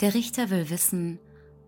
Der 0.00 0.14
Richter 0.14 0.48
will 0.48 0.70
wissen, 0.70 1.18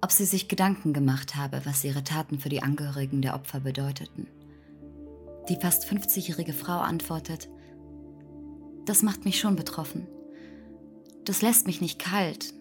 ob 0.01 0.11
sie 0.11 0.25
sich 0.25 0.49
Gedanken 0.49 0.95
gemacht 0.95 1.37
habe, 1.37 1.61
was 1.65 1.85
ihre 1.85 2.03
Taten 2.03 2.39
für 2.39 2.49
die 2.49 2.63
Angehörigen 2.63 3.21
der 3.21 3.35
Opfer 3.35 3.61
bedeuteten. 3.61 4.27
Die 5.51 5.57
fast 5.57 5.85
50-jährige 5.85 6.55
Frau 6.55 6.79
antwortet, 6.79 7.51
das 8.87 9.03
macht 9.03 9.27
mich 9.27 9.39
schon 9.39 9.55
betroffen. 9.55 10.09
Das 11.25 11.43
lässt 11.43 11.67
mich 11.67 11.81
nicht 11.81 11.99
kalt. 11.99 12.55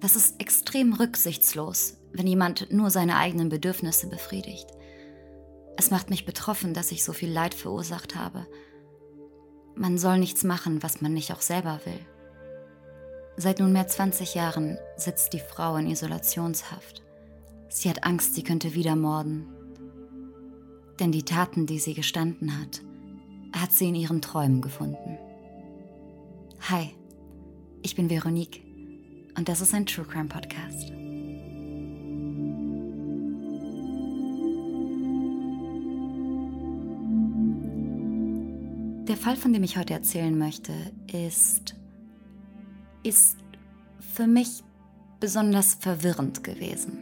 Das 0.00 0.16
ist 0.16 0.40
extrem 0.40 0.92
rücksichtslos, 0.92 1.98
wenn 2.12 2.26
jemand 2.26 2.72
nur 2.72 2.90
seine 2.90 3.16
eigenen 3.16 3.48
Bedürfnisse 3.48 4.08
befriedigt. 4.08 4.66
Es 5.76 5.90
macht 5.90 6.10
mich 6.10 6.26
betroffen, 6.26 6.74
dass 6.74 6.92
ich 6.92 7.04
so 7.04 7.12
viel 7.12 7.30
Leid 7.30 7.54
verursacht 7.54 8.16
habe. 8.16 8.46
Man 9.76 9.98
soll 9.98 10.18
nichts 10.18 10.42
machen, 10.42 10.82
was 10.82 11.00
man 11.00 11.14
nicht 11.14 11.32
auch 11.32 11.40
selber 11.40 11.80
will. 11.84 12.00
Seit 13.36 13.60
nunmehr 13.60 13.88
20 13.88 14.34
Jahren 14.34 14.78
sitzt 14.96 15.32
die 15.32 15.40
Frau 15.40 15.76
in 15.76 15.88
Isolationshaft. 15.88 17.02
Sie 17.68 17.88
hat 17.88 18.04
Angst, 18.04 18.34
sie 18.34 18.44
könnte 18.44 18.74
wieder 18.74 18.94
morden. 18.94 19.46
Denn 21.00 21.12
die 21.12 21.24
Taten, 21.24 21.66
die 21.66 21.78
sie 21.78 21.94
gestanden 21.94 22.60
hat, 22.60 22.82
hat 23.52 23.72
sie 23.72 23.88
in 23.88 23.94
ihren 23.94 24.20
Träumen 24.20 24.60
gefunden. 24.60 25.18
Hi, 26.68 26.90
ich 27.82 27.96
bin 27.96 28.10
Veronique 28.10 28.62
und 29.36 29.48
das 29.48 29.62
ist 29.62 29.74
ein 29.74 29.86
True 29.86 30.04
Crime 30.04 30.28
Podcast. 30.28 30.90
Der 39.08 39.16
Fall, 39.16 39.36
von 39.36 39.52
dem 39.52 39.64
ich 39.64 39.76
heute 39.76 39.94
erzählen 39.94 40.38
möchte, 40.38 40.72
ist, 41.12 41.74
ist 43.02 43.36
für 44.14 44.26
mich 44.26 44.62
besonders 45.20 45.74
verwirrend 45.74 46.44
gewesen. 46.44 46.98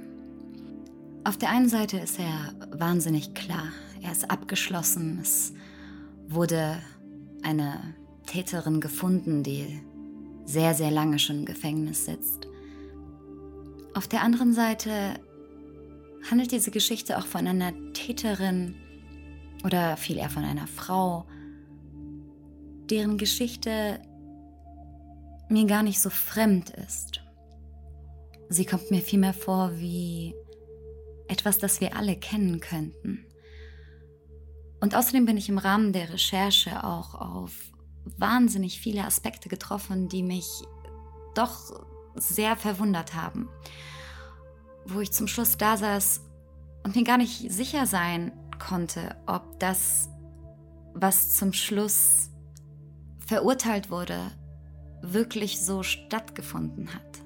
Auf 1.24 1.36
der 1.36 1.50
einen 1.50 1.68
Seite 1.68 1.98
ist 1.98 2.18
er 2.18 2.54
wahnsinnig 2.78 3.34
klar, 3.34 3.68
er 4.02 4.12
ist 4.12 4.30
abgeschlossen, 4.30 5.18
es 5.20 5.52
wurde 6.28 6.78
eine 7.42 7.94
Täterin 8.26 8.80
gefunden, 8.80 9.42
die 9.42 9.80
sehr, 10.44 10.74
sehr 10.74 10.90
lange 10.90 11.18
schon 11.18 11.40
im 11.40 11.44
Gefängnis 11.44 12.06
sitzt. 12.06 12.46
Auf 13.94 14.08
der 14.08 14.22
anderen 14.22 14.52
Seite 14.52 15.14
handelt 16.30 16.52
diese 16.52 16.70
Geschichte 16.70 17.18
auch 17.18 17.26
von 17.26 17.46
einer 17.46 17.72
Täterin 17.92 18.76
oder 19.64 19.96
viel 19.96 20.16
eher 20.16 20.30
von 20.30 20.44
einer 20.44 20.66
Frau, 20.66 21.26
deren 22.88 23.18
Geschichte 23.18 24.00
mir 25.50 25.66
gar 25.66 25.82
nicht 25.82 26.00
so 26.00 26.10
fremd 26.10 26.70
ist. 26.70 27.22
Sie 28.48 28.64
kommt 28.64 28.90
mir 28.90 29.02
vielmehr 29.02 29.34
vor 29.34 29.72
wie 29.76 30.34
etwas, 31.28 31.58
das 31.58 31.80
wir 31.80 31.96
alle 31.96 32.16
kennen 32.16 32.60
könnten. 32.60 33.26
Und 34.80 34.94
außerdem 34.94 35.26
bin 35.26 35.36
ich 35.36 35.48
im 35.48 35.58
Rahmen 35.58 35.92
der 35.92 36.12
Recherche 36.12 36.84
auch 36.84 37.14
auf 37.14 37.52
wahnsinnig 38.16 38.80
viele 38.80 39.04
Aspekte 39.04 39.48
getroffen, 39.48 40.08
die 40.08 40.22
mich 40.22 40.46
doch 41.34 41.84
sehr 42.14 42.56
verwundert 42.56 43.14
haben. 43.14 43.48
Wo 44.86 45.00
ich 45.00 45.12
zum 45.12 45.28
Schluss 45.28 45.56
da 45.56 45.76
saß 45.76 46.22
und 46.82 46.96
mir 46.96 47.04
gar 47.04 47.18
nicht 47.18 47.52
sicher 47.52 47.86
sein 47.86 48.32
konnte, 48.58 49.16
ob 49.26 49.60
das, 49.60 50.08
was 50.94 51.36
zum 51.36 51.52
Schluss 51.52 52.30
verurteilt 53.26 53.90
wurde, 53.90 54.32
wirklich 55.02 55.60
so 55.60 55.82
stattgefunden 55.82 56.92
hat. 56.94 57.20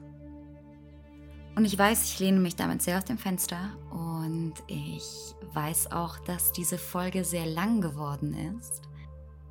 Und 1.57 1.65
ich 1.65 1.79
weiß, 1.79 2.05
ich 2.05 2.19
lehne 2.19 2.41
mich 2.41 2.57
damit 2.57 2.83
sehr 2.83 2.99
aus 2.99 3.05
dem 3.05 3.19
Fenster 3.19 3.77
und 3.91 4.55
ich 4.67 5.05
weiß 5.53 5.93
auch, 5.93 6.19
dass 6.19 6.53
diese 6.53 6.79
Folge 6.79 7.25
sehr 7.25 7.47
lang 7.47 7.81
geworden 7.81 8.35
ist. 8.59 8.83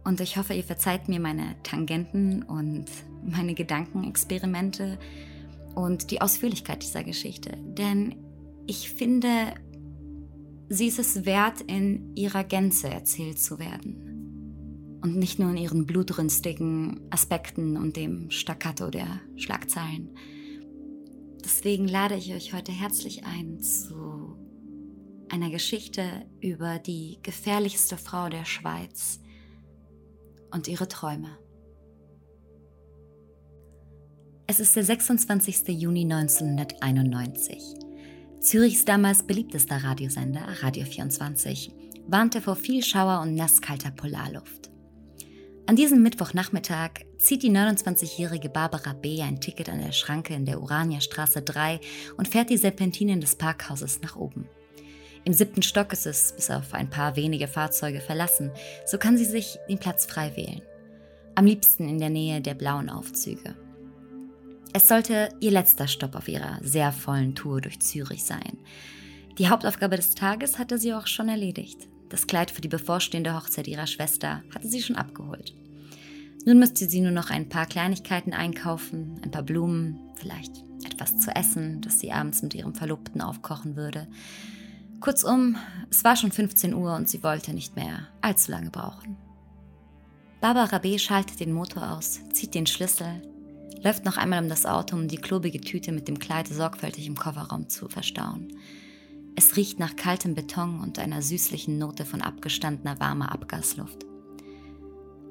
Und 0.03 0.19
ich 0.19 0.35
hoffe, 0.35 0.53
ihr 0.53 0.65
verzeiht 0.65 1.07
mir 1.07 1.21
meine 1.21 1.55
Tangenten 1.63 2.43
und 2.43 2.85
meine 3.25 3.53
Gedankenexperimente 3.53 4.99
und 5.75 6.11
die 6.11 6.19
Ausführlichkeit 6.19 6.83
dieser 6.83 7.05
Geschichte. 7.05 7.57
Denn 7.57 8.15
ich 8.67 8.89
finde, 8.89 9.53
sie 10.67 10.87
ist 10.87 10.99
es 10.99 11.25
wert, 11.25 11.61
in 11.61 12.15
ihrer 12.15 12.43
Gänze 12.43 12.89
erzählt 12.89 13.39
zu 13.39 13.59
werden. 13.59 14.12
Und 15.03 15.17
nicht 15.17 15.37
nur 15.37 15.51
in 15.51 15.57
ihren 15.57 15.85
blutrünstigen 15.85 17.01
Aspekten 17.11 17.77
und 17.77 17.95
dem 17.95 18.31
Staccato 18.31 18.89
der 18.89 19.19
Schlagzeilen. 19.35 20.17
Deswegen 21.43 21.87
lade 21.87 22.15
ich 22.15 22.33
euch 22.33 22.53
heute 22.53 22.71
herzlich 22.71 23.25
ein 23.25 23.59
zu 23.59 24.37
einer 25.29 25.49
Geschichte 25.49 26.03
über 26.39 26.79
die 26.79 27.19
gefährlichste 27.21 27.97
Frau 27.97 28.29
der 28.29 28.45
Schweiz, 28.45 29.19
und 30.53 30.67
ihre 30.67 30.87
Träume. 30.87 31.37
Es 34.45 34.59
ist 34.59 34.75
der 34.75 34.83
26. 34.83 35.67
Juni 35.69 36.03
1991. 36.03 37.57
Zürichs 38.39 38.85
damals 38.85 39.23
beliebtester 39.23 39.83
Radiosender, 39.83 40.45
Radio 40.61 40.85
24, 40.85 41.71
warnte 42.07 42.41
vor 42.41 42.55
viel 42.55 42.83
Schauer 42.83 43.21
und 43.21 43.35
nasskalter 43.35 43.91
Polarluft. 43.91 44.62
An 45.65 45.77
diesem 45.77 46.03
Mittwochnachmittag 46.03 47.05
zieht 47.17 47.41
die 47.41 47.49
29-jährige 47.49 48.49
Barbara 48.49 48.91
B. 48.91 49.21
ein 49.21 49.39
Ticket 49.39 49.69
an 49.69 49.79
der 49.79 49.93
Schranke 49.93 50.33
in 50.33 50.45
der 50.45 50.61
Uranierstraße 50.61 51.41
3 51.41 51.79
und 52.17 52.27
fährt 52.27 52.49
die 52.49 52.57
Serpentinen 52.57 53.21
des 53.21 53.35
Parkhauses 53.35 54.01
nach 54.01 54.17
oben. 54.17 54.49
Im 55.23 55.31
siebten 55.31 55.61
Stock 55.61 55.93
ist 55.93 56.05
es, 56.05 56.33
bis 56.35 56.51
auf 56.51 56.73
ein 56.73 56.89
paar 56.89 57.15
wenige 57.15 57.47
Fahrzeuge, 57.47 58.01
verlassen, 58.01 58.51
so 58.85 58.97
kann 58.97 59.17
sie 59.17 59.23
sich 59.23 59.57
den 59.69 59.77
Platz 59.77 60.05
frei 60.05 60.35
wählen. 60.35 60.61
Am 61.35 61.45
liebsten 61.45 61.87
in 61.87 61.97
der 61.97 62.09
Nähe 62.09 62.41
der 62.41 62.55
blauen 62.55 62.89
Aufzüge. 62.89 63.55
Es 64.73 64.89
sollte 64.89 65.29
ihr 65.39 65.51
letzter 65.51 65.87
Stopp 65.87 66.15
auf 66.15 66.27
ihrer 66.27 66.59
sehr 66.61 66.91
vollen 66.91 67.35
Tour 67.35 67.61
durch 67.61 67.79
Zürich 67.79 68.25
sein. 68.25 68.57
Die 69.37 69.47
Hauptaufgabe 69.47 69.95
des 69.95 70.13
Tages 70.13 70.59
hatte 70.59 70.77
sie 70.77 70.93
auch 70.93 71.07
schon 71.07 71.29
erledigt. 71.29 71.87
Das 72.13 72.27
Kleid 72.27 72.51
für 72.51 72.61
die 72.61 72.67
bevorstehende 72.67 73.33
Hochzeit 73.33 73.67
ihrer 73.67 73.87
Schwester 73.87 74.43
hatte 74.53 74.67
sie 74.67 74.83
schon 74.83 74.97
abgeholt. 74.97 75.55
Nun 76.45 76.59
müsste 76.59 76.87
sie 76.87 77.01
nur 77.01 77.09
noch 77.09 77.31
ein 77.31 77.49
paar 77.49 77.65
Kleinigkeiten 77.65 78.33
einkaufen, 78.33 79.19
ein 79.23 79.31
paar 79.31 79.41
Blumen, 79.41 79.99
vielleicht 80.13 80.51
etwas 80.85 81.17
zu 81.17 81.35
essen, 81.35 81.81
das 81.81 81.99
sie 81.99 82.11
abends 82.11 82.43
mit 82.43 82.53
ihrem 82.53 82.75
Verlobten 82.75 83.19
aufkochen 83.19 83.75
würde. 83.75 84.07
Kurzum, 84.99 85.55
es 85.89 86.03
war 86.03 86.15
schon 86.15 86.31
15 86.31 86.75
Uhr 86.75 86.95
und 86.95 87.09
sie 87.09 87.23
wollte 87.23 87.51
nicht 87.51 87.75
mehr 87.75 88.07
allzu 88.21 88.51
lange 88.51 88.69
brauchen. 88.69 89.17
Barbara 90.39 90.77
B. 90.77 90.99
schaltet 90.99 91.39
den 91.39 91.51
Motor 91.51 91.93
aus, 91.93 92.19
zieht 92.31 92.53
den 92.53 92.67
Schlüssel, 92.67 93.23
läuft 93.83 94.05
noch 94.05 94.17
einmal 94.17 94.43
um 94.43 94.49
das 94.49 94.67
Auto, 94.67 94.95
um 94.95 95.07
die 95.07 95.17
klobige 95.17 95.61
Tüte 95.61 95.91
mit 95.91 96.07
dem 96.07 96.19
Kleid 96.19 96.47
sorgfältig 96.47 97.07
im 97.07 97.17
Kofferraum 97.17 97.69
zu 97.69 97.89
verstauen. 97.89 98.53
Es 99.35 99.55
riecht 99.55 99.79
nach 99.79 99.95
kaltem 99.95 100.35
Beton 100.35 100.79
und 100.79 100.99
einer 100.99 101.21
süßlichen 101.21 101.77
Note 101.77 102.05
von 102.05 102.21
abgestandener 102.21 102.99
warmer 102.99 103.31
Abgasluft. 103.31 104.05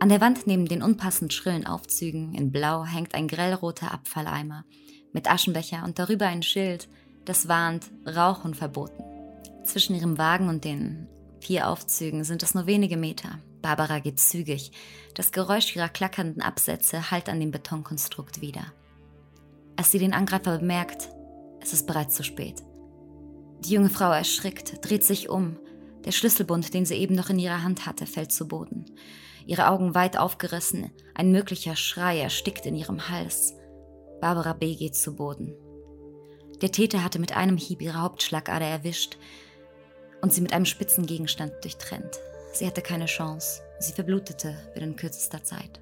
An 0.00 0.08
der 0.08 0.20
Wand 0.20 0.46
neben 0.46 0.66
den 0.66 0.82
unpassend 0.82 1.32
schrillen 1.32 1.66
Aufzügen 1.66 2.34
in 2.34 2.50
Blau 2.50 2.84
hängt 2.84 3.14
ein 3.14 3.28
grellroter 3.28 3.92
Abfalleimer 3.92 4.64
mit 5.12 5.30
Aschenbecher 5.30 5.84
und 5.84 5.98
darüber 5.98 6.26
ein 6.26 6.42
Schild, 6.42 6.88
das 7.24 7.46
warnt 7.46 7.90
Rauchen 8.04 8.54
verboten. 8.54 9.04
Zwischen 9.64 9.94
ihrem 9.94 10.18
Wagen 10.18 10.48
und 10.48 10.64
den 10.64 11.06
vier 11.40 11.68
Aufzügen 11.68 12.24
sind 12.24 12.42
es 12.42 12.54
nur 12.54 12.66
wenige 12.66 12.96
Meter. 12.96 13.38
Barbara 13.60 14.00
geht 14.00 14.18
zügig. 14.18 14.72
Das 15.14 15.30
Geräusch 15.30 15.76
ihrer 15.76 15.88
klackernden 15.88 16.42
Absätze 16.42 17.12
hallt 17.12 17.28
an 17.28 17.38
dem 17.38 17.52
Betonkonstrukt 17.52 18.40
wieder. 18.40 18.72
Als 19.76 19.92
sie 19.92 20.00
den 20.00 20.14
Angreifer 20.14 20.58
bemerkt, 20.58 21.10
ist 21.60 21.72
es 21.72 21.86
bereits 21.86 22.16
zu 22.16 22.24
spät. 22.24 22.62
Die 23.64 23.74
junge 23.74 23.90
Frau 23.90 24.10
erschrickt, 24.10 24.84
dreht 24.84 25.04
sich 25.04 25.28
um. 25.28 25.56
Der 26.04 26.10
Schlüsselbund, 26.10 26.74
den 26.74 26.84
sie 26.84 26.96
eben 26.96 27.14
noch 27.14 27.30
in 27.30 27.38
ihrer 27.38 27.62
Hand 27.62 27.86
hatte, 27.86 28.06
fällt 28.06 28.32
zu 28.32 28.48
Boden. 28.48 28.86
Ihre 29.46 29.68
Augen 29.68 29.94
weit 29.94 30.16
aufgerissen, 30.16 30.90
ein 31.14 31.30
möglicher 31.30 31.76
Schrei 31.76 32.18
erstickt 32.18 32.66
in 32.66 32.74
ihrem 32.74 33.08
Hals. 33.08 33.54
Barbara 34.20 34.52
B. 34.52 34.74
geht 34.74 34.96
zu 34.96 35.14
Boden. 35.14 35.54
Der 36.60 36.72
Täter 36.72 37.04
hatte 37.04 37.20
mit 37.20 37.36
einem 37.36 37.56
Hieb 37.56 37.82
ihre 37.82 38.00
Hauptschlagader 38.00 38.66
erwischt, 38.66 39.16
und 40.22 40.32
sie 40.32 40.40
mit 40.40 40.52
einem 40.52 40.66
spitzen 40.66 41.06
Gegenstand 41.06 41.52
durchtrennt. 41.62 42.18
Sie 42.52 42.66
hatte 42.66 42.82
keine 42.82 43.06
Chance. 43.06 43.62
Sie 43.78 43.92
verblutete 43.92 44.56
binnen 44.74 44.96
kürzester 44.96 45.42
Zeit. 45.44 45.80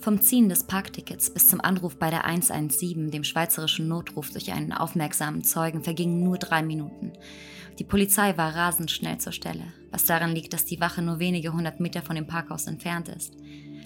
Vom 0.00 0.22
Ziehen 0.22 0.48
des 0.48 0.64
Parktickets 0.64 1.28
bis 1.28 1.48
zum 1.48 1.60
Anruf 1.60 1.96
bei 1.98 2.08
der 2.08 2.24
117, 2.24 3.10
dem 3.10 3.22
schweizerischen 3.22 3.86
Notruf 3.86 4.30
durch 4.30 4.50
einen 4.50 4.72
aufmerksamen 4.72 5.44
Zeugen, 5.44 5.84
vergingen 5.84 6.24
nur 6.24 6.38
drei 6.38 6.62
Minuten. 6.62 7.12
Die 7.78 7.84
Polizei 7.84 8.34
war 8.38 8.56
rasend 8.56 8.90
schnell 8.90 9.18
zur 9.18 9.32
Stelle, 9.32 9.74
was 9.90 10.06
daran 10.06 10.34
liegt, 10.34 10.54
dass 10.54 10.64
die 10.64 10.80
Wache 10.80 11.02
nur 11.02 11.18
wenige 11.18 11.52
hundert 11.52 11.80
Meter 11.80 12.00
von 12.00 12.16
dem 12.16 12.26
Parkhaus 12.26 12.66
entfernt 12.66 13.10
ist. 13.10 13.36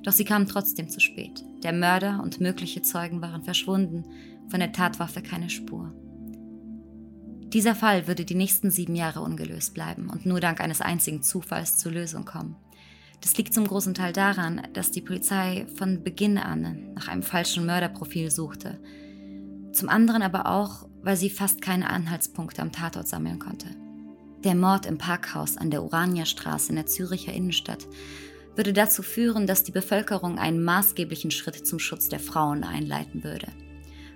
Doch 0.04 0.12
sie 0.12 0.24
kamen 0.24 0.46
trotzdem 0.46 0.88
zu 0.88 1.00
spät. 1.00 1.44
Der 1.64 1.72
Mörder 1.72 2.20
und 2.22 2.40
mögliche 2.40 2.82
Zeugen 2.82 3.20
waren 3.20 3.42
verschwunden 3.42 4.04
von 4.48 4.60
der 4.60 4.72
Tatwaffe 4.72 5.20
keine 5.20 5.50
Spur. 5.50 5.92
Dieser 7.52 7.74
Fall 7.74 8.06
würde 8.06 8.24
die 8.24 8.36
nächsten 8.36 8.70
sieben 8.70 8.94
Jahre 8.94 9.20
ungelöst 9.20 9.74
bleiben 9.74 10.10
und 10.10 10.26
nur 10.26 10.38
dank 10.38 10.60
eines 10.60 10.80
einzigen 10.80 11.22
Zufalls 11.22 11.76
zur 11.76 11.90
Lösung 11.90 12.24
kommen. 12.24 12.54
Das 13.20 13.36
liegt 13.36 13.54
zum 13.54 13.66
großen 13.66 13.94
Teil 13.94 14.12
daran, 14.12 14.62
dass 14.74 14.90
die 14.90 15.00
Polizei 15.00 15.66
von 15.76 16.02
Beginn 16.02 16.38
an 16.38 16.92
nach 16.94 17.08
einem 17.08 17.22
falschen 17.22 17.66
Mörderprofil 17.66 18.30
suchte. 18.30 18.78
Zum 19.72 19.88
anderen 19.88 20.22
aber 20.22 20.46
auch, 20.46 20.86
weil 21.02 21.16
sie 21.16 21.30
fast 21.30 21.60
keine 21.60 21.90
Anhaltspunkte 21.90 22.62
am 22.62 22.72
Tatort 22.72 23.08
sammeln 23.08 23.38
konnte. 23.38 23.68
Der 24.44 24.54
Mord 24.54 24.86
im 24.86 24.98
Parkhaus 24.98 25.56
an 25.56 25.70
der 25.70 25.82
Uranierstraße 25.82 26.68
in 26.70 26.76
der 26.76 26.86
Züricher 26.86 27.32
Innenstadt 27.32 27.86
würde 28.56 28.72
dazu 28.72 29.02
führen, 29.02 29.46
dass 29.46 29.64
die 29.64 29.72
Bevölkerung 29.72 30.38
einen 30.38 30.62
maßgeblichen 30.62 31.30
Schritt 31.30 31.66
zum 31.66 31.78
Schutz 31.78 32.08
der 32.08 32.20
Frauen 32.20 32.62
einleiten 32.62 33.24
würde. 33.24 33.48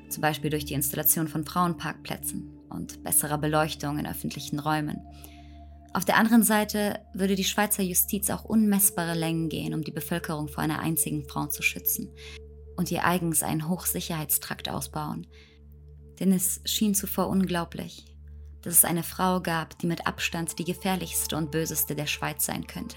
Zum 0.09 0.21
Beispiel 0.21 0.51
durch 0.51 0.65
die 0.65 0.75
Installation 0.75 1.29
von 1.29 1.45
Frauenparkplätzen 1.45 2.51
und 2.71 3.03
besserer 3.03 3.39
Beleuchtung 3.39 3.99
in 3.99 4.07
öffentlichen 4.07 4.59
Räumen. 4.59 5.01
Auf 5.95 6.05
der 6.05 6.17
anderen 6.17 6.43
Seite 6.43 7.01
würde 7.15 7.35
die 7.35 7.45
Schweizer 7.45 7.83
Justiz 7.83 8.31
auch 8.31 8.45
unmessbare 8.45 9.15
Längen 9.15 9.49
gehen, 9.49 9.75
um 9.75 9.83
die 9.83 9.91
Bevölkerung 9.91 10.49
vor 10.49 10.63
einer 10.63 10.81
einzigen 10.81 11.25
Frau 11.25 11.47
zu 11.47 11.63
schützen 11.63 12.11
und 12.77 12.91
ihr 12.91 13.05
eigens 13.05 13.43
einen 13.43 13.69
Hochsicherheitstrakt 13.69 14.69
ausbauen. 14.69 15.27
Denn 16.21 16.33
es 16.33 16.61
schien 16.65 16.95
zuvor 16.95 17.29
unglaublich, 17.29 18.15
dass 18.63 18.75
es 18.75 18.85
eine 18.85 19.03
Frau 19.03 19.41
gab, 19.41 19.79
die 19.79 19.87
mit 19.87 20.07
Abstand 20.07 20.59
die 20.59 20.65
gefährlichste 20.65 21.37
und 21.37 21.51
böseste 21.51 21.95
der 21.95 22.07
Schweiz 22.07 22.45
sein 22.45 22.67
könnte. 22.67 22.97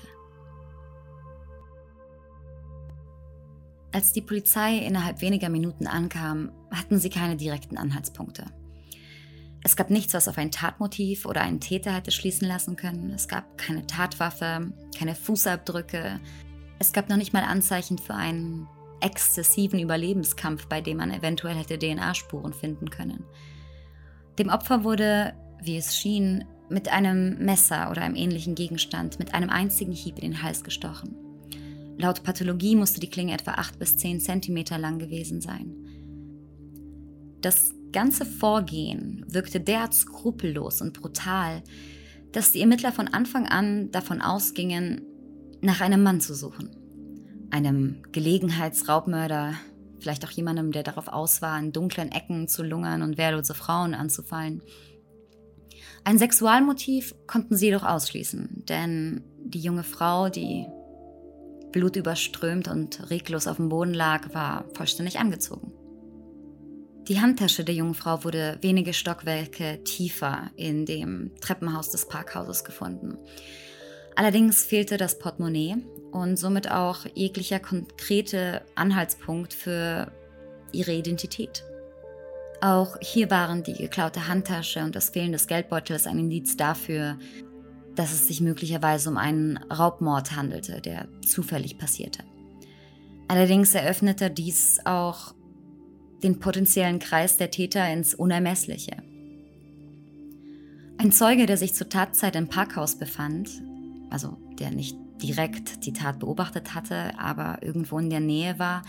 Als 3.94 4.14
die 4.14 4.22
Polizei 4.22 4.78
innerhalb 4.78 5.22
weniger 5.22 5.50
Minuten 5.50 5.88
ankam, 5.88 6.52
hatten 6.72 6.98
sie 6.98 7.10
keine 7.10 7.36
direkten 7.36 7.78
Anhaltspunkte. 7.78 8.46
Es 9.64 9.76
gab 9.76 9.90
nichts, 9.90 10.14
was 10.14 10.28
auf 10.28 10.38
ein 10.38 10.52
Tatmotiv 10.52 11.26
oder 11.26 11.42
einen 11.42 11.60
Täter 11.60 11.94
hätte 11.94 12.12
schließen 12.12 12.48
lassen 12.48 12.76
können. 12.76 13.12
Es 13.12 13.28
gab 13.28 13.58
keine 13.58 13.86
Tatwaffe, 13.86 14.74
keine 14.98 15.16
Fußabdrücke. 15.16 16.20
Es 16.80 16.94
gab 16.94 17.10
noch 17.10 17.18
nicht 17.18 17.34
mal 17.34 17.44
Anzeichen 17.44 17.98
für 17.98 18.16
einen 18.16 18.68
exzessiven 19.02 19.80
Überlebenskampf, 19.80 20.68
bei 20.68 20.82
dem 20.82 20.98
man 20.98 21.12
eventuell 21.12 21.56
hätte 21.56 21.78
DNA-Spuren 21.78 22.54
finden 22.54 22.90
können. 22.90 23.24
Dem 24.40 24.50
Opfer 24.50 24.84
wurde 24.84 25.34
wie 25.62 25.78
es 25.78 25.96
schien, 25.96 26.44
mit 26.70 26.90
einem 26.90 27.38
Messer 27.44 27.92
oder 27.92 28.02
einem 28.02 28.16
ähnlichen 28.16 28.56
Gegenstand 28.56 29.20
mit 29.20 29.34
einem 29.34 29.50
einzigen 29.50 29.92
Hieb 29.92 30.16
in 30.16 30.32
den 30.32 30.44
Hals 30.44 30.64
gestochen. 30.64 31.16
Laut 31.98 32.24
Pathologie 32.24 32.76
musste 32.76 33.00
die 33.00 33.10
Klinge 33.10 33.34
etwa 33.34 33.52
8 33.52 33.78
bis 33.78 33.98
10 33.98 34.22
Zentimeter 34.22 34.78
lang 34.78 34.98
gewesen 34.98 35.42
sein. 35.42 35.76
Das 37.42 37.74
ganze 37.92 38.26
Vorgehen 38.26 39.26
wirkte 39.28 39.60
derart 39.60 39.94
skrupellos 39.94 40.82
und 40.82 40.94
brutal, 40.94 41.62
dass 42.32 42.52
die 42.52 42.62
Ermittler 42.62 42.92
von 42.92 43.08
Anfang 43.08 43.48
an 43.48 43.92
davon 43.92 44.22
ausgingen, 44.22 45.02
nach 45.62 45.82
einem 45.82 46.02
Mann 46.04 46.22
zu 46.22 46.34
suchen. 46.34 46.70
Einem 47.52 48.02
Gelegenheitsraubmörder, 48.12 49.54
vielleicht 50.00 50.26
auch 50.26 50.32
jemandem, 50.32 50.72
der 50.72 50.84
darauf 50.84 51.08
aus 51.08 51.42
war, 51.42 51.60
in 51.60 51.72
dunklen 51.72 52.12
Ecken 52.12 52.48
zu 52.48 52.64
lungern 52.64 53.02
und 53.02 53.18
wehrlose 53.18 53.54
Frauen 53.54 53.94
anzufallen. 53.94 54.64
Ein 56.04 56.18
Sexualmotiv 56.18 57.14
konnten 57.28 57.56
sie 57.56 57.68
jedoch 57.68 57.84
ausschließen, 57.84 58.64
denn 58.68 59.24
die 59.44 59.60
junge 59.60 59.84
Frau, 59.84 60.30
die 60.30 60.66
blutüberströmt 61.72 62.68
und 62.68 63.10
reglos 63.10 63.48
auf 63.48 63.58
dem 63.58 63.70
Boden 63.70 63.94
lag, 63.94 64.34
war 64.34 64.66
vollständig 64.74 65.20
angezogen. 65.20 65.74
Die 67.08 67.20
Handtasche 67.20 67.64
der 67.64 67.76
jungen 67.76 67.96
Frau 67.96 68.24
wurde 68.24 68.58
wenige 68.62 68.94
Stockwerke 68.94 69.84
tiefer 69.84 70.52
in 70.56 70.86
dem 70.86 71.32
Treppenhaus 71.42 71.90
des 71.90 72.08
Parkhauses 72.08 72.64
gefunden. 72.64 73.18
Allerdings 74.16 74.64
fehlte 74.64 74.98
das 74.98 75.18
Portemonnaie 75.18 75.78
und 76.12 76.38
somit 76.38 76.70
auch 76.70 77.06
jeglicher 77.16 77.60
konkrete 77.60 78.62
Anhaltspunkt 78.76 79.54
für 79.54 80.12
ihre 80.72 80.94
Identität. 80.94 81.64
Auch 82.62 82.98
hier 83.02 83.32
waren 83.32 83.64
die 83.64 83.74
geklaute 83.74 84.28
Handtasche 84.28 84.84
und 84.84 84.96
das 84.96 85.10
Fehlen 85.10 85.32
des 85.32 85.48
Geldbeutels 85.48 86.06
ein 86.06 86.20
Indiz 86.20 86.56
dafür, 86.56 87.18
dass 87.96 88.14
es 88.14 88.28
sich 88.28 88.42
möglicherweise 88.42 89.10
um 89.10 89.18
einen 89.18 89.58
Raubmord 89.58 90.36
handelte, 90.36 90.82
der 90.82 91.08
zufällig 91.28 91.78
passierte. 91.80 92.24
Allerdings 93.28 93.74
eröffnete 93.74 94.30
dies 94.30 94.80
auch 94.86 95.34
den 96.24 96.40
potenziellen 96.40 97.00
Kreis 97.00 97.38
der 97.38 97.52
Täter 97.52 97.92
ins 97.92 98.14
Unermessliche. 98.14 98.98
Ein 100.98 101.12
Zeuge, 101.12 101.48
der 101.48 101.58
sich 101.58 101.74
zur 101.74 101.90
Tatzeit 101.90 102.36
im 102.36 102.48
Parkhaus 102.48 102.96
befand, 102.96 103.50
also 104.10 104.38
der 104.60 104.72
nicht 104.72 104.96
direkt 105.22 105.86
die 105.86 105.94
Tat 105.94 106.20
beobachtet 106.20 106.76
hatte, 106.76 107.18
aber 107.20 107.60
irgendwo 107.62 107.98
in 107.98 108.10
der 108.10 108.20
Nähe 108.20 108.60
war, 108.60 108.84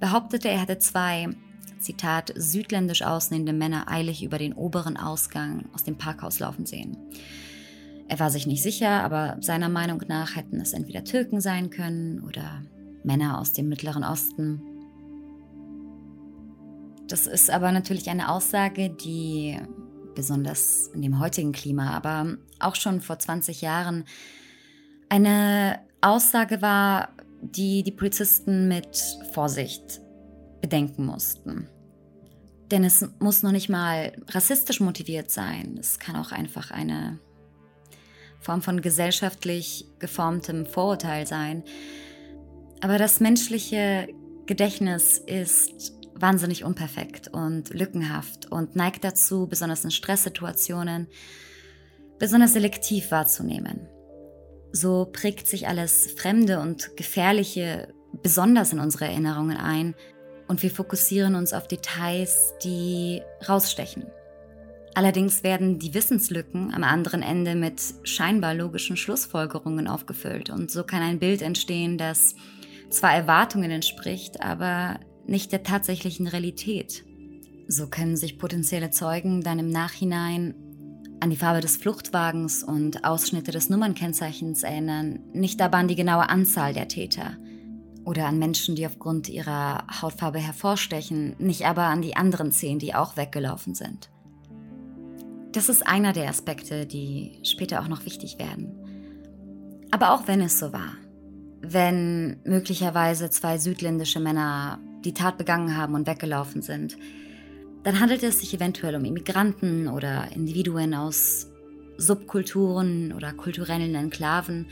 behauptete, 0.00 0.48
er 0.48 0.60
hätte 0.60 0.78
zwei 0.78 1.28
Zitat, 1.78 2.32
südländisch 2.36 3.02
aussehende 3.02 3.52
Männer 3.52 3.90
eilig 3.90 4.22
über 4.22 4.38
den 4.38 4.54
oberen 4.54 4.96
Ausgang 4.96 5.66
aus 5.72 5.84
dem 5.84 5.96
Parkhaus 5.96 6.38
laufen 6.38 6.66
sehen. 6.66 6.96
Er 8.08 8.18
war 8.18 8.30
sich 8.30 8.46
nicht 8.46 8.62
sicher, 8.62 9.02
aber 9.02 9.36
seiner 9.40 9.68
Meinung 9.68 10.02
nach 10.08 10.36
hätten 10.36 10.60
es 10.60 10.72
entweder 10.72 11.04
Türken 11.04 11.40
sein 11.40 11.70
können 11.70 12.20
oder 12.20 12.62
Männer 13.02 13.38
aus 13.38 13.52
dem 13.52 13.68
Mittleren 13.68 14.04
Osten. 14.04 14.62
Das 17.08 17.26
ist 17.26 17.50
aber 17.50 17.70
natürlich 17.72 18.08
eine 18.08 18.30
Aussage, 18.30 18.90
die 18.90 19.58
besonders 20.14 20.88
in 20.94 21.02
dem 21.02 21.18
heutigen 21.20 21.52
Klima, 21.52 21.90
aber 21.90 22.36
auch 22.60 22.76
schon 22.76 23.00
vor 23.00 23.18
20 23.18 23.60
Jahren 23.60 24.04
eine 25.08 25.80
Aussage 26.00 26.62
war, 26.62 27.10
die 27.42 27.82
die 27.82 27.92
Polizisten 27.92 28.68
mit 28.68 28.96
Vorsicht 29.32 30.00
bedenken 30.60 31.04
mussten. 31.04 31.68
Denn 32.70 32.84
es 32.84 33.06
muss 33.18 33.42
noch 33.42 33.52
nicht 33.52 33.68
mal 33.68 34.12
rassistisch 34.28 34.80
motiviert 34.80 35.30
sein. 35.30 35.76
Es 35.78 35.98
kann 35.98 36.16
auch 36.16 36.32
einfach 36.32 36.70
eine 36.70 37.18
Form 38.40 38.62
von 38.62 38.80
gesellschaftlich 38.80 39.86
geformtem 39.98 40.64
Vorurteil 40.64 41.26
sein. 41.26 41.62
Aber 42.80 42.98
das 42.98 43.20
menschliche 43.20 44.08
Gedächtnis 44.46 45.18
ist 45.18 45.92
wahnsinnig 46.16 46.64
unperfekt 46.64 47.28
und 47.28 47.70
lückenhaft 47.70 48.50
und 48.50 48.76
neigt 48.76 49.04
dazu, 49.04 49.46
besonders 49.46 49.84
in 49.84 49.90
Stresssituationen, 49.90 51.08
besonders 52.18 52.52
selektiv 52.52 53.10
wahrzunehmen. 53.10 53.88
So 54.72 55.08
prägt 55.12 55.46
sich 55.46 55.68
alles 55.68 56.12
Fremde 56.16 56.60
und 56.60 56.96
Gefährliche 56.96 57.92
besonders 58.22 58.72
in 58.72 58.80
unsere 58.80 59.06
Erinnerungen 59.06 59.56
ein 59.56 59.94
und 60.48 60.62
wir 60.62 60.70
fokussieren 60.70 61.34
uns 61.34 61.52
auf 61.52 61.68
Details, 61.68 62.54
die 62.62 63.22
rausstechen. 63.48 64.06
Allerdings 64.94 65.42
werden 65.42 65.80
die 65.80 65.92
Wissenslücken 65.92 66.72
am 66.72 66.84
anderen 66.84 67.22
Ende 67.22 67.56
mit 67.56 67.82
scheinbar 68.04 68.54
logischen 68.54 68.96
Schlussfolgerungen 68.96 69.88
aufgefüllt 69.88 70.50
und 70.50 70.70
so 70.70 70.84
kann 70.84 71.02
ein 71.02 71.18
Bild 71.18 71.42
entstehen, 71.42 71.98
das 71.98 72.36
zwar 72.90 73.12
Erwartungen 73.12 73.72
entspricht, 73.72 74.40
aber 74.40 75.00
nicht 75.26 75.52
der 75.52 75.62
tatsächlichen 75.62 76.26
Realität. 76.26 77.04
So 77.68 77.86
können 77.86 78.16
sich 78.16 78.38
potenzielle 78.38 78.90
Zeugen 78.90 79.42
dann 79.42 79.58
im 79.58 79.70
Nachhinein 79.70 80.54
an 81.20 81.30
die 81.30 81.36
Farbe 81.36 81.60
des 81.60 81.78
Fluchtwagens 81.78 82.62
und 82.62 83.04
Ausschnitte 83.04 83.50
des 83.50 83.70
Nummernkennzeichens 83.70 84.62
erinnern, 84.62 85.20
nicht 85.32 85.62
aber 85.62 85.78
an 85.78 85.88
die 85.88 85.94
genaue 85.94 86.28
Anzahl 86.28 86.74
der 86.74 86.88
Täter 86.88 87.38
oder 88.04 88.26
an 88.26 88.38
Menschen, 88.38 88.76
die 88.76 88.86
aufgrund 88.86 89.30
ihrer 89.30 89.86
Hautfarbe 90.02 90.38
hervorstechen, 90.38 91.34
nicht 91.38 91.66
aber 91.66 91.84
an 91.84 92.02
die 92.02 92.16
anderen 92.16 92.52
zehn, 92.52 92.78
die 92.78 92.94
auch 92.94 93.16
weggelaufen 93.16 93.74
sind. 93.74 94.10
Das 95.52 95.68
ist 95.68 95.86
einer 95.86 96.12
der 96.12 96.28
Aspekte, 96.28 96.84
die 96.84 97.38
später 97.44 97.80
auch 97.80 97.88
noch 97.88 98.04
wichtig 98.04 98.38
werden. 98.38 98.74
Aber 99.90 100.12
auch 100.12 100.26
wenn 100.26 100.40
es 100.40 100.58
so 100.58 100.72
war, 100.72 100.94
wenn 101.60 102.40
möglicherweise 102.44 103.30
zwei 103.30 103.58
südländische 103.58 104.20
Männer 104.20 104.80
die 105.04 105.14
Tat 105.14 105.38
begangen 105.38 105.76
haben 105.76 105.94
und 105.94 106.06
weggelaufen 106.06 106.62
sind, 106.62 106.96
dann 107.82 108.00
handelt 108.00 108.22
es 108.22 108.40
sich 108.40 108.54
eventuell 108.54 108.96
um 108.96 109.04
Immigranten 109.04 109.88
oder 109.88 110.32
Individuen 110.32 110.94
aus 110.94 111.48
Subkulturen 111.98 113.12
oder 113.12 113.32
kulturellen 113.32 113.94
Enklaven, 113.94 114.66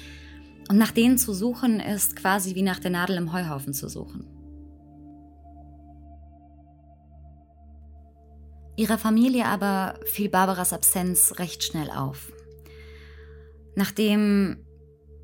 und 0.69 0.79
nach 0.79 0.93
denen 0.93 1.19
zu 1.19 1.35
suchen, 1.35 1.81
ist 1.81 2.17
quasi 2.17 2.55
wie 2.55 2.63
nach 2.63 2.79
der 2.79 2.91
Nadel 2.91 3.17
im 3.17 3.33
Heuhaufen 3.33 3.75
zu 3.75 3.89
suchen. 3.89 4.27
Ihrer 8.77 8.97
Familie 8.97 9.47
aber 9.47 9.99
fiel 10.07 10.29
Barbaras 10.29 10.73
Absenz 10.73 11.35
recht 11.39 11.63
schnell 11.63 11.91
auf. 11.91 12.33
Nachdem 13.77 14.65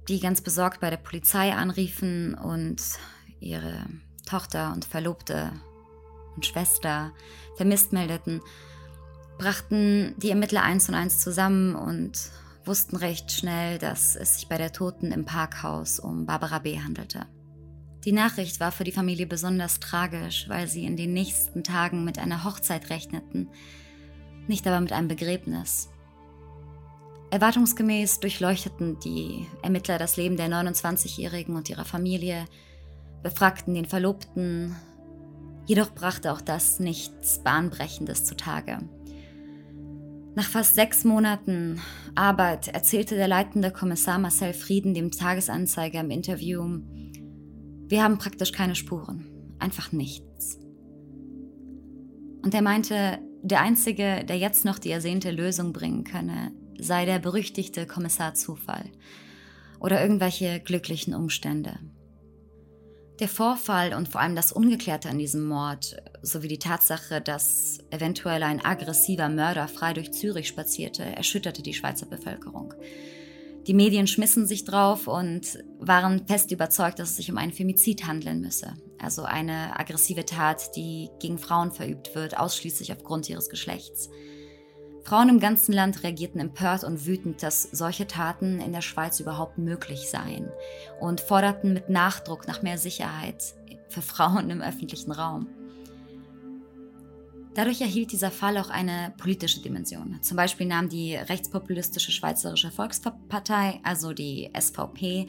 die 0.09 0.21
ganz 0.21 0.41
besorgt 0.41 0.81
bei 0.81 0.91
der 0.91 0.97
Polizei 0.97 1.53
anriefen 1.53 2.35
und 2.35 2.83
ihre 3.41 3.87
Tochter 4.29 4.73
und 4.73 4.85
Verlobte 4.85 5.53
und 6.37 6.47
Schwester 6.47 7.13
vermisst 7.57 7.93
meldeten, 7.93 8.41
brachten 9.39 10.15
die 10.19 10.31
Ermittler 10.31 10.63
eins 10.63 10.89
und 10.89 10.95
eins 10.95 11.19
zusammen 11.19 11.75
und 11.75 12.31
wussten 12.65 12.97
recht 12.97 13.33
schnell, 13.33 13.79
dass 13.79 14.15
es 14.15 14.35
sich 14.35 14.49
bei 14.49 14.59
der 14.59 14.73
Toten 14.73 15.11
im 15.13 15.25
Parkhaus 15.25 15.99
um 15.99 16.27
Barbara 16.27 16.59
B. 16.59 16.79
handelte. 16.79 17.27
Die 18.05 18.13
Nachricht 18.13 18.61
war 18.61 18.71
für 18.71 18.85
die 18.85 18.93
Familie 18.93 19.27
besonders 19.27 19.81
tragisch, 19.81 20.49
weil 20.49 20.69
sie 20.69 20.85
in 20.85 20.97
den 20.97 21.13
nächsten 21.13 21.65
Tagen 21.65 22.05
mit 22.05 22.19
einer 22.19 22.45
Hochzeit 22.45 22.91
rechneten, 22.91 23.49
nicht 24.47 24.67
aber 24.67 24.81
mit 24.81 24.93
einem 24.93 25.09
Begräbnis. 25.09 25.89
Erwartungsgemäß 27.31 28.21
durchleuchteten 28.21 28.99
die 29.01 29.47
Ermittler 29.63 29.99
das 29.99 30.17
Leben 30.17 30.37
der 30.37 30.49
29-Jährigen 30.49 31.57
und 31.57 31.69
ihrer 31.69 31.85
Familie, 31.85 32.47
befragten 33.23 33.75
den 33.75 33.85
Verlobten, 33.85 34.77
jedoch 35.67 35.95
brachte 35.95 36.33
auch 36.33 36.41
das 36.41 36.81
nichts 36.81 37.43
Bahnbrechendes 37.43 38.25
zutage. 38.25 38.79
Nach 40.35 40.49
fast 40.49 40.77
sechs 40.77 41.05
Monaten 41.05 41.81
Arbeit 42.15 42.69
erzählte 42.69 43.17
der 43.17 43.27
leitende 43.27 43.73
Kommissar 43.73 44.19
Marcel 44.19 44.53
Frieden 44.53 44.95
dem 44.95 45.11
Tagesanzeiger 45.11 46.01
im 46.01 46.11
Interview, 46.11 46.81
wir 47.89 48.03
haben 48.03 48.19
praktisch 48.19 48.53
keine 48.53 48.75
Spuren, 48.75 49.25
einfach 49.59 49.93
nichts. 49.93 50.59
Und 52.45 52.55
er 52.55 52.63
meinte, 52.63 53.19
der 53.43 53.61
Einzige, 53.63 54.25
der 54.25 54.37
jetzt 54.37 54.65
noch 54.65 54.79
die 54.79 54.91
ersehnte 54.91 55.31
Lösung 55.31 55.73
bringen 55.73 56.05
könne, 56.05 56.53
sei 56.79 57.05
der 57.05 57.19
berüchtigte 57.19 57.87
Kommissar 57.87 58.35
Zufall 58.35 58.85
oder 59.81 60.01
irgendwelche 60.03 60.61
glücklichen 60.61 61.15
Umstände. 61.15 61.79
Der 63.21 63.29
Vorfall 63.29 63.95
und 63.95 64.09
vor 64.09 64.21
allem 64.21 64.37
das 64.37 64.53
Ungeklärte 64.53 65.09
an 65.09 65.19
diesem 65.19 65.45
Mord 65.45 65.97
sowie 66.23 66.47
die 66.47 66.61
Tatsache, 66.61 67.21
dass 67.21 67.79
eventuell 67.91 68.45
ein 68.45 68.65
aggressiver 68.65 69.29
Mörder 69.29 69.67
frei 69.67 69.93
durch 69.93 70.13
Zürich 70.13 70.47
spazierte, 70.47 71.03
erschütterte 71.03 71.63
die 71.63 71.75
Schweizer 71.75 72.07
Bevölkerung. 72.07 72.75
Die 73.67 73.75
Medien 73.75 74.07
schmissen 74.07 74.47
sich 74.47 74.65
drauf 74.65 75.09
und 75.09 75.59
waren 75.81 76.27
fest 76.29 76.53
überzeugt, 76.53 77.01
dass 77.01 77.11
es 77.11 77.17
sich 77.17 77.31
um 77.31 77.39
einen 77.39 77.53
Femizid 77.53 78.07
handeln 78.07 78.41
müsse. 78.41 78.75
Also 79.01 79.25
eine 79.25 79.79
aggressive 79.79 80.25
Tat, 80.25 80.77
die 80.77 81.11
gegen 81.19 81.39
Frauen 81.39 81.73
verübt 81.73 82.15
wird, 82.15 82.39
ausschließlich 82.39 82.93
aufgrund 82.93 83.29
ihres 83.29 83.49
Geschlechts. 83.49 84.09
Frauen 85.09 85.31
im 85.31 85.41
ganzen 85.41 85.73
Land 85.73 86.03
reagierten 86.03 86.39
empört 86.39 86.85
und 86.85 87.07
wütend, 87.07 87.43
dass 87.43 87.63
solche 87.63 88.07
Taten 88.07 88.61
in 88.61 88.75
der 88.75 88.83
Schweiz 88.83 89.21
überhaupt 89.21 89.57
möglich 89.57 90.11
seien 90.11 90.51
und 91.01 91.23
forderten 91.23 91.73
mit 91.73 91.89
Nachdruck 91.89 92.47
nach 92.47 92.61
mehr 92.61 92.77
Sicherheit 92.77 93.55
für 93.89 94.03
Frauen 94.03 94.51
im 94.51 94.61
öffentlichen 94.61 95.11
Raum. 95.11 95.47
Dadurch 97.55 97.81
erhielt 97.81 98.13
dieser 98.13 98.31
Fall 98.31 98.59
auch 98.59 98.69
eine 98.69 99.15
politische 99.17 99.63
Dimension. 99.63 100.19
Zum 100.21 100.37
Beispiel 100.37 100.67
nahm 100.67 100.91
die 100.91 101.15
rechtspopulistische 101.15 102.13
Schweizerische 102.13 102.71
Volkspartei, 102.71 103.81
also 103.85 104.13
die 104.13 104.51
SVP, 104.55 105.27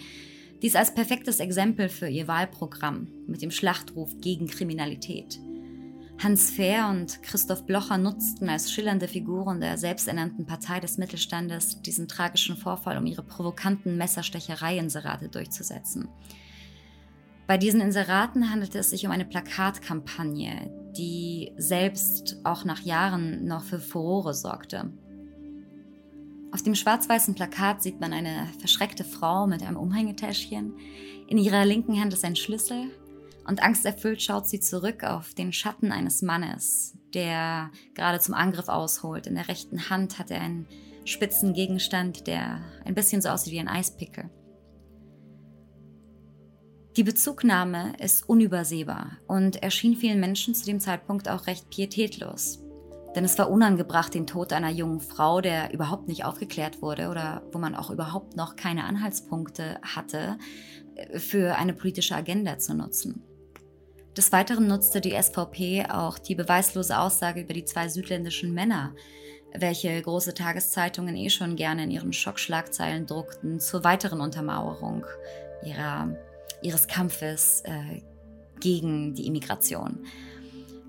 dies 0.61 0.75
als 0.75 0.93
perfektes 0.93 1.39
Exempel 1.39 1.87
für 1.87 2.09
ihr 2.09 2.27
Wahlprogramm 2.27 3.07
mit 3.27 3.41
dem 3.41 3.49
Schlachtruf 3.51 4.11
gegen 4.19 4.47
Kriminalität. 4.47 5.39
Hans 6.21 6.51
Fehr 6.51 6.89
und 6.89 7.23
Christoph 7.23 7.65
Blocher 7.65 7.97
nutzten 7.97 8.49
als 8.49 8.73
schillernde 8.73 9.07
Figuren 9.07 9.61
der 9.61 9.77
selbsternannten 9.77 10.45
Partei 10.45 10.81
des 10.81 10.97
Mittelstandes 10.97 11.81
diesen 11.81 12.09
tragischen 12.09 12.57
Vorfall, 12.57 12.97
um 12.97 13.05
ihre 13.05 13.23
provokanten 13.23 13.97
Messerstecherei-Inserate 13.97 15.29
durchzusetzen. 15.29 16.09
Bei 17.47 17.57
diesen 17.57 17.79
Inseraten 17.79 18.51
handelte 18.51 18.79
es 18.79 18.89
sich 18.89 19.05
um 19.05 19.11
eine 19.13 19.23
Plakatkampagne, 19.23 20.69
die 20.97 21.53
selbst 21.55 22.41
auch 22.43 22.65
nach 22.65 22.81
Jahren 22.81 23.45
noch 23.45 23.63
für 23.63 23.79
Furore 23.79 24.33
sorgte. 24.33 24.91
Auf 26.51 26.63
dem 26.63 26.75
schwarz-weißen 26.75 27.33
Plakat 27.33 27.81
sieht 27.81 28.01
man 28.01 28.11
eine 28.11 28.47
verschreckte 28.59 29.05
Frau 29.05 29.47
mit 29.47 29.63
einem 29.63 29.77
Umhängetäschchen. 29.77 30.73
In 31.27 31.37
ihrer 31.37 31.63
linken 31.63 31.97
Hand 31.97 32.11
ist 32.11 32.25
ein 32.25 32.35
Schlüssel, 32.35 32.91
und 33.49 33.63
angsterfüllt 33.63 34.21
schaut 34.21 34.47
sie 34.47 34.59
zurück 34.59 35.03
auf 35.03 35.33
den 35.33 35.51
Schatten 35.51 35.91
eines 35.91 36.21
Mannes, 36.21 36.95
der 37.15 37.71
gerade 37.95 38.19
zum 38.19 38.35
Angriff 38.35 38.69
ausholt. 38.69 39.25
In 39.25 39.33
der 39.33 39.47
rechten 39.47 39.89
Hand 39.89 40.19
hat 40.19 40.29
er 40.29 40.39
einen 40.39 40.67
spitzen 41.03 41.53
Gegenstand, 41.53 42.27
der 42.27 42.61
ein 42.85 42.93
bisschen 42.93 43.23
so 43.23 43.29
aussieht 43.29 43.53
wie 43.53 43.59
ein 43.59 43.67
Eispickel. 43.67 44.29
Die 46.95 47.03
Bezugnahme 47.03 47.93
ist 47.97 48.29
unübersehbar 48.29 49.17
und 49.27 49.63
erschien 49.63 49.95
vielen 49.95 50.19
Menschen 50.19 50.53
zu 50.53 50.65
dem 50.65 50.79
Zeitpunkt 50.79 51.27
auch 51.27 51.47
recht 51.47 51.71
pietätlos. 51.71 52.59
Denn 53.15 53.25
es 53.25 53.39
war 53.39 53.49
unangebracht, 53.49 54.13
den 54.13 54.27
Tod 54.27 54.53
einer 54.53 54.69
jungen 54.69 54.99
Frau, 54.99 55.41
der 55.41 55.73
überhaupt 55.73 56.07
nicht 56.07 56.23
aufgeklärt 56.23 56.83
wurde 56.83 57.09
oder 57.09 57.41
wo 57.51 57.57
man 57.57 57.73
auch 57.73 57.89
überhaupt 57.89 58.35
noch 58.35 58.55
keine 58.55 58.83
Anhaltspunkte 58.83 59.79
hatte, 59.81 60.37
für 61.15 61.55
eine 61.55 61.73
politische 61.73 62.15
Agenda 62.15 62.59
zu 62.59 62.75
nutzen. 62.75 63.23
Des 64.19 64.33
Weiteren 64.33 64.67
nutzte 64.67 64.99
die 64.99 65.15
SVP 65.17 65.85
auch 65.85 66.19
die 66.19 66.35
beweislose 66.35 66.99
Aussage 66.99 67.39
über 67.39 67.53
die 67.53 67.63
zwei 67.63 67.87
südländischen 67.87 68.53
Männer, 68.53 68.93
welche 69.53 70.01
große 70.01 70.33
Tageszeitungen 70.33 71.15
eh 71.15 71.29
schon 71.29 71.55
gerne 71.55 71.85
in 71.85 71.91
ihren 71.91 72.11
Schockschlagzeilen 72.11 73.05
druckten, 73.05 73.61
zur 73.61 73.85
weiteren 73.85 74.19
Untermauerung 74.19 75.05
ihrer, 75.63 76.17
ihres 76.61 76.87
Kampfes 76.87 77.61
äh, 77.61 78.01
gegen 78.59 79.13
die 79.13 79.25
Immigration. 79.25 80.05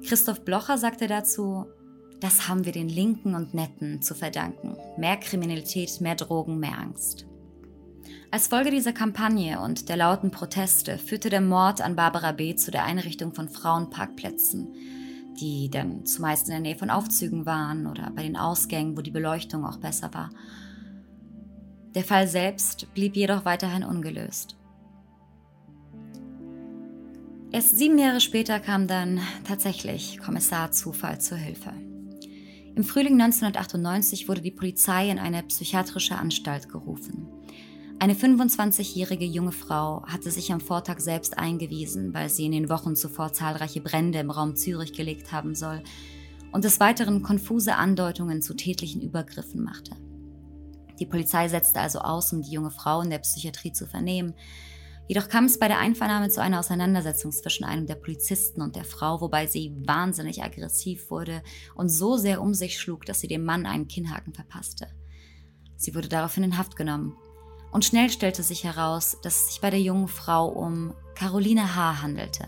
Christoph 0.05 0.41
Blocher 0.41 0.77
sagte 0.77 1.07
dazu, 1.07 1.67
das 2.19 2.49
haben 2.49 2.65
wir 2.65 2.73
den 2.73 2.89
Linken 2.89 3.37
und 3.37 3.55
Netten 3.55 4.03
zu 4.03 4.17
verdanken. 4.17 4.77
Mehr 4.99 5.19
Kriminalität, 5.19 6.01
mehr 6.01 6.17
Drogen, 6.17 6.59
mehr 6.59 6.77
Angst. 6.77 7.27
Als 8.33 8.47
Folge 8.47 8.71
dieser 8.71 8.93
Kampagne 8.93 9.61
und 9.61 9.89
der 9.89 9.97
lauten 9.97 10.31
Proteste 10.31 10.99
führte 10.99 11.31
der 11.31 11.41
Mord 11.41 11.81
an 11.81 11.97
Barbara 11.97 12.31
B. 12.31 12.55
zu 12.55 12.71
der 12.71 12.85
Einrichtung 12.85 13.35
von 13.35 13.49
Frauenparkplätzen, 13.49 14.73
die 15.41 15.69
dann 15.69 16.07
zumeist 16.07 16.47
in 16.47 16.53
der 16.53 16.61
Nähe 16.61 16.77
von 16.77 16.91
Aufzügen 16.91 17.45
waren 17.45 17.89
oder 17.89 18.13
bei 18.15 18.23
den 18.23 18.37
Ausgängen, 18.37 18.97
wo 18.97 19.01
die 19.01 19.11
Beleuchtung 19.11 19.65
auch 19.65 19.79
besser 19.79 20.15
war. 20.15 20.31
Der 21.97 22.05
Fall 22.05 22.29
selbst 22.29 22.95
blieb 22.95 23.17
jedoch 23.17 23.45
weiterhin 23.45 23.83
ungelöst. 23.83 24.57
Erst 27.51 27.77
sieben 27.77 27.99
Jahre 27.99 28.21
später 28.21 28.61
kam 28.61 28.87
dann 28.87 29.21
tatsächlich 29.43 30.21
Kommissar 30.21 30.71
Zufall 30.71 31.21
zur 31.21 31.37
Hilfe. 31.37 31.73
Im 32.77 32.85
Frühling 32.85 33.21
1998 33.21 34.29
wurde 34.29 34.41
die 34.41 34.53
Polizei 34.53 35.11
in 35.11 35.19
eine 35.19 35.43
psychiatrische 35.43 36.15
Anstalt 36.15 36.69
gerufen. 36.69 37.27
Eine 38.03 38.15
25-jährige 38.15 39.27
junge 39.27 39.53
Frau 39.53 40.03
hatte 40.07 40.31
sich 40.31 40.51
am 40.55 40.61
Vortag 40.61 41.01
selbst 41.01 41.37
eingewiesen, 41.37 42.15
weil 42.15 42.31
sie 42.31 42.47
in 42.47 42.53
den 42.53 42.71
Wochen 42.71 42.97
zuvor 42.97 43.35
zahlreiche 43.35 43.83
Brände 43.83 44.21
im 44.21 44.31
Raum 44.31 44.57
Zürich 44.57 44.95
gelegt 44.95 45.33
haben 45.33 45.55
soll 45.55 45.83
und 46.51 46.65
des 46.65 46.81
Weiteren 46.81 47.23
konfuse 47.23 47.75
Andeutungen 47.75 48.41
zu 48.41 48.55
tätlichen 48.55 49.03
Übergriffen 49.03 49.63
machte. 49.63 49.97
Die 50.99 51.05
Polizei 51.05 51.49
setzte 51.49 51.81
also 51.81 51.99
aus, 51.99 52.33
um 52.33 52.41
die 52.41 52.53
junge 52.53 52.71
Frau 52.71 53.03
in 53.03 53.11
der 53.11 53.19
Psychiatrie 53.19 53.73
zu 53.73 53.87
vernehmen. 53.87 54.33
Jedoch 55.07 55.29
kam 55.29 55.45
es 55.45 55.59
bei 55.59 55.69
der 55.69 55.79
Einvernahme 55.79 56.31
zu 56.31 56.41
einer 56.41 56.61
Auseinandersetzung 56.61 57.33
zwischen 57.33 57.65
einem 57.65 57.87
der 57.87 57.97
Polizisten 57.97 58.63
und 58.63 58.77
der 58.77 58.85
Frau, 58.85 59.21
wobei 59.21 59.47
sie 59.47 59.77
wahnsinnig 59.85 60.43
aggressiv 60.43 61.11
wurde 61.11 61.43
und 61.75 61.91
so 61.91 62.17
sehr 62.17 62.41
um 62.41 62.55
sich 62.55 62.81
schlug, 62.81 63.05
dass 63.05 63.21
sie 63.21 63.29
dem 63.29 63.45
Mann 63.45 63.67
einen 63.67 63.89
Kinnhaken 63.89 64.33
verpasste. 64.33 64.87
Sie 65.77 65.95
wurde 65.95 66.09
daraufhin 66.09 66.45
in 66.45 66.57
Haft 66.57 66.77
genommen 66.77 67.15
und 67.73 67.85
schnell 67.85 68.11
stellte 68.11 68.43
sich 68.43 68.65
heraus, 68.65 69.17
dass 69.23 69.37
es 69.37 69.49
sich 69.49 69.61
bei 69.61 69.71
der 69.71 69.81
jungen 69.81 70.09
Frau 70.09 70.49
um 70.49 70.95
Caroline 71.15 71.75
H. 71.75 72.03
handelte. 72.03 72.47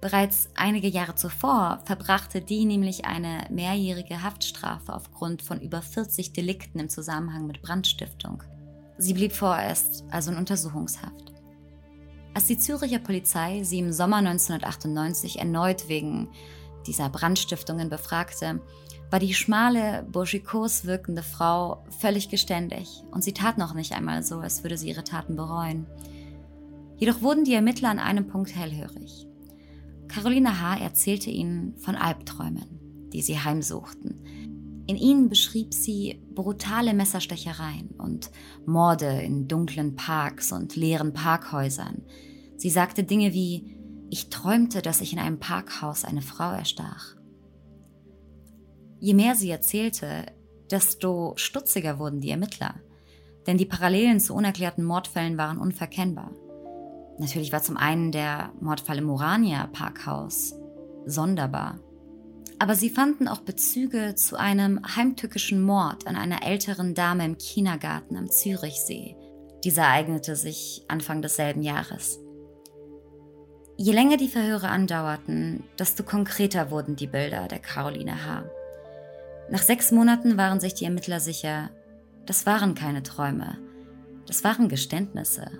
Bereits 0.00 0.50
einige 0.54 0.88
Jahre 0.88 1.14
zuvor 1.14 1.80
verbrachte 1.84 2.40
die 2.40 2.64
nämlich 2.64 3.06
eine 3.06 3.46
mehrjährige 3.50 4.22
Haftstrafe 4.22 4.94
aufgrund 4.94 5.42
von 5.42 5.60
über 5.60 5.80
40 5.80 6.32
Delikten 6.32 6.78
im 6.78 6.88
Zusammenhang 6.88 7.46
mit 7.46 7.62
Brandstiftung. 7.62 8.42
Sie 8.98 9.14
blieb 9.14 9.32
vorerst 9.32 10.04
also 10.10 10.30
in 10.30 10.36
Untersuchungshaft. 10.36 11.32
Als 12.34 12.46
die 12.46 12.58
Züricher 12.58 12.98
Polizei 12.98 13.62
sie 13.62 13.78
im 13.78 13.92
Sommer 13.92 14.18
1998 14.18 15.38
erneut 15.38 15.88
wegen 15.88 16.28
dieser 16.86 17.08
Brandstiftungen 17.08 17.88
befragte, 17.88 18.60
war 19.10 19.20
die 19.20 19.34
schmale, 19.34 20.06
burschikos 20.10 20.84
wirkende 20.84 21.22
Frau 21.22 21.84
völlig 21.98 22.28
geständig 22.28 23.02
und 23.10 23.22
sie 23.22 23.32
tat 23.32 23.58
noch 23.58 23.74
nicht 23.74 23.92
einmal 23.92 24.22
so, 24.22 24.38
als 24.38 24.64
würde 24.64 24.76
sie 24.76 24.88
ihre 24.88 25.04
Taten 25.04 25.36
bereuen. 25.36 25.86
Jedoch 26.96 27.22
wurden 27.22 27.44
die 27.44 27.54
Ermittler 27.54 27.90
an 27.90 27.98
einem 27.98 28.26
Punkt 28.26 28.54
hellhörig. 28.54 29.26
Caroline 30.08 30.60
H. 30.60 30.78
erzählte 30.78 31.30
ihnen 31.30 31.76
von 31.76 31.94
Albträumen, 31.94 33.08
die 33.12 33.22
sie 33.22 33.38
heimsuchten. 33.38 34.22
In 34.86 34.96
ihnen 34.96 35.28
beschrieb 35.28 35.74
sie 35.74 36.22
brutale 36.34 36.94
Messerstechereien 36.94 37.90
und 37.98 38.30
Morde 38.66 39.20
in 39.22 39.48
dunklen 39.48 39.96
Parks 39.96 40.52
und 40.52 40.76
leeren 40.76 41.12
Parkhäusern. 41.12 42.02
Sie 42.56 42.70
sagte 42.70 43.02
Dinge 43.02 43.34
wie, 43.34 43.76
Ich 44.10 44.30
träumte, 44.30 44.82
dass 44.82 45.00
ich 45.00 45.12
in 45.12 45.18
einem 45.18 45.40
Parkhaus 45.40 46.04
eine 46.04 46.22
Frau 46.22 46.52
erstach. 46.52 47.15
Je 48.98 49.14
mehr 49.14 49.34
sie 49.34 49.50
erzählte, 49.50 50.26
desto 50.70 51.34
stutziger 51.36 51.98
wurden 51.98 52.20
die 52.20 52.30
Ermittler, 52.30 52.74
denn 53.46 53.58
die 53.58 53.66
Parallelen 53.66 54.20
zu 54.20 54.34
unerklärten 54.34 54.84
Mordfällen 54.84 55.38
waren 55.38 55.58
unverkennbar. 55.58 56.32
Natürlich 57.18 57.52
war 57.52 57.62
zum 57.62 57.76
einen 57.76 58.12
der 58.12 58.52
Mordfall 58.60 58.98
im 58.98 59.10
Urania 59.10 59.68
Parkhaus 59.72 60.54
sonderbar. 61.06 61.78
Aber 62.58 62.74
sie 62.74 62.90
fanden 62.90 63.28
auch 63.28 63.40
Bezüge 63.40 64.14
zu 64.14 64.36
einem 64.36 64.80
heimtückischen 64.96 65.62
Mord 65.62 66.06
an 66.06 66.16
einer 66.16 66.42
älteren 66.42 66.94
Dame 66.94 67.24
im 67.24 67.38
Kindergarten 67.38 68.16
am 68.16 68.30
Zürichsee. 68.30 69.16
Dieser 69.62 69.82
ereignete 69.82 70.36
sich 70.36 70.84
Anfang 70.88 71.22
desselben 71.22 71.62
Jahres. 71.62 72.18
Je 73.76 73.92
länger 73.92 74.16
die 74.16 74.28
Verhöre 74.28 74.68
andauerten, 74.68 75.64
desto 75.78 76.02
konkreter 76.02 76.70
wurden 76.70 76.96
die 76.96 77.06
Bilder 77.06 77.46
der 77.46 77.58
Caroline 77.58 78.24
H. 78.24 78.44
Nach 79.50 79.62
sechs 79.62 79.92
Monaten 79.92 80.36
waren 80.36 80.58
sich 80.58 80.74
die 80.74 80.84
Ermittler 80.84 81.20
sicher, 81.20 81.70
das 82.26 82.46
waren 82.46 82.74
keine 82.74 83.04
Träume, 83.04 83.58
das 84.26 84.42
waren 84.42 84.68
Geständnisse. 84.68 85.50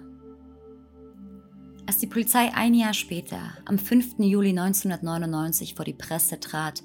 Als 1.87 1.99
die 1.99 2.09
Polizei 2.09 2.52
ein 2.52 2.75
Jahr 2.75 2.95
später, 2.95 3.38
am 3.64 3.78
5. 3.78 4.19
Juli 4.19 4.50
1999, 4.50 5.75
vor 5.76 5.85
die 5.85 5.93
Presse 5.93 6.40
trat 6.40 6.83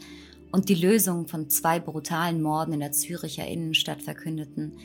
und 0.52 0.70
die 0.70 0.76
Lösung 0.76 1.28
von 1.28 1.50
zwei 1.50 1.80
brutalen 1.80 2.40
Morden 2.40 2.74
in 2.74 2.82
der 2.82 2.92
Züricher 2.92 3.48
Innenstadt 3.48 4.04
verkündeten, 4.04 4.78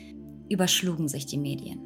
überschlugen 0.49 1.07
sich 1.07 1.27
die 1.27 1.37
Medien. 1.37 1.79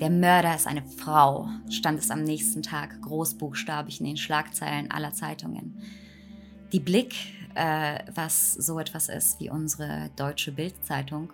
Der 0.00 0.08
Mörder 0.08 0.56
ist 0.56 0.66
eine 0.66 0.84
Frau, 0.84 1.48
stand 1.68 1.98
es 1.98 2.10
am 2.10 2.24
nächsten 2.24 2.62
Tag 2.62 3.00
großbuchstabig 3.02 4.00
in 4.00 4.06
den 4.06 4.16
Schlagzeilen 4.16 4.90
aller 4.90 5.12
Zeitungen. 5.12 5.78
Die 6.72 6.80
Blick, 6.80 7.14
äh, 7.54 8.00
was 8.14 8.54
so 8.54 8.78
etwas 8.78 9.08
ist 9.08 9.40
wie 9.40 9.50
unsere 9.50 10.10
deutsche 10.16 10.52
Bildzeitung, 10.52 11.32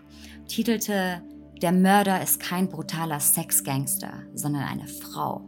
titelte 0.48 1.22
Der 1.62 1.72
Mörder 1.72 2.22
ist 2.22 2.40
kein 2.40 2.68
brutaler 2.68 3.20
Sexgangster, 3.20 4.24
sondern 4.34 4.62
eine 4.62 4.86
Frau. 4.86 5.46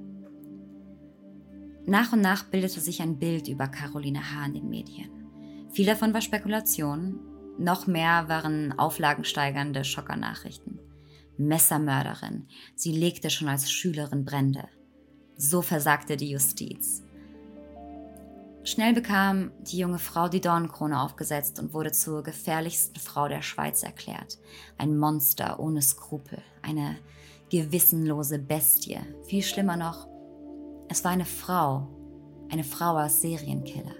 Nach 1.87 2.13
und 2.13 2.21
nach 2.21 2.45
bildete 2.45 2.81
sich 2.81 3.03
ein 3.03 3.19
Bild 3.19 3.49
über 3.49 3.67
Caroline 3.67 4.21
H. 4.21 4.47
in 4.47 4.55
den 4.55 4.69
Medien. 4.69 5.11
Viel 5.73 5.87
davon 5.87 6.15
war 6.15 6.21
Spekulation, 6.21 7.19
noch 7.59 7.87
mehr 7.87 8.29
waren 8.29 8.79
auflagensteigernde 8.79 9.85
Schockernachrichten. 9.85 10.79
Messermörderin, 11.39 12.47
sie 12.77 12.93
legte 12.93 13.31
schon 13.31 13.49
als 13.49 13.71
Schülerin 13.71 14.25
Brände. 14.25 14.69
So 15.37 15.63
versagte 15.63 16.17
die 16.17 16.31
Justiz. 16.31 17.03
Schnell 18.65 18.95
bekam 18.95 19.51
die 19.61 19.79
junge 19.79 19.99
Frau 19.99 20.29
die 20.29 20.41
Dornkrone 20.41 21.01
aufgesetzt 21.01 21.59
und 21.59 21.75
wurde 21.75 21.91
zur 21.91 22.23
gefährlichsten 22.23 23.01
Frau 23.01 23.27
der 23.27 23.43
Schweiz 23.43 23.83
erklärt. 23.83 24.39
Ein 24.79 24.97
Monster 24.97 25.59
ohne 25.59 25.83
Skrupel, 25.83 26.39
eine 26.63 26.97
gewissenlose 27.51 28.39
Bestie. 28.39 29.01
Viel 29.27 29.43
schlimmer 29.43 29.77
noch, 29.77 30.07
es 30.89 31.03
war 31.05 31.11
eine 31.11 31.25
Frau, 31.25 31.89
eine 32.51 32.65
Frau 32.65 32.95
als 32.95 33.21
Serienkiller. 33.21 33.97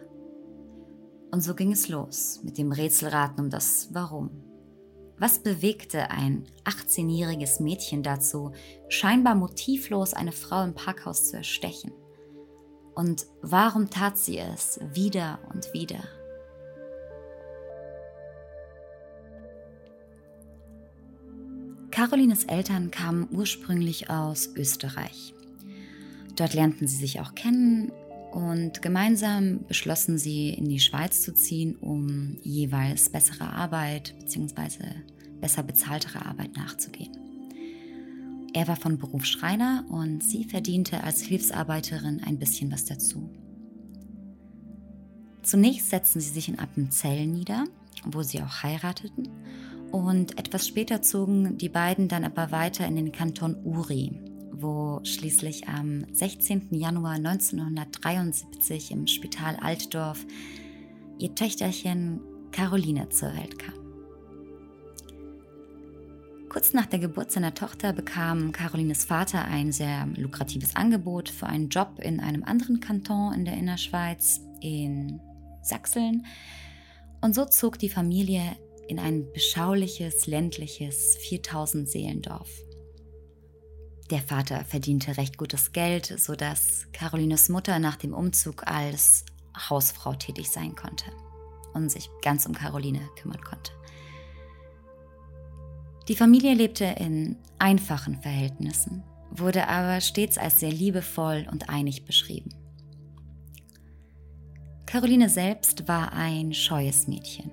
Und 1.33 1.43
so 1.43 1.55
ging 1.55 1.73
es 1.73 1.89
los 1.89 2.41
mit 2.45 2.57
dem 2.57 2.71
Rätselraten 2.71 3.45
um 3.45 3.51
das 3.51 3.89
Warum. 3.93 4.31
Was 5.19 5.39
bewegte 5.39 6.11
ein 6.11 6.47
18-jähriges 6.65 7.63
Mädchen 7.63 8.03
dazu, 8.03 8.53
scheinbar 8.89 9.35
motivlos 9.35 10.15
eine 10.15 10.33
Frau 10.33 10.63
im 10.63 10.75
Parkhaus 10.75 11.31
zu 11.31 11.37
erstechen? 11.37 11.93
Und 12.95 13.27
warum 13.41 13.91
tat 13.91 14.19
sie 14.19 14.39
es 14.39 14.79
wieder 14.93 15.39
und 15.53 15.73
wieder? 15.73 16.03
Carolines 21.91 22.45
Eltern 22.45 22.91
kamen 22.91 23.29
ursprünglich 23.31 24.11
aus 24.11 24.49
Österreich. 24.57 25.35
Dort 26.37 26.55
lernten 26.55 26.89
sie 26.89 26.97
sich 26.97 27.21
auch 27.21 27.35
kennen 27.35 27.93
und 28.33 28.81
gemeinsam 28.81 29.67
beschlossen 29.69 30.17
sie, 30.17 30.51
in 30.51 30.69
die 30.69 30.81
Schweiz 30.81 31.21
zu 31.21 31.35
ziehen, 31.35 31.77
um 31.77 32.39
jeweils 32.43 33.11
bessere 33.11 33.53
Arbeit 33.53 34.15
bzw. 34.21 34.85
besser 35.41 35.63
bezahltere 35.63 36.25
Arbeit 36.25 36.57
nachzugehen. 36.57 37.22
Er 38.55 38.69
war 38.69 38.77
von 38.77 38.99
Beruf 38.99 39.25
Schreiner 39.25 39.85
und 39.89 40.23
sie 40.23 40.45
verdiente 40.45 41.03
als 41.05 41.23
Hilfsarbeiterin 41.23 42.23
ein 42.25 42.39
bisschen 42.39 42.71
was 42.71 42.85
dazu. 42.85 43.31
Zunächst 45.43 45.91
setzten 45.91 46.21
sie 46.21 46.31
sich 46.31 46.49
in 46.49 46.59
Appenzell 46.59 47.27
nieder, 47.27 47.65
wo 48.05 48.23
sie 48.23 48.43
auch 48.43 48.63
heirateten, 48.63 49.29
und 49.91 50.39
etwas 50.39 50.67
später 50.67 51.03
zogen 51.03 51.59
die 51.59 51.69
beiden 51.69 52.09
dann 52.09 52.25
aber 52.25 52.51
weiter 52.51 52.87
in 52.87 52.97
den 52.97 53.13
Kanton 53.13 53.57
Uri, 53.63 54.21
wo 54.53 55.01
schließlich 55.05 55.69
am 55.69 56.07
16. 56.15 56.69
Januar 56.71 57.13
1973 57.13 58.91
im 58.91 59.07
Spital 59.07 59.57
Altdorf 59.57 60.25
ihr 61.19 61.35
Töchterchen 61.35 62.21
Caroline 62.53 63.11
zur 63.11 63.35
Welt 63.35 63.59
kam. 63.59 63.82
Kurz 66.53 66.75
nach 66.75 66.85
der 66.85 66.99
Geburt 66.99 67.33
seiner 67.33 67.55
Tochter 67.55 67.95
bekam 67.95 68.53
Carolines 68.53 69.07
Vater 69.07 69.47
ein 69.47 69.73
sehr 69.73 70.07
lukratives 70.19 70.77
Angebot 70.77 71.31
für 71.31 71.47
einen 71.47 71.71
Job 71.71 71.99
in 71.99 72.21
einem 72.21 72.45
anderen 72.45 72.79
Kanton 72.79 73.33
in 73.33 73.47
der 73.47 73.55
Innerschweiz, 73.55 74.43
in 74.61 75.19
Sachseln. 75.63 76.27
Und 77.23 77.35
so 77.35 77.47
zog 77.47 77.79
die 77.79 77.89
Familie 77.89 78.43
in 78.87 78.99
ein 78.99 79.33
beschauliches, 79.33 80.27
ländliches 80.27 81.17
4000 81.27 81.89
Seelendorf. 81.89 82.51
Der 84.11 84.21
Vater 84.21 84.67
verdiente 84.67 85.17
recht 85.17 85.39
gutes 85.39 85.73
Geld, 85.73 86.05
sodass 86.19 86.87
Carolines 86.93 87.49
Mutter 87.49 87.79
nach 87.79 87.97
dem 87.97 88.13
Umzug 88.13 88.67
als 88.67 89.25
Hausfrau 89.57 90.13
tätig 90.17 90.51
sein 90.51 90.75
konnte 90.75 91.07
und 91.73 91.91
sich 91.91 92.11
ganz 92.21 92.45
um 92.45 92.53
Caroline 92.53 93.09
kümmern 93.17 93.41
konnte. 93.41 93.73
Die 96.09 96.17
Familie 96.17 96.55
lebte 96.55 96.85
in 96.85 97.37
einfachen 97.59 98.21
Verhältnissen, 98.21 99.05
wurde 99.31 99.69
aber 99.69 100.01
stets 100.01 100.37
als 100.37 100.61
sehr 100.61 100.73
liebevoll 100.73 101.47
und 101.51 101.69
einig 101.69 102.05
beschrieben. 102.05 102.51
Caroline 104.87 105.29
selbst 105.29 105.87
war 105.89 106.13
ein 106.13 106.53
scheues 106.53 107.07
Mädchen 107.07 107.51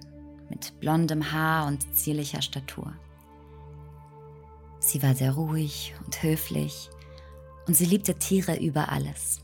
mit 0.49 0.79
blondem 0.79 1.31
Haar 1.31 1.67
und 1.67 1.95
zierlicher 1.95 2.41
Statur. 2.41 2.93
Sie 4.79 5.03
war 5.03 5.13
sehr 5.13 5.33
ruhig 5.33 5.93
und 6.03 6.23
höflich 6.23 6.89
und 7.67 7.75
sie 7.75 7.85
liebte 7.85 8.15
Tiere 8.15 8.57
über 8.57 8.89
alles. 8.89 9.41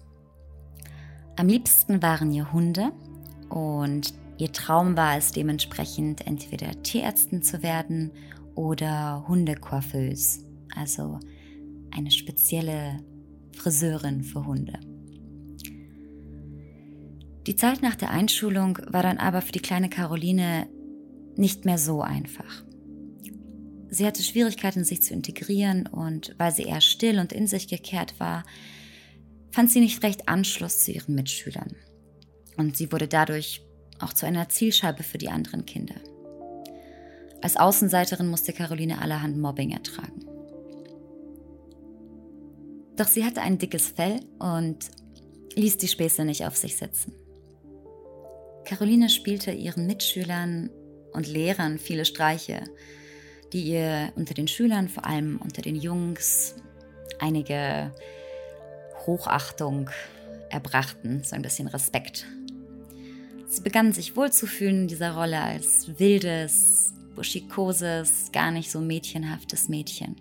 Am 1.35 1.47
liebsten 1.47 2.01
waren 2.01 2.31
ihr 2.31 2.51
Hunde 2.51 2.91
und 3.49 4.13
ihr 4.37 4.51
Traum 4.51 4.97
war 4.97 5.17
es 5.17 5.31
dementsprechend 5.31 6.25
entweder 6.25 6.81
Tierärztin 6.81 7.43
zu 7.43 7.61
werden 7.61 8.11
oder 8.55 9.25
Hundecoiffeuse, 9.27 10.43
also 10.75 11.19
eine 11.91 12.11
spezielle 12.11 12.99
Friseurin 13.53 14.23
für 14.23 14.45
Hunde. 14.45 14.79
Die 17.47 17.55
Zeit 17.55 17.81
nach 17.81 17.95
der 17.95 18.09
Einschulung 18.09 18.79
war 18.87 19.03
dann 19.03 19.17
aber 19.17 19.41
für 19.41 19.51
die 19.51 19.59
kleine 19.59 19.89
Caroline 19.89 20.67
nicht 21.35 21.65
mehr 21.65 21.77
so 21.77 22.01
einfach. 22.01 22.63
Sie 23.89 24.05
hatte 24.05 24.23
Schwierigkeiten, 24.23 24.83
sich 24.83 25.03
zu 25.03 25.13
integrieren 25.13 25.85
und 25.87 26.33
weil 26.37 26.51
sie 26.51 26.63
eher 26.63 26.81
still 26.81 27.19
und 27.19 27.31
in 27.31 27.47
sich 27.47 27.67
gekehrt 27.67 28.19
war, 28.19 28.43
fand 29.51 29.71
sie 29.71 29.79
nicht 29.79 30.03
recht 30.03 30.27
Anschluss 30.27 30.83
zu 30.83 30.91
ihren 30.91 31.15
Mitschülern. 31.15 31.75
Und 32.57 32.75
sie 32.75 32.91
wurde 32.91 33.07
dadurch 33.07 33.61
auch 33.99 34.11
zu 34.11 34.25
einer 34.25 34.49
Zielscheibe 34.49 35.03
für 35.03 35.17
die 35.17 35.29
anderen 35.29 35.65
Kinder. 35.65 35.95
Als 37.41 37.57
Außenseiterin 37.57 38.27
musste 38.27 38.53
Caroline 38.53 39.01
allerhand 39.01 39.37
Mobbing 39.37 39.71
ertragen. 39.71 40.25
Doch 42.95 43.07
sie 43.07 43.25
hatte 43.25 43.41
ein 43.41 43.57
dickes 43.57 43.87
Fell 43.87 44.21
und 44.39 44.77
ließ 45.55 45.77
die 45.77 45.87
Späße 45.87 46.23
nicht 46.23 46.45
auf 46.45 46.55
sich 46.55 46.77
sitzen. 46.77 47.13
Caroline 48.63 49.09
spielte 49.09 49.51
ihren 49.51 49.85
Mitschülern 49.85 50.69
und 51.13 51.27
Lehrern 51.27 51.77
viele 51.77 52.05
Streiche, 52.05 52.63
die 53.53 53.61
ihr 53.63 54.11
unter 54.15 54.33
den 54.33 54.47
Schülern, 54.47 54.89
vor 54.89 55.05
allem 55.05 55.39
unter 55.41 55.61
den 55.61 55.75
Jungs, 55.75 56.55
einige 57.19 57.93
Hochachtung 59.05 59.89
erbrachten, 60.49 61.23
so 61.23 61.35
ein 61.35 61.41
bisschen 61.41 61.67
Respekt. 61.67 62.25
Sie 63.47 63.61
begannen 63.61 63.93
sich 63.93 64.15
wohlzufühlen 64.15 64.81
in 64.81 64.87
dieser 64.87 65.13
Rolle 65.13 65.39
als 65.39 65.99
wildes, 65.99 66.94
buschikoses, 67.15 68.31
gar 68.31 68.51
nicht 68.51 68.69
so 68.69 68.79
mädchenhaftes 68.81 69.69
Mädchen. 69.69 70.15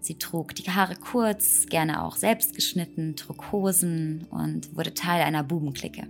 Sie 0.00 0.18
trug 0.18 0.54
die 0.54 0.70
Haare 0.70 0.94
kurz, 0.94 1.66
gerne 1.66 2.04
auch 2.04 2.16
selbst 2.16 2.54
geschnitten, 2.54 3.16
trug 3.16 3.50
Hosen 3.50 4.24
und 4.30 4.76
wurde 4.76 4.94
Teil 4.94 5.22
einer 5.22 5.42
Bubenklicke. 5.42 6.06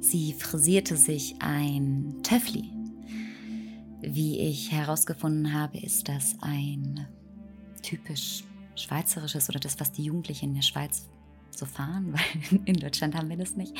Sie 0.00 0.34
frisierte 0.34 0.96
sich 0.96 1.34
ein 1.40 2.20
Töffli. 2.22 2.70
Wie 4.02 4.38
ich 4.38 4.70
herausgefunden 4.70 5.52
habe, 5.52 5.78
ist 5.78 6.08
das 6.08 6.36
ein 6.42 7.08
typisch 7.82 8.44
schweizerisches 8.76 9.48
oder 9.48 9.58
das, 9.58 9.80
was 9.80 9.92
die 9.92 10.04
Jugendlichen 10.04 10.50
in 10.50 10.54
der 10.54 10.62
Schweiz 10.62 11.08
so 11.50 11.66
fahren, 11.66 12.12
weil 12.50 12.60
in 12.66 12.76
Deutschland 12.76 13.16
haben 13.16 13.30
wir 13.30 13.36
das 13.36 13.56
nicht. 13.56 13.74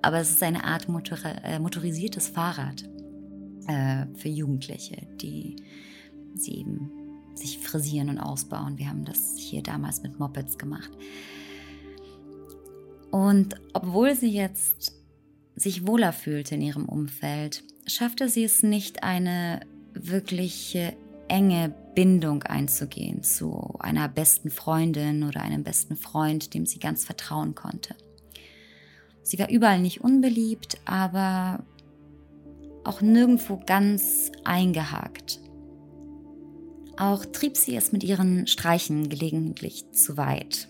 Aber 0.00 0.18
es 0.18 0.30
ist 0.30 0.42
eine 0.42 0.62
Art 0.64 0.88
motor 0.88 1.18
äh, 1.24 1.58
motorisiertes 1.58 2.28
Fahrrad 2.28 2.84
äh, 3.66 4.06
für 4.14 4.28
Jugendliche, 4.28 5.06
die 5.20 5.56
sie 6.34 6.58
eben 6.58 6.90
sich 7.34 7.58
frisieren 7.58 8.08
und 8.10 8.18
ausbauen. 8.18 8.78
Wir 8.78 8.88
haben 8.88 9.04
das 9.04 9.36
hier 9.38 9.62
damals 9.62 10.02
mit 10.02 10.18
Mopeds 10.18 10.58
gemacht. 10.58 10.90
Und 13.10 13.56
obwohl 13.72 14.14
sie 14.14 14.30
jetzt 14.30 14.94
sich 15.54 15.86
wohler 15.86 16.12
fühlte 16.12 16.54
in 16.54 16.62
ihrem 16.62 16.86
Umfeld, 16.86 17.62
schaffte 17.86 18.28
sie 18.28 18.44
es 18.44 18.62
nicht, 18.62 19.02
eine 19.02 19.60
wirkliche 19.92 20.96
enge 21.28 21.74
Bindung 21.94 22.42
einzugehen 22.42 23.22
zu 23.22 23.76
einer 23.78 24.08
besten 24.08 24.50
Freundin 24.50 25.24
oder 25.24 25.42
einem 25.42 25.62
besten 25.62 25.96
Freund, 25.96 26.54
dem 26.54 26.64
sie 26.64 26.78
ganz 26.78 27.04
vertrauen 27.04 27.54
konnte. 27.54 27.94
Sie 29.22 29.38
war 29.38 29.50
überall 29.50 29.80
nicht 29.80 30.00
unbeliebt, 30.00 30.80
aber 30.84 31.64
auch 32.84 33.00
nirgendwo 33.00 33.60
ganz 33.64 34.30
eingehakt. 34.44 35.40
Auch 36.96 37.24
trieb 37.24 37.56
sie 37.56 37.76
es 37.76 37.92
mit 37.92 38.04
ihren 38.04 38.46
Streichen 38.46 39.08
gelegentlich 39.08 39.90
zu 39.92 40.16
weit. 40.16 40.68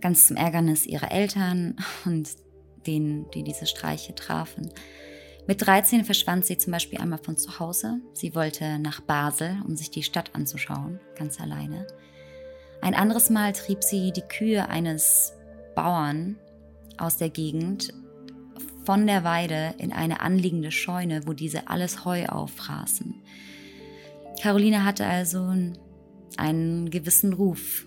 Ganz 0.00 0.26
zum 0.26 0.36
Ärgernis 0.36 0.86
ihrer 0.86 1.10
Eltern 1.10 1.76
und 2.04 2.28
denen, 2.86 3.30
die 3.32 3.42
diese 3.42 3.66
Streiche 3.66 4.14
trafen. 4.14 4.70
Mit 5.46 5.66
13 5.66 6.04
verschwand 6.04 6.46
sie 6.46 6.58
zum 6.58 6.72
Beispiel 6.72 7.00
einmal 7.00 7.18
von 7.18 7.36
zu 7.36 7.58
Hause. 7.58 8.00
Sie 8.14 8.34
wollte 8.34 8.78
nach 8.78 9.00
Basel, 9.00 9.56
um 9.66 9.76
sich 9.76 9.90
die 9.90 10.02
Stadt 10.02 10.34
anzuschauen, 10.34 11.00
ganz 11.16 11.40
alleine. 11.40 11.86
Ein 12.82 12.94
anderes 12.94 13.30
Mal 13.30 13.52
trieb 13.52 13.82
sie 13.82 14.12
die 14.12 14.22
Kühe 14.22 14.68
eines 14.68 15.34
Bauern 15.74 16.38
aus 16.98 17.16
der 17.16 17.30
Gegend 17.30 17.92
von 18.90 19.06
der 19.06 19.22
Weide 19.22 19.76
in 19.78 19.92
eine 19.92 20.20
anliegende 20.20 20.72
Scheune, 20.72 21.24
wo 21.24 21.32
diese 21.32 21.68
alles 21.68 22.04
Heu 22.04 22.26
auffraßen. 22.26 23.14
Caroline 24.42 24.84
hatte 24.84 25.06
also 25.06 25.54
einen 26.36 26.90
gewissen 26.90 27.32
Ruf 27.32 27.86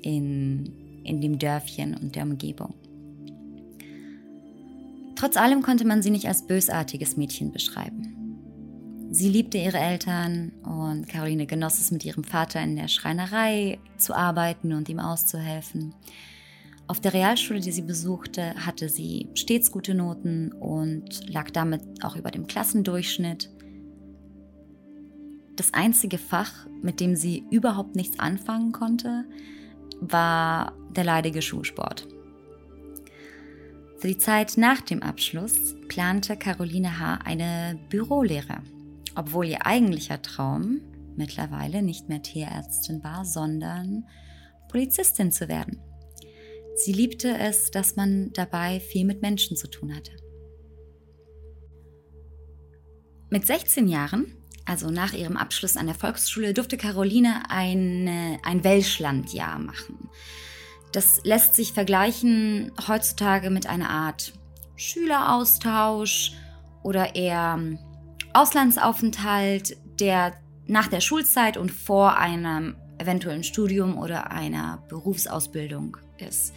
in, 0.00 1.02
in 1.04 1.20
dem 1.20 1.38
Dörfchen 1.38 1.94
und 1.94 2.16
der 2.16 2.22
Umgebung. 2.22 2.72
Trotz 5.14 5.36
allem 5.36 5.60
konnte 5.60 5.86
man 5.86 6.00
sie 6.00 6.10
nicht 6.10 6.26
als 6.26 6.46
bösartiges 6.46 7.18
Mädchen 7.18 7.52
beschreiben. 7.52 8.16
Sie 9.10 9.28
liebte 9.28 9.58
ihre 9.58 9.76
Eltern 9.76 10.52
und 10.62 11.06
Caroline 11.06 11.44
genoss 11.44 11.78
es 11.80 11.90
mit 11.90 12.02
ihrem 12.02 12.24
Vater 12.24 12.62
in 12.62 12.76
der 12.76 12.88
Schreinerei 12.88 13.78
zu 13.98 14.14
arbeiten 14.14 14.72
und 14.72 14.88
ihm 14.88 15.00
auszuhelfen. 15.00 15.94
Auf 16.90 16.98
der 16.98 17.14
Realschule, 17.14 17.60
die 17.60 17.70
sie 17.70 17.82
besuchte, 17.82 18.52
hatte 18.66 18.88
sie 18.88 19.28
stets 19.34 19.70
gute 19.70 19.94
Noten 19.94 20.50
und 20.50 21.20
lag 21.32 21.48
damit 21.52 21.82
auch 22.02 22.16
über 22.16 22.32
dem 22.32 22.48
Klassendurchschnitt. 22.48 23.48
Das 25.54 25.72
einzige 25.72 26.18
Fach, 26.18 26.66
mit 26.82 26.98
dem 26.98 27.14
sie 27.14 27.44
überhaupt 27.48 27.94
nichts 27.94 28.18
anfangen 28.18 28.72
konnte, 28.72 29.24
war 30.00 30.72
der 30.90 31.04
leidige 31.04 31.42
Schulsport. 31.42 32.08
Für 33.98 34.08
die 34.08 34.18
Zeit 34.18 34.56
nach 34.56 34.80
dem 34.80 35.00
Abschluss 35.00 35.76
plante 35.86 36.36
Caroline 36.36 36.98
H. 36.98 37.20
eine 37.24 37.78
Bürolehre, 37.88 38.62
obwohl 39.14 39.46
ihr 39.46 39.64
eigentlicher 39.64 40.20
Traum 40.22 40.80
mittlerweile 41.14 41.82
nicht 41.82 42.08
mehr 42.08 42.22
Tierärztin 42.22 43.04
war, 43.04 43.24
sondern 43.24 44.08
Polizistin 44.68 45.30
zu 45.30 45.46
werden. 45.46 45.80
Sie 46.74 46.92
liebte 46.92 47.36
es, 47.38 47.70
dass 47.70 47.96
man 47.96 48.32
dabei 48.32 48.80
viel 48.80 49.04
mit 49.04 49.22
Menschen 49.22 49.56
zu 49.56 49.68
tun 49.68 49.94
hatte. 49.94 50.12
Mit 53.30 53.46
16 53.46 53.86
Jahren 53.88 54.40
also 54.70 54.88
nach 54.90 55.12
ihrem 55.12 55.36
Abschluss 55.36 55.76
an 55.76 55.86
der 55.86 55.96
Volksschule, 55.96 56.54
durfte 56.54 56.76
Caroline 56.76 57.42
eine, 57.48 58.38
ein 58.44 58.62
Welschlandjahr 58.62 59.58
machen. 59.58 60.08
Das 60.92 61.20
lässt 61.24 61.56
sich 61.56 61.72
vergleichen 61.72 62.70
heutzutage 62.86 63.50
mit 63.50 63.66
einer 63.66 63.90
Art 63.90 64.32
Schüleraustausch 64.76 66.32
oder 66.84 67.16
eher 67.16 67.58
Auslandsaufenthalt, 68.32 69.76
der 69.98 70.34
nach 70.66 70.86
der 70.86 71.00
Schulzeit 71.00 71.56
und 71.56 71.72
vor 71.72 72.16
einem 72.16 72.76
eventuellen 72.98 73.42
Studium 73.42 73.98
oder 73.98 74.30
einer 74.30 74.84
Berufsausbildung 74.88 75.96
ist 76.20 76.52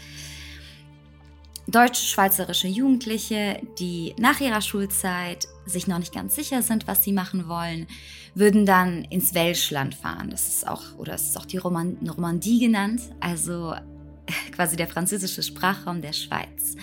deutsch-schweizerische 1.67 2.67
Jugendliche, 2.67 3.62
die 3.80 4.13
nach 4.17 4.39
ihrer 4.41 4.62
Schulzeit 4.62 5.47
sich 5.65 5.88
noch 5.88 5.99
nicht 5.99 6.13
ganz 6.13 6.36
sicher 6.36 6.62
sind, 6.62 6.88
was 6.88 7.04
sie 7.04 7.13
machen 7.13 7.47
wollen, 7.47 7.88
würden 8.36 8.65
dann 8.65 9.06
ins 9.06 9.34
Welschland 9.34 9.95
fahren. 9.95 10.30
Das 10.30 10.47
ist 10.47 10.67
auch, 10.67 10.84
oder 10.97 11.13
es 11.13 11.23
ist 11.23 11.38
auch 11.38 11.45
die 11.45 11.58
Roman 11.58 11.97
Romandie 12.08 12.60
genannt, 12.60 13.02
also 13.19 13.73
quasi 14.52 14.76
der 14.76 14.88
französische 14.88 15.41
Sprachraum 15.41 16.02
der 16.02 16.13
Schweiz. 16.13 16.76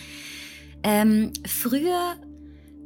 Ähm, 0.83 1.33
früher 1.47 2.16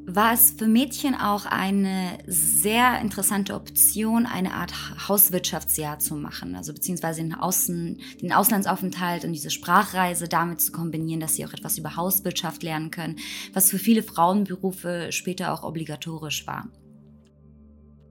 war 0.07 0.35
es 0.35 0.55
für 0.59 0.67
Mädchen 0.67 1.15
auch 1.15 1.47
eine 1.47 2.19
sehr 2.27 3.01
interessante 3.01 3.55
Option, 3.55 4.27
eine 4.27 4.53
Art 4.53 4.73
Hauswirtschaftsjahr 5.09 5.99
zu 5.99 6.15
machen, 6.15 6.57
also 6.57 6.73
beziehungsweise 6.75 7.23
den, 7.23 7.35
Außen, 7.35 8.01
den 8.21 8.33
Auslandsaufenthalt 8.33 9.25
und 9.25 9.33
diese 9.33 9.51
Sprachreise 9.51 10.29
damit 10.29 10.61
zu 10.61 10.73
kombinieren, 10.73 11.21
dass 11.21 11.35
sie 11.35 11.47
auch 11.47 11.53
etwas 11.53 11.79
über 11.79 11.97
Hauswirtschaft 11.97 12.63
lernen 12.63 12.91
können, 12.91 13.17
was 13.53 13.71
für 13.71 13.79
viele 13.79 14.03
Frauenberufe 14.03 15.11
später 15.11 15.53
auch 15.53 15.63
obligatorisch 15.63 16.47
war. 16.47 16.69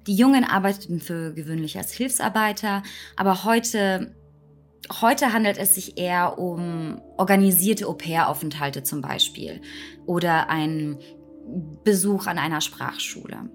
Die 0.07 0.15
Jungen 0.15 0.43
arbeiteten 0.43 0.99
für 0.99 1.33
gewöhnlich 1.33 1.77
als 1.77 1.93
Hilfsarbeiter, 1.93 2.83
aber 3.15 3.43
heute 3.43 4.15
Heute 4.99 5.31
handelt 5.31 5.57
es 5.57 5.75
sich 5.75 5.97
eher 5.97 6.37
um 6.37 7.01
organisierte 7.15 7.87
Au-pair-Aufenthalte 7.87 8.83
zum 8.83 8.99
Beispiel 8.99 9.61
oder 10.05 10.49
ein 10.49 10.99
Besuch 11.83 12.27
an 12.27 12.37
einer 12.37 12.61
Sprachschule. 12.61 13.49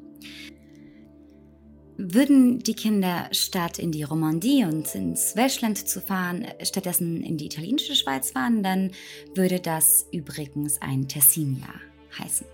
Würden 1.96 2.60
die 2.60 2.74
Kinder 2.74 3.28
statt 3.32 3.78
in 3.78 3.90
die 3.90 4.04
Romandie 4.04 4.64
und 4.64 4.94
ins 4.94 5.34
Welschland 5.34 5.88
zu 5.88 6.00
fahren, 6.00 6.46
stattdessen 6.62 7.22
in 7.22 7.36
die 7.38 7.46
italienische 7.46 7.96
Schweiz 7.96 8.30
fahren, 8.30 8.62
dann 8.62 8.92
würde 9.34 9.58
das 9.58 10.06
übrigens 10.12 10.80
ein 10.80 11.08
Tessin-Jahr 11.08 11.80
heißen. 12.16 12.46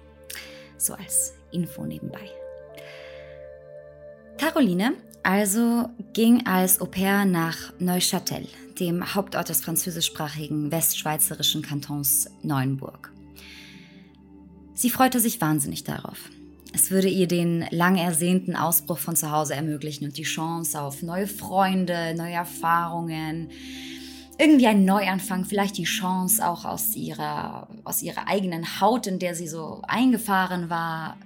So 0.79 0.95
als 0.95 1.35
Info 1.53 1.85
nebenbei. 1.85 2.31
Caroline 4.39 4.95
also 5.25 5.89
ging 6.13 6.47
als 6.47 6.83
Au 6.83 6.85
pair 6.85 7.25
nach 7.25 7.73
Neuchâtel, 7.79 8.47
dem 8.79 9.15
Hauptort 9.15 9.49
des 9.49 9.63
französischsprachigen 9.63 10.71
westschweizerischen 10.71 11.63
Kantons 11.63 12.29
Neuenburg. 12.43 13.14
Sie 14.75 14.91
freute 14.91 15.21
sich 15.21 15.41
wahnsinnig 15.41 15.85
darauf. 15.85 16.31
Es 16.73 16.91
würde 16.91 17.09
ihr 17.09 17.29
den 17.29 17.65
lang 17.71 17.97
ersehnten 17.97 18.57
Ausbruch 18.57 18.99
von 18.99 19.15
zu 19.15 19.31
Hause 19.31 19.55
ermöglichen 19.55 20.07
und 20.07 20.19
die 20.19 20.25
Chance 20.25 20.81
auf 20.81 21.03
neue 21.03 21.29
Freunde, 21.29 22.15
neue 22.17 22.35
Erfahrungen, 22.35 23.51
irgendwie 24.37 24.67
ein 24.67 24.85
Neuanfang, 24.85 25.45
vielleicht 25.45 25.79
die 25.79 25.85
Chance 25.85 26.45
auch 26.45 26.65
aus 26.65 26.97
ihrer, 26.97 27.69
aus 27.85 28.03
ihrer 28.03 28.27
eigenen 28.27 28.81
Haut, 28.81 29.07
in 29.07 29.21
der 29.21 29.37
sie 29.37 29.47
so 29.47 29.83
eingefahren 29.87 30.69
war, 30.69 31.17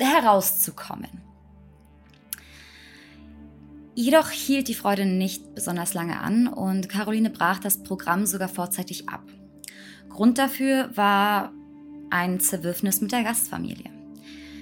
herauszukommen. 0.00 1.22
Jedoch 3.94 4.30
hielt 4.30 4.66
die 4.66 4.74
Freude 4.74 5.06
nicht 5.06 5.54
besonders 5.54 5.94
lange 5.94 6.20
an 6.20 6.48
und 6.48 6.88
Caroline 6.88 7.30
brach 7.30 7.60
das 7.60 7.84
Programm 7.84 8.26
sogar 8.26 8.48
vorzeitig 8.48 9.08
ab. 9.08 9.22
Grund 10.08 10.38
dafür 10.38 10.90
war 10.96 11.52
ein 12.10 12.40
Zerwürfnis 12.40 13.00
mit 13.00 13.12
der 13.12 13.24
Gastfamilie. 13.24 13.90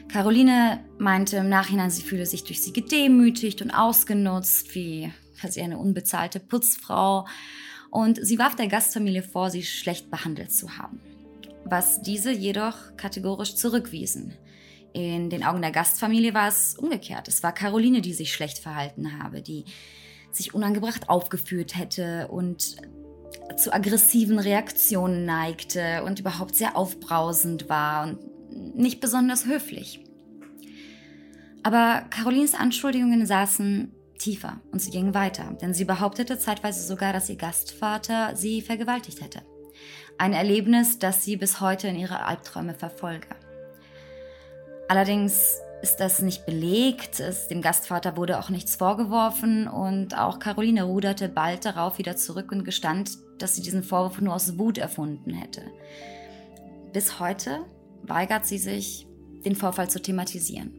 Caroline 0.09 0.85
meinte 0.99 1.39
im 1.39 1.49
Nachhinein, 1.49 1.91
sie 1.91 2.03
fühle 2.03 2.27
sich 2.27 2.45
durch 2.45 2.63
sie 2.63 2.73
gedemütigt 2.73 3.61
und 3.61 3.71
ausgenutzt, 3.71 4.75
wie 4.75 5.13
quasi 5.41 5.61
eine 5.61 5.79
unbezahlte 5.79 6.41
Putzfrau. 6.41 7.27
Und 7.91 8.25
sie 8.25 8.39
warf 8.39 8.57
der 8.57 8.69
Gastfamilie 8.69 9.23
vor, 9.23 9.51
sie 9.51 9.63
schlecht 9.63 10.11
behandelt 10.11 10.53
zu 10.53 10.79
haben. 10.79 11.01
Was 11.65 12.03
diese 12.03 12.33
jedoch 12.33 12.97
kategorisch 12.97 13.57
zurückwiesen. 13.57 14.35
In 14.93 15.29
den 15.29 15.45
Augen 15.45 15.61
der 15.61 15.73
Gastfamilie 15.73 16.33
war 16.33 16.49
es 16.49 16.77
umgekehrt. 16.79 17.29
Es 17.29 17.43
war 17.43 17.53
Caroline, 17.53 18.01
die 18.01 18.15
sich 18.15 18.33
schlecht 18.33 18.59
verhalten 18.59 19.21
habe, 19.23 19.43
die 19.43 19.65
sich 20.31 20.55
unangebracht 20.55 21.09
aufgeführt 21.09 21.77
hätte 21.77 22.29
und 22.29 22.77
zu 23.57 23.73
aggressiven 23.73 24.39
Reaktionen 24.39 25.25
neigte 25.25 26.03
und 26.05 26.21
überhaupt 26.21 26.57
sehr 26.57 26.77
aufbrausend 26.77 27.69
war 27.69 28.05
und 28.05 28.77
nicht 28.77 29.01
besonders 29.01 29.47
höflich. 29.47 30.01
Aber 31.63 32.05
Carolines 32.11 32.55
Anschuldigungen 32.55 33.27
saßen 33.27 33.93
tiefer 34.19 34.61
und 34.73 34.81
sie 34.81 34.91
gingen 34.91 35.15
weiter, 35.15 35.57
denn 35.61 35.75
sie 35.75 35.85
behauptete 35.85 36.39
zeitweise 36.39 36.87
sogar, 36.87 37.13
dass 37.13 37.29
ihr 37.29 37.37
Gastvater 37.37 38.35
sie 38.35 38.63
vergewaltigt 38.63 39.21
hätte. 39.21 39.43
Ein 40.19 40.33
Erlebnis, 40.33 40.99
das 40.99 41.25
sie 41.25 41.37
bis 41.37 41.61
heute 41.61 41.89
in 41.89 41.97
ihre 41.97 42.25
Albträume 42.25 42.75
verfolge. 42.75 43.29
Allerdings 44.89 45.59
ist 45.83 45.97
das 45.97 46.23
nicht 46.23 46.47
belegt, 46.47 47.21
es, 47.21 47.49
dem 47.49 47.61
Gastvater 47.61 48.17
wurde 48.17 48.39
auch 48.39 48.49
nichts 48.49 48.77
vorgeworfen 48.77 49.69
und 49.69 50.17
auch 50.17 50.39
Caroline 50.39 50.85
ruderte 50.85 51.29
bald 51.29 51.65
darauf 51.65 51.99
wieder 51.99 52.17
zurück 52.17 52.51
und 52.53 52.65
gestand, 52.65 53.19
dass 53.39 53.55
sie 53.55 53.63
diesen 53.63 53.83
Vorwurf 53.83 54.21
nur 54.21 54.35
aus 54.35 54.59
Wut 54.59 54.79
erfunden 54.79 55.33
hätte. 55.33 55.63
Bis 56.93 57.21
heute 57.21 57.65
weigert 58.03 58.47
sie 58.47 58.59
sich, 58.59 59.07
den 59.45 59.57
Vorfall 59.57 59.91
zu 59.91 60.01
thematisieren. 60.01 60.73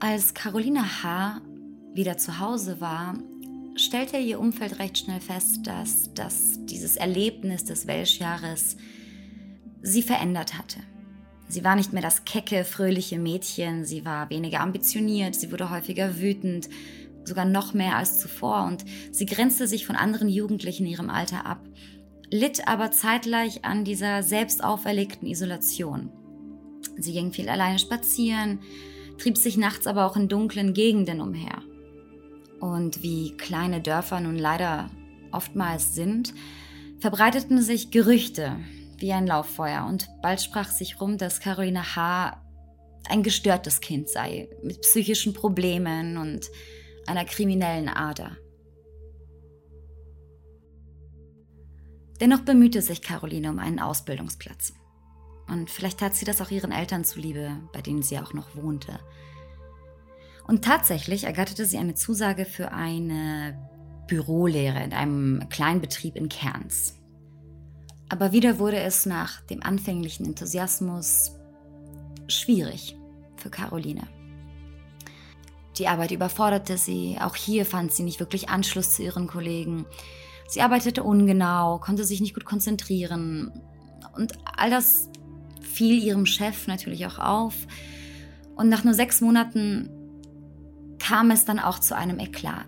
Als 0.00 0.34
Caroline 0.34 1.02
H. 1.02 1.40
wieder 1.92 2.18
zu 2.18 2.38
Hause 2.38 2.80
war, 2.80 3.18
stellte 3.74 4.16
ihr 4.16 4.38
Umfeld 4.38 4.78
recht 4.78 4.98
schnell 4.98 5.20
fest, 5.20 5.66
dass, 5.66 6.12
dass 6.14 6.64
dieses 6.66 6.96
Erlebnis 6.96 7.64
des 7.64 7.86
Welschjahres 7.86 8.76
sie 9.82 10.02
verändert 10.02 10.56
hatte. 10.56 10.80
Sie 11.48 11.64
war 11.64 11.76
nicht 11.76 11.92
mehr 11.92 12.02
das 12.02 12.24
kecke, 12.24 12.64
fröhliche 12.64 13.18
Mädchen, 13.18 13.84
sie 13.84 14.04
war 14.04 14.28
weniger 14.28 14.60
ambitioniert, 14.60 15.34
sie 15.34 15.50
wurde 15.50 15.70
häufiger 15.70 16.20
wütend, 16.20 16.68
sogar 17.28 17.44
noch 17.44 17.74
mehr 17.74 17.96
als 17.96 18.18
zuvor 18.18 18.64
und 18.64 18.84
sie 19.12 19.26
grenzte 19.26 19.68
sich 19.68 19.86
von 19.86 19.96
anderen 19.96 20.28
Jugendlichen 20.28 20.86
in 20.86 20.92
ihrem 20.92 21.10
Alter 21.10 21.46
ab, 21.46 21.60
litt 22.30 22.66
aber 22.66 22.90
zeitgleich 22.90 23.64
an 23.64 23.84
dieser 23.84 24.22
selbst 24.22 24.64
auferlegten 24.64 25.28
Isolation. 25.28 26.10
Sie 26.96 27.12
ging 27.12 27.32
viel 27.32 27.48
alleine 27.48 27.78
spazieren, 27.78 28.60
trieb 29.18 29.36
sich 29.36 29.56
nachts 29.56 29.86
aber 29.86 30.06
auch 30.06 30.16
in 30.16 30.28
dunklen 30.28 30.74
Gegenden 30.74 31.20
umher. 31.20 31.62
Und 32.60 33.02
wie 33.02 33.36
kleine 33.36 33.80
Dörfer 33.80 34.20
nun 34.20 34.36
leider 34.36 34.90
oftmals 35.30 35.94
sind, 35.94 36.34
verbreiteten 36.98 37.62
sich 37.62 37.90
Gerüchte, 37.90 38.56
wie 38.98 39.12
ein 39.12 39.26
Lauffeuer 39.26 39.86
und 39.88 40.08
bald 40.22 40.40
sprach 40.40 40.70
sich 40.70 41.00
rum, 41.00 41.18
dass 41.18 41.40
Carolina 41.40 41.94
H. 41.94 42.42
ein 43.08 43.22
gestörtes 43.22 43.80
Kind 43.80 44.08
sei, 44.08 44.48
mit 44.62 44.80
psychischen 44.80 45.32
Problemen 45.32 46.16
und 46.16 46.46
einer 47.08 47.24
kriminellen 47.24 47.88
Ader. 47.88 48.36
Dennoch 52.20 52.40
bemühte 52.40 52.82
sich 52.82 53.02
Caroline 53.02 53.50
um 53.50 53.58
einen 53.58 53.78
Ausbildungsplatz. 53.78 54.74
Und 55.46 55.70
vielleicht 55.70 56.00
tat 56.00 56.14
sie 56.14 56.24
das 56.24 56.40
auch 56.40 56.50
ihren 56.50 56.72
Eltern 56.72 57.04
zuliebe, 57.04 57.56
bei 57.72 57.80
denen 57.80 58.02
sie 58.02 58.18
auch 58.18 58.34
noch 58.34 58.54
wohnte. 58.56 58.98
Und 60.46 60.64
tatsächlich 60.64 61.24
ergatterte 61.24 61.64
sie 61.64 61.78
eine 61.78 61.94
Zusage 61.94 62.44
für 62.44 62.72
eine 62.72 63.58
Bürolehre 64.08 64.82
in 64.82 64.92
einem 64.92 65.48
Kleinbetrieb 65.48 66.16
in 66.16 66.28
Kerns. 66.28 66.94
Aber 68.08 68.32
wieder 68.32 68.58
wurde 68.58 68.80
es 68.80 69.06
nach 69.06 69.42
dem 69.42 69.62
anfänglichen 69.62 70.24
Enthusiasmus 70.24 71.32
schwierig 72.26 72.96
für 73.36 73.50
Caroline. 73.50 74.08
Die 75.78 75.86
Arbeit 75.86 76.10
überforderte 76.10 76.76
sie, 76.76 77.18
auch 77.20 77.36
hier 77.36 77.64
fand 77.64 77.92
sie 77.92 78.02
nicht 78.02 78.18
wirklich 78.18 78.48
Anschluss 78.48 78.94
zu 78.94 79.02
ihren 79.02 79.26
Kollegen. 79.26 79.86
Sie 80.48 80.60
arbeitete 80.60 81.04
ungenau, 81.04 81.78
konnte 81.78 82.04
sich 82.04 82.20
nicht 82.20 82.34
gut 82.34 82.44
konzentrieren 82.44 83.52
und 84.16 84.32
all 84.56 84.70
das 84.70 85.08
fiel 85.60 86.02
ihrem 86.02 86.26
Chef 86.26 86.66
natürlich 86.66 87.06
auch 87.06 87.18
auf. 87.18 87.54
Und 88.56 88.68
nach 88.68 88.82
nur 88.82 88.94
sechs 88.94 89.20
Monaten 89.20 89.90
kam 90.98 91.30
es 91.30 91.44
dann 91.44 91.60
auch 91.60 91.78
zu 91.78 91.94
einem 91.94 92.18
Eklat. 92.18 92.66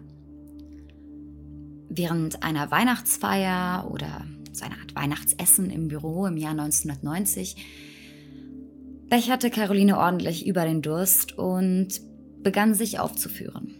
Während 1.88 2.44
einer 2.44 2.70
Weihnachtsfeier 2.70 3.90
oder 3.90 4.25
so 4.53 4.64
eine 4.64 4.77
Art 4.79 4.94
Weihnachtsessen 4.94 5.70
im 5.70 5.88
Büro 5.88 6.27
im 6.27 6.37
Jahr 6.37 6.53
1990, 6.53 7.57
becherte 9.09 9.51
Caroline 9.51 9.99
ordentlich 9.99 10.46
über 10.46 10.64
den 10.64 10.83
Durst 10.83 11.37
und 11.37 12.10
begann 12.42 12.74
sich 12.74 12.98
aufzuführen. 12.98 13.74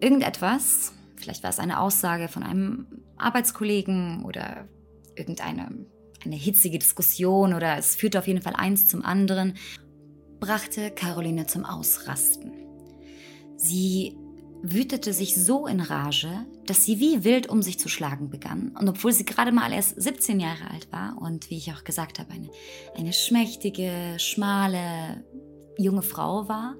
Irgendetwas, 0.00 0.92
vielleicht 1.16 1.42
war 1.42 1.50
es 1.50 1.58
eine 1.58 1.80
Aussage 1.80 2.28
von 2.28 2.42
einem 2.42 2.86
Arbeitskollegen 3.16 4.24
oder 4.24 4.68
irgendeine 5.16 5.86
eine 6.24 6.36
hitzige 6.36 6.78
Diskussion 6.78 7.54
oder 7.54 7.76
es 7.76 7.94
führte 7.94 8.18
auf 8.18 8.26
jeden 8.26 8.42
Fall 8.42 8.54
eins 8.56 8.86
zum 8.86 9.04
anderen, 9.04 9.54
brachte 10.40 10.90
Caroline 10.90 11.46
zum 11.46 11.64
Ausrasten. 11.64 12.52
Sie 13.56 14.16
wütete 14.62 15.12
sich 15.12 15.36
so 15.36 15.66
in 15.66 15.80
Rage, 15.80 16.46
dass 16.66 16.84
sie 16.84 16.98
wie 16.98 17.24
wild 17.24 17.48
um 17.48 17.62
sich 17.62 17.78
zu 17.78 17.88
schlagen 17.88 18.30
begann. 18.30 18.76
Und 18.78 18.88
obwohl 18.88 19.12
sie 19.12 19.24
gerade 19.24 19.52
mal 19.52 19.72
erst 19.72 20.00
17 20.00 20.40
Jahre 20.40 20.70
alt 20.70 20.90
war 20.90 21.16
und 21.20 21.50
wie 21.50 21.56
ich 21.56 21.72
auch 21.72 21.84
gesagt 21.84 22.18
habe, 22.18 22.32
eine, 22.32 22.50
eine 22.96 23.12
schmächtige, 23.12 24.16
schmale, 24.18 25.24
junge 25.76 26.02
Frau 26.02 26.48
war, 26.48 26.76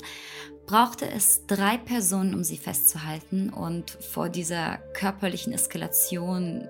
brauchte 0.68 1.10
es 1.10 1.46
drei 1.46 1.78
Personen, 1.78 2.34
um 2.34 2.44
sie 2.44 2.58
festzuhalten 2.58 3.48
und 3.50 3.90
vor 3.90 4.28
dieser 4.28 4.76
körperlichen 4.92 5.52
Eskalation 5.52 6.68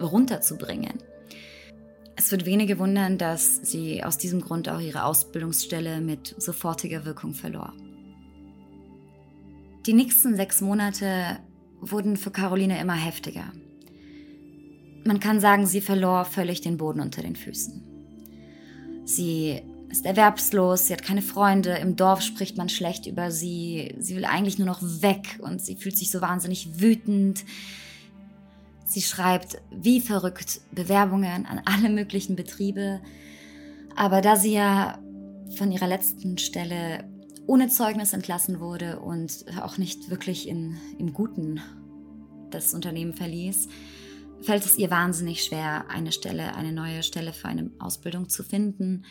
runterzubringen. 0.00 0.98
Es 2.16 2.32
wird 2.32 2.44
wenige 2.44 2.78
wundern, 2.78 3.18
dass 3.18 3.56
sie 3.62 4.02
aus 4.02 4.18
diesem 4.18 4.40
Grund 4.40 4.68
auch 4.68 4.80
ihre 4.80 5.04
Ausbildungsstelle 5.04 6.00
mit 6.00 6.34
sofortiger 6.36 7.04
Wirkung 7.04 7.32
verlor. 7.32 7.72
Die 9.86 9.94
nächsten 9.94 10.36
sechs 10.36 10.60
Monate 10.60 11.38
wurden 11.80 12.16
für 12.16 12.32
Caroline 12.32 12.80
immer 12.80 12.94
heftiger. 12.94 13.52
Man 15.04 15.20
kann 15.20 15.40
sagen, 15.40 15.66
sie 15.66 15.80
verlor 15.80 16.24
völlig 16.24 16.60
den 16.60 16.76
Boden 16.76 17.00
unter 17.00 17.22
den 17.22 17.36
Füßen. 17.36 17.82
Sie 19.04 19.62
ist 19.92 20.06
erwerbslos, 20.06 20.86
sie 20.86 20.94
hat 20.94 21.02
keine 21.02 21.20
Freunde, 21.20 21.72
im 21.72 21.96
Dorf 21.96 22.22
spricht 22.22 22.56
man 22.56 22.70
schlecht 22.70 23.06
über 23.06 23.30
sie, 23.30 23.94
sie 23.98 24.16
will 24.16 24.24
eigentlich 24.24 24.58
nur 24.58 24.66
noch 24.66 24.80
weg 24.82 25.38
und 25.42 25.60
sie 25.60 25.76
fühlt 25.76 25.98
sich 25.98 26.10
so 26.10 26.22
wahnsinnig 26.22 26.80
wütend. 26.80 27.44
Sie 28.86 29.02
schreibt 29.02 29.60
wie 29.70 30.00
verrückt 30.00 30.62
Bewerbungen 30.72 31.44
an 31.44 31.60
alle 31.66 31.90
möglichen 31.90 32.36
Betriebe, 32.36 33.02
aber 33.94 34.22
da 34.22 34.36
sie 34.36 34.54
ja 34.54 34.98
von 35.56 35.70
ihrer 35.70 35.86
letzten 35.86 36.38
Stelle 36.38 37.04
ohne 37.46 37.68
Zeugnis 37.68 38.14
entlassen 38.14 38.60
wurde 38.60 38.98
und 39.00 39.44
auch 39.60 39.76
nicht 39.76 40.08
wirklich 40.08 40.48
in, 40.48 40.78
im 40.98 41.12
Guten 41.12 41.60
das 42.50 42.72
Unternehmen 42.72 43.12
verließ, 43.12 43.68
fällt 44.40 44.64
es 44.64 44.78
ihr 44.78 44.90
wahnsinnig 44.90 45.44
schwer, 45.44 45.84
eine 45.90 46.12
Stelle, 46.12 46.54
eine 46.54 46.72
neue 46.72 47.02
Stelle 47.02 47.34
für 47.34 47.48
eine 47.48 47.70
Ausbildung 47.78 48.30
zu 48.30 48.42
finden. 48.42 49.04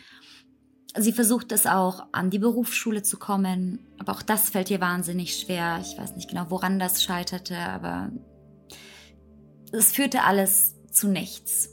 Sie 0.98 1.12
versucht 1.12 1.52
es 1.52 1.66
auch, 1.66 2.06
an 2.12 2.28
die 2.28 2.38
Berufsschule 2.38 3.02
zu 3.02 3.18
kommen, 3.18 3.78
aber 3.98 4.12
auch 4.12 4.22
das 4.22 4.50
fällt 4.50 4.70
ihr 4.70 4.80
wahnsinnig 4.80 5.36
schwer. 5.38 5.78
Ich 5.80 5.96
weiß 5.96 6.16
nicht 6.16 6.28
genau, 6.28 6.46
woran 6.50 6.78
das 6.78 7.02
scheiterte, 7.02 7.56
aber 7.56 8.10
es 9.72 9.92
führte 9.92 10.24
alles 10.24 10.74
zu 10.90 11.08
nichts. 11.08 11.70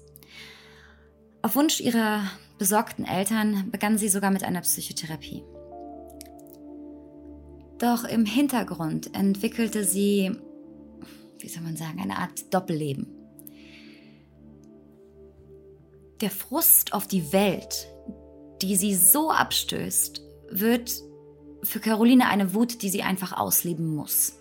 Auf 1.42 1.56
Wunsch 1.56 1.82
ihrer 1.82 2.24
besorgten 2.58 3.06
Eltern 3.06 3.70
begann 3.72 3.98
sie 3.98 4.10
sogar 4.10 4.32
mit 4.32 4.44
einer 4.44 4.62
Psychotherapie. 4.62 5.44
Doch 7.78 8.04
im 8.04 8.26
Hintergrund 8.26 9.16
entwickelte 9.16 9.84
sie, 9.84 10.32
wie 11.40 11.48
soll 11.48 11.64
man 11.64 11.78
sagen, 11.78 12.02
eine 12.02 12.18
Art 12.18 12.54
Doppelleben. 12.54 13.08
Der 16.20 16.30
Frust 16.30 16.92
auf 16.92 17.08
die 17.08 17.32
Welt, 17.32 17.88
die 18.62 18.76
sie 18.76 18.96
so 18.96 19.32
abstößt, 19.32 20.22
wird 20.50 20.92
für 21.64 21.80
Caroline 21.80 22.28
eine 22.28 22.54
Wut, 22.54 22.82
die 22.82 22.90
sie 22.90 23.04
einfach 23.04 23.34
ausleben 23.34 23.96
muss. 23.96 24.34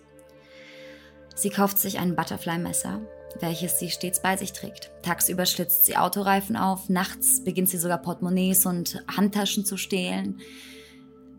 Sie 1.35 1.51
kauft 1.51 1.79
sich 1.79 1.99
ein 1.99 2.17
Butterfly-Messer, 2.17 3.01
welches 3.41 3.79
sie 3.79 3.91
stets 3.91 4.23
bei 4.23 4.37
sich 4.37 4.53
trägt. 4.53 4.91
Tagsüber 5.03 5.47
schlitzt 5.47 5.87
sie 5.87 5.97
Autoreifen 5.97 6.57
auf, 6.57 6.89
nachts 6.89 7.45
beginnt 7.45 7.69
sie 7.69 7.79
sogar 7.79 7.99
Portemonnaies 7.99 8.67
und 8.67 9.03
Handtaschen 9.09 9.65
zu 9.65 9.77
stehlen. 9.77 10.41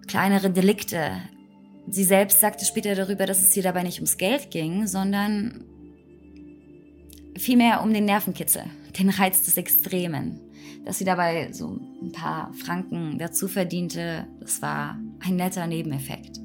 Kleinere 0.08 0.50
Delikte 0.50 1.22
Sie 1.92 2.04
selbst 2.04 2.40
sagte 2.40 2.66
später 2.66 2.94
darüber, 2.94 3.26
dass 3.26 3.42
es 3.42 3.56
ihr 3.58 3.64
dabei 3.64 3.84
nicht 3.84 3.98
ums 3.98 4.18
Geld 4.18 4.52
ging, 4.52 4.86
sondern 4.86 5.66
vielmehr 7.36 7.82
um 7.82 7.94
den 7.94 8.06
Nervenkitzel, 8.06 8.64
den 9.00 9.10
Reiz 9.10 9.44
des 9.44 9.58
Extremen. 9.58 10.40
Dass 10.86 10.98
sie 10.98 11.06
dabei 11.06 11.52
so 11.52 11.80
ein 12.02 12.12
paar 12.12 12.54
Franken 12.54 13.18
dazu 13.18 13.48
verdiente, 13.48 14.28
das 14.40 14.62
war 14.62 14.98
ein 15.20 15.36
netter 15.36 15.68
Nebeneffekt. 15.68 16.40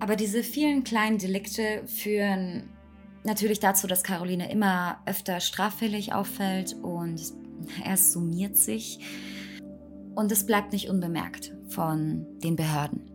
Aber 0.00 0.16
diese 0.16 0.42
vielen 0.42 0.82
kleinen 0.82 1.18
Delikte 1.18 1.82
führen 1.86 2.70
natürlich 3.24 3.60
dazu, 3.60 3.86
dass 3.86 4.02
Caroline 4.02 4.50
immer 4.50 4.98
öfter 5.06 5.40
straffällig 5.40 6.12
auffällt 6.12 6.74
und 6.82 7.20
es 7.86 8.12
summiert 8.12 8.56
sich 8.56 8.98
und 10.14 10.32
es 10.32 10.44
bleibt 10.44 10.72
nicht 10.72 10.88
unbemerkt 10.88 11.52
von 11.68 12.26
den 12.40 12.56
Behörden. 12.56 13.12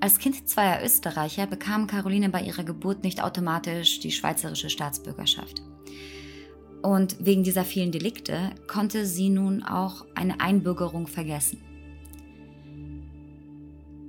Als 0.00 0.18
Kind 0.18 0.48
zweier 0.48 0.84
Österreicher 0.84 1.46
bekam 1.46 1.88
Caroline 1.88 2.28
bei 2.28 2.40
ihrer 2.40 2.64
Geburt 2.64 3.02
nicht 3.02 3.22
automatisch 3.22 3.98
die 3.98 4.12
schweizerische 4.12 4.70
Staatsbürgerschaft. 4.70 5.62
Und 6.82 7.16
wegen 7.24 7.42
dieser 7.42 7.64
vielen 7.64 7.92
Delikte 7.92 8.50
konnte 8.66 9.04
sie 9.06 9.30
nun 9.30 9.62
auch 9.62 10.06
eine 10.14 10.40
Einbürgerung 10.40 11.06
vergessen. 11.06 11.60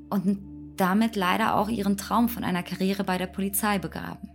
Und 0.10 0.40
damit 0.78 1.16
leider 1.16 1.56
auch 1.56 1.70
ihren 1.70 1.98
Traum 1.98 2.30
von 2.30 2.44
einer 2.44 2.64
Karriere 2.64 3.04
bei 3.04 3.18
der 3.18 3.28
Polizei 3.28 3.80
begraben. 3.80 4.30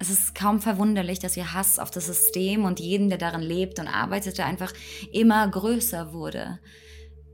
Es 0.00 0.10
ist 0.10 0.34
kaum 0.34 0.60
verwunderlich, 0.60 1.18
dass 1.18 1.36
ihr 1.36 1.52
Hass 1.52 1.78
auf 1.78 1.90
das 1.90 2.06
System 2.06 2.64
und 2.64 2.78
jeden, 2.78 3.08
der 3.08 3.18
darin 3.18 3.40
lebt 3.40 3.80
und 3.80 3.88
arbeitete, 3.88 4.44
einfach 4.44 4.72
immer 5.12 5.46
größer 5.48 6.12
wurde, 6.12 6.60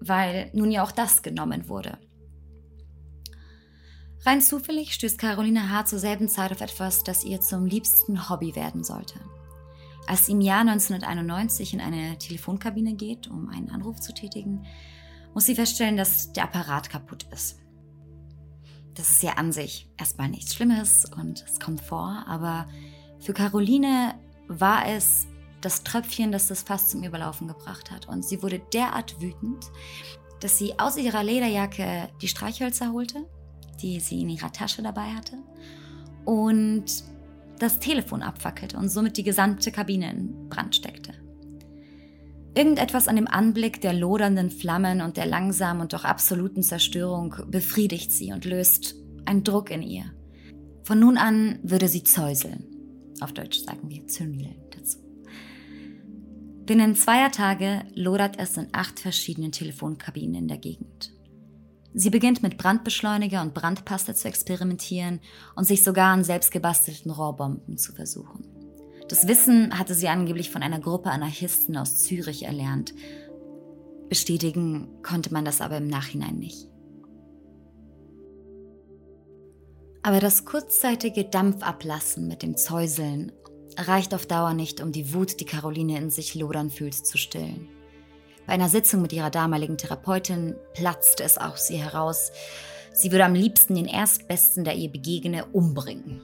weil 0.01 0.51
nun 0.55 0.71
ja 0.71 0.83
auch 0.83 0.93
das 0.93 1.23
genommen 1.23 1.69
wurde. 1.69 1.99
Rein 4.25 4.41
zufällig 4.41 4.95
stößt 4.95 5.19
Caroline 5.19 5.71
H. 5.71 5.85
zur 5.85 5.99
selben 5.99 6.29
Zeit 6.29 6.51
auf 6.53 6.63
etwas, 6.63 7.05
das 7.05 7.25
ihr 7.25 7.43
zum 7.43 7.67
liebsten 7.67 8.31
Hobby 8.31 8.57
werden 8.57 8.83
sollte. 8.83 9.21
Als 10.07 10.27
sie 10.27 10.33
im 10.33 10.41
Jahr 10.41 10.61
1991 10.61 11.75
in 11.75 11.81
eine 11.81 12.19
Telefonkabine 12.19 12.95
geht, 12.95 13.29
um 13.29 13.49
einen 13.49 13.71
Anruf 13.71 14.01
zu 14.01 14.13
tätigen, 14.13 14.67
muss 15.33 15.47
sie 15.47 15.55
feststellen, 15.55 15.97
dass 15.97 16.33
der 16.33 16.45
Apparat 16.45 16.91
kaputt 16.91 17.27
ist. 17.33 17.59
Das 18.95 19.09
ist 19.09 19.23
ja 19.23 19.33
an 19.33 19.53
sich 19.53 19.89
erstmal 19.97 20.29
nichts 20.29 20.55
Schlimmes 20.55 21.11
und 21.17 21.45
es 21.49 21.59
kommt 21.59 21.81
vor, 21.81 22.25
aber 22.29 22.69
für 23.19 23.33
Caroline 23.33 24.15
war 24.47 24.87
es 24.87 25.27
das 25.61 25.83
Tröpfchen, 25.83 26.31
das 26.31 26.47
das 26.47 26.63
Fass 26.63 26.91
zum 26.91 27.03
Überlaufen 27.03 27.49
gebracht 27.49 27.91
hat. 27.91 28.07
Und 28.07 28.25
sie 28.25 28.43
wurde 28.43 28.61
derart 28.73 29.21
wütend, 29.21 29.71
dass 30.41 30.59
sie 30.59 30.79
aus 30.79 30.97
ihrer 30.97 31.25
Lederjacke 31.25 32.11
die 32.21 32.29
Streichhölzer 32.29 32.93
holte, 32.93 33.27
die 33.81 33.99
sie 33.99 34.21
in 34.21 34.29
ihrer 34.29 34.53
Tasche 34.53 34.83
dabei 34.83 35.15
hatte, 35.15 35.39
und 36.25 37.05
das 37.59 37.79
Telefon 37.79 38.23
abfackelte 38.23 38.77
und 38.77 38.89
somit 38.89 39.17
die 39.17 39.23
gesamte 39.23 39.71
Kabine 39.71 40.11
in 40.11 40.49
Brand 40.49 40.75
steckte. 40.77 41.13
Irgendetwas 42.57 43.09
an 43.09 43.17
dem 43.17 43.27
Anblick 43.27 43.81
der 43.81 43.93
lodernden 43.93 44.51
Flammen 44.51 45.01
und 45.01 45.17
der 45.17 45.27
langsamen 45.27 45.83
und 45.83 45.93
doch 45.93 46.05
absoluten 46.05 46.63
Zerstörung 46.63 47.35
befriedigt 47.49 48.13
sie 48.13 48.33
und 48.33 48.45
löst 48.45 48.95
einen 49.25 49.43
Druck 49.43 49.71
in 49.71 49.83
ihr. 49.83 50.05
Von 50.85 51.01
nun 51.01 51.17
an 51.17 51.59
würde 51.63 51.89
sie 51.89 52.05
zäuseln. 52.05 52.67
Auf 53.21 53.33
Deutsch 53.33 53.61
sagen 53.61 53.89
wir 53.89 54.07
zündeln 54.07 54.57
dazu. 54.71 54.99
Binnen 56.67 56.95
zweier 56.95 57.31
Tage 57.31 57.83
lodert 57.95 58.39
es 58.39 58.57
in 58.57 58.69
acht 58.73 59.01
verschiedenen 59.01 59.53
Telefonkabinen 59.53 60.35
in 60.35 60.49
der 60.49 60.59
Gegend. 60.59 61.14
Sie 61.97 62.11
beginnt 62.11 62.43
mit 62.43 62.59
Brandbeschleuniger 62.59 63.41
und 63.41 63.55
Brandpasta 63.55 64.15
zu 64.15 64.27
experimentieren 64.27 65.21
und 65.55 65.65
sich 65.65 65.85
sogar 65.85 66.13
an 66.13 66.25
selbstgebastelten 66.25 67.13
Rohrbomben 67.13 67.79
zu 67.79 67.93
versuchen. 67.93 68.45
Das 69.09 69.29
Wissen 69.29 69.79
hatte 69.79 69.95
sie 69.95 70.09
angeblich 70.09 70.51
von 70.51 70.63
einer 70.63 70.81
Gruppe 70.81 71.11
Anarchisten 71.11 71.77
aus 71.77 72.03
Zürich 72.03 72.43
erlernt. 72.43 72.95
Bestätigen 74.09 74.89
konnte 75.05 75.33
man 75.33 75.45
das 75.45 75.61
aber 75.61 75.77
im 75.77 75.87
Nachhinein 75.87 76.37
nicht. 76.39 76.69
Aber 80.03 80.19
das 80.19 80.45
kurzzeitige 80.45 81.25
Dampfablassen 81.25 82.27
mit 82.27 82.43
dem 82.43 82.57
Zäuseln 82.57 83.31
reicht 83.79 84.15
auf 84.15 84.27
Dauer 84.27 84.53
nicht, 84.53 84.81
um 84.81 84.91
die 84.91 85.15
Wut, 85.15 85.39
die 85.41 85.47
Caroline 85.47 85.97
in 85.97 86.11
sich 86.11 86.35
lodern 86.35 86.71
fühlt, 86.71 86.95
zu 86.95 87.19
stillen. 87.19 87.69
Bei 88.47 88.53
einer 88.53 88.69
Sitzung 88.69 89.01
mit 89.03 89.13
ihrer 89.13 89.31
damaligen 89.31 89.79
Therapeutin 89.79 90.55
platzte 90.75 91.25
es 91.25 91.39
aus 91.39 91.67
sie 91.67 91.77
heraus, 91.77 92.31
sie 92.93 93.11
würde 93.11 93.25
am 93.25 93.35
liebsten 93.35 93.75
den 93.75 93.87
Erstbesten, 93.87 94.65
der 94.65 94.77
ihr 94.77 94.91
begegne, 94.91 95.47
umbringen. 95.47 96.21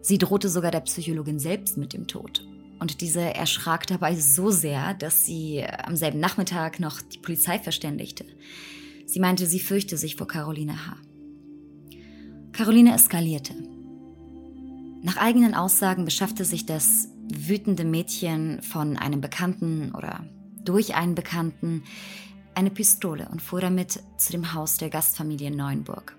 Sie 0.00 0.18
drohte 0.18 0.48
sogar 0.48 0.70
der 0.70 0.80
Psychologin 0.80 1.38
selbst 1.38 1.76
mit 1.76 1.92
dem 1.92 2.08
Tod. 2.08 2.44
Und 2.80 3.00
diese 3.00 3.20
erschrak 3.20 3.86
dabei 3.86 4.16
so 4.16 4.50
sehr, 4.50 4.94
dass 4.94 5.24
sie 5.24 5.64
am 5.64 5.94
selben 5.94 6.18
Nachmittag 6.18 6.80
noch 6.80 7.00
die 7.00 7.18
Polizei 7.18 7.60
verständigte. 7.60 8.24
Sie 9.06 9.20
meinte, 9.20 9.46
sie 9.46 9.60
fürchte 9.60 9.96
sich 9.96 10.16
vor 10.16 10.26
Caroline 10.26 10.86
H. 10.86 10.96
Caroline 12.50 12.94
eskalierte. 12.94 13.54
Nach 15.02 15.16
eigenen 15.16 15.54
Aussagen 15.54 16.04
beschaffte 16.04 16.44
sich 16.44 16.66
das 16.66 17.08
wütende 17.32 17.84
Mädchen 17.84 18.62
von 18.62 18.96
einem 18.96 19.20
Bekannten 19.20 19.92
oder 19.94 20.24
durch 20.64 20.94
einen 20.94 21.14
Bekannten 21.14 21.82
eine 22.54 22.70
Pistole 22.70 23.28
und 23.30 23.40
fuhr 23.40 23.60
damit 23.60 24.00
zu 24.16 24.32
dem 24.32 24.54
Haus 24.54 24.76
der 24.76 24.90
Gastfamilie 24.90 25.50
Neuenburg. 25.50 26.16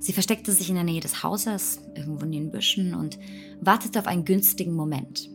Sie 0.00 0.12
versteckte 0.12 0.52
sich 0.52 0.68
in 0.68 0.76
der 0.76 0.84
Nähe 0.84 1.00
des 1.00 1.22
Hauses, 1.22 1.80
irgendwo 1.94 2.24
in 2.24 2.32
den 2.32 2.50
Büschen, 2.50 2.94
und 2.94 3.18
wartete 3.60 3.98
auf 3.98 4.06
einen 4.06 4.24
günstigen 4.24 4.74
Moment. 4.74 5.28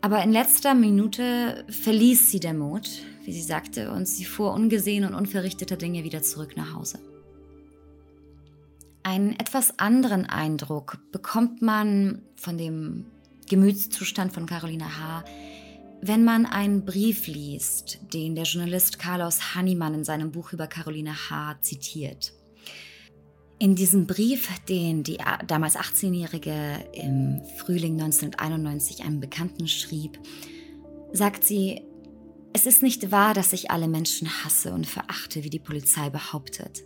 Aber 0.00 0.22
in 0.22 0.32
letzter 0.32 0.74
Minute 0.74 1.64
verließ 1.68 2.30
sie 2.30 2.40
der 2.40 2.54
Mut, 2.54 2.88
wie 3.24 3.32
sie 3.32 3.42
sagte, 3.42 3.92
und 3.92 4.06
sie 4.06 4.24
fuhr 4.24 4.52
ungesehen 4.52 5.04
und 5.04 5.14
unverrichteter 5.14 5.76
Dinge 5.76 6.04
wieder 6.04 6.22
zurück 6.22 6.56
nach 6.56 6.74
Hause. 6.74 6.98
Einen 9.02 9.38
etwas 9.38 9.78
anderen 9.78 10.26
Eindruck 10.26 10.98
bekommt 11.12 11.62
man 11.62 12.22
von 12.36 12.58
dem 12.58 13.06
Gemütszustand 13.48 14.32
von 14.32 14.46
Carolina 14.46 14.86
H., 14.98 15.24
wenn 16.00 16.24
man 16.24 16.46
einen 16.46 16.84
Brief 16.84 17.26
liest, 17.26 18.00
den 18.12 18.34
der 18.34 18.44
Journalist 18.44 18.98
Carlos 18.98 19.54
Hannemann 19.54 19.94
in 19.94 20.04
seinem 20.04 20.30
Buch 20.30 20.52
über 20.52 20.66
Carolina 20.66 21.30
H. 21.30 21.58
zitiert. 21.62 22.32
In 23.58 23.74
diesem 23.74 24.06
Brief, 24.06 24.50
den 24.68 25.02
die 25.02 25.18
damals 25.46 25.76
18-Jährige 25.76 26.84
im 26.92 27.40
Frühling 27.56 27.94
1991 27.94 29.02
einem 29.04 29.20
Bekannten 29.20 29.66
schrieb, 29.66 30.18
sagt 31.12 31.44
sie, 31.44 31.82
es 32.52 32.66
ist 32.66 32.82
nicht 32.82 33.10
wahr, 33.10 33.34
dass 33.34 33.52
ich 33.52 33.70
alle 33.70 33.88
Menschen 33.88 34.28
hasse 34.44 34.72
und 34.72 34.86
verachte, 34.86 35.44
wie 35.44 35.50
die 35.50 35.58
Polizei 35.58 36.10
behauptet. 36.10 36.84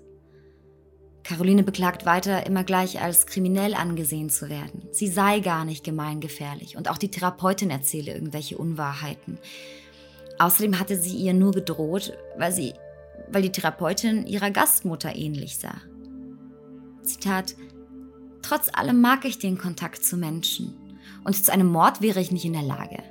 Caroline 1.30 1.62
beklagt 1.62 2.06
weiter, 2.06 2.44
immer 2.44 2.64
gleich 2.64 3.00
als 3.00 3.24
kriminell 3.24 3.74
angesehen 3.74 4.30
zu 4.30 4.48
werden. 4.48 4.88
Sie 4.90 5.06
sei 5.06 5.38
gar 5.38 5.64
nicht 5.64 5.84
gemeingefährlich 5.84 6.76
und 6.76 6.90
auch 6.90 6.98
die 6.98 7.08
Therapeutin 7.08 7.70
erzähle 7.70 8.12
irgendwelche 8.12 8.58
Unwahrheiten. 8.58 9.38
Außerdem 10.40 10.80
hatte 10.80 10.98
sie 10.98 11.16
ihr 11.16 11.32
nur 11.32 11.52
gedroht, 11.52 12.14
weil 12.36 12.50
sie, 12.50 12.74
weil 13.30 13.42
die 13.42 13.52
Therapeutin 13.52 14.26
ihrer 14.26 14.50
Gastmutter 14.50 15.14
ähnlich 15.14 15.58
sah. 15.58 15.80
Zitat, 17.04 17.54
Trotz 18.42 18.68
allem 18.72 19.00
mag 19.00 19.24
ich 19.24 19.38
den 19.38 19.56
Kontakt 19.56 20.04
zu 20.04 20.16
Menschen. 20.16 20.74
Und 21.22 21.36
zu 21.36 21.52
einem 21.52 21.68
Mord 21.68 22.00
wäre 22.00 22.20
ich 22.20 22.32
nicht 22.32 22.44
in 22.44 22.54
der 22.54 22.62
Lage. 22.62 23.04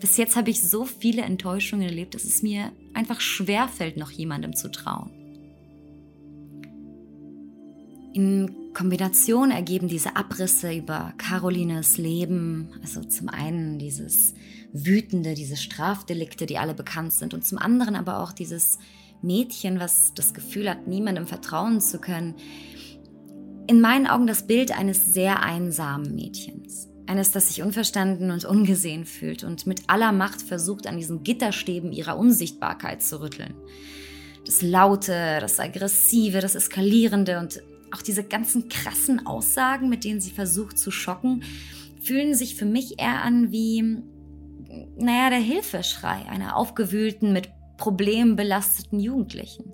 Bis 0.00 0.16
jetzt 0.18 0.36
habe 0.36 0.50
ich 0.50 0.62
so 0.62 0.84
viele 0.84 1.22
Enttäuschungen 1.22 1.88
erlebt, 1.88 2.14
dass 2.14 2.22
es 2.22 2.44
mir 2.44 2.70
einfach 2.94 3.20
schwer 3.20 3.66
fällt, 3.66 3.96
noch 3.96 4.12
jemandem 4.12 4.54
zu 4.54 4.70
trauen. 4.70 5.15
In 8.16 8.72
Kombination 8.72 9.50
ergeben 9.50 9.88
diese 9.88 10.16
Abrisse 10.16 10.72
über 10.72 11.12
Carolines 11.18 11.98
Leben, 11.98 12.70
also 12.80 13.04
zum 13.04 13.28
einen 13.28 13.78
dieses 13.78 14.32
Wütende, 14.72 15.34
diese 15.34 15.58
Strafdelikte, 15.58 16.46
die 16.46 16.56
alle 16.56 16.72
bekannt 16.72 17.12
sind, 17.12 17.34
und 17.34 17.44
zum 17.44 17.58
anderen 17.58 17.94
aber 17.94 18.20
auch 18.20 18.32
dieses 18.32 18.78
Mädchen, 19.20 19.80
was 19.80 20.14
das 20.14 20.32
Gefühl 20.32 20.70
hat, 20.70 20.86
niemandem 20.86 21.26
vertrauen 21.26 21.82
zu 21.82 21.98
können, 21.98 22.36
in 23.66 23.82
meinen 23.82 24.06
Augen 24.06 24.26
das 24.26 24.46
Bild 24.46 24.72
eines 24.72 25.12
sehr 25.12 25.42
einsamen 25.42 26.14
Mädchens. 26.14 26.88
Eines, 27.06 27.32
das 27.32 27.48
sich 27.48 27.60
unverstanden 27.60 28.30
und 28.30 28.46
ungesehen 28.46 29.04
fühlt 29.04 29.44
und 29.44 29.66
mit 29.66 29.90
aller 29.90 30.12
Macht 30.12 30.40
versucht, 30.40 30.86
an 30.86 30.96
diesen 30.96 31.22
Gitterstäben 31.22 31.92
ihrer 31.92 32.16
Unsichtbarkeit 32.16 33.02
zu 33.02 33.20
rütteln. 33.20 33.52
Das 34.46 34.62
Laute, 34.62 35.36
das 35.38 35.60
Aggressive, 35.60 36.40
das 36.40 36.54
Eskalierende 36.54 37.40
und 37.40 37.60
auch 37.92 38.02
diese 38.02 38.24
ganzen 38.24 38.68
krassen 38.68 39.26
Aussagen, 39.26 39.88
mit 39.88 40.04
denen 40.04 40.20
sie 40.20 40.30
versucht 40.30 40.78
zu 40.78 40.90
schocken, 40.90 41.44
fühlen 42.02 42.34
sich 42.34 42.56
für 42.56 42.64
mich 42.64 43.00
eher 43.00 43.22
an 43.22 43.50
wie, 43.52 43.82
naja, 44.96 45.30
der 45.30 45.40
Hilfeschrei 45.40 46.26
einer 46.28 46.56
aufgewühlten, 46.56 47.32
mit 47.32 47.50
Problemen 47.76 48.36
belasteten 48.36 49.00
Jugendlichen. 49.00 49.72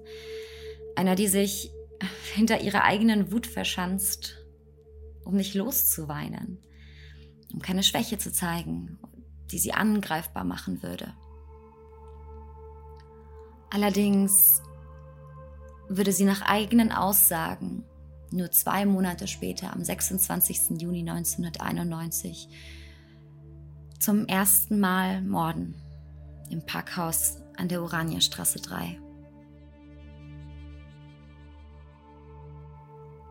Einer, 0.96 1.14
die 1.14 1.28
sich 1.28 1.70
hinter 2.34 2.60
ihrer 2.60 2.84
eigenen 2.84 3.32
Wut 3.32 3.46
verschanzt, 3.46 4.38
um 5.24 5.34
nicht 5.34 5.54
loszuweinen, 5.54 6.58
um 7.52 7.60
keine 7.60 7.82
Schwäche 7.82 8.18
zu 8.18 8.32
zeigen, 8.32 8.98
die 9.50 9.58
sie 9.58 9.72
angreifbar 9.72 10.44
machen 10.44 10.82
würde. 10.82 11.14
Allerdings 13.70 14.62
würde 15.88 16.12
sie 16.12 16.24
nach 16.24 16.42
eigenen 16.42 16.92
Aussagen 16.92 17.84
nur 18.32 18.50
zwei 18.50 18.86
Monate 18.86 19.26
später, 19.26 19.72
am 19.72 19.84
26. 19.84 20.80
Juni 20.80 21.00
1991, 21.00 22.48
zum 23.98 24.26
ersten 24.26 24.80
Mal 24.80 25.22
morden 25.22 25.74
im 26.50 26.64
Parkhaus 26.66 27.38
an 27.56 27.68
der 27.68 27.82
Oranierstraße 27.82 28.60
3. 28.60 28.98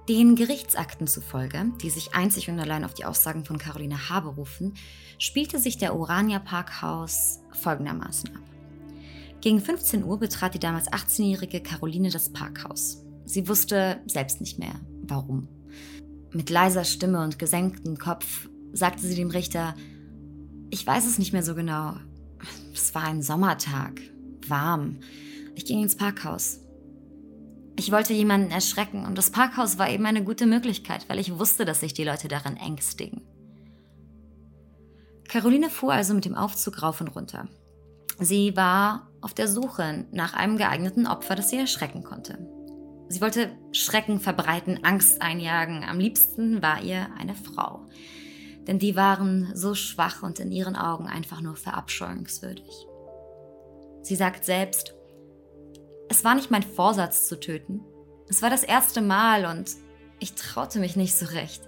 Den 0.10 0.36
Gerichtsakten 0.36 1.08
zufolge, 1.08 1.72
die 1.82 1.89
sich 1.89 2.16
einzig 2.16 2.49
und 2.49 2.60
allein 2.60 2.84
auf 2.84 2.93
die 2.93 3.06
Aussagen 3.06 3.45
von 3.45 3.58
Caroline 3.58 4.10
H. 4.10 4.20
berufen, 4.22 4.74
spielte 5.20 5.60
sich 5.60 5.78
der 5.78 5.95
Orania 5.95 6.39
Parkhaus 6.39 7.39
folgendermaßen 7.54 8.36
ab. 8.36 8.41
Gegen 9.41 9.60
15 9.60 10.04
Uhr 10.04 10.20
betrat 10.20 10.54
die 10.54 10.60
damals 10.60 10.91
18-jährige 10.91 11.62
Caroline 11.62 12.10
das 12.10 12.32
Parkhaus. 12.32 13.04
Sie 13.32 13.48
wusste 13.48 14.02
selbst 14.08 14.42
nicht 14.42 14.60
mehr, 14.60 14.76
warum. 15.04 15.48
Mit 16.34 16.50
leiser 16.50 16.84
Stimme 16.84 17.24
und 17.24 17.40
gesenktem 17.40 17.98
Kopf 17.98 18.50
sagte 18.74 19.04
sie 19.04 19.16
dem 19.16 19.30
Richter, 19.30 19.74
ich 20.70 20.86
weiß 20.86 21.08
es 21.08 21.18
nicht 21.18 21.32
mehr 21.32 21.42
so 21.42 21.56
genau. 21.56 21.94
Es 22.74 22.94
war 22.94 23.06
ein 23.06 23.22
Sommertag, 23.22 24.02
warm. 24.50 25.00
Ich 25.56 25.66
ging 25.66 25.82
ins 25.82 25.96
Parkhaus. 25.96 26.60
Ich 27.78 27.94
wollte 27.94 28.12
jemanden 28.12 28.52
erschrecken 28.52 29.06
und 29.06 29.18
das 29.18 29.32
Parkhaus 29.32 29.80
war 29.80 29.90
eben 29.90 30.06
eine 30.06 30.26
gute 30.26 30.46
Möglichkeit, 30.46 31.08
weil 31.08 31.18
ich 31.18 31.40
wusste, 31.40 31.64
dass 31.64 31.80
sich 31.80 31.94
die 31.94 32.04
Leute 32.04 32.28
daran 32.28 32.58
ängstigen. 32.58 33.22
Caroline 35.30 35.70
fuhr 35.70 35.94
also 35.94 36.14
mit 36.14 36.26
dem 36.26 36.36
Aufzug 36.36 36.82
rauf 36.82 37.00
und 37.00 37.16
runter. 37.16 37.48
Sie 38.20 38.58
war 38.58 39.10
auf 39.22 39.34
der 39.34 39.48
Suche 39.48 40.06
nach 40.12 40.34
einem 40.34 40.58
geeigneten 40.58 41.08
Opfer, 41.08 41.36
das 41.36 41.50
sie 41.50 41.58
erschrecken 41.58 42.04
konnte. 42.04 42.51
Sie 43.12 43.20
wollte 43.20 43.51
Schrecken 43.74 44.22
verbreiten, 44.22 44.86
Angst 44.86 45.22
einjagen. 45.22 45.84
Am 45.84 45.99
liebsten 45.99 46.62
war 46.62 46.82
ihr 46.82 47.09
eine 47.20 47.36
Frau. 47.36 47.82
Denn 48.68 48.80
die 48.80 48.95
waren 48.95 49.51
so 49.53 49.76
schwach 49.76 50.24
und 50.24 50.39
in 50.39 50.49
ihren 50.49 50.78
Augen 50.78 51.07
einfach 51.07 51.41
nur 51.41 51.57
verabscheuungswürdig. 51.57 52.88
Sie 54.01 54.16
sagt 54.16 54.45
selbst, 54.45 54.95
es 56.07 56.24
war 56.24 56.36
nicht 56.36 56.51
mein 56.51 56.64
Vorsatz 56.64 57.28
zu 57.28 57.38
töten. 57.38 57.82
Es 58.30 58.41
war 58.41 58.49
das 58.49 58.64
erste 58.64 59.01
Mal 59.01 59.45
und 59.45 59.72
ich 60.20 60.34
traute 60.36 60.80
mich 60.80 60.95
nicht 60.95 61.16
so 61.16 61.26
recht. 61.26 61.68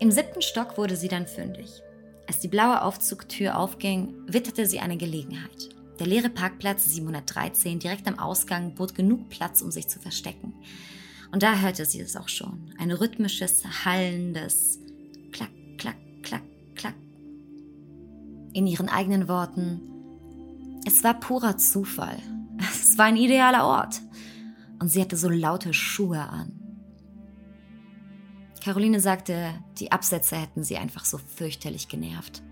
Im 0.00 0.10
siebten 0.10 0.40
Stock 0.40 0.78
wurde 0.78 0.96
sie 0.96 1.08
dann 1.08 1.26
fündig. 1.26 1.82
Als 2.26 2.40
die 2.40 2.48
blaue 2.48 2.80
Aufzugtür 2.80 3.58
aufging, 3.58 4.14
witterte 4.26 4.64
sie 4.64 4.80
eine 4.80 4.96
Gelegenheit. 4.96 5.75
Der 5.98 6.06
leere 6.06 6.28
Parkplatz 6.28 6.84
713 6.86 7.78
direkt 7.78 8.06
am 8.06 8.18
Ausgang 8.18 8.74
bot 8.74 8.94
genug 8.94 9.28
Platz, 9.28 9.62
um 9.62 9.70
sich 9.70 9.88
zu 9.88 9.98
verstecken. 9.98 10.54
Und 11.32 11.42
da 11.42 11.58
hörte 11.58 11.84
sie 11.84 12.00
es 12.00 12.16
auch 12.16 12.28
schon. 12.28 12.72
Ein 12.78 12.90
rhythmisches, 12.90 13.64
hallendes 13.84 14.78
Klack, 15.32 15.50
Klack, 15.78 15.96
Klack, 16.22 16.42
Klack. 16.74 16.94
In 18.52 18.66
ihren 18.66 18.88
eigenen 18.88 19.28
Worten, 19.28 19.80
es 20.86 21.02
war 21.02 21.18
purer 21.18 21.56
Zufall. 21.56 22.18
Es 22.58 22.96
war 22.96 23.06
ein 23.06 23.16
idealer 23.16 23.66
Ort. 23.66 24.00
Und 24.78 24.88
sie 24.88 25.00
hatte 25.00 25.16
so 25.16 25.28
laute 25.28 25.74
Schuhe 25.74 26.20
an. 26.20 26.52
Caroline 28.62 29.00
sagte, 29.00 29.54
die 29.78 29.92
Absätze 29.92 30.36
hätten 30.36 30.64
sie 30.64 30.76
einfach 30.76 31.04
so 31.04 31.18
fürchterlich 31.18 31.88
genervt. 31.88 32.42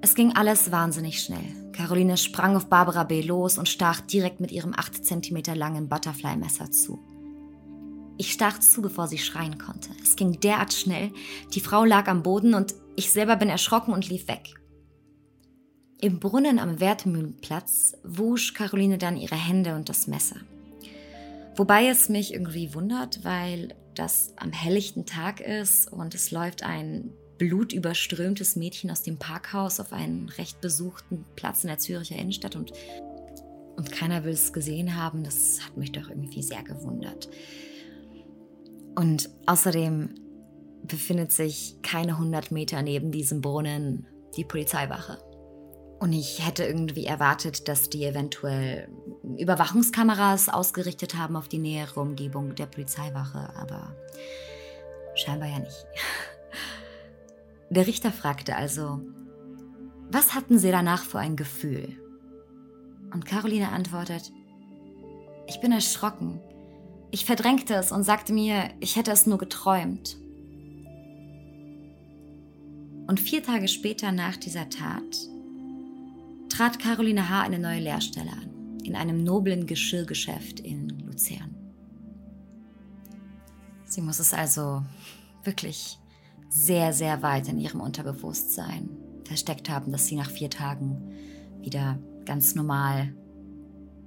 Es 0.00 0.14
ging 0.14 0.34
alles 0.36 0.70
wahnsinnig 0.70 1.22
schnell. 1.22 1.72
Caroline 1.72 2.16
sprang 2.16 2.56
auf 2.56 2.66
Barbara 2.66 3.04
B. 3.04 3.22
los 3.22 3.58
und 3.58 3.68
stach 3.68 4.00
direkt 4.00 4.40
mit 4.40 4.52
ihrem 4.52 4.72
8 4.74 5.04
cm 5.04 5.54
langen 5.54 5.88
Butterfly-Messer 5.88 6.70
zu. 6.70 6.98
Ich 8.18 8.32
stach 8.32 8.58
zu, 8.60 8.80
bevor 8.80 9.08
sie 9.08 9.18
schreien 9.18 9.58
konnte. 9.58 9.90
Es 10.02 10.16
ging 10.16 10.40
derart 10.40 10.72
schnell. 10.72 11.12
Die 11.52 11.60
Frau 11.60 11.84
lag 11.84 12.08
am 12.08 12.22
Boden 12.22 12.54
und 12.54 12.74
ich 12.94 13.10
selber 13.10 13.36
bin 13.36 13.50
erschrocken 13.50 13.92
und 13.92 14.08
lief 14.08 14.26
weg. 14.28 14.54
Im 16.00 16.20
Brunnen 16.20 16.58
am 16.58 16.80
Wertmühlenplatz 16.80 17.94
wusch 18.04 18.54
Caroline 18.54 18.98
dann 18.98 19.16
ihre 19.16 19.34
Hände 19.34 19.74
und 19.74 19.88
das 19.88 20.06
Messer. 20.06 20.36
Wobei 21.56 21.88
es 21.88 22.08
mich 22.08 22.34
irgendwie 22.34 22.74
wundert, 22.74 23.24
weil 23.24 23.74
das 23.94 24.34
am 24.36 24.52
helllichten 24.52 25.06
Tag 25.06 25.40
ist 25.40 25.90
und 25.90 26.14
es 26.14 26.30
läuft 26.30 26.62
ein 26.62 27.12
blutüberströmtes 27.38 28.56
Mädchen 28.56 28.90
aus 28.90 29.02
dem 29.02 29.18
Parkhaus 29.18 29.80
auf 29.80 29.92
einen 29.92 30.28
recht 30.30 30.60
besuchten 30.60 31.24
Platz 31.36 31.64
in 31.64 31.68
der 31.68 31.78
Züricher 31.78 32.16
Innenstadt 32.16 32.56
und, 32.56 32.72
und 33.76 33.92
keiner 33.92 34.24
will 34.24 34.32
es 34.32 34.52
gesehen 34.52 34.96
haben. 34.96 35.24
Das 35.24 35.60
hat 35.64 35.76
mich 35.76 35.92
doch 35.92 36.08
irgendwie 36.08 36.42
sehr 36.42 36.62
gewundert. 36.62 37.28
Und 38.94 39.28
außerdem 39.46 40.14
befindet 40.82 41.32
sich 41.32 41.76
keine 41.82 42.12
100 42.12 42.50
Meter 42.50 42.82
neben 42.82 43.10
diesem 43.10 43.40
Brunnen 43.40 44.06
die 44.36 44.44
Polizeiwache. 44.44 45.18
Und 45.98 46.12
ich 46.12 46.46
hätte 46.46 46.64
irgendwie 46.64 47.06
erwartet, 47.06 47.68
dass 47.68 47.88
die 47.88 48.04
eventuell 48.04 48.88
Überwachungskameras 49.38 50.48
ausgerichtet 50.48 51.16
haben 51.16 51.36
auf 51.36 51.48
die 51.48 51.58
nähere 51.58 52.00
Umgebung 52.00 52.54
der 52.54 52.66
Polizeiwache, 52.66 53.50
aber 53.56 53.96
scheinbar 55.14 55.48
ja 55.48 55.58
nicht. 55.58 55.86
Der 57.70 57.86
Richter 57.86 58.12
fragte 58.12 58.56
also, 58.56 59.00
was 60.10 60.34
hatten 60.34 60.58
Sie 60.58 60.70
danach 60.70 61.02
für 61.02 61.18
ein 61.18 61.36
Gefühl? 61.36 62.00
Und 63.12 63.26
Caroline 63.26 63.70
antwortet, 63.70 64.32
ich 65.48 65.60
bin 65.60 65.72
erschrocken. 65.72 66.40
Ich 67.10 67.24
verdrängte 67.24 67.74
es 67.74 67.92
und 67.92 68.02
sagte 68.02 68.32
mir, 68.32 68.70
ich 68.80 68.96
hätte 68.96 69.10
es 69.10 69.26
nur 69.26 69.38
geträumt. 69.38 70.16
Und 73.06 73.20
vier 73.20 73.42
Tage 73.42 73.68
später 73.68 74.10
nach 74.12 74.36
dieser 74.36 74.68
Tat 74.68 75.28
trat 76.48 76.78
Caroline 76.78 77.28
H. 77.28 77.42
eine 77.42 77.58
neue 77.58 77.80
Lehrstelle 77.80 78.30
an, 78.32 78.80
in 78.82 78.96
einem 78.96 79.22
noblen 79.22 79.66
Geschirrgeschäft 79.66 80.60
in 80.60 80.88
Luzern. 81.06 81.54
Sie 83.84 84.00
muss 84.00 84.18
es 84.18 84.34
also 84.34 84.82
wirklich 85.44 85.98
sehr, 86.56 86.94
sehr 86.94 87.22
weit 87.22 87.48
in 87.48 87.58
ihrem 87.58 87.80
Unterbewusstsein 87.82 88.88
versteckt 89.24 89.68
haben, 89.68 89.92
dass 89.92 90.06
sie 90.06 90.16
nach 90.16 90.30
vier 90.30 90.48
Tagen 90.48 91.12
wieder 91.60 91.98
ganz 92.24 92.54
normal 92.54 93.14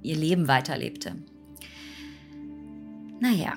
ihr 0.02 0.16
Leben 0.16 0.48
weiterlebte. 0.48 1.14
Naja, 3.20 3.52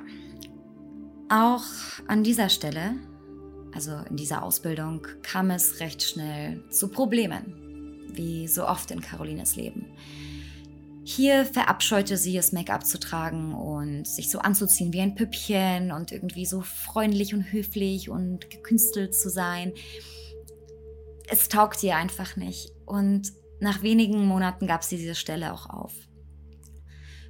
auch 1.27 1.63
an 2.07 2.23
dieser 2.23 2.49
Stelle, 2.49 2.95
also 3.73 3.93
in 4.09 4.15
dieser 4.15 4.43
Ausbildung, 4.43 5.07
kam 5.23 5.49
es 5.49 5.79
recht 5.79 6.03
schnell 6.03 6.63
zu 6.69 6.89
Problemen 6.89 8.07
wie 8.13 8.47
so 8.47 8.67
oft 8.67 8.91
in 8.91 9.01
Carolines 9.01 9.55
Leben. 9.55 9.87
Hier 11.05 11.45
verabscheute 11.45 12.15
sie 12.17 12.37
es, 12.37 12.53
Make-up 12.53 12.85
zu 12.85 12.99
tragen 12.99 13.53
und 13.53 14.07
sich 14.07 14.31
so 14.31 14.39
anzuziehen 14.39 14.93
wie 14.93 15.01
ein 15.01 15.15
Püppchen 15.15 15.91
und 15.91 16.11
irgendwie 16.11 16.45
so 16.45 16.61
freundlich 16.61 17.33
und 17.33 17.51
höflich 17.51 18.09
und 18.09 18.49
gekünstelt 18.49 19.13
zu 19.13 19.29
sein. 19.29 19.73
Es 21.27 21.49
taugte 21.49 21.87
ihr 21.87 21.97
einfach 21.97 22.35
nicht 22.37 22.71
und 22.85 23.33
nach 23.59 23.81
wenigen 23.81 24.25
Monaten 24.25 24.67
gab 24.67 24.83
sie 24.83 24.97
diese 24.97 25.15
Stelle 25.15 25.53
auch 25.53 25.69
auf. 25.69 25.93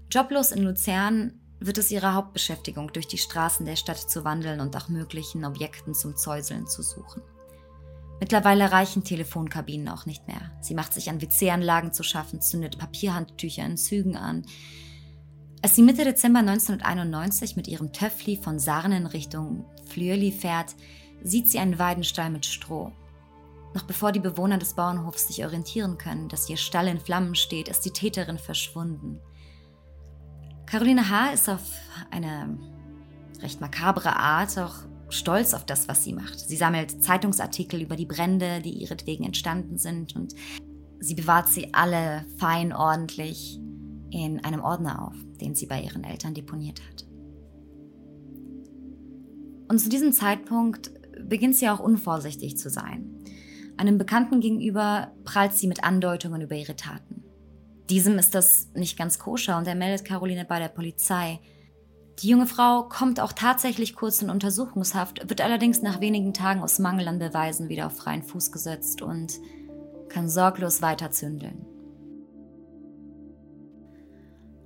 Joblos 0.10 0.52
in 0.52 0.64
Luzern 0.64 1.40
wird 1.60 1.78
es 1.78 1.92
ihre 1.92 2.14
Hauptbeschäftigung, 2.14 2.92
durch 2.94 3.08
die 3.08 3.18
Straßen 3.18 3.66
der 3.66 3.76
Stadt 3.76 3.98
zu 3.98 4.24
wandeln 4.24 4.60
und 4.60 4.74
nach 4.74 4.90
möglichen 4.90 5.46
Objekten 5.46 5.94
zum 5.94 6.16
Zäuseln 6.16 6.68
zu 6.68 6.82
suchen. 6.84 7.22
Mittlerweile 8.24 8.72
reichen 8.72 9.04
Telefonkabinen 9.04 9.90
auch 9.90 10.06
nicht 10.06 10.30
mehr. 10.30 10.50
Sie 10.62 10.76
macht 10.76 10.94
sich 10.94 11.10
an 11.10 11.22
WC-Anlagen 11.22 11.92
zu 11.92 12.04
schaffen, 12.04 12.40
zündet 12.40 12.78
Papierhandtücher 12.78 13.66
in 13.66 13.76
Zügen 13.76 14.16
an. 14.16 14.46
Als 15.62 15.76
sie 15.76 15.82
Mitte 15.82 16.06
Dezember 16.06 16.40
1991 16.40 17.58
mit 17.58 17.68
ihrem 17.68 17.92
Töffli 17.92 18.38
von 18.38 18.60
Sarnen 18.60 19.08
Richtung 19.08 19.66
Flürli 19.88 20.32
fährt, 20.32 20.74
sieht 21.22 21.50
sie 21.50 21.60
einen 21.60 21.80
Weidenstall 21.80 22.30
mit 22.30 22.46
Stroh. 22.46 22.94
Noch 23.74 23.84
bevor 23.84 24.14
die 24.14 24.22
Bewohner 24.22 24.58
des 24.58 24.74
Bauernhofs 24.74 25.28
sich 25.28 25.44
orientieren 25.44 25.98
können, 25.98 26.30
dass 26.30 26.50
ihr 26.50 26.56
Stall 26.56 26.88
in 26.88 27.02
Flammen 27.02 27.36
steht, 27.36 27.68
ist 27.68 27.84
die 27.84 27.92
Täterin 27.92 28.38
verschwunden. 28.38 29.20
Caroline 30.66 31.10
H. 31.10 31.32
ist 31.32 31.50
auf 31.50 31.74
eine 32.10 32.58
recht 33.42 33.60
makabre 33.60 34.16
Art 34.16 34.58
auch 34.58 34.76
stolz 35.14 35.53
auf 35.53 35.66
das, 35.66 35.88
was 35.88 36.03
sie 36.03 36.14
macht. 36.14 36.39
Sie 36.39 36.55
sammelt 36.55 37.03
Zeitungsartikel 37.03 37.82
über 37.82 37.95
die 37.95 38.05
Brände, 38.05 38.61
die 38.61 38.82
ihretwegen 38.82 39.26
entstanden 39.26 39.78
sind 39.78 40.16
und 40.16 40.34
sie 40.99 41.16
bewahrt 41.16 41.49
sie 41.49 41.74
alle 41.74 42.26
fein 42.38 42.74
ordentlich 42.74 43.59
in 44.09 44.43
einem 44.43 44.61
Ordner 44.61 45.07
auf, 45.07 45.16
den 45.41 45.55
sie 45.55 45.66
bei 45.66 45.82
ihren 45.82 46.03
Eltern 46.03 46.34
deponiert 46.34 46.82
hat. 46.88 47.05
Und 49.70 49.80
zu 49.80 49.89
diesem 49.89 50.14
Zeitpunkt 50.14 50.91
beginnt 51.28 51.55
sie 51.55 51.70
auch 51.70 51.80
unvorsichtig 51.80 52.57
zu 52.57 52.70
sein. 52.70 53.24
Einem 53.78 53.97
Bekannten 53.97 54.39
gegenüber 54.39 55.11
prallt 55.24 55.53
sie 55.53 55.68
mit 55.68 55.84
Andeutungen 55.84 56.41
über 56.41 56.55
ihre 56.55 56.76
Taten. 56.76 57.24
Diesem 57.89 58.18
ist 58.18 58.36
das 58.36 58.70
nicht 58.76 58.97
ganz 58.97 59.20
koscher 59.20 59.57
und 59.57 59.68
er 59.68 59.76
meldet 59.76 60.05
Caroline 60.05 60.45
bei 60.45 60.59
der 60.59 60.70
Polizei. 60.70 61.39
Die 62.20 62.30
junge 62.30 62.45
Frau 62.45 62.84
kommt 62.84 63.20
auch 63.20 63.34
tatsächlich 63.34 63.95
kurz 63.95 64.22
in 64.22 64.30
Untersuchungshaft, 64.30 65.28
wird 65.30 65.41
allerdings 65.41 65.82
nach 65.82 65.99
wenigen 65.99 66.34
Tagen 66.34 66.61
aus 66.61 66.80
Mangel 66.80 67.07
an 67.07 67.20
Beweisen 67.20 67.70
wieder 67.70 67.88
auf 67.88 67.97
freien 67.97 68.24
Fuß 68.24 68.51
gesetzt 68.51 69.01
und 69.01 69.39
kann 70.09 70.30
sorglos 70.30 70.82
weiter 70.82 71.11
zündeln. 71.11 71.66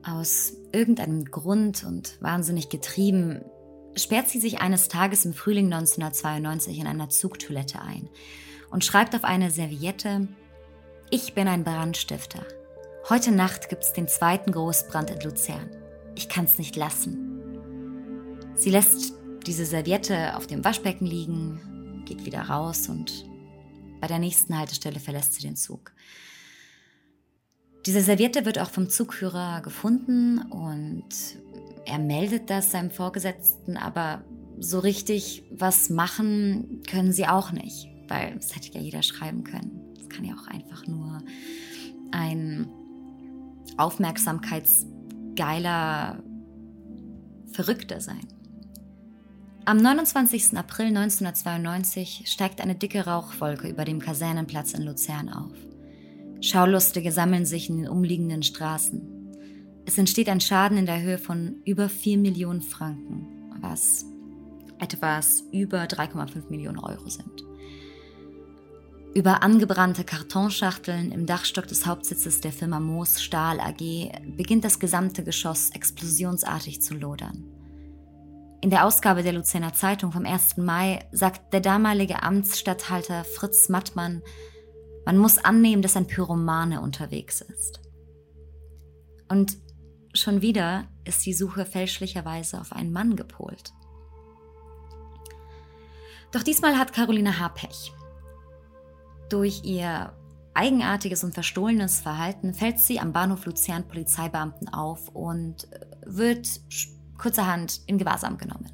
Aus 0.03 0.53
irgendeinem 0.71 1.25
Grund 1.25 1.83
und 1.83 2.21
wahnsinnig 2.21 2.69
getrieben 2.69 3.43
sperrt 3.95 4.29
sie 4.29 4.39
sich 4.39 4.61
eines 4.61 4.89
Tages 4.89 5.25
im 5.25 5.33
Frühling 5.33 5.65
1992 5.73 6.79
in 6.79 6.87
einer 6.87 7.09
Zugtoilette 7.09 7.81
ein 7.81 8.09
und 8.69 8.85
schreibt 8.85 9.15
auf 9.15 9.23
eine 9.23 9.51
Serviette, 9.51 10.27
ich 11.09 11.33
bin 11.33 11.47
ein 11.47 11.63
Brandstifter. 11.63 12.45
Heute 13.09 13.31
Nacht 13.31 13.69
gibt 13.69 13.83
es 13.83 13.93
den 13.93 14.09
zweiten 14.09 14.51
Großbrand 14.51 15.11
in 15.11 15.21
Luzern. 15.21 15.69
Ich 16.15 16.27
kann 16.27 16.45
es 16.45 16.57
nicht 16.57 16.75
lassen. 16.75 17.36
Sie 18.57 18.69
lässt 18.71 19.13
diese 19.45 19.65
Serviette 19.65 20.35
auf 20.35 20.47
dem 20.47 20.65
Waschbecken 20.65 21.05
liegen, 21.05 22.03
geht 22.05 22.25
wieder 22.25 22.41
raus 22.41 22.89
und 22.89 23.23
bei 24.01 24.07
der 24.07 24.17
nächsten 24.17 24.57
Haltestelle 24.57 24.99
verlässt 24.99 25.35
sie 25.35 25.43
den 25.43 25.55
Zug. 25.55 25.93
Diese 27.85 28.01
Serviette 28.01 28.45
wird 28.45 28.57
auch 28.57 28.71
vom 28.71 28.89
Zugführer 28.89 29.61
gefunden 29.61 30.41
und 30.41 31.05
er 31.85 31.99
meldet 31.99 32.49
das 32.49 32.71
seinem 32.71 32.89
Vorgesetzten, 32.89 33.77
aber 33.77 34.25
so 34.59 34.79
richtig 34.79 35.43
was 35.51 35.91
machen 35.91 36.81
können 36.89 37.13
sie 37.13 37.27
auch 37.27 37.51
nicht, 37.51 37.87
weil 38.07 38.33
das 38.35 38.55
hätte 38.55 38.73
ja 38.73 38.81
jeder 38.81 39.03
schreiben 39.03 39.43
können. 39.43 39.93
Es 40.01 40.09
kann 40.09 40.25
ja 40.25 40.33
auch 40.33 40.47
einfach 40.47 40.87
nur 40.87 41.21
ein 42.11 42.67
aufmerksamkeitsgeiler 43.77 46.23
Verrückter 47.51 48.01
sein. 48.01 48.25
Am 49.67 49.75
29. 49.75 50.55
April 50.55 50.95
1992 50.95 52.23
steigt 52.25 52.61
eine 52.61 52.75
dicke 52.75 53.03
Rauchwolke 53.03 53.67
über 53.67 53.83
dem 53.83 53.99
Kasernenplatz 53.99 54.71
in 54.71 54.83
Luzern 54.83 55.27
auf. 55.27 55.51
Schaulustige 56.39 57.11
sammeln 57.11 57.45
sich 57.45 57.69
in 57.69 57.79
den 57.79 57.89
umliegenden 57.89 58.43
Straßen. 58.43 59.01
Es 59.85 59.97
entsteht 59.97 60.29
ein 60.29 60.39
Schaden 60.39 60.77
in 60.77 60.85
der 60.85 61.01
Höhe 61.01 61.17
von 61.17 61.57
über 61.65 61.89
4 61.89 62.17
Millionen 62.17 62.61
Franken, 62.61 63.27
was 63.59 64.05
etwas 64.79 65.43
über 65.51 65.83
3,5 65.83 66.49
Millionen 66.49 66.79
Euro 66.79 67.09
sind. 67.09 67.43
Über 69.13 69.43
angebrannte 69.43 70.05
Kartonschachteln 70.05 71.11
im 71.11 71.25
Dachstock 71.25 71.67
des 71.67 71.85
Hauptsitzes 71.85 72.39
der 72.39 72.53
Firma 72.53 72.79
Moos 72.79 73.21
Stahl 73.21 73.59
AG 73.59 74.13
beginnt 74.37 74.63
das 74.63 74.79
gesamte 74.79 75.25
Geschoss 75.25 75.71
explosionsartig 75.71 76.81
zu 76.81 76.93
lodern. 76.93 77.56
In 78.61 78.71
der 78.71 78.85
Ausgabe 78.85 79.21
der 79.21 79.33
Luzerner 79.33 79.73
Zeitung 79.73 80.11
vom 80.11 80.25
1. 80.25 80.57
Mai 80.57 81.07
sagt 81.11 81.53
der 81.53 81.61
damalige 81.61 82.23
Amtsstatthalter 82.23 83.23
Fritz 83.23 83.69
Mattmann, 83.69 84.23
man 85.05 85.17
muss 85.17 85.37
annehmen, 85.37 85.81
dass 85.81 85.95
ein 85.95 86.07
Pyromane 86.07 86.81
unterwegs 86.81 87.41
ist. 87.41 87.81
Und 89.29 89.57
schon 90.13 90.41
wieder 90.41 90.87
ist 91.05 91.25
die 91.25 91.33
Suche 91.33 91.65
fälschlicherweise 91.65 92.59
auf 92.59 92.73
einen 92.73 92.91
Mann 92.91 93.15
gepolt. 93.15 93.73
Doch 96.31 96.43
diesmal 96.43 96.77
hat 96.77 96.93
Caroline 96.93 97.39
H. 97.39 97.49
Pech. 97.49 97.93
Durch 99.29 99.63
ihr 99.63 100.13
eigenartiges 100.55 101.23
und 101.23 101.35
verstohlenes 101.35 101.99
Verhalten 101.99 102.53
fällt 102.53 102.79
sie 102.79 102.99
am 102.99 103.13
Bahnhof 103.13 103.45
Luzern 103.45 103.87
Polizeibeamten 103.87 104.67
auf 104.69 105.09
und 105.09 105.67
wird 106.05 106.47
kurzerhand 107.17 107.81
in 107.85 107.97
Gewahrsam 107.97 108.37
genommen. 108.37 108.71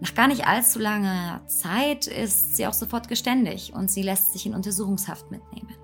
Nach 0.00 0.14
gar 0.14 0.28
nicht 0.28 0.46
allzu 0.46 0.78
langer 0.78 1.46
Zeit 1.46 2.06
ist 2.06 2.56
sie 2.56 2.66
auch 2.66 2.72
sofort 2.72 3.08
geständig 3.08 3.72
und 3.72 3.90
sie 3.90 4.02
lässt 4.02 4.32
sich 4.32 4.44
in 4.44 4.54
Untersuchungshaft 4.54 5.30
mitnehmen. 5.30 5.74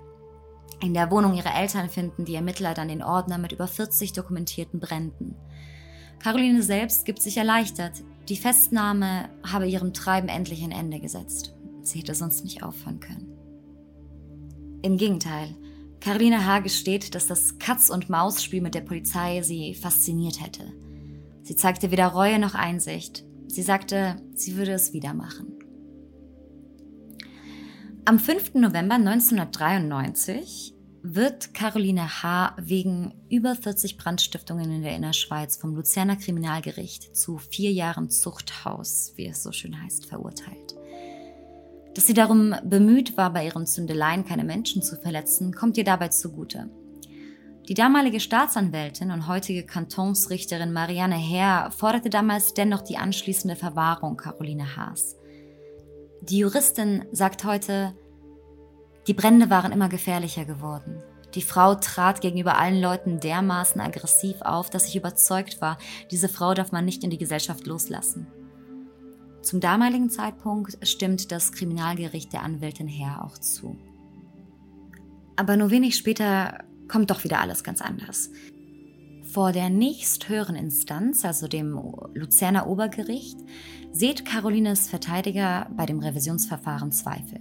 In 0.81 0.93
der 0.93 1.11
Wohnung 1.11 1.35
ihrer 1.35 1.55
Eltern 1.55 1.89
finden 1.89 2.25
die 2.25 2.35
Ermittler 2.35 2.73
dann 2.73 2.87
den 2.87 3.03
Ordner 3.03 3.37
mit 3.37 3.51
über 3.51 3.67
40 3.67 4.13
dokumentierten 4.13 4.79
Bränden. 4.79 5.35
Caroline 6.19 6.63
selbst 6.63 7.05
gibt 7.05 7.21
sich 7.21 7.37
erleichtert. 7.37 8.03
Die 8.29 8.37
Festnahme 8.37 9.29
habe 9.49 9.67
ihrem 9.67 9.93
Treiben 9.93 10.27
endlich 10.27 10.63
ein 10.63 10.71
Ende 10.71 10.99
gesetzt. 10.99 11.55
Sie 11.81 11.99
hätte 11.99 12.15
sonst 12.15 12.43
nicht 12.43 12.63
aufhören 12.63 12.99
können. 12.99 13.31
Im 14.83 14.97
Gegenteil, 14.97 15.55
Caroline 15.99 16.45
H. 16.45 16.59
gesteht, 16.59 17.13
dass 17.13 17.27
das 17.27 17.59
Katz-und-Maus-Spiel 17.59 18.61
mit 18.61 18.73
der 18.73 18.81
Polizei 18.81 19.43
sie 19.43 19.75
fasziniert 19.75 20.43
hätte. 20.43 20.73
Sie 21.43 21.55
zeigte 21.55 21.91
weder 21.91 22.07
Reue 22.07 22.39
noch 22.39 22.55
Einsicht. 22.55 23.25
Sie 23.47 23.61
sagte, 23.61 24.17
sie 24.33 24.55
würde 24.55 24.71
es 24.71 24.93
wieder 24.93 25.13
machen. 25.13 25.57
Am 28.05 28.19
5. 28.19 28.55
November 28.55 28.95
1993 28.95 30.73
wird 31.03 31.53
Caroline 31.53 32.23
H. 32.23 32.55
wegen 32.59 33.13
über 33.29 33.55
40 33.55 33.97
Brandstiftungen 33.97 34.71
in 34.71 34.81
der 34.83 34.95
Innerschweiz 34.95 35.57
vom 35.57 35.75
Luzerner 35.75 36.15
Kriminalgericht 36.15 37.15
zu 37.15 37.37
vier 37.37 37.71
Jahren 37.71 38.09
Zuchthaus, 38.09 39.13
wie 39.15 39.27
es 39.27 39.43
so 39.43 39.51
schön 39.51 39.81
heißt, 39.81 40.05
verurteilt. 40.05 40.75
Dass 41.95 42.07
sie 42.07 42.13
darum 42.13 42.55
bemüht 42.63 43.17
war, 43.17 43.33
bei 43.33 43.45
ihren 43.45 43.65
Zündeleien 43.67 44.25
keine 44.25 44.43
Menschen 44.43 44.81
zu 44.81 44.95
verletzen, 44.95 45.53
kommt 45.53 45.77
ihr 45.77 45.83
dabei 45.83 46.07
zugute. 46.07 46.69
Die 47.71 47.75
damalige 47.75 48.19
Staatsanwältin 48.19 49.11
und 49.11 49.29
heutige 49.29 49.65
Kantonsrichterin 49.65 50.73
Marianne 50.73 51.15
Herr 51.15 51.71
forderte 51.71 52.09
damals 52.09 52.53
dennoch 52.53 52.81
die 52.81 52.97
anschließende 52.97 53.55
Verwahrung 53.55 54.17
Caroline 54.17 54.75
Haas. 54.75 55.15
Die 56.21 56.39
Juristin 56.39 57.05
sagt 57.13 57.45
heute, 57.45 57.95
die 59.07 59.13
Brände 59.13 59.49
waren 59.49 59.71
immer 59.71 59.87
gefährlicher 59.87 60.43
geworden. 60.43 61.01
Die 61.33 61.41
Frau 61.41 61.75
trat 61.75 62.19
gegenüber 62.19 62.57
allen 62.57 62.81
Leuten 62.81 63.21
dermaßen 63.21 63.79
aggressiv 63.79 64.41
auf, 64.41 64.69
dass 64.69 64.89
ich 64.89 64.97
überzeugt 64.97 65.61
war, 65.61 65.77
diese 66.11 66.27
Frau 66.27 66.53
darf 66.53 66.73
man 66.73 66.83
nicht 66.83 67.05
in 67.05 67.09
die 67.09 67.17
Gesellschaft 67.17 67.65
loslassen. 67.67 68.27
Zum 69.43 69.61
damaligen 69.61 70.09
Zeitpunkt 70.09 70.77
stimmt 70.85 71.31
das 71.31 71.53
Kriminalgericht 71.53 72.33
der 72.33 72.43
Anwältin 72.43 72.89
Herr 72.89 73.23
auch 73.23 73.37
zu. 73.37 73.77
Aber 75.37 75.55
nur 75.55 75.71
wenig 75.71 75.95
später 75.95 76.65
kommt 76.91 77.09
doch 77.09 77.23
wieder 77.23 77.39
alles 77.39 77.63
ganz 77.63 77.81
anders. 77.81 78.29
Vor 79.31 79.53
der 79.53 79.69
nächsthöheren 79.69 80.57
Instanz, 80.57 81.23
also 81.23 81.47
dem 81.47 81.79
Luzerner 82.13 82.67
Obergericht, 82.67 83.37
sieht 83.93 84.25
Carolines 84.25 84.89
Verteidiger 84.89 85.69
bei 85.77 85.85
dem 85.85 85.99
Revisionsverfahren 85.99 86.91
Zweifel. 86.91 87.39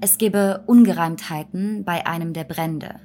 Es 0.00 0.18
gebe 0.18 0.62
Ungereimtheiten 0.66 1.84
bei 1.84 2.06
einem 2.06 2.32
der 2.32 2.44
Brände, 2.44 3.00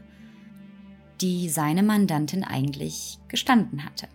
die 1.19 1.49
seine 1.49 1.81
Mandantin 1.81 2.43
eigentlich 2.43 3.17
gestanden 3.27 3.83
hatte. 3.83 4.07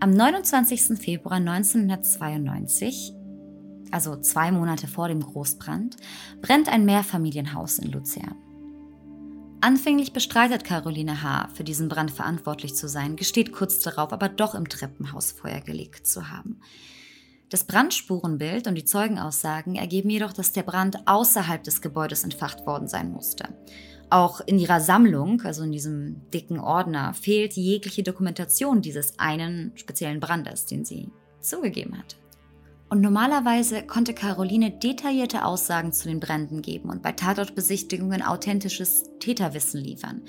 Am 0.00 0.10
29. 0.10 0.98
Februar 0.98 1.36
1992, 1.36 3.12
also 3.90 4.16
zwei 4.16 4.50
Monate 4.52 4.86
vor 4.86 5.08
dem 5.08 5.20
Großbrand, 5.20 5.96
brennt 6.40 6.70
ein 6.70 6.86
Mehrfamilienhaus 6.86 7.78
in 7.78 7.92
Luzern. 7.92 8.45
Anfänglich 9.60 10.12
bestreitet 10.12 10.64
Caroline 10.64 11.22
H., 11.22 11.48
für 11.54 11.64
diesen 11.64 11.88
Brand 11.88 12.10
verantwortlich 12.10 12.74
zu 12.74 12.88
sein, 12.88 13.16
gesteht 13.16 13.52
kurz 13.52 13.78
darauf 13.80 14.12
aber 14.12 14.28
doch 14.28 14.54
im 14.54 14.68
Treppenhaus 14.68 15.32
Feuer 15.32 15.60
gelegt 15.60 16.06
zu 16.06 16.30
haben. 16.30 16.60
Das 17.48 17.64
Brandspurenbild 17.64 18.66
und 18.66 18.74
die 18.74 18.84
Zeugenaussagen 18.84 19.76
ergeben 19.76 20.10
jedoch, 20.10 20.32
dass 20.32 20.52
der 20.52 20.64
Brand 20.64 21.06
außerhalb 21.06 21.62
des 21.62 21.80
Gebäudes 21.80 22.24
entfacht 22.24 22.66
worden 22.66 22.88
sein 22.88 23.12
musste. 23.12 23.48
Auch 24.10 24.40
in 24.40 24.58
ihrer 24.58 24.80
Sammlung, 24.80 25.40
also 25.42 25.62
in 25.62 25.72
diesem 25.72 26.28
dicken 26.30 26.60
Ordner, 26.60 27.14
fehlt 27.14 27.54
jegliche 27.54 28.02
Dokumentation 28.02 28.82
dieses 28.82 29.18
einen 29.18 29.72
speziellen 29.76 30.20
Brandes, 30.20 30.66
den 30.66 30.84
sie 30.84 31.10
zugegeben 31.40 31.98
hat. 31.98 32.16
Und 32.88 33.00
normalerweise 33.00 33.82
konnte 33.82 34.14
Caroline 34.14 34.70
detaillierte 34.70 35.44
Aussagen 35.44 35.92
zu 35.92 36.08
den 36.08 36.20
Bränden 36.20 36.62
geben 36.62 36.88
und 36.88 37.02
bei 37.02 37.12
Tatortbesichtigungen 37.12 38.22
authentisches 38.22 39.04
Täterwissen 39.18 39.80
liefern. 39.82 40.22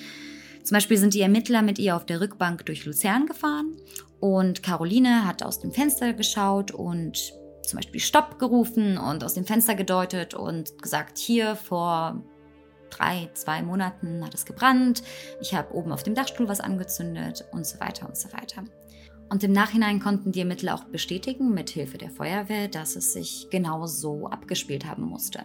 Zum 0.63 0.75
Beispiel 0.75 0.97
sind 0.97 1.13
die 1.13 1.21
Ermittler 1.21 1.61
mit 1.61 1.77
ihr 1.77 1.95
auf 1.95 2.05
der 2.05 2.19
Rückbank 2.19 2.65
durch 2.65 2.85
Luzern 2.85 3.27
gefahren 3.27 3.77
und 4.19 4.63
Caroline 4.63 5.25
hat 5.25 5.43
aus 5.43 5.59
dem 5.59 5.71
Fenster 5.71 6.13
geschaut 6.13 6.71
und 6.71 7.31
zum 7.61 7.77
Beispiel 7.77 8.01
Stopp 8.01 8.39
gerufen 8.39 8.97
und 8.97 9.23
aus 9.23 9.35
dem 9.35 9.45
Fenster 9.45 9.75
gedeutet 9.75 10.33
und 10.33 10.81
gesagt, 10.81 11.19
hier 11.19 11.55
vor 11.55 12.23
drei, 12.89 13.29
zwei 13.33 13.61
Monaten 13.61 14.25
hat 14.25 14.33
es 14.33 14.45
gebrannt, 14.45 15.03
ich 15.41 15.53
habe 15.53 15.73
oben 15.73 15.91
auf 15.91 16.03
dem 16.03 16.15
Dachstuhl 16.15 16.47
was 16.47 16.59
angezündet 16.59 17.45
und 17.51 17.65
so 17.65 17.79
weiter 17.79 18.07
und 18.07 18.17
so 18.17 18.31
weiter. 18.33 18.63
Und 19.29 19.43
im 19.43 19.51
Nachhinein 19.51 19.99
konnten 19.99 20.31
die 20.31 20.39
Ermittler 20.39 20.75
auch 20.75 20.85
bestätigen, 20.85 21.53
mit 21.53 21.69
Hilfe 21.69 21.97
der 21.97 22.09
Feuerwehr, 22.09 22.67
dass 22.67 22.95
es 22.95 23.13
sich 23.13 23.47
genau 23.51 23.85
so 23.85 24.27
abgespielt 24.27 24.85
haben 24.85 25.03
musste 25.03 25.43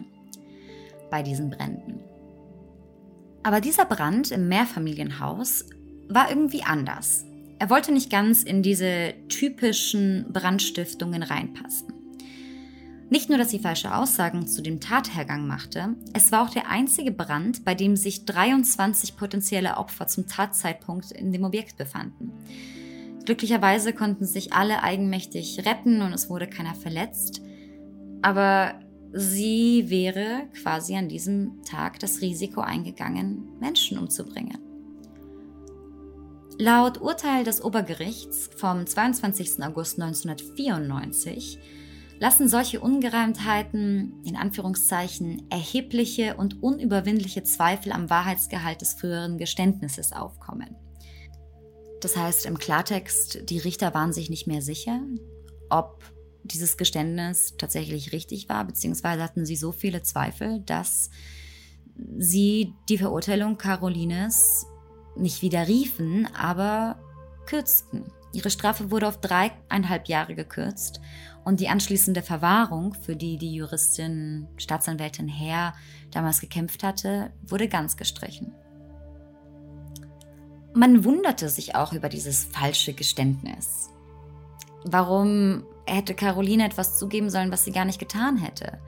bei 1.09 1.21
diesen 1.21 1.49
Bränden. 1.49 1.99
Aber 3.43 3.61
dieser 3.61 3.85
Brand 3.85 4.31
im 4.31 4.47
Mehrfamilienhaus 4.47 5.65
war 6.07 6.29
irgendwie 6.29 6.63
anders. 6.63 7.25
Er 7.59 7.69
wollte 7.69 7.91
nicht 7.91 8.09
ganz 8.09 8.41
in 8.41 8.63
diese 8.63 9.13
typischen 9.29 10.25
Brandstiftungen 10.31 11.21
reinpassen. 11.21 11.93
Nicht 13.09 13.29
nur, 13.29 13.37
dass 13.37 13.51
sie 13.51 13.59
falsche 13.59 13.93
Aussagen 13.93 14.47
zu 14.47 14.63
dem 14.63 14.79
Tathergang 14.79 15.45
machte, 15.45 15.95
es 16.13 16.31
war 16.31 16.43
auch 16.43 16.49
der 16.49 16.67
einzige 16.67 17.11
Brand, 17.11 17.63
bei 17.63 17.75
dem 17.75 17.95
sich 17.95 18.25
23 18.25 19.15
potenzielle 19.15 19.77
Opfer 19.77 20.07
zum 20.07 20.27
Tatzeitpunkt 20.27 21.11
in 21.11 21.31
dem 21.31 21.43
Objekt 21.43 21.77
befanden. 21.77 22.31
Glücklicherweise 23.25 23.93
konnten 23.93 24.25
sich 24.25 24.53
alle 24.53 24.83
eigenmächtig 24.83 25.65
retten 25.65 26.01
und 26.01 26.13
es 26.13 26.29
wurde 26.29 26.47
keiner 26.47 26.75
verletzt. 26.75 27.41
Aber 28.21 28.79
sie 29.13 29.85
wäre 29.89 30.47
quasi 30.61 30.95
an 30.95 31.07
diesem 31.07 31.63
Tag 31.63 31.99
das 31.99 32.21
Risiko 32.21 32.61
eingegangen, 32.61 33.57
Menschen 33.59 33.97
umzubringen. 33.97 34.59
Laut 36.59 37.01
Urteil 37.01 37.43
des 37.43 37.63
Obergerichts 37.63 38.49
vom 38.55 38.85
22. 38.85 39.63
August 39.63 39.99
1994 39.99 41.59
lassen 42.19 42.47
solche 42.47 42.79
Ungereimtheiten, 42.79 44.21
in 44.23 44.35
Anführungszeichen, 44.35 45.49
erhebliche 45.49 46.35
und 46.37 46.61
unüberwindliche 46.61 47.43
Zweifel 47.43 47.91
am 47.91 48.09
Wahrheitsgehalt 48.09 48.81
des 48.81 48.93
früheren 48.93 49.37
Geständnisses 49.37 50.13
aufkommen. 50.13 50.75
Das 52.03 52.17
heißt 52.17 52.45
im 52.47 52.59
Klartext, 52.59 53.49
die 53.49 53.59
Richter 53.59 53.93
waren 53.93 54.11
sich 54.11 54.29
nicht 54.29 54.45
mehr 54.45 54.61
sicher, 54.61 54.99
ob 55.69 56.03
dieses 56.43 56.75
Geständnis 56.75 57.55
tatsächlich 57.57 58.11
richtig 58.11 58.49
war, 58.49 58.65
beziehungsweise 58.65 59.23
hatten 59.23 59.45
sie 59.45 59.55
so 59.55 59.71
viele 59.71 60.03
Zweifel, 60.03 60.59
dass 60.65 61.09
sie 62.17 62.73
die 62.89 62.97
Verurteilung 62.97 63.57
Carolines 63.57 64.65
nicht 65.15 65.41
widerriefen, 65.41 66.27
aber 66.35 66.99
kürzten. 67.45 68.03
Ihre 68.33 68.49
Strafe 68.49 68.91
wurde 68.91 69.07
auf 69.07 69.21
dreieinhalb 69.21 70.09
Jahre 70.09 70.35
gekürzt 70.35 70.99
und 71.45 71.61
die 71.61 71.69
anschließende 71.69 72.21
Verwahrung, 72.21 72.95
für 72.95 73.15
die 73.15 73.37
die 73.37 73.53
Juristin 73.53 74.49
Staatsanwältin 74.57 75.29
Herr 75.29 75.73
damals 76.11 76.41
gekämpft 76.41 76.83
hatte, 76.83 77.31
wurde 77.43 77.69
ganz 77.69 77.95
gestrichen. 77.95 78.53
Man 80.75 81.03
wunderte 81.03 81.49
sich 81.49 81.75
auch 81.75 81.93
über 81.93 82.09
dieses 82.09 82.45
falsche 82.45 82.93
Geständnis. 82.93 83.89
Warum 84.85 85.63
hätte 85.85 86.15
Caroline 86.15 86.65
etwas 86.65 86.97
zugeben 86.97 87.29
sollen, 87.29 87.51
was 87.51 87.63
sie 87.63 87.71
gar 87.71 87.85
nicht 87.85 87.99
getan 87.99 88.37
hätte? 88.37 88.79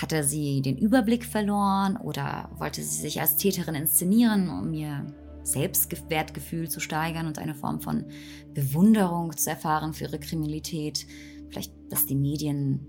Hatte 0.00 0.24
sie 0.24 0.60
den 0.62 0.76
Überblick 0.76 1.24
verloren 1.24 1.96
oder 1.96 2.50
wollte 2.58 2.82
sie 2.82 3.00
sich 3.00 3.20
als 3.20 3.36
Täterin 3.36 3.76
inszenieren, 3.76 4.50
um 4.50 4.74
ihr 4.74 5.06
Selbstwertgefühl 5.42 6.68
zu 6.68 6.80
steigern 6.80 7.28
und 7.28 7.38
eine 7.38 7.54
Form 7.54 7.80
von 7.80 8.04
Bewunderung 8.52 9.36
zu 9.36 9.48
erfahren 9.48 9.94
für 9.94 10.04
ihre 10.04 10.18
Kriminalität? 10.18 11.06
Vielleicht, 11.50 11.72
dass 11.88 12.06
die 12.06 12.16
Medien 12.16 12.80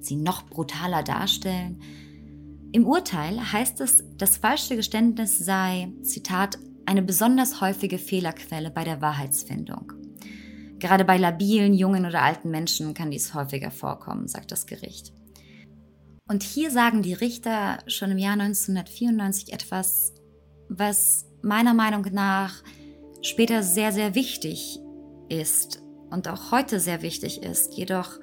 sie 0.00 0.16
noch 0.16 0.44
brutaler 0.44 1.02
darstellen? 1.02 1.80
Im 2.72 2.86
Urteil 2.86 3.52
heißt 3.52 3.80
es, 3.80 4.04
das 4.18 4.36
falsche 4.36 4.76
Geständnis 4.76 5.38
sei, 5.38 5.90
Zitat, 6.02 6.58
eine 6.86 7.02
besonders 7.02 7.60
häufige 7.60 7.98
Fehlerquelle 7.98 8.70
bei 8.70 8.84
der 8.84 9.00
Wahrheitsfindung. 9.00 9.92
Gerade 10.78 11.04
bei 11.04 11.16
labilen, 11.16 11.74
jungen 11.74 12.06
oder 12.06 12.22
alten 12.22 12.50
Menschen 12.50 12.94
kann 12.94 13.10
dies 13.10 13.34
häufiger 13.34 13.70
vorkommen, 13.70 14.26
sagt 14.26 14.50
das 14.50 14.66
Gericht. 14.66 15.12
Und 16.28 16.42
hier 16.42 16.70
sagen 16.70 17.02
die 17.02 17.14
Richter 17.14 17.78
schon 17.86 18.10
im 18.10 18.18
Jahr 18.18 18.32
1994 18.32 19.52
etwas, 19.52 20.12
was 20.68 21.26
meiner 21.42 21.74
Meinung 21.74 22.06
nach 22.12 22.62
später 23.22 23.62
sehr, 23.62 23.92
sehr 23.92 24.14
wichtig 24.14 24.80
ist 25.28 25.82
und 26.10 26.28
auch 26.28 26.50
heute 26.50 26.80
sehr 26.80 27.02
wichtig 27.02 27.42
ist, 27.42 27.74
jedoch 27.74 28.18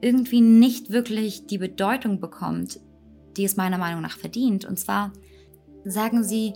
irgendwie 0.00 0.40
nicht 0.40 0.90
wirklich 0.90 1.46
die 1.46 1.58
Bedeutung 1.58 2.20
bekommt, 2.20 2.80
die 3.36 3.44
es 3.44 3.56
meiner 3.56 3.78
Meinung 3.78 4.02
nach 4.02 4.18
verdient. 4.18 4.64
Und 4.64 4.78
zwar 4.78 5.12
sagen 5.84 6.24
sie, 6.24 6.54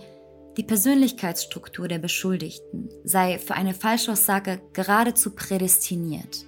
die 0.57 0.65
Persönlichkeitsstruktur 0.65 1.87
der 1.87 1.99
Beschuldigten 1.99 2.89
sei 3.05 3.39
für 3.39 3.55
eine 3.55 3.75
Falschaussage 3.75 4.61
geradezu 4.73 5.31
prädestiniert. 5.35 6.45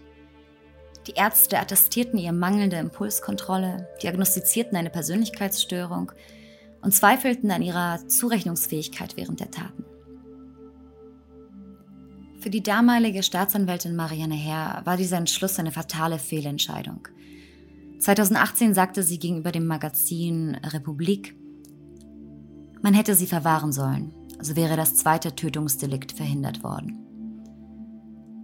Die 1.07 1.15
Ärzte 1.15 1.59
attestierten 1.59 2.19
ihr 2.19 2.33
mangelnde 2.33 2.77
Impulskontrolle, 2.77 3.89
diagnostizierten 4.03 4.77
eine 4.77 4.91
Persönlichkeitsstörung 4.91 6.13
und 6.81 6.93
zweifelten 6.93 7.51
an 7.51 7.63
ihrer 7.63 8.07
Zurechnungsfähigkeit 8.09 9.17
während 9.17 9.41
der 9.41 9.51
Taten. 9.51 9.85
Für 12.41 12.51
die 12.51 12.63
damalige 12.63 13.23
Staatsanwältin 13.23 13.95
Marianne 13.95 14.35
Herr 14.35 14.83
war 14.85 14.97
dieser 14.97 15.19
Entschluss 15.19 15.61
eine 15.61 15.71
fatale 15.71 16.19
Fehlentscheidung. 16.19 17.07
2018 18.01 18.75
sagte 18.75 19.05
sie 19.05 19.21
gegenüber 19.21 19.53
dem 19.53 19.67
Magazin 19.67 20.57
Republik, 20.57 21.37
man 22.83 22.95
hätte 22.95 23.15
sie 23.15 23.27
verwahren 23.27 23.73
sollen, 23.73 24.13
so 24.41 24.57
wäre 24.57 24.77
das 24.77 24.97
zweite 24.97 25.35
Tötungsdelikt 25.35 26.13
verhindert 26.13 26.63
worden. 26.63 26.99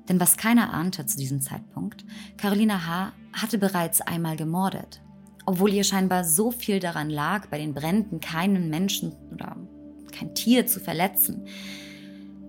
Denn 0.08 0.20
was 0.20 0.36
keiner 0.36 0.72
ahnte 0.72 1.04
zu 1.04 1.18
diesem 1.18 1.40
Zeitpunkt, 1.40 2.04
Carolina 2.38 2.86
H. 2.86 3.12
hatte 3.32 3.58
bereits 3.58 4.00
einmal 4.00 4.36
gemordet, 4.36 5.02
obwohl 5.44 5.72
ihr 5.72 5.84
scheinbar 5.84 6.24
so 6.24 6.50
viel 6.50 6.80
daran 6.80 7.10
lag, 7.10 7.48
bei 7.48 7.58
den 7.58 7.74
Bränden 7.74 8.20
keinen 8.20 8.70
Menschen 8.70 9.12
oder 9.32 9.56
kein 10.12 10.34
Tier 10.34 10.66
zu 10.66 10.80
verletzen. 10.80 11.46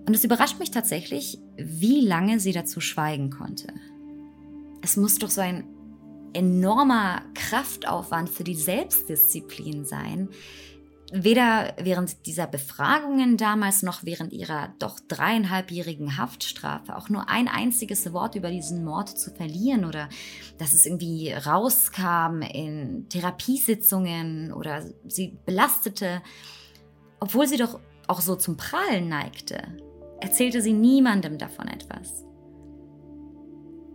Und 0.06 0.14
es 0.14 0.24
überrascht 0.24 0.58
mich 0.58 0.70
tatsächlich, 0.70 1.38
wie 1.56 2.00
lange 2.00 2.40
sie 2.40 2.52
dazu 2.52 2.80
schweigen 2.80 3.30
konnte. 3.30 3.72
Es 4.82 4.96
muss 4.96 5.18
doch 5.18 5.30
so 5.30 5.42
ein 5.42 5.64
enormer 6.32 7.22
Kraftaufwand 7.34 8.30
für 8.30 8.44
die 8.44 8.54
Selbstdisziplin 8.54 9.84
sein, 9.84 10.28
weder 11.12 11.74
während 11.76 12.26
dieser 12.26 12.46
Befragungen 12.46 13.36
damals 13.36 13.82
noch 13.82 14.04
während 14.04 14.32
ihrer 14.32 14.72
doch 14.78 15.00
dreieinhalbjährigen 15.08 16.16
Haftstrafe 16.16 16.96
auch 16.96 17.08
nur 17.08 17.28
ein 17.28 17.48
einziges 17.48 18.12
Wort 18.12 18.36
über 18.36 18.50
diesen 18.50 18.84
Mord 18.84 19.08
zu 19.08 19.30
verlieren 19.30 19.84
oder 19.84 20.08
dass 20.58 20.72
es 20.72 20.86
irgendwie 20.86 21.32
rauskam 21.32 22.42
in 22.42 23.08
Therapiesitzungen 23.08 24.52
oder 24.52 24.84
sie 25.06 25.38
belastete, 25.44 26.22
obwohl 27.18 27.46
sie 27.46 27.56
doch 27.56 27.80
auch 28.06 28.20
so 28.20 28.36
zum 28.36 28.56
Prahlen 28.56 29.08
neigte, 29.08 29.62
erzählte 30.20 30.62
sie 30.62 30.72
niemandem 30.72 31.38
davon 31.38 31.68
etwas. 31.68 32.24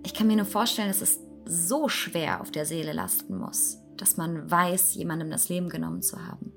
Ich 0.05 0.13
kann 0.13 0.28
mir 0.28 0.36
nur 0.36 0.45
vorstellen, 0.45 0.89
dass 0.89 1.01
es 1.01 1.20
so 1.45 1.88
schwer 1.88 2.41
auf 2.41 2.51
der 2.51 2.66
Seele 2.66 2.93
lasten 2.93 3.38
muss, 3.38 3.78
dass 3.97 4.18
man 4.18 4.49
weiß, 4.49 4.95
jemandem 4.95 5.30
das 5.30 5.49
Leben 5.49 5.70
genommen 5.70 6.01
zu 6.01 6.26
haben. 6.26 6.51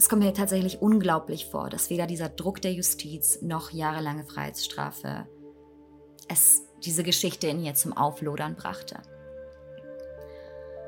Es 0.00 0.08
kommt 0.08 0.22
mir 0.22 0.32
tatsächlich 0.32 0.80
unglaublich 0.80 1.44
vor, 1.44 1.68
dass 1.68 1.90
weder 1.90 2.06
dieser 2.06 2.30
Druck 2.30 2.62
der 2.62 2.72
Justiz 2.72 3.42
noch 3.42 3.70
jahrelange 3.70 4.24
Freiheitsstrafe 4.24 5.26
es 6.26 6.62
diese 6.82 7.02
Geschichte 7.02 7.48
in 7.48 7.62
ihr 7.62 7.74
zum 7.74 7.94
Auflodern 7.94 8.54
brachte. 8.54 9.02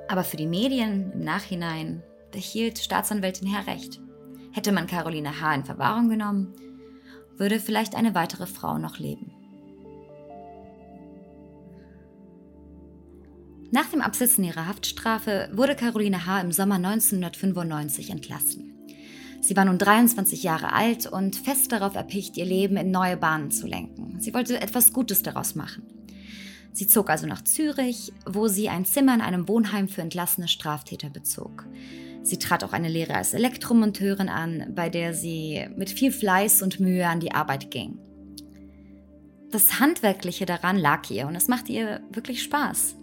Aber 0.08 0.24
für 0.24 0.38
die 0.38 0.46
Medien 0.46 1.12
im 1.12 1.24
Nachhinein 1.24 2.02
behielt 2.30 2.78
Staatsanwältin 2.78 3.46
Herr 3.48 3.66
recht. 3.66 4.00
Hätte 4.50 4.72
man 4.72 4.86
Caroline 4.86 5.42
H. 5.42 5.56
in 5.56 5.64
Verwahrung 5.66 6.08
genommen, 6.08 6.54
würde 7.36 7.60
vielleicht 7.60 7.94
eine 7.94 8.14
weitere 8.14 8.46
Frau 8.46 8.78
noch 8.78 8.98
leben. 8.98 9.30
Nach 13.72 13.90
dem 13.90 14.00
Absitzen 14.00 14.42
ihrer 14.42 14.66
Haftstrafe 14.66 15.50
wurde 15.52 15.76
Caroline 15.76 16.24
H. 16.24 16.40
im 16.40 16.50
Sommer 16.50 16.76
1995 16.76 18.08
entlassen. 18.08 18.71
Sie 19.42 19.56
war 19.56 19.64
nun 19.64 19.76
23 19.76 20.44
Jahre 20.44 20.72
alt 20.72 21.06
und 21.06 21.34
fest 21.34 21.72
darauf 21.72 21.96
erpicht, 21.96 22.36
ihr 22.36 22.44
Leben 22.44 22.76
in 22.76 22.92
neue 22.92 23.16
Bahnen 23.16 23.50
zu 23.50 23.66
lenken. 23.66 24.20
Sie 24.20 24.32
wollte 24.32 24.60
etwas 24.60 24.92
Gutes 24.92 25.24
daraus 25.24 25.56
machen. 25.56 25.82
Sie 26.72 26.86
zog 26.86 27.10
also 27.10 27.26
nach 27.26 27.42
Zürich, 27.42 28.12
wo 28.24 28.46
sie 28.46 28.68
ein 28.68 28.84
Zimmer 28.84 29.14
in 29.14 29.20
einem 29.20 29.48
Wohnheim 29.48 29.88
für 29.88 30.00
entlassene 30.00 30.46
Straftäter 30.46 31.10
bezog. 31.10 31.66
Sie 32.22 32.38
trat 32.38 32.62
auch 32.62 32.72
eine 32.72 32.88
Lehre 32.88 33.16
als 33.16 33.34
Elektromonteurin 33.34 34.28
an, 34.28 34.72
bei 34.76 34.88
der 34.88 35.12
sie 35.12 35.66
mit 35.76 35.90
viel 35.90 36.12
Fleiß 36.12 36.62
und 36.62 36.78
Mühe 36.78 37.08
an 37.08 37.18
die 37.18 37.32
Arbeit 37.32 37.72
ging. 37.72 37.98
Das 39.50 39.80
Handwerkliche 39.80 40.46
daran 40.46 40.78
lag 40.78 41.10
ihr 41.10 41.26
und 41.26 41.34
es 41.34 41.48
machte 41.48 41.72
ihr 41.72 42.00
wirklich 42.12 42.44
Spaß. 42.44 42.94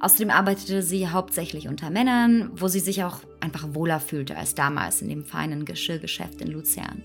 Außerdem 0.00 0.30
arbeitete 0.30 0.82
sie 0.82 1.08
hauptsächlich 1.08 1.68
unter 1.68 1.90
Männern, 1.90 2.50
wo 2.54 2.68
sie 2.68 2.80
sich 2.80 3.04
auch 3.04 3.20
einfach 3.40 3.74
wohler 3.74 4.00
fühlte 4.00 4.36
als 4.36 4.54
damals 4.54 5.02
in 5.02 5.08
dem 5.08 5.24
feinen 5.24 5.64
Geschirrgeschäft 5.64 6.40
in 6.40 6.48
Luzern. 6.48 7.02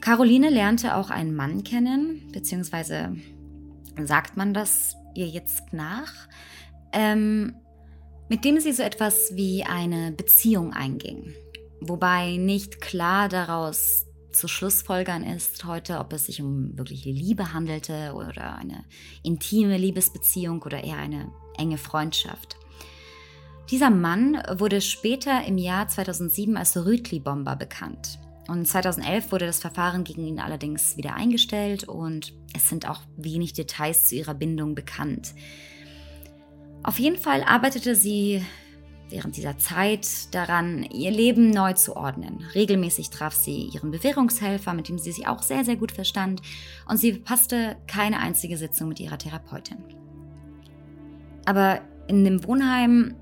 Caroline 0.00 0.50
lernte 0.50 0.96
auch 0.96 1.10
einen 1.10 1.34
Mann 1.34 1.62
kennen, 1.62 2.28
beziehungsweise 2.32 3.16
sagt 4.02 4.36
man 4.36 4.52
das 4.52 4.96
ihr 5.14 5.28
jetzt 5.28 5.72
nach, 5.72 6.12
ähm, 6.92 7.54
mit 8.28 8.44
dem 8.44 8.58
sie 8.58 8.72
so 8.72 8.82
etwas 8.82 9.32
wie 9.34 9.62
eine 9.62 10.12
Beziehung 10.12 10.72
einging. 10.72 11.34
wobei 11.84 12.36
nicht 12.36 12.80
klar 12.80 13.28
daraus 13.28 14.06
zu 14.30 14.48
Schlussfolgern 14.48 15.24
ist 15.24 15.64
heute, 15.64 15.98
ob 15.98 16.12
es 16.12 16.26
sich 16.26 16.40
um 16.40 16.76
wirkliche 16.78 17.10
Liebe 17.10 17.52
handelte 17.52 18.12
oder 18.14 18.56
eine 18.56 18.84
intime 19.22 19.76
Liebesbeziehung 19.76 20.62
oder 20.62 20.82
eher 20.82 20.96
eine 20.96 21.30
enge 21.62 21.78
Freundschaft. 21.78 22.56
Dieser 23.70 23.90
Mann 23.90 24.42
wurde 24.56 24.80
später 24.80 25.44
im 25.44 25.56
Jahr 25.56 25.88
2007 25.88 26.56
als 26.56 26.76
Rütli-Bomber 26.76 27.56
bekannt. 27.56 28.18
Und 28.48 28.66
2011 28.66 29.30
wurde 29.30 29.46
das 29.46 29.60
Verfahren 29.60 30.04
gegen 30.04 30.26
ihn 30.26 30.40
allerdings 30.40 30.96
wieder 30.96 31.14
eingestellt 31.14 31.84
und 31.84 32.34
es 32.54 32.68
sind 32.68 32.88
auch 32.88 33.00
wenig 33.16 33.52
Details 33.52 34.08
zu 34.08 34.16
ihrer 34.16 34.34
Bindung 34.34 34.74
bekannt. 34.74 35.32
Auf 36.82 36.98
jeden 36.98 37.16
Fall 37.16 37.44
arbeitete 37.44 37.94
sie 37.94 38.44
während 39.08 39.36
dieser 39.36 39.58
Zeit 39.58 40.34
daran, 40.34 40.82
ihr 40.82 41.12
Leben 41.12 41.50
neu 41.50 41.74
zu 41.74 41.96
ordnen. 41.96 42.44
Regelmäßig 42.54 43.10
traf 43.10 43.34
sie 43.34 43.68
ihren 43.72 43.90
Bewährungshelfer, 43.90 44.74
mit 44.74 44.88
dem 44.88 44.98
sie 44.98 45.12
sich 45.12 45.28
auch 45.28 45.42
sehr, 45.42 45.64
sehr 45.64 45.76
gut 45.76 45.92
verstand, 45.92 46.42
und 46.88 46.96
sie 46.96 47.12
passte 47.12 47.76
keine 47.86 48.18
einzige 48.18 48.56
Sitzung 48.56 48.88
mit 48.88 49.00
ihrer 49.00 49.18
Therapeutin. 49.18 50.01
Aber 51.44 51.80
in 52.08 52.24
dem 52.24 52.44
Wohnheim, 52.44 53.14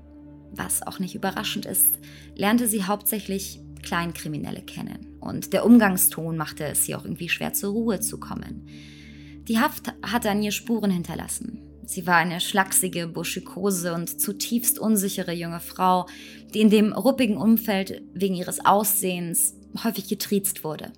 was 0.51 0.85
auch 0.85 0.99
nicht 0.99 1.15
überraschend 1.15 1.65
ist, 1.65 1.99
lernte 2.35 2.67
sie 2.67 2.83
hauptsächlich 2.83 3.61
Kleinkriminelle 3.81 4.61
kennen. 4.61 5.17
Und 5.19 5.53
der 5.53 5.65
Umgangston 5.65 6.37
machte 6.37 6.65
es 6.65 6.87
ihr 6.87 6.97
auch 6.97 7.05
irgendwie 7.05 7.29
schwer 7.29 7.53
zur 7.53 7.71
Ruhe 7.71 7.99
zu 7.99 8.19
kommen. 8.19 8.67
Die 9.47 9.59
Haft 9.59 9.93
hatte 10.03 10.29
an 10.29 10.43
ihr 10.43 10.51
Spuren 10.51 10.91
hinterlassen. 10.91 11.59
Sie 11.85 12.07
war 12.07 12.15
eine 12.15 12.39
schlachsige, 12.39 13.07
buschikose 13.07 13.93
und 13.93 14.21
zutiefst 14.21 14.79
unsichere 14.79 15.33
junge 15.33 15.59
Frau, 15.59 16.05
die 16.53 16.61
in 16.61 16.69
dem 16.69 16.93
ruppigen 16.93 17.37
Umfeld 17.37 18.01
wegen 18.13 18.35
ihres 18.35 18.63
Aussehens 18.63 19.55
häufig 19.83 20.07
getriezt 20.07 20.63
wurde. 20.63 20.93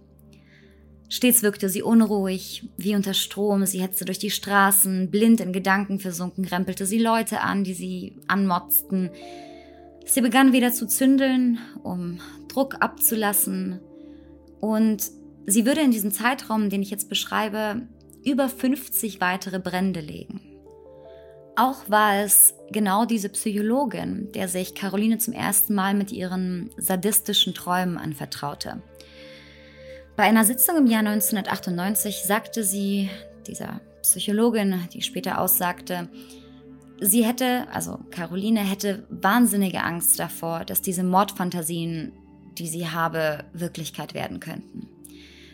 Stets 1.09 1.43
wirkte 1.43 1.69
sie 1.69 1.83
unruhig, 1.83 2.67
wie 2.77 2.95
unter 2.95 3.13
Strom, 3.13 3.65
sie 3.65 3.81
hetzte 3.81 4.05
durch 4.05 4.19
die 4.19 4.31
Straßen, 4.31 5.11
blind 5.11 5.41
in 5.41 5.53
Gedanken 5.53 5.99
versunken, 5.99 6.45
rempelte 6.45 6.85
sie 6.85 6.99
Leute 6.99 7.41
an, 7.41 7.63
die 7.63 7.73
sie 7.73 8.17
anmotzten. 8.27 9.11
Sie 10.05 10.21
begann 10.21 10.53
wieder 10.53 10.73
zu 10.73 10.87
zündeln, 10.87 11.59
um 11.83 12.19
Druck 12.47 12.77
abzulassen, 12.79 13.79
und 14.59 15.11
sie 15.45 15.65
würde 15.65 15.81
in 15.81 15.91
diesem 15.91 16.11
Zeitraum, 16.11 16.69
den 16.69 16.81
ich 16.81 16.89
jetzt 16.89 17.09
beschreibe, 17.09 17.81
über 18.23 18.47
50 18.47 19.19
weitere 19.19 19.59
Brände 19.59 19.99
legen. 19.99 20.39
Auch 21.55 21.89
war 21.89 22.23
es 22.23 22.55
genau 22.71 23.05
diese 23.05 23.29
Psychologin, 23.29 24.31
der 24.31 24.47
sich 24.47 24.73
Caroline 24.73 25.17
zum 25.17 25.33
ersten 25.33 25.75
Mal 25.75 25.93
mit 25.93 26.11
ihren 26.11 26.71
sadistischen 26.77 27.53
Träumen 27.53 27.97
anvertraute. 27.97 28.81
Bei 30.15 30.23
einer 30.23 30.45
Sitzung 30.45 30.77
im 30.77 30.87
Jahr 30.87 30.99
1998 30.99 32.23
sagte 32.23 32.63
sie, 32.63 33.09
dieser 33.47 33.81
Psychologin, 34.03 34.87
die 34.93 35.01
später 35.01 35.41
aussagte, 35.41 36.07
sie 37.01 37.25
hätte, 37.25 37.67
also 37.71 37.99
Caroline 38.11 38.59
hätte 38.59 39.07
wahnsinnige 39.09 39.81
Angst 39.83 40.19
davor, 40.19 40.65
dass 40.65 40.81
diese 40.83 41.03
Mordfantasien, 41.03 42.11
die 42.59 42.67
sie 42.67 42.87
habe, 42.89 43.43
Wirklichkeit 43.53 44.13
werden 44.13 44.39
könnten. 44.39 44.87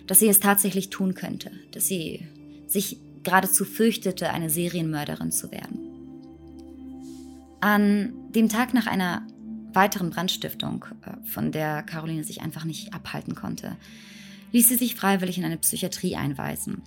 Dass 0.08 0.20
sie 0.20 0.28
es 0.28 0.42
tatsächlich 0.42 0.90
tun 0.90 1.14
könnte, 1.14 1.52
dass 1.72 1.88
sie 1.88 2.28
sich 2.68 2.98
geradezu 3.24 3.64
fürchtete, 3.64 4.30
eine 4.32 4.50
Serienmörderin 4.50 5.32
zu 5.32 5.52
werden. 5.52 5.80
An 7.62 8.14
dem 8.32 8.50
Tag 8.50 8.74
nach 8.74 8.88
einer 8.88 9.26
weiteren 9.72 10.10
Brandstiftung, 10.10 10.86
äh, 11.06 11.26
von 11.28 11.52
der 11.52 11.84
Caroline 11.84 12.24
sich 12.24 12.42
einfach 12.42 12.66
nicht 12.66 12.94
abhalten 12.94 13.36
konnte, 13.36 13.78
ließ 14.52 14.70
sie 14.70 14.76
sich 14.76 14.96
freiwillig 14.96 15.38
in 15.38 15.46
eine 15.46 15.58
Psychiatrie 15.58 16.16
einweisen. 16.16 16.82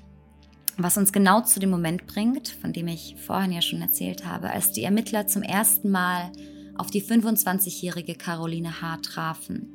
Was 0.78 0.96
uns 0.96 1.12
genau 1.12 1.42
zu 1.42 1.60
dem 1.60 1.70
Moment 1.70 2.06
bringt, 2.06 2.48
von 2.48 2.72
dem 2.72 2.88
ich 2.88 3.16
vorhin 3.24 3.52
ja 3.52 3.60
schon 3.60 3.82
erzählt 3.82 4.26
habe, 4.26 4.50
als 4.50 4.72
die 4.72 4.84
Ermittler 4.84 5.26
zum 5.26 5.42
ersten 5.42 5.90
Mal 5.90 6.32
auf 6.76 6.90
die 6.90 7.02
25-jährige 7.02 8.14
Caroline 8.14 8.80
H. 8.80 8.96
trafen. 8.98 9.74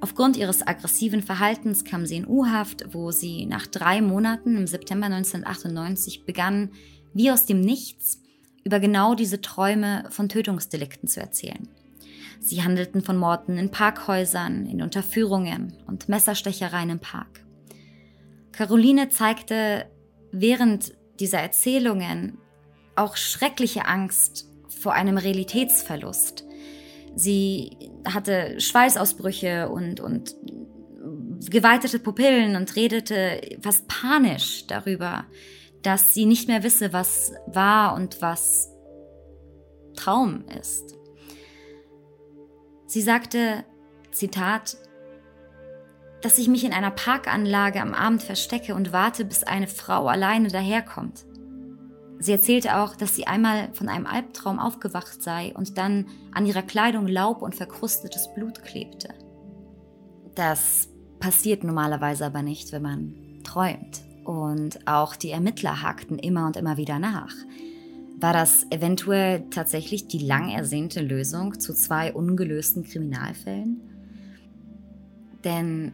Aufgrund 0.00 0.36
ihres 0.36 0.66
aggressiven 0.66 1.22
Verhaltens 1.22 1.84
kam 1.84 2.06
sie 2.06 2.16
in 2.16 2.28
U-Haft, 2.28 2.94
wo 2.94 3.10
sie 3.10 3.46
nach 3.46 3.66
drei 3.66 4.00
Monaten 4.00 4.56
im 4.56 4.66
September 4.66 5.06
1998 5.06 6.24
begann, 6.24 6.70
wie 7.14 7.30
aus 7.30 7.46
dem 7.46 7.60
Nichts 7.60 8.20
über 8.64 8.80
genau 8.80 9.14
diese 9.14 9.40
Träume 9.40 10.04
von 10.10 10.28
Tötungsdelikten 10.28 11.08
zu 11.08 11.20
erzählen. 11.20 11.68
Sie 12.44 12.62
handelten 12.62 13.00
von 13.00 13.16
Morden 13.16 13.56
in 13.56 13.70
Parkhäusern, 13.70 14.66
in 14.66 14.82
Unterführungen 14.82 15.78
und 15.86 16.10
Messerstechereien 16.10 16.90
im 16.90 17.00
Park. 17.00 17.42
Caroline 18.52 19.08
zeigte 19.08 19.86
während 20.30 20.92
dieser 21.20 21.38
Erzählungen 21.38 22.36
auch 22.96 23.16
schreckliche 23.16 23.86
Angst 23.86 24.46
vor 24.68 24.92
einem 24.92 25.16
Realitätsverlust. 25.16 26.44
Sie 27.16 27.78
hatte 28.06 28.60
Schweißausbrüche 28.60 29.70
und, 29.70 30.00
und 30.00 30.36
geweitete 31.48 31.98
Pupillen 31.98 32.56
und 32.56 32.76
redete 32.76 33.40
fast 33.62 33.88
panisch 33.88 34.66
darüber, 34.66 35.24
dass 35.82 36.12
sie 36.12 36.26
nicht 36.26 36.46
mehr 36.48 36.62
wisse, 36.62 36.92
was 36.92 37.32
wahr 37.46 37.94
und 37.94 38.20
was 38.20 38.68
Traum 39.96 40.44
ist. 40.60 40.94
Sie 42.94 43.02
sagte, 43.02 43.64
Zitat, 44.12 44.76
dass 46.22 46.38
ich 46.38 46.46
mich 46.46 46.62
in 46.62 46.72
einer 46.72 46.92
Parkanlage 46.92 47.80
am 47.80 47.92
Abend 47.92 48.22
verstecke 48.22 48.76
und 48.76 48.92
warte, 48.92 49.24
bis 49.24 49.42
eine 49.42 49.66
Frau 49.66 50.06
alleine 50.06 50.46
daherkommt. 50.46 51.24
Sie 52.20 52.30
erzählte 52.30 52.76
auch, 52.76 52.94
dass 52.94 53.16
sie 53.16 53.26
einmal 53.26 53.74
von 53.74 53.88
einem 53.88 54.06
Albtraum 54.06 54.60
aufgewacht 54.60 55.24
sei 55.24 55.52
und 55.56 55.76
dann 55.76 56.06
an 56.30 56.46
ihrer 56.46 56.62
Kleidung 56.62 57.08
Laub 57.08 57.42
und 57.42 57.56
verkrustetes 57.56 58.32
Blut 58.32 58.62
klebte. 58.62 59.08
Das 60.36 60.88
passiert 61.18 61.64
normalerweise 61.64 62.24
aber 62.24 62.42
nicht, 62.42 62.70
wenn 62.70 62.82
man 62.82 63.40
träumt. 63.42 64.02
Und 64.24 64.86
auch 64.86 65.16
die 65.16 65.32
Ermittler 65.32 65.82
hakten 65.82 66.20
immer 66.20 66.46
und 66.46 66.56
immer 66.56 66.76
wieder 66.76 67.00
nach. 67.00 67.34
War 68.24 68.32
das 68.32 68.66
eventuell 68.70 69.50
tatsächlich 69.50 70.08
die 70.08 70.16
lang 70.16 70.48
ersehnte 70.48 71.02
Lösung 71.02 71.60
zu 71.60 71.74
zwei 71.74 72.10
ungelösten 72.14 72.82
Kriminalfällen? 72.82 73.82
Denn 75.44 75.92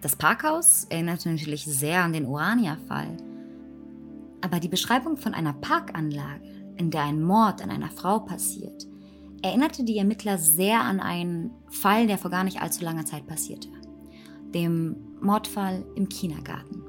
das 0.00 0.16
Parkhaus 0.16 0.88
erinnerte 0.90 1.30
natürlich 1.30 1.64
sehr 1.64 2.02
an 2.02 2.14
den 2.14 2.26
Urania-Fall. 2.26 3.16
Aber 4.40 4.58
die 4.58 4.66
Beschreibung 4.66 5.18
von 5.18 5.34
einer 5.34 5.52
Parkanlage, 5.52 6.42
in 6.78 6.90
der 6.90 7.04
ein 7.04 7.22
Mord 7.22 7.62
an 7.62 7.70
einer 7.70 7.90
Frau 7.90 8.18
passiert, 8.18 8.84
erinnerte 9.40 9.84
die 9.84 9.98
Ermittler 9.98 10.38
sehr 10.38 10.80
an 10.80 10.98
einen 10.98 11.52
Fall, 11.70 12.08
der 12.08 12.18
vor 12.18 12.32
gar 12.32 12.42
nicht 12.42 12.60
allzu 12.60 12.82
langer 12.82 13.04
Zeit 13.04 13.28
passierte. 13.28 13.68
Dem 14.52 14.96
Mordfall 15.20 15.86
im 15.94 16.08
Kindergarten. 16.08 16.82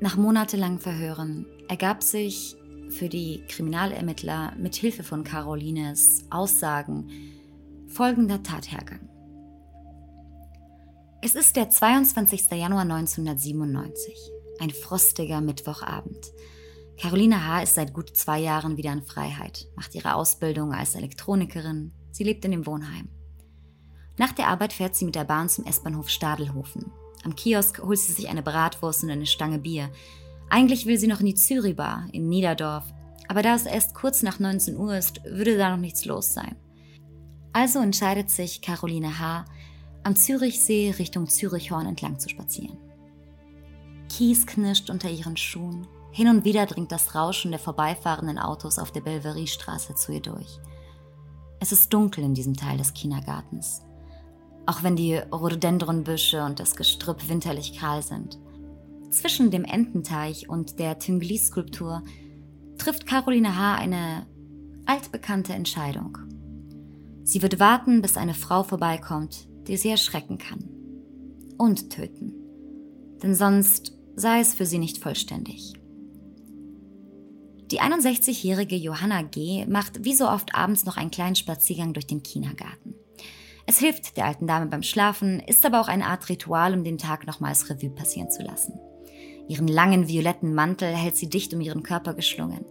Nach 0.00 0.16
monatelangen 0.16 0.80
Verhören 0.80 1.44
ergab 1.68 2.02
sich 2.02 2.56
für 2.92 3.08
die 3.08 3.42
Kriminalermittler 3.48 4.54
mit 4.58 4.74
Hilfe 4.74 5.02
von 5.02 5.24
Carolines 5.24 6.24
Aussagen 6.30 7.10
folgender 7.88 8.42
Tathergang. 8.42 9.08
Es 11.22 11.34
ist 11.34 11.56
der 11.56 11.70
22. 11.70 12.50
Januar 12.50 12.82
1997, 12.82 14.14
ein 14.60 14.70
frostiger 14.70 15.40
Mittwochabend. 15.40 16.32
Caroline 16.98 17.46
H. 17.46 17.62
ist 17.62 17.74
seit 17.74 17.92
gut 17.92 18.16
zwei 18.16 18.38
Jahren 18.40 18.76
wieder 18.76 18.92
in 18.92 19.02
Freiheit, 19.02 19.68
macht 19.76 19.94
ihre 19.94 20.14
Ausbildung 20.14 20.72
als 20.72 20.94
Elektronikerin. 20.94 21.92
Sie 22.10 22.24
lebt 22.24 22.44
in 22.44 22.50
dem 22.50 22.66
Wohnheim. 22.66 23.08
Nach 24.18 24.32
der 24.32 24.48
Arbeit 24.48 24.72
fährt 24.72 24.94
sie 24.94 25.04
mit 25.04 25.14
der 25.14 25.24
Bahn 25.24 25.48
zum 25.48 25.64
S-Bahnhof 25.64 26.08
Stadelhofen. 26.08 26.92
Am 27.24 27.34
Kiosk 27.34 27.80
holt 27.82 27.98
sie 27.98 28.12
sich 28.12 28.28
eine 28.28 28.42
Bratwurst 28.42 29.04
und 29.04 29.10
eine 29.10 29.26
Stange 29.26 29.58
Bier. 29.58 29.90
Eigentlich 30.54 30.84
will 30.84 30.98
sie 30.98 31.06
noch 31.06 31.20
in 31.20 31.26
die 31.26 31.34
Zürichbar 31.34 32.04
in 32.12 32.28
Niederdorf, 32.28 32.84
aber 33.26 33.40
da 33.40 33.54
es 33.54 33.64
erst 33.64 33.94
kurz 33.94 34.22
nach 34.22 34.38
19 34.38 34.76
Uhr 34.76 34.94
ist, 34.94 35.24
würde 35.24 35.56
da 35.56 35.70
noch 35.70 35.80
nichts 35.80 36.04
los 36.04 36.34
sein. 36.34 36.56
Also 37.54 37.78
entscheidet 37.78 38.28
sich 38.28 38.60
Caroline 38.60 39.18
H., 39.18 39.46
am 40.02 40.14
Zürichsee 40.14 40.94
Richtung 40.98 41.26
Zürichhorn 41.26 41.86
entlang 41.86 42.18
zu 42.18 42.28
spazieren. 42.28 42.76
Kies 44.10 44.46
knirscht 44.46 44.90
unter 44.90 45.08
ihren 45.08 45.38
Schuhen. 45.38 45.86
Hin 46.10 46.28
und 46.28 46.44
wieder 46.44 46.66
dringt 46.66 46.92
das 46.92 47.14
Rauschen 47.14 47.52
der 47.52 47.60
vorbeifahrenden 47.60 48.38
Autos 48.38 48.78
auf 48.78 48.92
der 48.92 49.00
Belveriestraße 49.00 49.94
zu 49.94 50.12
ihr 50.12 50.20
durch. 50.20 50.60
Es 51.60 51.72
ist 51.72 51.94
dunkel 51.94 52.24
in 52.24 52.34
diesem 52.34 52.58
Teil 52.58 52.76
des 52.76 52.92
Kindergartens 52.92 53.80
auch 54.66 54.82
wenn 54.82 54.96
die 54.96 55.16
Rhododendronbüsche 55.16 56.44
und 56.44 56.60
das 56.60 56.76
Gestrüpp 56.76 57.28
winterlich 57.28 57.78
kahl 57.78 58.02
sind. 58.02 58.38
Zwischen 59.12 59.50
dem 59.50 59.64
Ententeich 59.64 60.48
und 60.48 60.78
der 60.78 60.98
Tinguely-Skulptur 60.98 62.02
trifft 62.78 63.06
Caroline 63.06 63.58
H. 63.58 63.74
eine 63.74 64.26
altbekannte 64.86 65.52
Entscheidung. 65.52 66.16
Sie 67.22 67.42
wird 67.42 67.60
warten, 67.60 68.00
bis 68.00 68.16
eine 68.16 68.32
Frau 68.32 68.62
vorbeikommt, 68.62 69.46
die 69.68 69.76
sie 69.76 69.90
erschrecken 69.90 70.38
kann. 70.38 70.64
Und 71.58 71.90
töten. 71.90 72.32
Denn 73.22 73.34
sonst 73.34 73.92
sei 74.16 74.40
es 74.40 74.54
für 74.54 74.64
sie 74.64 74.78
nicht 74.78 74.96
vollständig. 74.96 75.74
Die 77.70 77.82
61-jährige 77.82 78.76
Johanna 78.76 79.22
G. 79.22 79.66
macht 79.66 80.06
wie 80.06 80.14
so 80.14 80.26
oft 80.26 80.54
abends 80.54 80.86
noch 80.86 80.96
einen 80.96 81.10
kleinen 81.10 81.36
Spaziergang 81.36 81.92
durch 81.92 82.06
den 82.06 82.22
Kindergarten. 82.22 82.94
Es 83.66 83.78
hilft 83.78 84.16
der 84.16 84.24
alten 84.24 84.46
Dame 84.46 84.66
beim 84.66 84.82
Schlafen, 84.82 85.38
ist 85.40 85.66
aber 85.66 85.82
auch 85.82 85.88
eine 85.88 86.06
Art 86.06 86.30
Ritual, 86.30 86.72
um 86.72 86.82
den 86.82 86.96
Tag 86.96 87.26
nochmals 87.26 87.68
Revue 87.68 87.90
passieren 87.90 88.30
zu 88.30 88.42
lassen. 88.42 88.72
Ihren 89.48 89.68
langen 89.68 90.08
violetten 90.08 90.54
Mantel 90.54 90.94
hält 90.94 91.16
sie 91.16 91.28
dicht 91.28 91.52
um 91.54 91.60
ihren 91.60 91.82
Körper 91.82 92.14
geschlungen. 92.14 92.64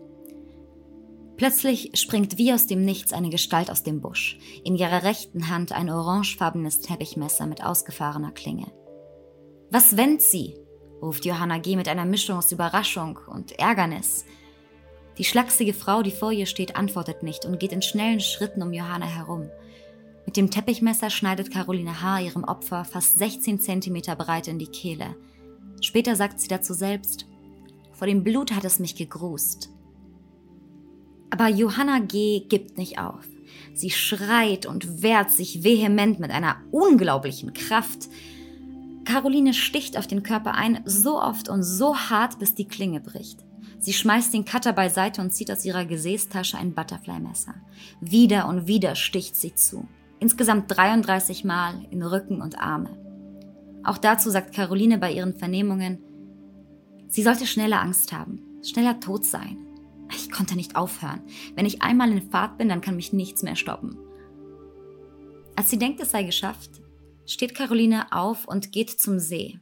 Plötzlich 1.38 1.92
springt 1.96 2.38
wie 2.38 2.54
aus 2.54 2.68
dem 2.68 2.86
Nichts 2.86 3.14
eine 3.14 3.30
Gestalt 3.30 3.72
aus 3.72 3.82
dem 3.82 4.00
Busch, 4.00 4.38
in 4.64 4.76
ihrer 4.76 5.04
rechten 5.04 5.50
Hand 5.50 5.72
ein 5.72 5.90
orangefarbenes 5.90 6.82
Teppichmesser 6.82 7.48
mit 7.48 7.64
ausgefahrener 7.64 8.32
Klinge. 8.32 8.72
Was 9.72 9.98
wendet 9.98 10.22
sie? 10.22 10.56
ruft 11.02 11.26
Johanna 11.26 11.58
G. 11.58 11.76
mit 11.76 11.88
einer 11.88 12.06
Mischung 12.06 12.38
aus 12.38 12.52
Überraschung 12.52 13.20
und 13.28 13.58
Ärgernis. 13.58 14.26
Die 15.18 15.24
schlachsige 15.24 15.74
Frau, 15.74 16.04
die 16.04 16.12
vor 16.12 16.32
ihr 16.32 16.46
steht, 16.46 16.76
antwortet 16.76 17.24
nicht 17.24 17.46
und 17.46 17.60
geht 17.60 17.72
in 17.72 17.82
schnellen 17.82 18.20
Schritten 18.20 18.62
um 18.62 18.72
Johanna 18.72 19.08
herum. 19.08 19.50
Mit 20.26 20.38
dem 20.38 20.52
Teppichmesser 20.52 21.10
schneidet 21.10 21.52
Caroline 21.52 22.02
H. 22.02 22.22
ihrem 22.22 22.44
Opfer 22.44 22.86
fast 22.86 23.18
16 23.18 23.60
Zentimeter 23.60 24.16
breit 24.16 24.48
in 24.48 24.60
die 24.60 24.68
Kehle. 24.68 25.16
Später 25.82 26.16
sagt 26.16 26.40
sie 26.40 26.48
dazu 26.48 26.74
selbst, 26.74 27.26
vor 27.92 28.08
dem 28.08 28.24
Blut 28.24 28.52
hat 28.52 28.66
es 28.66 28.80
mich 28.80 28.96
gegrust. 28.96 29.70
Aber 31.30 31.48
Johanna 31.48 32.00
G. 32.00 32.42
gibt 32.48 32.78
nicht 32.78 33.00
auf. 33.00 33.28
Sie 33.74 33.90
schreit 33.90 34.66
und 34.66 35.02
wehrt 35.02 35.32
sich 35.32 35.64
vehement 35.64 36.20
mit 36.20 36.32
einer 36.32 36.58
unglaublichen 36.72 37.54
Kraft. 37.54 38.10
Caroline 39.06 39.54
sticht 39.54 39.98
auf 39.98 40.08
den 40.08 40.24
Körper 40.24 40.54
ein, 40.54 40.82
so 40.86 41.22
oft 41.22 41.50
und 41.50 41.64
so 41.64 41.96
hart, 41.96 42.40
bis 42.40 42.54
die 42.54 42.68
Klinge 42.68 43.00
bricht. 43.00 43.40
Sie 43.80 43.94
schmeißt 43.94 44.34
den 44.34 44.46
Cutter 44.46 44.74
beiseite 44.74 45.22
und 45.22 45.32
zieht 45.32 45.52
aus 45.52 45.66
ihrer 45.66 45.86
Gesäßtasche 45.86 46.58
ein 46.58 46.74
Butterfly-Messer. 46.74 47.56
Wieder 48.00 48.48
und 48.48 48.68
wieder 48.68 48.96
sticht 48.96 49.36
sie 49.36 49.56
zu. 49.56 49.88
Insgesamt 50.20 50.76
33 50.76 51.44
Mal 51.44 51.74
in 51.90 52.04
Rücken 52.04 52.42
und 52.42 52.60
Arme. 52.60 52.96
Auch 53.84 53.98
dazu 53.98 54.30
sagt 54.30 54.54
Caroline 54.54 54.98
bei 54.98 55.12
ihren 55.12 55.34
Vernehmungen, 55.34 56.00
sie 57.08 57.24
sollte 57.24 57.48
schneller 57.48 57.82
Angst 57.82 58.14
haben, 58.14 58.42
schneller 58.64 59.00
tot 59.00 59.26
sein. 59.26 59.58
Ich 60.14 60.32
konnte 60.32 60.56
nicht 60.56 60.76
aufhören. 60.76 61.22
Wenn 61.56 61.66
ich 61.66 61.82
einmal 61.82 62.12
in 62.12 62.30
Fahrt 62.30 62.58
bin, 62.58 62.70
dann 62.70 62.82
kann 62.82 62.96
mich 62.96 63.14
nichts 63.14 63.44
mehr 63.44 63.56
stoppen. 63.56 63.98
Als 65.56 65.70
sie 65.70 65.80
denkt, 65.80 66.00
es 66.00 66.12
sei 66.12 66.24
geschafft, 66.24 66.82
steht 67.26 67.56
Caroline 67.56 68.12
auf 68.12 68.48
und 68.48 68.72
geht 68.72 68.90
zum 68.90 69.20
See. 69.20 69.60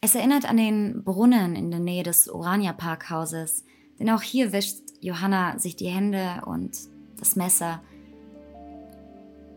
Es 0.00 0.14
erinnert 0.14 0.48
an 0.48 0.56
den 0.56 1.02
Brunnen 1.04 1.56
in 1.56 1.70
der 1.70 1.80
Nähe 1.80 2.02
des 2.02 2.28
Orania 2.28 2.72
Parkhauses, 2.72 3.64
denn 3.98 4.10
auch 4.10 4.22
hier 4.22 4.52
wäscht 4.52 4.78
Johanna 5.00 5.58
sich 5.58 5.74
die 5.74 5.88
Hände 5.88 6.42
und 6.46 6.76
das 7.18 7.34
Messer 7.34 7.80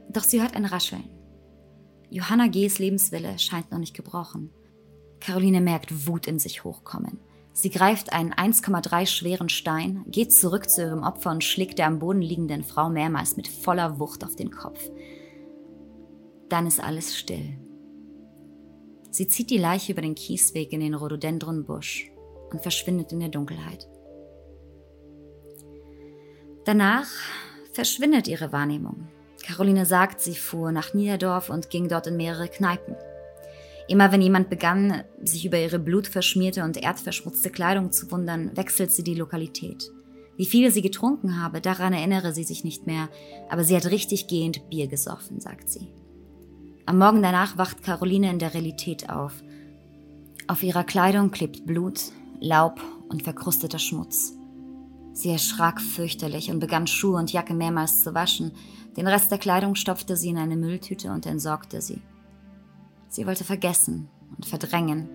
doch 0.10 0.24
sie 0.24 0.42
hört 0.42 0.56
ein 0.56 0.66
Rascheln. 0.66 1.08
Johanna 2.12 2.47
G.'s 2.47 2.80
Lebenswille 2.80 3.38
scheint 3.38 3.72
noch 3.72 3.80
nicht 3.80 3.95
gebrochen. 3.95 4.51
Caroline 5.20 5.62
merkt 5.62 6.07
Wut 6.07 6.28
in 6.28 6.39
sich 6.39 6.64
hochkommen. 6.64 7.20
Sie 7.53 7.70
greift 7.70 8.14
einen 8.14 8.34
1,3 8.34 9.05
schweren 9.05 9.49
Stein, 9.49 10.05
geht 10.07 10.32
zurück 10.32 10.70
zu 10.70 10.82
ihrem 10.82 11.03
Opfer 11.03 11.32
und 11.32 11.43
schlägt 11.43 11.78
der 11.78 11.88
am 11.88 11.99
Boden 11.99 12.22
liegenden 12.22 12.64
Frau 12.64 12.89
mehrmals 12.89 13.38
mit 13.38 13.47
voller 13.47 13.99
Wucht 13.99 14.24
auf 14.24 14.36
den 14.36 14.49
Kopf. 14.49 14.89
Dann 16.47 16.66
ist 16.66 16.80
alles 16.80 17.18
still. 17.18 17.60
Sie 19.12 19.28
zieht 19.28 19.49
die 19.49 19.57
Leiche 19.57 19.91
über 19.91 20.01
den 20.01 20.16
Kiesweg 20.16 20.72
in 20.72 20.80
den 20.80 20.93
Rhododendronbusch 20.93 22.12
und 22.51 22.62
verschwindet 22.62 23.12
in 23.12 23.20
der 23.20 23.30
Dunkelheit. 23.30 23.88
Danach 26.66 27.10
verschwindet 27.74 28.28
ihre 28.28 28.51
Wahrnehmung. 28.51 29.07
Caroline 29.44 29.86
sagt, 29.86 30.22
sie 30.22 30.36
fuhr 30.36 30.72
nach 30.72 30.94
Niederdorf 30.94 31.50
und 31.50 31.70
ging 31.70 31.88
dort 31.88 32.08
in 32.08 32.18
mehrere 32.18 32.48
Kneipen. 32.48 32.96
Immer 33.88 34.12
wenn 34.12 34.22
jemand 34.22 34.50
begann, 34.50 35.04
sich 35.24 35.46
über 35.46 35.60
ihre 35.60 35.80
blutverschmierte 35.80 36.64
und 36.64 36.78
erdverschmutzte 36.78 37.50
Kleidung 37.50 37.92
zu 37.92 38.12
wundern, 38.12 38.56
wechselt 38.56 38.92
sie 38.92 39.04
die 39.04 39.16
Lokalität. 39.16 39.92
Wie 40.38 40.46
viel 40.46 40.72
sie 40.72 40.82
getrunken 40.82 41.42
habe, 41.42 41.60
daran 41.60 41.92
erinnere 41.92 42.34
sie 42.34 42.44
sich 42.44 42.64
nicht 42.64 42.88
mehr, 42.88 43.10
aber 43.50 43.64
sie 43.64 43.76
hat 43.76 43.88
richtig 43.88 44.28
gehend 44.28 44.70
Bier 44.70 44.88
gesoffen, 44.88 45.42
sagt 45.42 45.70
sie. 45.70 45.88
Am 46.86 46.98
Morgen 46.98 47.22
danach 47.22 47.58
wacht 47.58 47.84
Caroline 47.84 48.30
in 48.30 48.40
der 48.40 48.54
Realität 48.54 49.10
auf. 49.10 49.34
Auf 50.48 50.64
ihrer 50.64 50.84
Kleidung 50.84 51.32
klebt 51.32 51.66
Blut, 51.66 52.00
Laub 52.40 52.80
und 53.10 53.24
verkrusteter 53.24 53.80
Schmutz. 53.80 54.39
Sie 55.14 55.30
erschrak 55.30 55.82
fürchterlich 55.82 56.51
und 56.51 56.60
begann 56.60 56.88
Schuhe 56.88 57.18
und 57.18 57.32
Jacke 57.32 57.53
mehrmals 57.53 58.01
zu 58.01 58.14
waschen, 58.14 58.51
den 58.95 59.07
Rest 59.07 59.32
der 59.32 59.38
Kleidung 59.38 59.76
stopfte 59.76 60.16
sie 60.16 60.30
in 60.30 60.38
eine 60.38 60.57
Mülltüte 60.57 61.12
und 61.12 61.26
entsorgte 61.26 61.82
sie. 61.82 62.01
Sie 63.07 63.26
wollte 63.26 63.43
vergessen 63.43 64.10
und 64.36 64.45
verdrängen. 64.45 65.10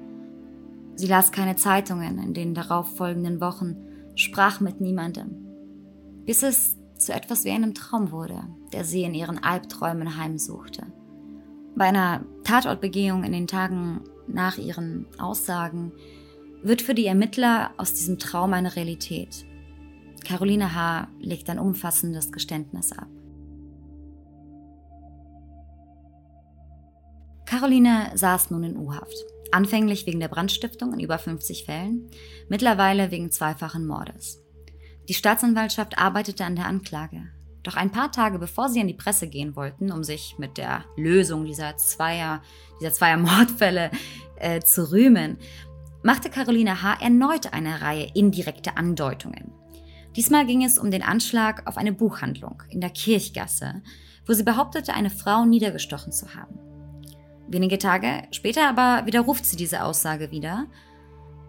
Sie 0.97 1.07
las 1.07 1.33
keine 1.33 1.57
Zeitungen 1.57 2.19
in 2.19 2.35
den 2.35 2.55
darauffolgenden 2.55 3.41
Wochen, 3.41 3.77
sprach 4.15 4.61
mit 4.61 4.81
niemandem, 4.81 5.37
bis 6.25 6.43
es 6.43 6.77
zu 6.97 7.13
etwas 7.13 7.45
wie 7.45 7.51
einem 7.51 7.75
Traum 7.75 8.13
wurde, 8.13 8.45
der 8.73 8.85
sie 8.85 9.03
in 9.03 9.15
ihren 9.15 9.43
Albträumen 9.43 10.17
heimsuchte. 10.17 10.87
Bei 11.77 11.87
einer 11.87 12.25
Tatortbegehung 12.45 13.25
in 13.25 13.33
den 13.33 13.49
Tagen 13.49 14.03
nach 14.29 14.59
ihren 14.59 15.07
Aussagen 15.19 15.93
wird 16.63 16.83
für 16.83 16.95
die 16.95 17.07
Ermittler 17.07 17.73
aus 17.77 17.95
diesem 17.95 18.19
Traum 18.19 18.53
eine 18.55 18.77
Realität. 18.77 19.45
Caroline 20.25 20.75
H. 20.75 21.09
legt 21.21 21.49
ein 21.51 21.59
umfassendes 21.59 22.33
Geständnis 22.33 22.93
ab. 22.93 23.09
Caroline 27.45 28.11
saß 28.15 28.51
nun 28.51 28.65
in 28.65 28.77
U-Haft. 28.77 29.15
Anfänglich 29.53 30.07
wegen 30.07 30.19
der 30.19 30.29
Brandstiftung 30.29 30.95
in 30.95 31.01
über 31.01 31.19
50 31.19 31.65
Fällen, 31.65 32.11
mittlerweile 32.49 33.11
wegen 33.11 33.31
zweifachen 33.31 33.87
Mordes. 33.87 34.41
Die 35.09 35.15
Staatsanwaltschaft 35.15 35.99
arbeitete 35.99 36.45
an 36.45 36.57
der 36.57 36.67
Anklage. 36.67 37.29
Doch 37.63 37.77
ein 37.77 37.93
paar 37.93 38.11
Tage 38.11 38.39
bevor 38.39 38.69
sie 38.69 38.81
an 38.81 38.89
die 38.89 38.95
Presse 38.95 39.29
gehen 39.29 39.55
wollten, 39.55 39.93
um 39.93 40.03
sich 40.03 40.37
mit 40.39 40.59
der 40.59 40.85
Lösung 40.97 41.45
dieser 41.45 41.77
zweier, 41.77 42.43
dieser 42.81 42.93
zweier 42.93 43.17
Mordfälle 43.19 43.91
äh, 44.37 44.61
zu 44.61 44.91
rühmen, 44.91 45.39
machte 46.03 46.31
Caroline 46.31 46.83
H. 46.83 46.99
erneut 47.01 47.53
eine 47.53 47.81
Reihe 47.81 48.11
indirekter 48.15 48.77
Andeutungen. 48.77 49.53
Diesmal 50.17 50.47
ging 50.47 50.65
es 50.65 50.79
um 50.79 50.91
den 50.91 51.03
Anschlag 51.03 51.67
auf 51.67 51.77
eine 51.77 51.93
Buchhandlung 51.93 52.63
in 52.71 52.81
der 52.81 52.91
Kirchgasse, 52.91 53.83
wo 54.27 54.33
sie 54.33 54.45
behauptete, 54.45 54.95
eine 54.95 55.11
Frau 55.11 55.45
niedergestochen 55.45 56.13
zu 56.13 56.35
haben. 56.35 56.59
Wenige 57.49 57.79
Tage 57.79 58.23
später 58.31 58.69
aber 58.69 59.07
widerruft 59.07 59.45
sie 59.45 59.57
diese 59.57 59.83
Aussage 59.83 60.31
wieder, 60.31 60.67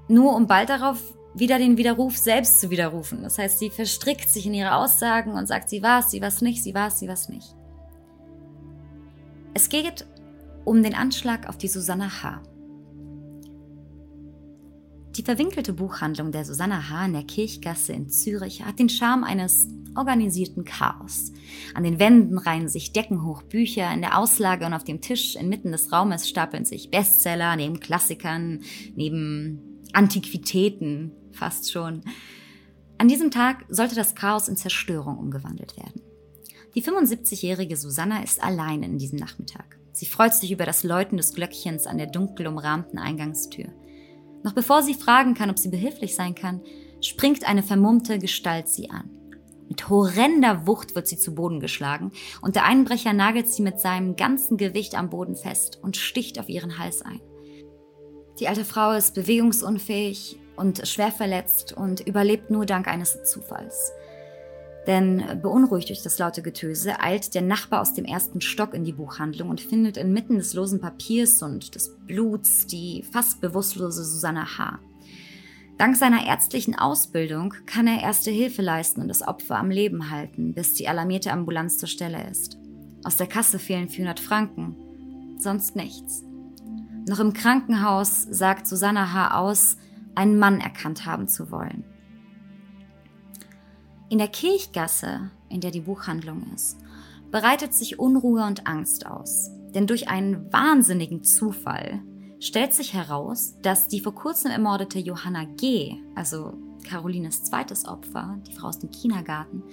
nur 0.07 0.35
um 0.35 0.47
bald 0.47 0.69
darauf 0.69 1.01
wieder 1.35 1.57
den 1.57 1.77
Widerruf 1.77 2.17
selbst 2.17 2.59
zu 2.59 2.69
widerrufen. 2.69 3.21
Das 3.21 3.37
heißt, 3.37 3.59
sie 3.59 3.69
verstrickt 3.69 4.29
sich 4.29 4.45
in 4.45 4.53
ihre 4.53 4.75
Aussagen 4.75 5.33
und 5.33 5.47
sagt, 5.47 5.69
sie 5.69 5.83
war 5.83 5.99
es, 5.99 6.09
sie 6.09 6.21
war 6.21 6.29
es 6.29 6.41
nicht, 6.41 6.63
sie 6.63 6.73
war 6.73 6.87
es, 6.87 6.99
sie 6.99 7.07
war 7.07 7.13
es 7.13 7.29
nicht. 7.29 7.55
Es 9.53 9.69
geht 9.69 10.05
um 10.63 10.81
den 10.81 10.95
Anschlag 10.95 11.47
auf 11.47 11.57
die 11.57 11.67
Susanne 11.67 12.23
H. 12.23 12.41
Die 15.17 15.23
verwinkelte 15.23 15.71
Buchhandlung 15.71 16.33
der 16.33 16.43
Susanne 16.43 16.89
H. 16.89 17.05
in 17.05 17.13
der 17.13 17.23
Kirchgasse 17.23 17.93
in 17.93 18.09
Zürich 18.09 18.65
hat 18.65 18.79
den 18.79 18.89
Charme 18.89 19.23
eines 19.23 19.69
organisierten 19.95 20.65
Chaos. 20.65 21.31
An 21.73 21.83
den 21.83 21.99
Wänden 21.99 22.37
reihen 22.37 22.67
sich 22.67 22.91
deckenhoch 22.91 23.43
Bücher, 23.43 23.93
in 23.93 24.01
der 24.01 24.17
Auslage 24.17 24.65
und 24.65 24.73
auf 24.73 24.83
dem 24.83 24.99
Tisch 24.99 25.37
inmitten 25.37 25.71
des 25.71 25.93
Raumes 25.93 26.27
stapeln 26.27 26.65
sich 26.65 26.91
Bestseller 26.91 27.55
neben 27.55 27.79
Klassikern, 27.79 28.59
neben 28.95 29.81
Antiquitäten 29.93 31.13
fast 31.31 31.71
schon. 31.71 32.01
An 32.97 33.07
diesem 33.07 33.31
Tag 33.31 33.63
sollte 33.69 33.95
das 33.95 34.15
Chaos 34.15 34.49
in 34.49 34.57
Zerstörung 34.57 35.17
umgewandelt 35.17 35.77
werden. 35.77 36.01
Die 36.75 36.83
75-jährige 36.83 37.77
Susanna 37.77 38.21
ist 38.21 38.43
allein 38.43 38.83
in 38.83 38.97
diesem 38.97 39.19
Nachmittag. 39.19 39.79
Sie 39.93 40.07
freut 40.07 40.33
sich 40.33 40.51
über 40.51 40.65
das 40.65 40.83
Läuten 40.83 41.15
des 41.15 41.33
Glöckchens 41.33 41.87
an 41.87 41.97
der 41.97 42.07
dunkel 42.07 42.47
umrahmten 42.47 42.99
Eingangstür. 42.99 43.69
Noch 44.45 44.53
bevor 44.53 44.83
sie 44.83 44.93
fragen 44.93 45.33
kann, 45.33 45.49
ob 45.49 45.57
sie 45.57 45.69
behilflich 45.69 46.15
sein 46.15 46.35
kann, 46.35 46.61
springt 47.01 47.47
eine 47.47 47.63
vermummte 47.63 48.19
Gestalt 48.19 48.69
sie 48.69 48.91
an. 48.91 49.09
Mit 49.67 49.89
horrender 49.89 50.67
Wucht 50.67 50.93
wird 50.93 51.07
sie 51.07 51.17
zu 51.17 51.33
Boden 51.33 51.59
geschlagen 51.59 52.11
und 52.43 52.55
der 52.55 52.63
Einbrecher 52.63 53.13
nagelt 53.13 53.47
sie 53.47 53.63
mit 53.63 53.79
seinem 53.79 54.15
ganzen 54.15 54.57
Gewicht 54.57 54.93
am 54.93 55.09
Boden 55.09 55.35
fest 55.35 55.79
und 55.81 55.97
sticht 55.97 56.39
auf 56.39 56.47
ihren 56.47 56.77
Hals 56.77 57.01
ein. 57.01 57.21
Die 58.39 58.47
alte 58.47 58.65
Frau 58.65 58.91
ist 58.91 59.15
bewegungsunfähig 59.15 60.37
und 60.55 60.87
schwer 60.87 61.11
verletzt 61.11 61.73
und 61.73 62.01
überlebt 62.01 62.51
nur 62.51 62.67
dank 62.67 62.87
eines 62.87 63.23
Zufalls. 63.23 63.93
Denn 64.87 65.23
beunruhigt 65.41 65.89
durch 65.89 66.03
das 66.03 66.19
laute 66.19 66.43
Getöse 66.43 66.99
eilt 66.99 67.33
der 67.33 67.41
Nachbar 67.41 67.81
aus 67.81 67.93
dem 67.93 68.05
ersten 68.05 68.41
Stock 68.41 68.73
in 68.73 68.83
die 68.83 68.93
Buchhandlung 68.93 69.49
und 69.49 69.61
findet 69.61 69.97
inmitten 69.97 70.37
des 70.37 70.53
losen 70.53 70.79
Papiers 70.79 71.41
und 71.41 71.73
des 71.73 71.97
Bluts 72.05 72.67
die 72.67 73.03
fast 73.11 73.41
bewusstlose 73.41 74.03
Susanna 74.03 74.57
H. 74.57 74.79
Dank 75.77 75.97
seiner 75.97 76.25
ärztlichen 76.25 76.75
Ausbildung 76.75 77.53
kann 77.65 77.87
er 77.87 78.01
erste 78.01 78.31
Hilfe 78.31 78.61
leisten 78.61 79.01
und 79.01 79.09
das 79.09 79.27
Opfer 79.27 79.57
am 79.57 79.71
Leben 79.71 80.09
halten, 80.09 80.53
bis 80.53 80.73
die 80.73 80.87
alarmierte 80.87 81.33
Ambulanz 81.33 81.77
zur 81.77 81.89
Stelle 81.89 82.29
ist. 82.29 82.57
Aus 83.03 83.17
der 83.17 83.27
Kasse 83.27 83.59
fehlen 83.59 83.89
400 83.89 84.19
Franken, 84.19 84.75
sonst 85.37 85.75
nichts. 85.75 86.23
Noch 87.07 87.19
im 87.19 87.33
Krankenhaus 87.33 88.23
sagt 88.23 88.67
Susanna 88.67 89.13
H. 89.13 89.37
aus, 89.37 89.77
einen 90.15 90.39
Mann 90.39 90.61
erkannt 90.61 91.05
haben 91.05 91.27
zu 91.27 91.51
wollen. 91.51 91.83
In 94.07 94.19
der 94.19 94.27
Kirchgasse, 94.27 95.31
in 95.49 95.61
der 95.61 95.71
die 95.71 95.81
Buchhandlung 95.81 96.43
ist, 96.53 96.77
bereitet 97.31 97.73
sich 97.73 97.97
Unruhe 97.97 98.45
und 98.45 98.67
Angst 98.67 99.07
aus. 99.07 99.49
Denn 99.73 99.87
durch 99.87 100.07
einen 100.07 100.53
wahnsinnigen 100.53 101.23
Zufall 101.23 102.01
stellt 102.39 102.73
sich 102.73 102.93
heraus, 102.93 103.55
dass 103.63 103.87
die 103.87 103.99
vor 103.99 104.13
kurzem 104.13 104.51
ermordete 104.51 104.99
Johanna 104.99 105.45
G., 105.57 105.95
also 106.13 106.53
Carolines 106.83 107.43
zweites 107.45 107.85
Opfer, 107.85 108.39
die 108.47 108.53
Frau 108.53 108.67
aus 108.67 108.77
dem 108.77 108.91
Kindergarten, 108.91 109.63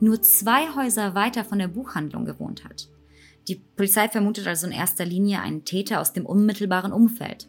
nur 0.00 0.22
zwei 0.22 0.74
Häuser 0.74 1.14
weiter 1.14 1.44
von 1.44 1.58
der 1.58 1.68
Buchhandlung 1.68 2.24
gewohnt 2.24 2.64
hat. 2.64 2.88
Die 3.46 3.56
Polizei 3.56 4.08
vermutet 4.08 4.46
also 4.46 4.66
in 4.66 4.72
erster 4.72 5.04
Linie 5.04 5.40
einen 5.40 5.64
Täter 5.64 6.00
aus 6.00 6.14
dem 6.14 6.24
unmittelbaren 6.24 6.92
Umfeld. 6.92 7.48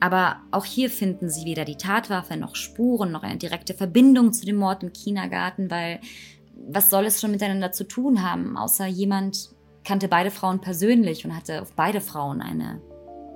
Aber 0.00 0.36
auch 0.50 0.64
hier 0.64 0.90
finden 0.90 1.30
sie 1.30 1.46
weder 1.46 1.64
die 1.64 1.76
Tatwaffe 1.76 2.36
noch 2.36 2.56
Spuren 2.56 3.12
noch 3.12 3.22
eine 3.22 3.38
direkte 3.38 3.74
Verbindung 3.74 4.32
zu 4.32 4.44
dem 4.44 4.56
Mord 4.56 4.82
im 4.82 4.92
Kindergarten, 4.92 5.70
weil 5.70 6.00
was 6.68 6.90
soll 6.90 7.06
es 7.06 7.20
schon 7.20 7.30
miteinander 7.30 7.72
zu 7.72 7.84
tun 7.84 8.22
haben, 8.22 8.56
außer 8.56 8.86
jemand 8.86 9.50
kannte 9.84 10.08
beide 10.08 10.30
Frauen 10.30 10.60
persönlich 10.60 11.24
und 11.24 11.36
hatte 11.36 11.62
auf 11.62 11.72
beide 11.74 12.00
Frauen 12.00 12.40
eine, 12.40 12.80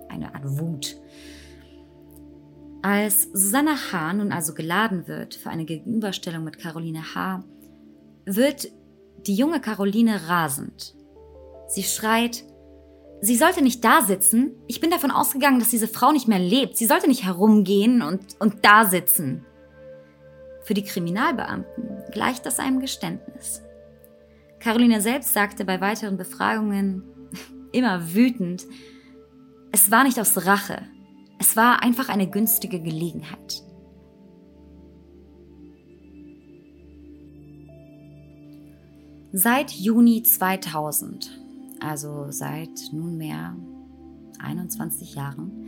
eine 0.09 0.35
Art 0.35 0.45
Wut. 0.59 0.97
Als 2.83 3.25
Susanna 3.33 3.77
H. 3.93 4.13
nun 4.15 4.33
also 4.33 4.55
geladen 4.55 5.09
wird 5.09 5.35
für 5.35 5.51
eine 5.51 5.65
Gegenüberstellung 5.65 6.45
mit 6.45 6.59
Caroline 6.59 7.15
H., 7.15 7.45
wird 8.25 8.69
die 9.27 9.35
junge 9.35 9.61
Caroline 9.61 10.29
rasend. 10.29 10.95
Sie 11.67 11.83
schreit, 11.83 12.45
Sie 13.21 13.37
sollte 13.37 13.63
nicht 13.63 13.85
da 13.85 14.03
sitzen. 14.03 14.53
Ich 14.69 14.81
bin 14.81 14.91
davon 14.91 15.11
ausgegangen, 15.11 15.59
dass 15.59 15.71
diese 15.71 15.89
Frau 15.89 16.13
nicht 16.13 16.29
mehr 16.29 16.39
lebt. 16.39 16.77
Sie 16.77 16.87
sollte 16.87 17.09
nicht 17.09 17.25
herumgehen 17.25 18.03
und, 18.03 18.21
und 18.39 18.65
da 18.65 18.85
sitzen. 18.85 19.45
Für 20.63 20.75
die 20.75 20.85
Kriminalbeamten 20.85 22.05
gleicht 22.13 22.47
das 22.47 22.61
einem 22.61 22.79
Geständnis. 22.79 23.63
Caroline 24.61 25.01
selbst 25.01 25.33
sagte 25.33 25.65
bei 25.65 25.81
weiteren 25.81 26.17
Befragungen, 26.17 27.03
immer 27.73 28.15
wütend, 28.15 28.67
es 29.73 29.91
war 29.91 30.05
nicht 30.05 30.21
aus 30.21 30.47
Rache, 30.47 30.83
es 31.39 31.57
war 31.57 31.83
einfach 31.83 32.09
eine 32.09 32.29
günstige 32.29 32.81
Gelegenheit. 32.81 33.63
Seit 39.33 39.73
Juni 39.73 40.23
2000 40.23 41.38
also 41.81 42.27
seit 42.31 42.93
nunmehr 42.93 43.57
21 44.39 45.15
Jahren, 45.15 45.67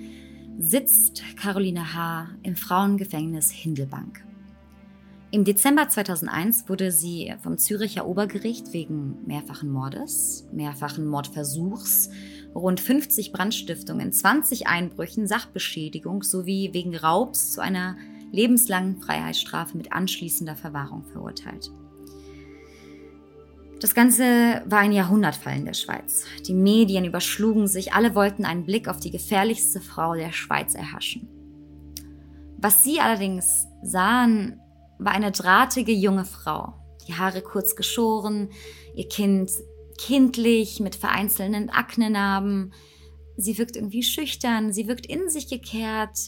sitzt 0.59 1.23
Caroline 1.37 1.95
H. 1.95 2.29
im 2.43 2.57
Frauengefängnis 2.57 3.51
Hindelbank. 3.51 4.25
Im 5.33 5.45
Dezember 5.45 5.89
2001 5.89 6.69
wurde 6.69 6.91
sie 6.91 7.33
vom 7.41 7.57
Züricher 7.57 8.07
Obergericht 8.07 8.73
wegen 8.73 9.25
mehrfachen 9.27 9.71
Mordes, 9.71 10.45
mehrfachen 10.53 11.07
Mordversuchs, 11.07 12.11
rund 12.53 12.81
50 12.81 13.31
Brandstiftungen, 13.31 14.13
20 14.13 14.67
Einbrüchen, 14.67 15.29
Sachbeschädigung 15.29 16.25
sowie 16.25 16.71
wegen 16.73 16.97
Raubs 16.97 17.53
zu 17.53 17.61
einer 17.61 17.97
lebenslangen 18.33 19.01
Freiheitsstrafe 19.01 19.77
mit 19.77 19.93
anschließender 19.93 20.57
Verwahrung 20.57 21.05
verurteilt. 21.05 21.71
Das 23.81 23.95
Ganze 23.95 24.62
war 24.66 24.81
ein 24.81 24.93
Jahrhundertfall 24.93 25.57
in 25.57 25.64
der 25.64 25.72
Schweiz. 25.72 26.26
Die 26.47 26.53
Medien 26.53 27.07
überschlugen 27.07 27.66
sich, 27.66 27.95
alle 27.95 28.14
wollten 28.14 28.45
einen 28.45 28.66
Blick 28.66 28.89
auf 28.89 29.01
die 29.01 29.11
gefährlichste 29.11 29.81
Frau 29.81 30.14
der 30.14 30.33
Schweiz 30.33 30.74
erhaschen. 30.74 31.26
Was 32.59 32.85
sie 32.85 33.01
allerdings 33.01 33.66
sahen, 33.83 34.61
war 34.99 35.12
eine 35.12 35.33
drahtige 35.33 35.93
junge 35.93 36.26
Frau, 36.26 36.74
die 37.09 37.14
Haare 37.14 37.41
kurz 37.41 37.74
geschoren, 37.74 38.51
ihr 38.95 39.09
Kind 39.09 39.51
kindlich 39.97 40.81
mit 40.81 40.95
vereinzelten 40.95 41.70
Aknenarben. 41.70 42.74
Sie 43.39 43.57
wirkt 43.57 43.76
irgendwie 43.76 44.03
schüchtern, 44.03 44.74
sie 44.74 44.89
wirkt 44.89 45.07
in 45.07 45.31
sich 45.31 45.49
gekehrt, 45.49 46.18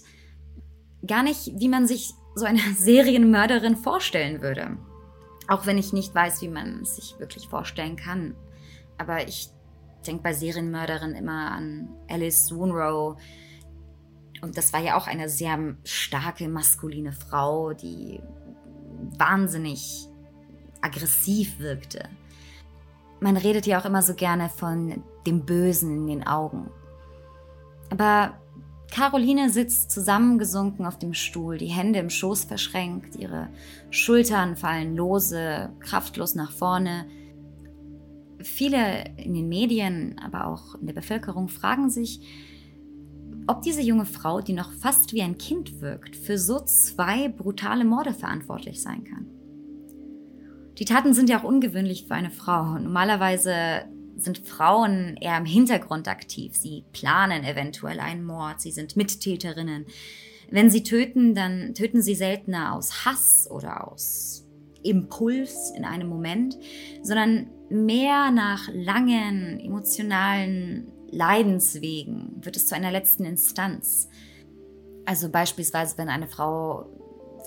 gar 1.06 1.22
nicht, 1.22 1.52
wie 1.56 1.68
man 1.68 1.86
sich 1.86 2.14
so 2.34 2.46
eine 2.46 2.60
Serienmörderin 2.78 3.76
vorstellen 3.76 4.40
würde. 4.40 4.78
Auch 5.48 5.66
wenn 5.66 5.78
ich 5.78 5.92
nicht 5.92 6.14
weiß, 6.14 6.42
wie 6.42 6.48
man 6.48 6.84
sich 6.84 7.18
wirklich 7.18 7.48
vorstellen 7.48 7.96
kann. 7.96 8.34
Aber 8.98 9.26
ich 9.26 9.48
denke 10.06 10.22
bei 10.22 10.32
Serienmörderinnen 10.32 11.16
immer 11.16 11.52
an 11.52 11.88
Alice 12.08 12.54
Woonrow. 12.54 13.20
Und 14.40 14.56
das 14.56 14.72
war 14.72 14.80
ja 14.80 14.96
auch 14.96 15.06
eine 15.06 15.28
sehr 15.28 15.76
starke 15.84 16.48
maskuline 16.48 17.12
Frau, 17.12 17.72
die 17.72 18.20
wahnsinnig 19.18 20.08
aggressiv 20.80 21.58
wirkte. 21.58 22.08
Man 23.20 23.36
redet 23.36 23.66
ja 23.66 23.80
auch 23.80 23.84
immer 23.84 24.02
so 24.02 24.14
gerne 24.14 24.48
von 24.48 25.02
dem 25.26 25.46
Bösen 25.46 25.96
in 25.96 26.06
den 26.08 26.26
Augen. 26.26 26.70
Aber 27.90 28.41
Caroline 28.92 29.48
sitzt 29.48 29.90
zusammengesunken 29.90 30.84
auf 30.84 30.98
dem 30.98 31.14
Stuhl, 31.14 31.56
die 31.56 31.68
Hände 31.68 31.98
im 31.98 32.10
Schoß 32.10 32.44
verschränkt, 32.44 33.16
ihre 33.16 33.48
Schultern 33.88 34.54
fallen 34.54 34.94
lose, 34.96 35.70
kraftlos 35.80 36.34
nach 36.34 36.52
vorne. 36.52 37.06
Viele 38.42 39.16
in 39.16 39.32
den 39.32 39.48
Medien, 39.48 40.20
aber 40.22 40.46
auch 40.46 40.74
in 40.74 40.86
der 40.86 40.92
Bevölkerung 40.92 41.48
fragen 41.48 41.88
sich, 41.88 42.20
ob 43.46 43.62
diese 43.62 43.80
junge 43.80 44.04
Frau, 44.04 44.42
die 44.42 44.52
noch 44.52 44.72
fast 44.72 45.14
wie 45.14 45.22
ein 45.22 45.38
Kind 45.38 45.80
wirkt, 45.80 46.14
für 46.14 46.36
so 46.36 46.60
zwei 46.60 47.28
brutale 47.28 47.86
Morde 47.86 48.12
verantwortlich 48.12 48.82
sein 48.82 49.04
kann. 49.04 49.26
Die 50.78 50.84
Taten 50.84 51.14
sind 51.14 51.30
ja 51.30 51.40
auch 51.40 51.44
ungewöhnlich 51.44 52.08
für 52.08 52.14
eine 52.14 52.30
Frau. 52.30 52.78
Normalerweise 52.78 53.86
sind 54.24 54.38
Frauen 54.38 55.16
eher 55.20 55.36
im 55.36 55.44
Hintergrund 55.44 56.08
aktiv. 56.08 56.54
Sie 56.54 56.84
planen 56.92 57.44
eventuell 57.44 58.00
einen 58.00 58.24
Mord, 58.24 58.60
sie 58.60 58.70
sind 58.70 58.96
Mittäterinnen. 58.96 59.86
Wenn 60.50 60.70
sie 60.70 60.82
töten, 60.82 61.34
dann 61.34 61.74
töten 61.74 62.02
sie 62.02 62.14
seltener 62.14 62.74
aus 62.74 63.04
Hass 63.04 63.48
oder 63.50 63.90
aus 63.90 64.46
Impuls 64.82 65.72
in 65.76 65.84
einem 65.84 66.08
Moment, 66.08 66.58
sondern 67.02 67.48
mehr 67.70 68.30
nach 68.30 68.68
langen 68.72 69.60
emotionalen 69.60 70.88
Leidenswegen 71.10 72.36
wird 72.40 72.56
es 72.56 72.66
zu 72.66 72.74
einer 72.74 72.90
letzten 72.90 73.24
Instanz. 73.24 74.08
Also 75.04 75.30
beispielsweise, 75.30 75.98
wenn 75.98 76.08
eine 76.08 76.26
Frau 76.26 76.86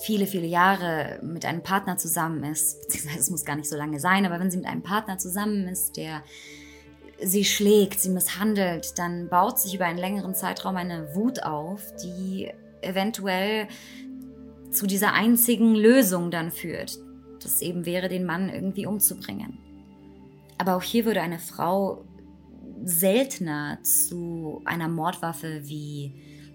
viele, 0.01 0.27
viele 0.27 0.47
Jahre 0.47 1.19
mit 1.23 1.45
einem 1.45 1.63
Partner 1.63 1.97
zusammen 1.97 2.43
ist, 2.43 2.81
beziehungsweise 2.81 3.19
es 3.19 3.29
muss 3.29 3.45
gar 3.45 3.55
nicht 3.55 3.69
so 3.69 3.77
lange 3.77 3.99
sein, 3.99 4.25
aber 4.25 4.39
wenn 4.39 4.51
sie 4.51 4.57
mit 4.57 4.65
einem 4.65 4.83
Partner 4.83 5.17
zusammen 5.17 5.67
ist, 5.67 5.97
der 5.97 6.23
sie 7.21 7.45
schlägt, 7.45 7.99
sie 7.99 8.09
misshandelt, 8.09 8.97
dann 8.97 9.29
baut 9.29 9.59
sich 9.59 9.75
über 9.75 9.85
einen 9.85 9.99
längeren 9.99 10.35
Zeitraum 10.35 10.75
eine 10.75 11.15
Wut 11.15 11.43
auf, 11.43 11.81
die 12.03 12.51
eventuell 12.81 13.67
zu 14.71 14.87
dieser 14.87 15.13
einzigen 15.13 15.75
Lösung 15.75 16.31
dann 16.31 16.51
führt. 16.51 16.99
Das 17.41 17.61
eben 17.61 17.85
wäre, 17.85 18.09
den 18.09 18.25
Mann 18.25 18.49
irgendwie 18.49 18.85
umzubringen. 18.85 19.57
Aber 20.57 20.75
auch 20.75 20.83
hier 20.83 21.05
würde 21.05 21.21
eine 21.21 21.39
Frau 21.39 22.05
seltener 22.83 23.79
zu 23.83 24.61
einer 24.65 24.87
Mordwaffe 24.87 25.61
wie 25.63 26.13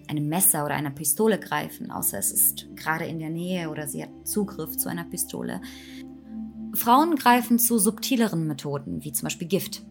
einem 0.09 0.29
Messer 0.29 0.65
oder 0.65 0.75
einer 0.75 0.91
Pistole 0.91 1.39
greifen, 1.39 1.91
außer 1.91 2.19
es 2.19 2.33
ist 2.33 2.77
gerade 2.77 3.07
in 3.07 3.19
der 3.19 3.31
Nähe 3.31 3.71
oder 3.71 3.87
sie 3.87 4.03
hat 4.03 4.11
Zugriff 4.25 4.77
zu 4.77 4.89
einer 4.89 5.05
Pistole. 5.05 5.61
Frauen 6.75 7.17
greifen 7.17 7.59
zu 7.59 7.79
subtileren 7.79 8.47
Methoden, 8.47 9.03
wie 9.05 9.13
zum 9.13 9.27
Beispiel 9.27 9.49
Gift, 9.49 9.83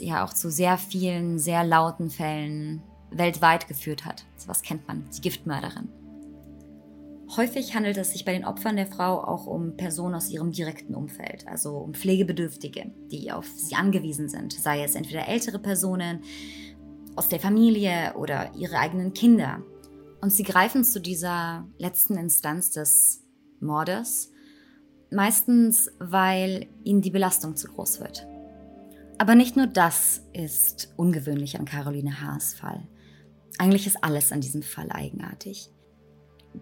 ja 0.00 0.24
auch 0.24 0.32
zu 0.32 0.50
sehr 0.50 0.78
vielen, 0.78 1.38
sehr 1.38 1.64
lauten 1.64 2.10
Fällen 2.10 2.82
weltweit 3.10 3.68
geführt 3.68 4.04
hat. 4.04 4.24
was 4.46 4.62
kennt 4.62 4.86
man, 4.86 5.04
die 5.16 5.20
Giftmörderin. 5.20 5.88
Häufig 7.36 7.74
handelt 7.74 7.98
es 7.98 8.12
sich 8.12 8.24
bei 8.24 8.32
den 8.32 8.46
Opfern 8.46 8.76
der 8.76 8.86
Frau 8.86 9.22
auch 9.22 9.46
um 9.46 9.76
Personen 9.76 10.14
aus 10.14 10.30
ihrem 10.30 10.50
direkten 10.50 10.94
Umfeld, 10.94 11.46
also 11.46 11.76
um 11.76 11.92
Pflegebedürftige, 11.92 12.90
die 13.10 13.30
auf 13.30 13.46
sie 13.46 13.74
angewiesen 13.74 14.28
sind, 14.28 14.54
sei 14.54 14.82
es 14.82 14.94
entweder 14.94 15.28
ältere 15.28 15.58
Personen, 15.58 16.20
aus 17.16 17.28
der 17.28 17.40
Familie 17.40 18.14
oder 18.16 18.54
ihre 18.54 18.78
eigenen 18.78 19.12
Kinder. 19.12 19.62
Und 20.22 20.32
sie 20.32 20.42
greifen 20.42 20.84
zu 20.84 21.00
dieser 21.00 21.66
letzten 21.78 22.16
Instanz 22.16 22.70
des 22.70 23.24
Mordes, 23.60 24.30
Meistens, 25.10 25.90
weil 25.98 26.66
ihnen 26.84 27.00
die 27.00 27.10
Belastung 27.10 27.56
zu 27.56 27.68
groß 27.68 28.00
wird. 28.00 28.26
Aber 29.18 29.34
nicht 29.34 29.56
nur 29.56 29.66
das 29.66 30.22
ist 30.32 30.92
ungewöhnlich 30.96 31.58
an 31.58 31.64
Caroline 31.64 32.22
Haas 32.22 32.54
Fall. 32.54 32.86
Eigentlich 33.58 33.86
ist 33.86 34.02
alles 34.02 34.30
an 34.30 34.40
diesem 34.40 34.62
Fall 34.62 34.90
eigenartig. 34.90 35.70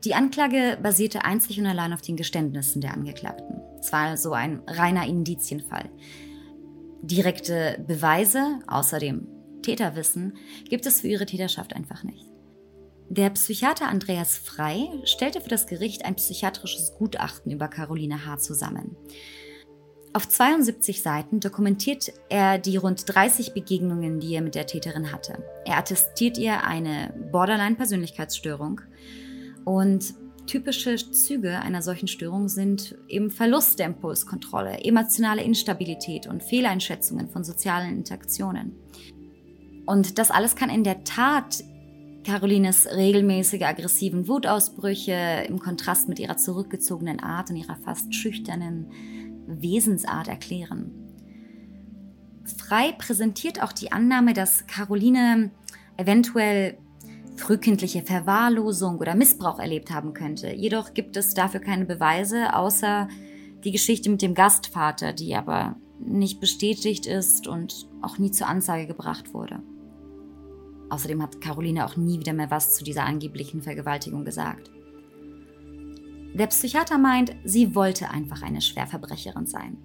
Die 0.05 0.15
Anklage 0.15 0.79
basierte 0.83 1.25
einzig 1.25 1.61
und 1.61 1.67
allein 1.67 1.93
auf 1.93 2.03
den 2.03 2.17
Geständnissen 2.17 2.81
der 2.81 2.95
Angeklagten. 2.95 3.61
Es 3.79 3.93
war 3.93 4.09
also 4.09 4.33
ein 4.33 4.63
reiner 4.67 5.07
Indizienfall. 5.07 5.91
Direkte 7.03 7.85
Beweise, 7.87 8.59
außer 8.67 8.99
dem 8.99 9.29
Täterwissen, 9.63 10.37
gibt 10.69 10.87
es 10.87 11.03
für 11.03 11.09
ihre 11.09 11.27
Täterschaft 11.27 11.75
einfach 11.75 12.03
nicht. 12.03 12.27
Der 13.09 13.31
Psychiater 13.31 13.89
Andreas 13.89 14.37
Frei 14.37 14.89
stellte 15.05 15.41
für 15.41 15.49
das 15.49 15.67
Gericht 15.67 16.05
ein 16.05 16.17
psychiatrisches 16.17 16.95
Gutachten 16.99 17.53
über 17.53 17.69
Caroline 17.69 18.27
H. 18.27 18.39
zusammen. 18.39 18.97
Auf 20.17 20.27
72 20.27 21.03
Seiten 21.03 21.41
dokumentiert 21.41 22.11
er 22.31 22.57
die 22.57 22.79
rund 22.79 23.05
30 23.07 23.53
Begegnungen, 23.53 24.19
die 24.19 24.35
er 24.35 24.41
mit 24.41 24.55
der 24.55 24.67
Täterin 24.67 25.13
hatte. 25.13 25.45
Er 25.67 25.77
attestiert 25.77 26.39
ihr 26.39 26.65
eine 26.65 27.13
Borderline-Persönlichkeitsstörung 27.33 28.81
und 29.67 30.15
typische 30.47 30.97
Züge 30.97 31.61
einer 31.61 31.83
solchen 31.83 32.09
Störung 32.09 32.49
sind 32.49 32.97
eben 33.09 33.31
Verlust 33.31 33.79
der 33.79 33.89
Impulskontrolle, 33.89 34.79
emotionale 34.79 35.43
Instabilität 35.43 36.27
und 36.27 36.43
Fehleinschätzungen 36.43 37.29
von 37.29 37.45
sozialen 37.45 37.99
Interaktionen. 37.99 38.73
Und 39.85 40.17
das 40.17 40.31
alles 40.31 40.57
kann 40.57 40.71
in 40.71 40.83
der 40.83 41.05
Tat 41.05 41.63
Carolines 42.25 42.89
regelmäßige 42.91 43.65
aggressiven 43.65 44.29
Wutausbrüche 44.29 45.45
im 45.47 45.59
Kontrast 45.59 46.09
mit 46.09 46.19
ihrer 46.19 46.39
zurückgezogenen 46.39 47.21
Art 47.21 47.51
und 47.51 47.57
ihrer 47.57 47.77
fast 47.77 48.15
schüchternen 48.15 48.91
Wesensart 49.47 50.29
erklären. 50.29 50.91
Frei 52.59 52.93
präsentiert 52.93 53.63
auch 53.63 53.73
die 53.73 53.93
Annahme, 53.93 54.33
dass 54.33 54.67
Caroline 54.67 55.51
eventuell 55.97 56.79
frühkindliche 57.37 58.03
Verwahrlosung 58.03 58.99
oder 58.99 59.15
Missbrauch 59.15 59.59
erlebt 59.59 59.91
haben 59.91 60.15
könnte. 60.15 60.53
Jedoch 60.53 60.95
gibt 60.95 61.17
es 61.17 61.35
dafür 61.35 61.61
keine 61.61 61.85
Beweise, 61.85 62.55
außer 62.55 63.09
die 63.65 63.73
Geschichte 63.73 64.11
mit 64.11 64.23
dem 64.23 64.35
Gastvater, 64.35 65.13
die 65.13 65.35
aber 65.35 65.77
nicht 65.99 66.41
bestätigt 66.41 67.07
ist 67.07 67.47
und 67.47 67.89
auch 68.03 68.19
nie 68.19 68.31
zur 68.31 68.47
Anzeige 68.47 68.87
gebracht 68.87 69.35
wurde. 69.35 69.63
Außerdem 70.89 71.23
hat 71.23 71.41
Caroline 71.41 71.85
auch 71.85 71.97
nie 71.97 72.21
wieder 72.21 72.33
mehr 72.33 72.51
was 72.51 72.77
zu 72.77 72.85
dieser 72.85 73.05
angeblichen 73.05 73.63
Vergewaltigung 73.63 74.25
gesagt. 74.25 74.71
Der 76.37 76.49
Psychiater 76.49 76.99
meint, 76.99 77.35
sie 77.45 77.75
wollte 77.75 78.11
einfach 78.11 78.43
eine 78.43 78.61
Schwerverbrecherin 78.61 79.47
sein. 79.47 79.79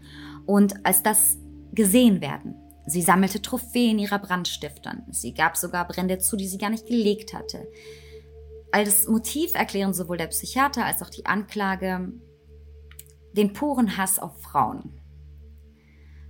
Und 0.46 0.86
als 0.86 1.02
das 1.02 1.38
gesehen 1.72 2.20
werden, 2.20 2.56
sie 2.86 3.02
sammelte 3.02 3.42
Trophäen 3.42 4.00
ihrer 4.00 4.20
Brandstiftern. 4.20 5.04
Sie 5.12 5.34
gab 5.34 5.56
sogar 5.56 5.88
Brände 5.88 6.18
zu, 6.18 6.36
die 6.36 6.50
sie 6.50 6.58
gar 6.58 6.70
nicht 6.70 6.88
gelegt 6.88 7.34
hatte. 7.34 7.66
Als 8.74 9.08
Motiv 9.08 9.56
erklären 9.56 9.94
sowohl 9.94 10.18
der 10.18 10.28
Psychiater 10.28 10.86
als 10.86 11.02
auch 11.02 11.10
die 11.10 11.26
Anklage 11.26 12.12
den 13.32 13.54
puren 13.54 13.96
Hass 13.96 14.20
auf 14.20 14.42
Frauen. 14.42 15.00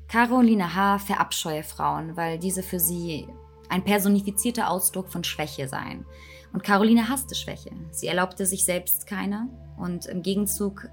Caroline 0.08 0.76
H. 0.76 1.00
verabscheue 1.00 1.64
Frauen, 1.64 2.16
weil 2.16 2.38
diese 2.38 2.62
für 2.62 2.80
sie 2.80 3.28
ein 3.70 3.84
personifizierter 3.84 4.70
Ausdruck 4.70 5.10
von 5.10 5.24
Schwäche 5.24 5.68
seien. 5.68 6.06
Und 6.54 6.64
Caroline 6.64 7.10
hasste 7.10 7.34
Schwäche. 7.34 7.72
Sie 7.90 8.06
erlaubte 8.06 8.46
sich 8.46 8.66
selbst 8.66 9.08
keine 9.08 9.48
und 9.82 10.06
im 10.06 10.22
Gegenzug 10.22 10.90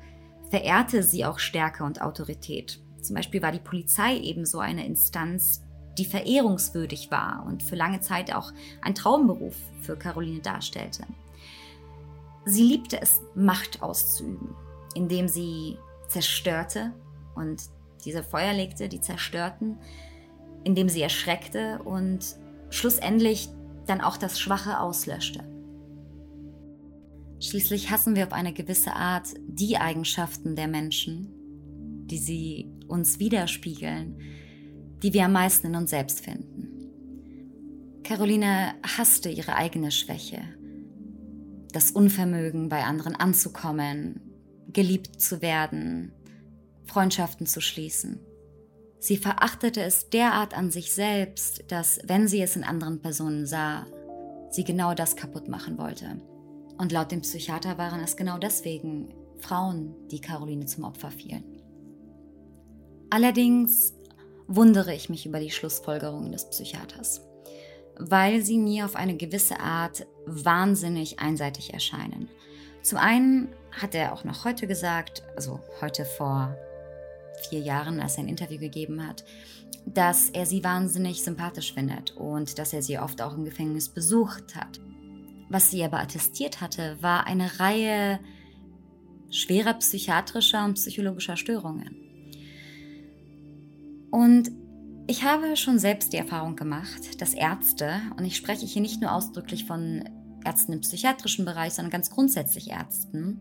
verehrte 0.51 1.03
sie 1.03 1.25
auch 1.25 1.39
Stärke 1.39 1.85
und 1.85 2.01
Autorität. 2.01 2.81
Zum 3.03 3.15
Beispiel 3.15 3.43
war 3.43 3.53
die 3.53 3.59
Polizei 3.59 4.17
ebenso 4.17 4.59
eine 4.59 4.87
Instanz, 4.87 5.63
die 5.99 6.05
verehrungswürdig 6.05 7.11
war 7.11 7.45
und 7.47 7.63
für 7.63 7.77
lange 7.77 8.01
Zeit 8.01 8.35
auch 8.35 8.53
ein 8.83 8.95
Traumberuf 8.95 9.57
für 9.83 9.97
Caroline 9.97 10.41
darstellte. 10.41 11.05
Sie 12.45 12.63
liebte 12.63 13.01
es, 13.01 13.21
Macht 13.35 13.83
auszuüben, 13.83 14.55
indem 14.95 15.29
sie 15.29 15.77
zerstörte 16.09 16.93
und 17.35 17.63
diese 18.05 18.23
Feuer 18.23 18.55
legte, 18.55 18.89
die 18.89 19.01
zerstörten, 19.01 19.77
indem 20.65 20.89
sie 20.89 21.03
erschreckte 21.03 21.81
und 21.85 22.37
schlussendlich 22.71 23.49
dann 23.87 24.01
auch 24.01 24.17
das 24.17 24.41
Schwache 24.41 24.81
auslöschte. 24.81 25.45
Schließlich 27.41 27.91
hassen 27.91 28.17
wir 28.17 28.27
auf 28.27 28.33
eine 28.33 28.53
gewisse 28.53 28.95
Art 28.95 29.29
die 29.47 29.77
Eigenschaften 29.77 30.57
der 30.57 30.67
Menschen, 30.67 31.29
die 32.07 32.19
sie 32.19 32.73
uns 32.89 33.21
widerspiegeln, 33.21 34.19
die 35.03 35.13
wir 35.13 35.25
am 35.25 35.33
meisten 35.33 35.69
in 35.69 35.77
uns 35.77 35.91
selbst 35.91 36.25
finden. 36.25 36.69
Caroline 38.03 38.75
hasste 38.83 39.29
ihre 39.29 39.55
eigene 39.55 39.91
Schwäche, 39.91 40.43
das 41.73 41.91
Unvermögen, 41.93 42.69
bei 42.69 42.83
anderen 42.85 43.15
anzukommen, 43.15 44.21
geliebt 44.73 45.21
zu 45.21 45.43
werden, 45.43 46.13
Freundschaften 46.87 47.47
zu 47.47 47.61
schließen. 47.61 48.19
Sie 48.99 49.17
verachtete 49.17 49.83
es 49.83 50.11
derart 50.11 50.57
an 50.57 50.71
sich 50.71 50.93
selbst, 50.93 51.65
dass, 51.69 52.01
wenn 52.05 52.27
sie 52.27 52.41
es 52.41 52.57
in 52.57 52.65
anderen 52.65 53.01
Personen 53.01 53.47
sah, 53.47 53.87
sie 54.51 54.65
genau 54.65 54.95
das 54.95 55.15
kaputt 55.15 55.49
machen 55.49 55.79
wollte. 55.79 56.21
Und 56.79 56.93
laut 56.93 57.11
dem 57.11 57.23
Psychiater 57.23 57.77
waren 57.77 58.01
es 58.01 58.17
genau 58.17 58.39
deswegen 58.39 59.13
Frauen, 59.39 59.95
die 60.11 60.21
Caroline 60.21 60.67
zum 60.67 60.85
Opfer 60.85 61.11
fielen. 61.11 61.45
Allerdings 63.11 63.95
wundere 64.47 64.95
ich 64.95 65.09
mich 65.09 65.27
über 65.27 65.41
die 65.41 65.51
Schlussfolgerungen 65.51 66.33
des 66.33 66.49
Psychiaters, 66.49 67.23
weil 67.99 68.43
sie 68.43 68.59
mir 68.59 68.85
auf 68.85 68.97
eine 68.97 69.17
gewisse 69.17 69.61
Art 69.61 70.07
wahnsinnig 70.27 71.19
einseitig 71.19 71.75
erscheinen. 71.75 72.29
Zum 72.83 72.99
einen 72.99 73.49
hat 73.73 73.95
er 73.95 74.13
auch 74.13 74.25
noch 74.25 74.45
heute 74.45 74.67
gesagt, 74.67 75.23
also 75.37 75.61
heute 75.81 76.05
vor 76.05 76.57
vier 77.49 77.61
Jahren, 77.61 78.01
als 78.01 78.17
er 78.17 78.25
ein 78.25 78.29
Interview 78.29 78.59
gegeben 78.59 79.07
hat, 79.07 79.25
dass 79.85 80.31
er 80.31 80.47
sie 80.47 80.65
wahnsinnig 80.65 81.23
sympathisch 81.23 81.75
findet 81.75 82.17
und 82.17 82.59
dass 82.59 82.73
er 82.73 82.83
sie 82.83 82.99
oft 82.99 83.21
auch 83.23 83.35
im 83.35 83.45
Gefängnis 83.45 83.89
besucht 83.89 84.55
hat. 84.55 84.81
Was 85.49 85.71
sie 85.71 85.83
aber 85.83 86.01
attestiert 86.01 86.61
hatte, 86.61 86.99
war 87.01 87.27
eine 87.27 87.59
Reihe 87.59 88.21
schwerer 89.31 89.75
psychiatrischer 89.75 90.65
und 90.65 90.75
psychologischer 90.75 91.37
Störungen. 91.37 91.97
Und 94.11 94.51
ich 95.07 95.25
habe 95.25 95.57
schon 95.57 95.79
selbst 95.79 96.13
die 96.13 96.19
Erfahrung 96.19 96.57
gemacht, 96.57 97.21
dass 97.21 97.35
Ärzte, 97.35 98.01
und 98.17 98.25
ich 98.25 98.37
spreche 98.37 98.67
hier 98.67 98.83
nicht 98.83 99.01
nur 99.01 99.13
ausdrücklich 99.13 99.65
von 99.65 100.05
Ärzten 100.45 100.73
im 100.73 100.81
psychiatrischen 100.81 101.45
Bereich, 101.45 101.75
sondern 101.75 101.91
ganz 101.91 102.11
grundsätzlich 102.11 102.71
Ärzten, 102.71 103.41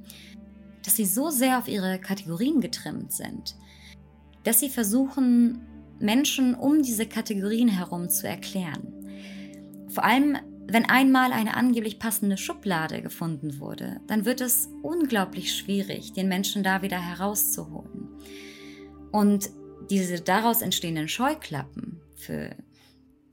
dass 0.84 0.96
sie 0.96 1.06
so 1.06 1.30
sehr 1.30 1.58
auf 1.58 1.68
ihre 1.68 2.00
Kategorien 2.00 2.62
getrimmt 2.62 3.12
sind, 3.12 3.56
dass 4.44 4.60
sie 4.60 4.70
versuchen, 4.70 5.62
Menschen 6.00 6.56
um 6.56 6.82
diese 6.84 7.06
Kategorien 7.06 7.68
herum 7.68 8.10
zu 8.10 8.28
erklären. 8.28 8.94
Vor 9.90 10.04
allem, 10.04 10.38
wenn 10.70 10.86
einmal 10.86 11.32
eine 11.32 11.56
angeblich 11.56 11.98
passende 11.98 12.38
Schublade 12.38 13.02
gefunden 13.02 13.60
wurde, 13.60 14.02
dann 14.08 14.26
wird 14.26 14.42
es 14.42 14.68
unglaublich 14.82 15.56
schwierig, 15.56 16.14
den 16.14 16.28
Menschen 16.28 16.62
da 16.64 16.82
wieder 16.82 17.00
herauszuholen. 17.00 18.10
Und 19.12 19.50
diese 19.90 20.20
daraus 20.20 20.62
entstehenden 20.62 21.08
Scheuklappen 21.08 22.02
für 22.16 22.56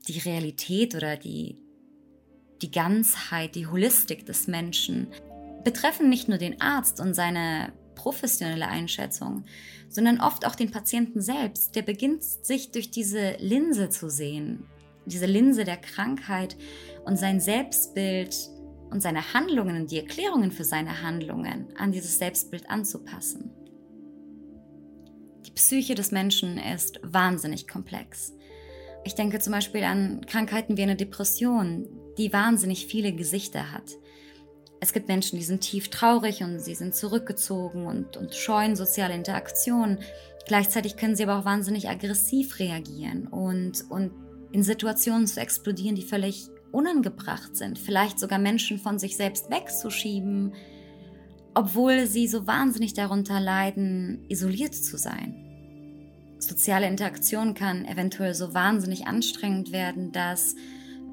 die 0.07 0.19
Realität 0.19 0.95
oder 0.95 1.17
die, 1.17 1.59
die 2.61 2.71
Ganzheit, 2.71 3.55
die 3.55 3.67
Holistik 3.67 4.25
des 4.25 4.47
Menschen 4.47 5.07
betreffen 5.63 6.09
nicht 6.09 6.29
nur 6.29 6.37
den 6.37 6.61
Arzt 6.61 7.01
und 7.01 7.13
seine 7.15 7.73
professionelle 7.95 8.67
Einschätzung, 8.67 9.45
sondern 9.89 10.21
oft 10.21 10.45
auch 10.45 10.55
den 10.55 10.71
Patienten 10.71 11.21
selbst, 11.21 11.75
der 11.75 11.81
beginnt 11.81 12.23
sich 12.23 12.71
durch 12.71 12.91
diese 12.91 13.35
Linse 13.39 13.89
zu 13.89 14.09
sehen, 14.09 14.65
diese 15.05 15.25
Linse 15.25 15.63
der 15.63 15.77
Krankheit 15.77 16.55
und 17.05 17.17
sein 17.17 17.39
Selbstbild 17.39 18.35
und 18.91 19.01
seine 19.01 19.33
Handlungen 19.33 19.81
und 19.81 19.91
die 19.91 19.99
Erklärungen 19.99 20.51
für 20.51 20.63
seine 20.63 21.01
Handlungen 21.01 21.67
an 21.77 21.91
dieses 21.91 22.17
Selbstbild 22.17 22.69
anzupassen. 22.69 23.51
Die 25.45 25.51
Psyche 25.51 25.95
des 25.95 26.11
Menschen 26.11 26.57
ist 26.57 26.99
wahnsinnig 27.03 27.67
komplex. 27.67 28.33
Ich 29.03 29.15
denke 29.15 29.39
zum 29.39 29.53
Beispiel 29.53 29.83
an 29.83 30.25
Krankheiten 30.25 30.77
wie 30.77 30.83
eine 30.83 30.95
Depression, 30.95 31.87
die 32.17 32.33
wahnsinnig 32.33 32.87
viele 32.87 33.13
Gesichter 33.13 33.71
hat. 33.71 33.91
Es 34.79 34.93
gibt 34.93 35.07
Menschen, 35.07 35.37
die 35.37 35.45
sind 35.45 35.61
tief 35.61 35.89
traurig 35.89 36.43
und 36.43 36.59
sie 36.59 36.75
sind 36.75 36.95
zurückgezogen 36.95 37.85
und, 37.85 38.17
und 38.17 38.33
scheuen 38.33 38.75
soziale 38.75 39.13
Interaktionen. 39.13 39.99
Gleichzeitig 40.47 40.97
können 40.97 41.15
sie 41.15 41.23
aber 41.23 41.39
auch 41.39 41.45
wahnsinnig 41.45 41.89
aggressiv 41.89 42.59
reagieren 42.59 43.27
und, 43.27 43.89
und 43.89 44.11
in 44.51 44.63
Situationen 44.63 45.27
zu 45.27 45.39
explodieren, 45.39 45.95
die 45.95 46.03
völlig 46.03 46.47
unangebracht 46.75 47.55
sind. 47.55 47.79
Vielleicht 47.79 48.19
sogar 48.19 48.39
Menschen 48.39 48.77
von 48.77 48.99
sich 48.99 49.17
selbst 49.17 49.49
wegzuschieben 49.49 50.53
obwohl 51.55 52.05
sie 52.05 52.27
so 52.27 52.45
wahnsinnig 52.45 52.93
darunter 52.93 53.39
leiden, 53.39 54.25
isoliert 54.27 54.75
zu 54.75 54.97
sein. 54.97 55.41
Soziale 56.37 56.87
Interaktion 56.87 57.53
kann 57.53 57.85
eventuell 57.85 58.35
so 58.35 58.53
wahnsinnig 58.53 59.07
anstrengend 59.07 59.71
werden, 59.71 60.11
dass 60.11 60.55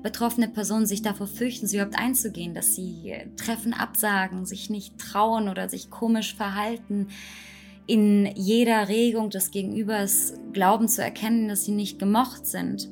betroffene 0.02 0.48
Personen 0.48 0.84
sich 0.84 1.00
davor 1.00 1.28
fürchten, 1.28 1.68
sie 1.68 1.76
überhaupt 1.76 1.98
einzugehen, 1.98 2.54
dass 2.54 2.74
sie 2.74 3.14
Treffen 3.36 3.72
absagen, 3.72 4.44
sich 4.44 4.68
nicht 4.68 4.98
trauen 4.98 5.48
oder 5.48 5.68
sich 5.68 5.90
komisch 5.90 6.34
verhalten, 6.34 7.06
in 7.86 8.26
jeder 8.34 8.88
Regung 8.88 9.30
des 9.30 9.52
Gegenübers 9.52 10.34
glauben 10.52 10.88
zu 10.88 11.02
erkennen, 11.02 11.48
dass 11.48 11.64
sie 11.64 11.72
nicht 11.72 12.00
gemocht 12.00 12.46
sind. 12.46 12.88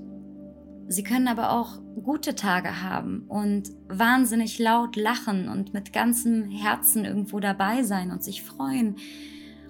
Sie 0.93 1.05
können 1.05 1.29
aber 1.29 1.53
auch 1.53 1.79
gute 2.03 2.35
Tage 2.35 2.83
haben 2.83 3.23
und 3.29 3.71
wahnsinnig 3.87 4.59
laut 4.59 4.97
lachen 4.97 5.49
und 5.49 5.73
mit 5.73 5.93
ganzem 5.93 6.51
Herzen 6.51 7.05
irgendwo 7.05 7.39
dabei 7.39 7.85
sein 7.85 8.11
und 8.11 8.25
sich 8.25 8.43
freuen 8.43 8.97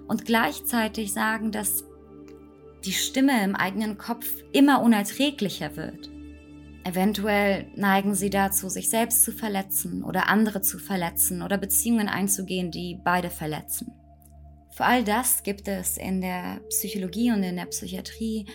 und 0.07 0.25
gleichzeitig 0.25 1.13
sagen, 1.13 1.51
dass 1.51 1.83
die 2.85 2.93
Stimme 2.93 3.43
im 3.43 3.55
eigenen 3.55 3.99
Kopf 3.99 4.25
immer 4.51 4.81
unerträglicher 4.81 5.75
wird. 5.75 6.09
Eventuell 6.85 7.67
neigen 7.75 8.15
sie 8.15 8.31
dazu, 8.31 8.67
sich 8.67 8.89
selbst 8.89 9.21
zu 9.21 9.31
verletzen 9.31 10.03
oder 10.03 10.27
andere 10.27 10.61
zu 10.61 10.79
verletzen 10.79 11.43
oder 11.43 11.59
Beziehungen 11.59 12.09
einzugehen, 12.09 12.71
die 12.71 12.99
beide 13.03 13.29
verletzen. 13.29 13.93
Für 14.71 14.85
all 14.85 15.03
das 15.03 15.43
gibt 15.43 15.67
es 15.67 15.97
in 15.97 16.21
der 16.21 16.61
Psychologie 16.69 17.31
und 17.31 17.43
in 17.43 17.57
der 17.57 17.67
Psychiatrie 17.67 18.47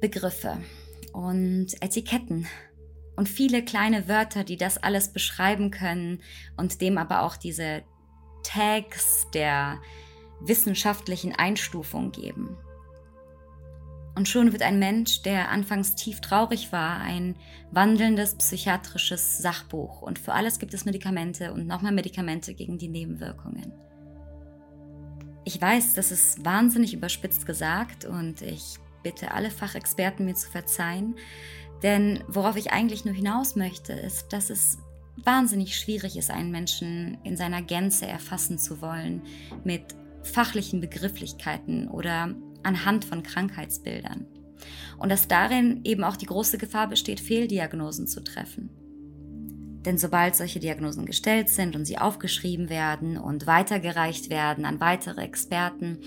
Begriffe 0.00 0.58
und 1.12 1.68
Etiketten 1.80 2.46
und 3.16 3.28
viele 3.28 3.64
kleine 3.64 4.08
Wörter, 4.08 4.44
die 4.44 4.56
das 4.56 4.78
alles 4.78 5.12
beschreiben 5.12 5.70
können 5.70 6.22
und 6.56 6.80
dem 6.80 6.98
aber 6.98 7.22
auch 7.22 7.36
diese 7.36 7.82
Tags 8.42 9.26
der 9.34 9.80
wissenschaftlichen 10.40 11.34
Einstufung 11.34 12.12
geben. 12.12 12.56
Und 14.16 14.28
schon 14.28 14.52
wird 14.52 14.62
ein 14.62 14.78
Mensch, 14.78 15.22
der 15.22 15.50
anfangs 15.50 15.94
tief 15.94 16.20
traurig 16.20 16.72
war, 16.72 17.00
ein 17.00 17.36
wandelndes 17.70 18.36
psychiatrisches 18.36 19.38
Sachbuch. 19.38 20.02
Und 20.02 20.18
für 20.18 20.32
alles 20.34 20.58
gibt 20.58 20.74
es 20.74 20.84
Medikamente 20.84 21.52
und 21.52 21.66
nochmal 21.66 21.92
Medikamente 21.92 22.54
gegen 22.54 22.76
die 22.76 22.88
Nebenwirkungen. 22.88 23.72
Ich 25.44 25.60
weiß, 25.60 25.94
das 25.94 26.10
ist 26.10 26.44
wahnsinnig 26.44 26.92
überspitzt 26.92 27.46
gesagt 27.46 28.04
und 28.04 28.42
ich 28.42 28.78
bitte 29.02 29.32
alle 29.32 29.50
Fachexperten 29.50 30.24
mir 30.24 30.34
zu 30.34 30.50
verzeihen, 30.50 31.16
denn 31.82 32.22
worauf 32.28 32.56
ich 32.56 32.72
eigentlich 32.72 33.04
nur 33.04 33.14
hinaus 33.14 33.56
möchte, 33.56 33.92
ist, 33.92 34.32
dass 34.32 34.50
es 34.50 34.78
wahnsinnig 35.16 35.76
schwierig 35.76 36.16
ist, 36.16 36.30
einen 36.30 36.50
Menschen 36.50 37.18
in 37.24 37.36
seiner 37.36 37.62
Gänze 37.62 38.06
erfassen 38.06 38.58
zu 38.58 38.80
wollen 38.80 39.22
mit 39.64 39.82
fachlichen 40.22 40.80
Begrifflichkeiten 40.80 41.88
oder 41.88 42.34
anhand 42.62 43.04
von 43.04 43.22
Krankheitsbildern. 43.22 44.26
Und 44.98 45.10
dass 45.10 45.28
darin 45.28 45.80
eben 45.84 46.04
auch 46.04 46.16
die 46.16 46.26
große 46.26 46.58
Gefahr 46.58 46.88
besteht, 46.88 47.20
Fehldiagnosen 47.20 48.06
zu 48.06 48.22
treffen. 48.22 48.70
Denn 49.86 49.96
sobald 49.96 50.36
solche 50.36 50.60
Diagnosen 50.60 51.06
gestellt 51.06 51.48
sind 51.48 51.74
und 51.74 51.86
sie 51.86 51.96
aufgeschrieben 51.96 52.68
werden 52.68 53.16
und 53.16 53.46
weitergereicht 53.46 54.28
werden 54.28 54.66
an 54.66 54.78
weitere 54.78 55.22
Experten, 55.22 56.00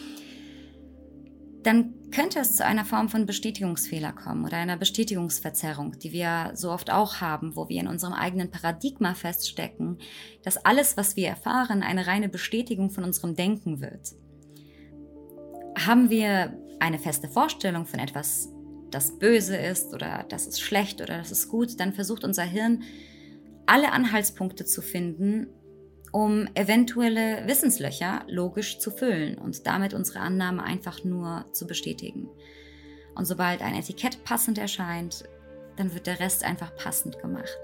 dann 1.63 1.95
könnte 2.13 2.39
es 2.39 2.55
zu 2.55 2.65
einer 2.65 2.85
Form 2.85 3.09
von 3.09 3.25
Bestätigungsfehler 3.25 4.13
kommen 4.13 4.45
oder 4.45 4.57
einer 4.57 4.77
Bestätigungsverzerrung, 4.77 5.97
die 5.97 6.11
wir 6.11 6.51
so 6.53 6.71
oft 6.71 6.91
auch 6.91 7.21
haben, 7.21 7.55
wo 7.55 7.67
wir 7.69 7.81
in 7.81 7.87
unserem 7.87 8.13
eigenen 8.13 8.51
Paradigma 8.51 9.15
feststecken, 9.15 9.97
dass 10.43 10.63
alles, 10.63 10.95
was 10.95 11.15
wir 11.15 11.27
erfahren, 11.27 11.81
eine 11.81 12.05
reine 12.05 12.29
Bestätigung 12.29 12.91
von 12.91 13.03
unserem 13.03 13.35
Denken 13.35 13.81
wird. 13.81 14.13
Haben 15.75 16.11
wir 16.11 16.57
eine 16.79 16.99
feste 16.99 17.27
Vorstellung 17.27 17.85
von 17.87 17.99
etwas, 17.99 18.49
das 18.91 19.17
böse 19.17 19.57
ist 19.57 19.93
oder 19.93 20.25
das 20.29 20.45
ist 20.45 20.61
schlecht 20.61 21.01
oder 21.01 21.17
das 21.17 21.31
ist 21.31 21.49
gut, 21.49 21.79
dann 21.79 21.93
versucht 21.93 22.23
unser 22.23 22.43
Hirn 22.43 22.83
alle 23.65 23.91
Anhaltspunkte 23.91 24.65
zu 24.65 24.81
finden, 24.81 25.47
um 26.13 26.47
eventuelle 26.53 27.45
Wissenslöcher 27.47 28.21
logisch 28.27 28.77
zu 28.77 28.91
füllen 28.91 29.35
und 29.35 29.65
damit 29.65 29.95
unsere 29.95 30.19
Annahme 30.19 30.63
einfach 30.63 31.03
nur 31.03 31.43
zu 31.53 31.65
bestätigen. 31.65 32.29
Und 33.15 33.25
sobald 33.25 33.63
ein 33.63 33.73
Etikett 33.73 34.23
passend 34.23 34.59
erscheint, 34.59 35.23
dann 35.75 35.95
wird 35.95 36.05
der 36.05 36.19
Rest 36.19 36.45
einfach 36.45 36.75
passend 36.75 37.19
gemacht. 37.19 37.57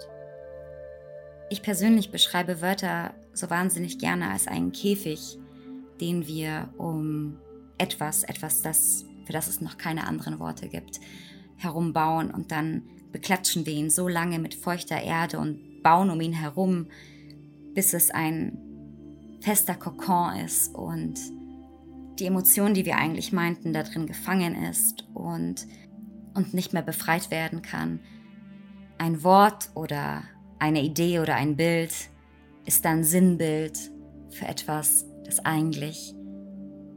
Ich 1.52 1.62
persönlich 1.62 2.12
beschreibe 2.12 2.60
Wörter 2.60 3.14
so 3.34 3.52
wahnsinnig 3.52 4.00
gerne 4.00 4.32
als 4.32 4.48
einen 4.48 4.72
Käfig, 4.72 5.38
den 6.02 6.26
wir 6.26 6.74
um 6.80 7.38
etwas, 7.78 8.24
etwas, 8.24 8.64
das, 8.64 9.06
für 9.26 9.34
das 9.34 9.48
es 9.48 9.62
noch 9.62 9.78
keine 9.78 10.08
anderen 10.08 10.40
Worte 10.40 10.70
gibt, 10.70 11.00
herumbauen 11.56 12.32
und 12.32 12.52
dann 12.52 12.82
beklatschen 13.12 13.68
wir 13.68 13.74
ihn 13.74 13.92
so 13.92 14.08
lange 14.08 14.40
mit 14.40 14.56
feuchter 14.56 15.00
Erde 15.00 15.38
und 15.38 15.84
bauen 15.84 16.10
um 16.10 16.20
ihn 16.20 16.34
herum, 16.34 16.88
bis 17.80 17.94
es 17.94 18.12
ein 18.12 18.58
fester 19.40 19.74
Kokon 19.74 20.36
ist 20.40 20.76
und 20.76 21.18
die 22.20 22.26
Emotion, 22.26 22.74
die 22.74 22.84
wir 22.84 22.98
eigentlich 22.98 23.32
meinten, 23.32 23.72
da 23.72 23.84
drin 23.84 24.06
gefangen 24.06 24.54
ist 24.54 25.08
und, 25.14 25.66
und 26.34 26.54
nicht 26.54 26.74
mehr 26.74 26.82
befreit 26.82 27.32
werden 27.32 27.62
kann. 27.62 28.02
Ein 28.98 29.24
Wort 29.24 29.70
oder 29.76 30.24
eine 30.60 30.82
Idee 30.82 31.22
oder 31.22 31.36
ein 31.36 31.56
Bild 31.56 31.94
ist 32.66 32.84
dann 32.84 33.06
Sinnbild 33.06 33.80
für 34.30 34.46
etwas, 34.46 35.06
das 35.24 35.40
eigentlich 35.46 36.14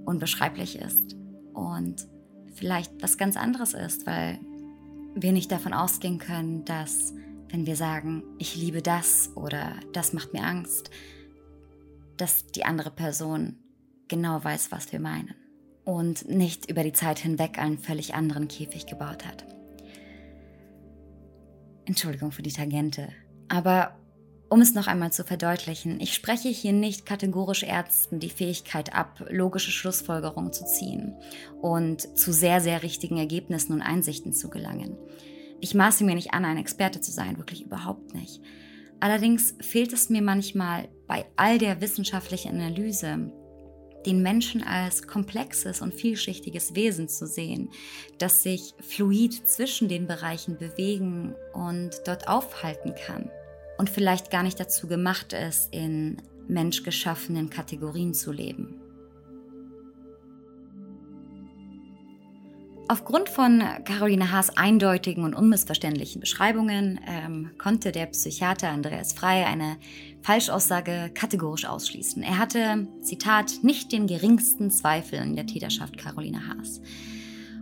unbeschreiblich 0.04 0.80
ist 0.80 1.14
und 1.54 2.08
vielleicht 2.54 3.00
was 3.00 3.18
ganz 3.18 3.36
anderes 3.36 3.74
ist, 3.74 4.04
weil 4.04 4.40
wir 5.14 5.30
nicht 5.30 5.52
davon 5.52 5.74
ausgehen 5.74 6.18
können, 6.18 6.64
dass 6.64 7.14
wenn 7.52 7.66
wir 7.66 7.76
sagen, 7.76 8.24
ich 8.38 8.56
liebe 8.56 8.82
das 8.82 9.30
oder 9.36 9.76
das 9.92 10.14
macht 10.14 10.32
mir 10.32 10.42
Angst, 10.42 10.90
dass 12.16 12.46
die 12.46 12.64
andere 12.64 12.90
Person 12.90 13.58
genau 14.08 14.42
weiß, 14.42 14.72
was 14.72 14.90
wir 14.90 15.00
meinen 15.00 15.34
und 15.84 16.28
nicht 16.28 16.70
über 16.70 16.82
die 16.82 16.94
Zeit 16.94 17.18
hinweg 17.18 17.58
einen 17.58 17.78
völlig 17.78 18.14
anderen 18.14 18.48
Käfig 18.48 18.86
gebaut 18.86 19.26
hat. 19.26 19.44
Entschuldigung 21.84 22.32
für 22.32 22.42
die 22.42 22.52
Tangente, 22.52 23.08
aber 23.48 23.98
um 24.48 24.60
es 24.60 24.74
noch 24.74 24.86
einmal 24.86 25.12
zu 25.12 25.24
verdeutlichen, 25.24 26.00
ich 26.00 26.14
spreche 26.14 26.48
hier 26.48 26.72
nicht 26.72 27.06
kategorisch 27.06 27.62
Ärzten 27.62 28.20
die 28.20 28.30
Fähigkeit 28.30 28.94
ab, 28.94 29.24
logische 29.30 29.70
Schlussfolgerungen 29.70 30.52
zu 30.52 30.64
ziehen 30.64 31.16
und 31.60 32.18
zu 32.18 32.32
sehr, 32.32 32.60
sehr 32.60 32.82
richtigen 32.82 33.16
Ergebnissen 33.16 33.72
und 33.72 33.82
Einsichten 33.82 34.32
zu 34.32 34.50
gelangen. 34.50 34.96
Ich 35.62 35.74
maße 35.74 36.02
mir 36.02 36.16
nicht 36.16 36.34
an, 36.34 36.44
ein 36.44 36.56
Experte 36.56 37.00
zu 37.00 37.12
sein, 37.12 37.38
wirklich 37.38 37.64
überhaupt 37.64 38.14
nicht. 38.14 38.40
Allerdings 38.98 39.54
fehlt 39.60 39.92
es 39.92 40.10
mir 40.10 40.20
manchmal 40.20 40.88
bei 41.06 41.24
all 41.36 41.58
der 41.58 41.80
wissenschaftlichen 41.80 42.50
Analyse, 42.50 43.32
den 44.04 44.22
Menschen 44.22 44.64
als 44.64 45.06
komplexes 45.06 45.80
und 45.80 45.94
vielschichtiges 45.94 46.74
Wesen 46.74 47.08
zu 47.08 47.28
sehen, 47.28 47.70
das 48.18 48.42
sich 48.42 48.74
fluid 48.80 49.34
zwischen 49.48 49.88
den 49.88 50.08
Bereichen 50.08 50.58
bewegen 50.58 51.36
und 51.52 51.90
dort 52.06 52.26
aufhalten 52.26 52.96
kann 53.06 53.30
und 53.78 53.88
vielleicht 53.88 54.32
gar 54.32 54.42
nicht 54.42 54.58
dazu 54.58 54.88
gemacht 54.88 55.32
ist, 55.32 55.72
in 55.72 56.20
menschgeschaffenen 56.48 57.50
Kategorien 57.50 58.14
zu 58.14 58.32
leben. 58.32 58.81
Aufgrund 62.92 63.30
von 63.30 63.62
Caroline 63.86 64.32
Haas 64.32 64.54
eindeutigen 64.54 65.24
und 65.24 65.32
unmissverständlichen 65.32 66.20
Beschreibungen 66.20 67.00
ähm, 67.08 67.52
konnte 67.56 67.90
der 67.90 68.04
Psychiater 68.04 68.68
Andreas 68.68 69.14
Frey 69.14 69.44
eine 69.44 69.78
Falschaussage 70.20 71.10
kategorisch 71.14 71.64
ausschließen. 71.64 72.22
Er 72.22 72.36
hatte, 72.36 72.86
Zitat, 73.00 73.60
nicht 73.62 73.92
den 73.92 74.06
geringsten 74.06 74.70
Zweifel 74.70 75.20
in 75.20 75.36
der 75.36 75.46
Täterschaft 75.46 75.96
Caroline 75.96 76.46
Haas. 76.46 76.82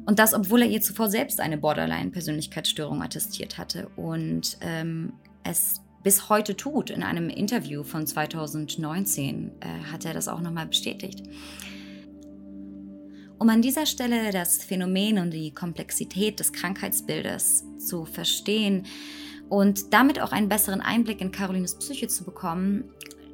Und 0.05 0.19
das, 0.19 0.35
obwohl 0.35 0.63
er 0.63 0.69
ihr 0.69 0.83
zuvor 0.83 1.09
selbst 1.09 1.39
eine 1.39 1.59
Borderline-Persönlichkeitsstörung 1.59 3.01
attestiert 3.01 3.57
hatte 3.57 3.89
und 3.95 4.59
ähm, 4.63 5.13
es 5.45 5.81
bis 6.03 6.29
heute 6.29 6.57
tut. 6.57 6.91
In 6.91 7.05
einem 7.05 7.29
Interview 7.29 7.85
von 7.85 8.05
2019 8.05 9.53
äh, 9.61 9.93
hat 9.93 10.05
er 10.05 10.13
das 10.13 10.27
auch 10.27 10.41
nochmal 10.41 10.67
bestätigt. 10.67 11.23
Um 13.41 13.49
an 13.49 13.63
dieser 13.63 13.87
Stelle 13.87 14.33
das 14.33 14.63
Phänomen 14.63 15.19
und 15.19 15.31
die 15.31 15.55
Komplexität 15.55 16.39
des 16.41 16.53
Krankheitsbildes 16.53 17.65
zu 17.79 18.05
verstehen 18.05 18.85
und 19.49 19.95
damit 19.95 20.21
auch 20.21 20.33
einen 20.33 20.51
besseren 20.51 20.83
Einblick 20.83 21.23
in 21.23 21.33
Carolines 21.33 21.79
Psyche 21.79 22.07
zu 22.07 22.25
bekommen, 22.25 22.85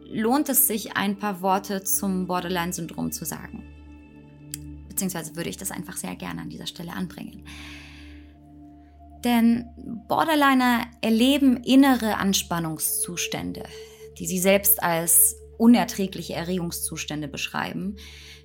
lohnt 0.08 0.48
es 0.48 0.68
sich, 0.68 0.96
ein 0.96 1.18
paar 1.18 1.42
Worte 1.42 1.82
zum 1.82 2.28
Borderline-Syndrom 2.28 3.10
zu 3.10 3.24
sagen. 3.24 3.64
Beziehungsweise 4.88 5.34
würde 5.34 5.50
ich 5.50 5.56
das 5.56 5.72
einfach 5.72 5.96
sehr 5.96 6.14
gerne 6.14 6.42
an 6.42 6.50
dieser 6.50 6.68
Stelle 6.68 6.92
anbringen. 6.92 7.42
Denn 9.24 9.66
Borderliner 10.06 10.86
erleben 11.00 11.56
innere 11.64 12.18
Anspannungszustände, 12.18 13.64
die 14.20 14.26
sie 14.28 14.38
selbst 14.38 14.80
als 14.84 15.34
unerträgliche 15.58 16.34
Erregungszustände 16.34 17.26
beschreiben, 17.26 17.96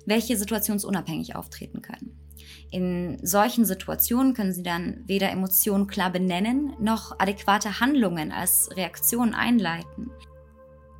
welche 0.06 0.36
situationsunabhängig 0.36 1.36
auftreten 1.36 1.82
können. 1.82 2.16
In 2.70 3.18
solchen 3.24 3.64
Situationen 3.64 4.34
können 4.34 4.52
sie 4.52 4.62
dann 4.62 5.04
weder 5.06 5.30
Emotionen 5.30 5.86
klar 5.86 6.10
benennen, 6.10 6.72
noch 6.80 7.18
adäquate 7.18 7.80
Handlungen 7.80 8.32
als 8.32 8.70
Reaktion 8.74 9.34
einleiten. 9.34 10.10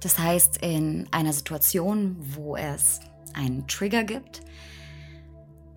Das 0.01 0.19
heißt, 0.19 0.59
in 0.59 1.07
einer 1.13 1.33
Situation, 1.33 2.17
wo 2.19 2.57
es 2.57 3.01
einen 3.35 3.67
Trigger 3.69 4.05
gibt, 4.05 4.43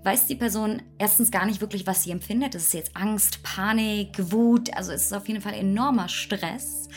weiß 0.04 0.28
die 0.28 0.36
Person 0.36 0.82
erstens 0.98 1.32
gar 1.32 1.46
nicht 1.46 1.62
wirklich, 1.62 1.88
was 1.88 2.04
sie 2.04 2.12
empfindet. 2.12 2.54
Das 2.56 2.64
ist 2.64 2.74
jetzt 2.74 2.96
Angst, 2.96 3.42
Panik, 3.42 4.32
Wut, 4.32 4.74
also 4.76 4.92
es 4.92 5.04
ist 5.04 5.14
auf 5.14 5.28
jeden 5.28 5.42
Fall 5.42 5.54
enormer 5.54 6.10
Stress. 6.10 6.90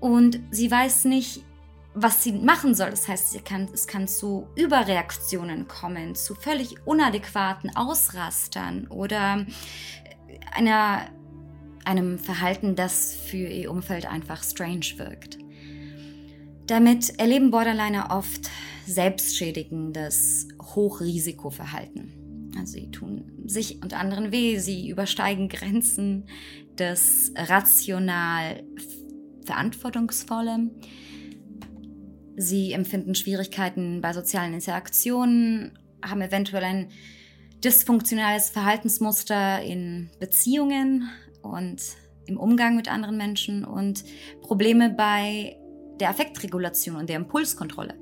Und 0.00 0.40
sie 0.50 0.70
weiß 0.70 1.06
nicht, 1.06 1.44
was 1.94 2.22
sie 2.22 2.32
machen 2.32 2.74
soll. 2.74 2.90
Das 2.90 3.08
heißt, 3.08 3.44
kann, 3.44 3.68
es 3.72 3.86
kann 3.86 4.08
zu 4.08 4.48
Überreaktionen 4.56 5.68
kommen, 5.68 6.14
zu 6.14 6.34
völlig 6.34 6.86
unadäquaten 6.86 7.74
Ausrastern 7.76 8.86
oder 8.88 9.46
einer, 10.52 11.06
einem 11.84 12.18
Verhalten, 12.18 12.76
das 12.76 13.14
für 13.14 13.48
ihr 13.48 13.70
Umfeld 13.70 14.06
einfach 14.06 14.42
strange 14.42 14.86
wirkt. 14.96 15.38
Damit 16.66 17.18
erleben 17.18 17.50
Borderliner 17.50 18.08
oft 18.10 18.50
selbstschädigendes 18.86 20.48
Hochrisikoverhalten. 20.62 22.52
Also 22.58 22.74
sie 22.74 22.90
tun 22.90 23.32
sich 23.46 23.82
und 23.82 23.94
anderen 23.94 24.32
weh, 24.32 24.58
sie 24.58 24.88
übersteigen 24.88 25.48
Grenzen 25.48 26.26
des 26.78 27.32
rational 27.36 28.62
Verantwortungsvollen. 29.44 30.72
Sie 32.40 32.72
empfinden 32.72 33.16
Schwierigkeiten 33.16 34.00
bei 34.00 34.12
sozialen 34.12 34.54
Interaktionen, 34.54 35.76
haben 36.02 36.22
eventuell 36.22 36.62
ein 36.62 36.88
dysfunktionales 37.64 38.50
Verhaltensmuster 38.50 39.60
in 39.60 40.10
Beziehungen 40.20 41.10
und 41.42 41.82
im 42.26 42.38
Umgang 42.38 42.76
mit 42.76 42.86
anderen 42.86 43.16
Menschen 43.16 43.64
und 43.64 44.04
Probleme 44.40 44.90
bei 44.90 45.56
der 45.98 46.10
Affektregulation 46.10 46.94
und 46.94 47.08
der 47.08 47.16
Impulskontrolle. 47.16 47.94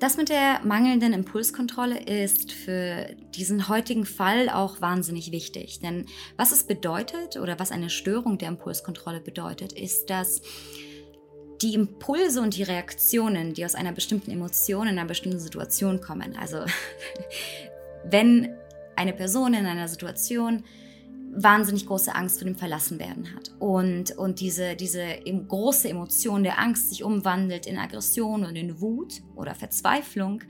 Das 0.00 0.16
mit 0.16 0.30
der 0.30 0.60
mangelnden 0.64 1.12
Impulskontrolle 1.12 1.98
ist 1.98 2.52
für 2.52 3.14
diesen 3.34 3.68
heutigen 3.68 4.06
Fall 4.06 4.48
auch 4.48 4.80
wahnsinnig 4.80 5.32
wichtig. 5.32 5.80
Denn 5.80 6.06
was 6.38 6.52
es 6.52 6.64
bedeutet 6.64 7.36
oder 7.36 7.58
was 7.58 7.72
eine 7.72 7.90
Störung 7.90 8.38
der 8.38 8.48
Impulskontrolle 8.48 9.20
bedeutet, 9.20 9.74
ist, 9.74 10.08
dass 10.08 10.40
die 11.62 11.74
Impulse 11.74 12.40
und 12.40 12.56
die 12.56 12.62
Reaktionen, 12.62 13.54
die 13.54 13.64
aus 13.64 13.74
einer 13.74 13.92
bestimmten 13.92 14.30
Emotion 14.30 14.86
in 14.86 14.98
einer 14.98 15.08
bestimmten 15.08 15.40
Situation 15.40 16.00
kommen, 16.00 16.36
also 16.36 16.64
wenn 18.04 18.54
eine 18.96 19.12
Person 19.12 19.54
in 19.54 19.66
einer 19.66 19.88
Situation 19.88 20.64
wahnsinnig 21.38 21.86
große 21.86 22.14
Angst 22.14 22.38
vor 22.38 22.46
dem 22.46 22.56
Verlassenwerden 22.56 23.34
hat 23.34 23.54
und, 23.58 24.16
und 24.16 24.40
diese, 24.40 24.74
diese 24.74 25.04
große 25.48 25.88
Emotion 25.88 26.42
der 26.42 26.58
Angst 26.58 26.88
sich 26.88 27.04
umwandelt 27.04 27.66
in 27.66 27.78
Aggression 27.78 28.44
und 28.44 28.56
in 28.56 28.80
Wut 28.80 29.20
oder 29.34 29.54
Verzweiflung, 29.54 30.42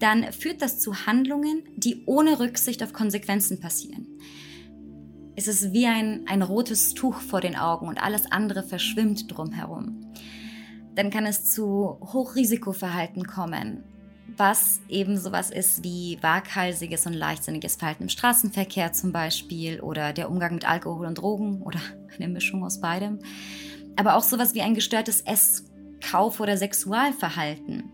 dann 0.00 0.32
führt 0.32 0.60
das 0.62 0.80
zu 0.80 1.06
Handlungen, 1.06 1.62
die 1.76 2.02
ohne 2.06 2.40
Rücksicht 2.40 2.82
auf 2.82 2.92
Konsequenzen 2.92 3.60
passieren. 3.60 4.06
Es 5.38 5.46
ist 5.46 5.72
wie 5.72 5.86
ein, 5.86 6.24
ein 6.26 6.42
rotes 6.42 6.94
Tuch 6.94 7.20
vor 7.20 7.40
den 7.40 7.54
Augen 7.54 7.86
und 7.86 8.02
alles 8.02 8.32
andere 8.32 8.64
verschwimmt 8.64 9.26
drumherum. 9.28 10.04
Dann 10.96 11.10
kann 11.10 11.26
es 11.26 11.48
zu 11.52 11.96
Hochrisikoverhalten 12.00 13.24
kommen, 13.24 13.84
was 14.36 14.80
eben 14.88 15.16
sowas 15.16 15.52
ist 15.52 15.84
wie 15.84 16.18
waghalsiges 16.22 17.06
und 17.06 17.12
leichtsinniges 17.12 17.76
Verhalten 17.76 18.02
im 18.02 18.08
Straßenverkehr 18.08 18.92
zum 18.92 19.12
Beispiel 19.12 19.80
oder 19.80 20.12
der 20.12 20.28
Umgang 20.28 20.54
mit 20.54 20.68
Alkohol 20.68 21.06
und 21.06 21.18
Drogen 21.18 21.62
oder 21.62 21.78
eine 22.18 22.26
Mischung 22.26 22.64
aus 22.64 22.80
beidem. 22.80 23.20
Aber 23.94 24.16
auch 24.16 24.24
sowas 24.24 24.56
wie 24.56 24.62
ein 24.62 24.74
gestörtes 24.74 25.20
Ess-, 25.20 25.70
Kauf- 26.00 26.40
oder 26.40 26.56
Sexualverhalten. 26.56 27.84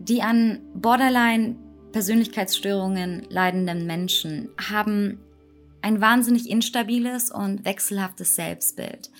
Die 0.00 0.22
an 0.22 0.58
Borderline 0.74 1.54
Persönlichkeitsstörungen 1.92 3.28
leidenden 3.30 3.86
Menschen 3.86 4.48
haben 4.58 5.20
ein 5.84 6.00
wahnsinnig 6.00 6.48
instabiles 6.48 7.30
und 7.30 7.66
wechselhaftes 7.66 8.36
Selbstbild. 8.36 9.10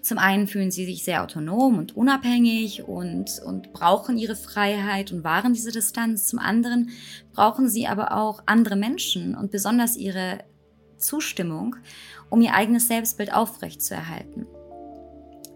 Zum 0.00 0.16
einen 0.16 0.46
fühlen 0.46 0.70
sie 0.70 0.86
sich 0.86 1.04
sehr 1.04 1.22
autonom 1.22 1.76
und 1.76 1.94
unabhängig 1.94 2.82
und, 2.82 3.42
und 3.44 3.74
brauchen 3.74 4.16
ihre 4.16 4.34
Freiheit 4.34 5.12
und 5.12 5.22
wahren 5.22 5.52
diese 5.52 5.70
Distanz. 5.70 6.26
Zum 6.26 6.38
anderen 6.38 6.88
brauchen 7.34 7.68
sie 7.68 7.86
aber 7.86 8.16
auch 8.16 8.42
andere 8.46 8.74
Menschen 8.74 9.34
und 9.34 9.50
besonders 9.50 9.98
ihre 9.98 10.38
Zustimmung, 10.96 11.76
um 12.30 12.40
ihr 12.40 12.54
eigenes 12.54 12.88
Selbstbild 12.88 13.34
aufrechtzuerhalten. 13.34 14.46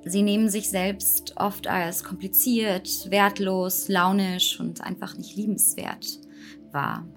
Sie 0.04 0.20
nehmen 0.20 0.50
sich 0.50 0.68
selbst 0.68 1.32
oft 1.38 1.66
als 1.66 2.04
kompliziert, 2.04 3.10
wertlos, 3.10 3.88
launisch 3.88 4.60
und 4.60 4.82
einfach 4.82 5.16
nicht 5.16 5.34
liebenswert 5.34 6.18
wahr. 6.72 7.08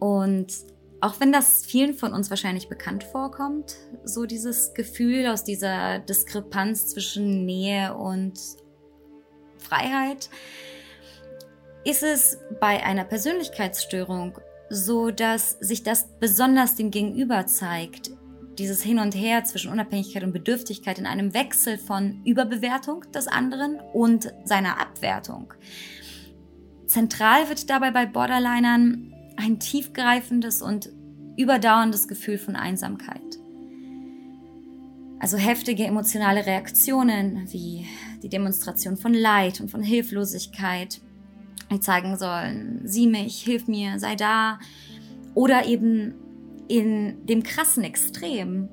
Und 0.00 0.52
auch 1.00 1.20
wenn 1.20 1.32
das 1.32 1.64
vielen 1.64 1.94
von 1.94 2.12
uns 2.12 2.30
wahrscheinlich 2.30 2.68
bekannt 2.68 3.04
vorkommt, 3.04 3.76
so 4.04 4.26
dieses 4.26 4.74
Gefühl 4.74 5.28
aus 5.28 5.44
dieser 5.44 6.00
Diskrepanz 6.00 6.88
zwischen 6.88 7.44
Nähe 7.44 7.94
und 7.94 8.38
Freiheit, 9.58 10.28
ist 11.84 12.02
es 12.02 12.38
bei 12.60 12.82
einer 12.82 13.04
Persönlichkeitsstörung 13.04 14.38
so, 14.70 15.10
dass 15.10 15.52
sich 15.60 15.82
das 15.82 16.08
besonders 16.18 16.74
dem 16.74 16.90
Gegenüber 16.90 17.46
zeigt. 17.46 18.10
Dieses 18.58 18.82
Hin 18.82 18.98
und 18.98 19.14
Her 19.14 19.44
zwischen 19.44 19.70
Unabhängigkeit 19.70 20.24
und 20.24 20.32
Bedürftigkeit 20.32 20.98
in 20.98 21.06
einem 21.06 21.32
Wechsel 21.32 21.78
von 21.78 22.22
Überbewertung 22.24 23.04
des 23.12 23.28
anderen 23.28 23.78
und 23.92 24.34
seiner 24.44 24.80
Abwertung. 24.80 25.54
Zentral 26.86 27.48
wird 27.48 27.70
dabei 27.70 27.92
bei 27.92 28.04
Borderlinern 28.06 29.14
ein 29.38 29.60
tiefgreifendes 29.60 30.62
und 30.62 30.90
überdauerndes 31.36 32.08
Gefühl 32.08 32.38
von 32.38 32.56
Einsamkeit. 32.56 33.22
Also 35.20 35.36
heftige 35.36 35.84
emotionale 35.84 36.44
Reaktionen 36.44 37.46
wie 37.52 37.86
die 38.22 38.28
Demonstration 38.28 38.96
von 38.96 39.14
Leid 39.14 39.60
und 39.60 39.70
von 39.70 39.82
Hilflosigkeit, 39.82 41.00
die 41.70 41.80
zeigen 41.80 42.16
sollen, 42.16 42.82
sieh 42.84 43.06
mich, 43.06 43.42
hilf 43.42 43.68
mir, 43.68 43.98
sei 43.98 44.16
da. 44.16 44.58
Oder 45.34 45.66
eben 45.66 46.14
in 46.68 47.26
dem 47.26 47.42
krassen 47.42 47.84
Extrem 47.84 48.68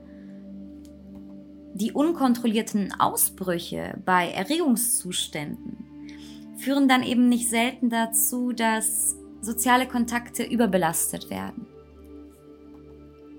die 1.74 1.92
unkontrollierten 1.92 2.94
Ausbrüche 2.94 4.02
bei 4.06 4.32
Erregungszuständen 4.32 6.56
führen 6.58 6.88
dann 6.88 7.04
eben 7.04 7.28
nicht 7.28 7.50
selten 7.50 7.90
dazu, 7.90 8.54
dass 8.54 9.18
soziale 9.46 9.88
Kontakte 9.88 10.44
überbelastet 10.44 11.30
werden. 11.30 11.68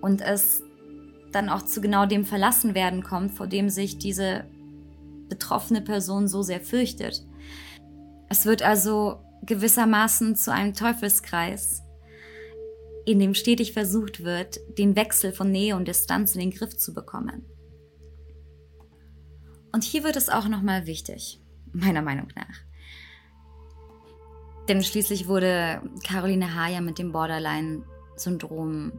Und 0.00 0.20
es 0.20 0.62
dann 1.32 1.48
auch 1.48 1.62
zu 1.62 1.80
genau 1.80 2.06
dem 2.06 2.24
Verlassenwerden 2.24 3.02
kommt, 3.02 3.34
vor 3.34 3.46
dem 3.46 3.68
sich 3.68 3.98
diese 3.98 4.44
betroffene 5.28 5.82
Person 5.82 6.28
so 6.28 6.42
sehr 6.42 6.60
fürchtet. 6.60 7.26
Es 8.28 8.46
wird 8.46 8.62
also 8.62 9.20
gewissermaßen 9.44 10.36
zu 10.36 10.52
einem 10.52 10.74
Teufelskreis, 10.74 11.82
in 13.04 13.18
dem 13.18 13.34
stetig 13.34 13.72
versucht 13.72 14.24
wird, 14.24 14.58
den 14.78 14.96
Wechsel 14.96 15.32
von 15.32 15.50
Nähe 15.50 15.76
und 15.76 15.86
Distanz 15.86 16.34
in 16.34 16.40
den 16.40 16.50
Griff 16.50 16.76
zu 16.76 16.94
bekommen. 16.94 17.44
Und 19.72 19.84
hier 19.84 20.04
wird 20.04 20.16
es 20.16 20.28
auch 20.28 20.48
nochmal 20.48 20.86
wichtig, 20.86 21.40
meiner 21.72 22.02
Meinung 22.02 22.28
nach. 22.34 22.65
Denn 24.68 24.82
schließlich 24.82 25.28
wurde 25.28 25.80
Caroline 26.04 26.54
Hayer 26.54 26.80
mit 26.80 26.98
dem 26.98 27.12
Borderline-Syndrom 27.12 28.92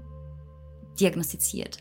diagnostiziert. 1.00 1.80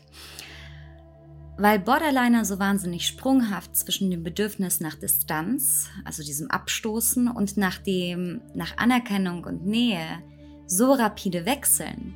Weil 1.59 1.79
Borderliner 1.79 2.45
so 2.45 2.59
wahnsinnig 2.59 3.07
sprunghaft 3.07 3.75
zwischen 3.75 4.11
dem 4.11 4.23
Bedürfnis 4.23 4.79
nach 4.79 4.95
Distanz, 4.95 5.89
also 6.05 6.21
diesem 6.21 6.51
Abstoßen, 6.51 7.27
und 7.29 7.57
nach 7.57 7.79
dem 7.79 8.41
nach 8.53 8.77
Anerkennung 8.77 9.43
und 9.43 9.65
Nähe 9.65 10.21
so 10.67 10.93
rapide 10.93 11.45
wechseln, 11.45 12.13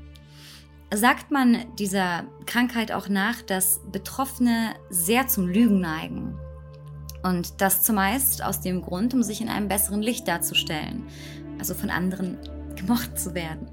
sagt 0.93 1.31
man 1.31 1.57
dieser 1.80 2.26
Krankheit 2.45 2.91
auch 2.91 3.10
nach, 3.10 3.41
dass 3.41 3.80
Betroffene 3.91 4.76
sehr 4.89 5.27
zum 5.27 5.48
Lügen 5.48 5.80
neigen. 5.80 6.38
Und 7.23 7.61
das 7.61 7.81
zumeist 7.81 8.43
aus 8.43 8.61
dem 8.61 8.81
Grund, 8.81 9.14
um 9.14 9.23
sich 9.23 9.41
in 9.41 9.49
einem 9.49 9.68
besseren 9.68 10.02
Licht 10.02 10.27
darzustellen, 10.27 11.07
also 11.61 11.75
von 11.75 11.91
anderen 11.91 12.39
gemocht 12.75 13.19
zu 13.19 13.35
werden. 13.35 13.67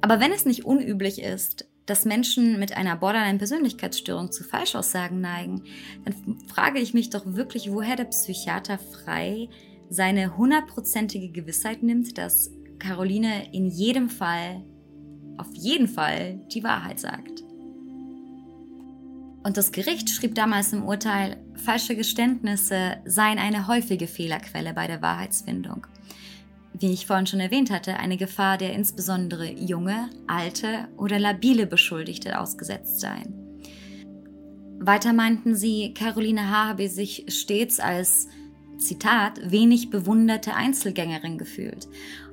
Aber 0.00 0.18
wenn 0.18 0.32
es 0.32 0.44
nicht 0.44 0.64
unüblich 0.64 1.22
ist, 1.22 1.68
dass 1.86 2.04
Menschen 2.04 2.58
mit 2.58 2.76
einer 2.76 2.96
Borderline-Persönlichkeitsstörung 2.96 4.32
zu 4.32 4.42
Falschaussagen 4.42 5.20
neigen, 5.20 5.62
dann 6.04 6.40
frage 6.48 6.80
ich 6.80 6.92
mich 6.92 7.10
doch 7.10 7.22
wirklich, 7.24 7.70
woher 7.70 7.94
der 7.94 8.06
Psychiater 8.06 8.78
frei 8.78 9.48
seine 9.88 10.36
hundertprozentige 10.36 11.30
Gewissheit 11.30 11.84
nimmt, 11.84 12.18
dass 12.18 12.50
Caroline 12.80 13.52
in 13.52 13.66
jedem 13.66 14.10
Fall, 14.10 14.64
auf 15.36 15.54
jeden 15.54 15.86
Fall, 15.86 16.40
die 16.52 16.64
Wahrheit 16.64 16.98
sagt. 16.98 17.44
Und 19.44 19.56
das 19.58 19.70
Gericht 19.70 20.10
schrieb 20.10 20.34
damals 20.34 20.72
im 20.72 20.84
Urteil, 20.84 21.36
falsche 21.54 21.94
Geständnisse 21.94 22.96
seien 23.04 23.38
eine 23.38 23.68
häufige 23.68 24.08
Fehlerquelle 24.08 24.74
bei 24.74 24.88
der 24.88 25.02
Wahrheitsfindung. 25.02 25.86
Wie 26.76 26.92
ich 26.92 27.06
vorhin 27.06 27.26
schon 27.26 27.40
erwähnt 27.40 27.70
hatte, 27.70 27.96
eine 27.96 28.16
Gefahr, 28.16 28.58
der 28.58 28.72
insbesondere 28.72 29.48
junge, 29.48 30.10
alte 30.26 30.88
oder 30.96 31.20
labile 31.20 31.66
Beschuldigte 31.66 32.40
ausgesetzt 32.40 33.00
seien. 33.00 33.32
Weiter 34.80 35.12
meinten 35.12 35.54
sie, 35.54 35.94
Caroline 35.94 36.50
H. 36.50 36.68
habe 36.68 36.88
sich 36.88 37.26
stets 37.28 37.78
als, 37.78 38.28
Zitat, 38.76 39.52
wenig 39.52 39.90
bewunderte 39.90 40.54
Einzelgängerin 40.54 41.38
gefühlt 41.38 41.86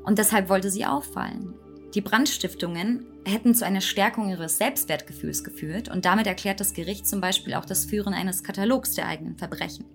und 0.03 0.17
deshalb 0.17 0.49
wollte 0.49 0.71
sie 0.71 0.87
auffallen. 0.87 1.53
Die 1.93 2.01
Brandstiftungen 2.01 3.05
hätten 3.25 3.53
zu 3.53 3.63
einer 3.63 3.81
Stärkung 3.81 4.29
ihres 4.29 4.57
Selbstwertgefühls 4.57 5.43
geführt 5.43 5.89
und 5.89 6.05
damit 6.05 6.25
erklärt 6.25 6.59
das 6.59 6.73
Gericht 6.73 7.07
zum 7.07 7.21
Beispiel 7.21 7.53
auch 7.53 7.65
das 7.65 7.85
Führen 7.85 8.15
eines 8.15 8.43
Katalogs 8.43 8.95
der 8.95 9.07
eigenen 9.07 9.37
Verbrechen. 9.37 9.85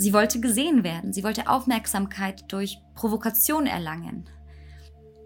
Sie 0.00 0.14
wollte 0.14 0.40
gesehen 0.40 0.82
werden, 0.82 1.12
sie 1.12 1.22
wollte 1.22 1.50
Aufmerksamkeit 1.50 2.50
durch 2.50 2.78
Provokation 2.94 3.66
erlangen. 3.66 4.30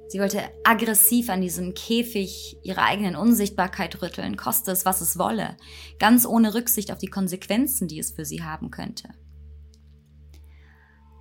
Sie 0.09 0.19
wollte 0.19 0.43
aggressiv 0.65 1.31
an 1.31 1.41
diesem 1.41 1.75
Käfig 1.75 2.57
ihrer 2.65 2.83
eigenen 2.83 3.15
Unsichtbarkeit 3.15 4.03
rütteln, 4.03 4.37
koste 4.37 4.73
es, 4.73 4.85
was 4.85 5.01
es 5.01 5.17
wolle, 5.17 5.57
ganz 6.01 6.27
ohne 6.27 6.55
Rücksicht 6.55 6.91
auf 6.91 6.99
die 6.99 7.07
Konsequenzen, 7.07 7.87
die 7.87 8.01
es 8.01 8.11
für 8.11 8.25
sie 8.25 8.43
haben 8.43 8.73
könnte. 8.73 9.11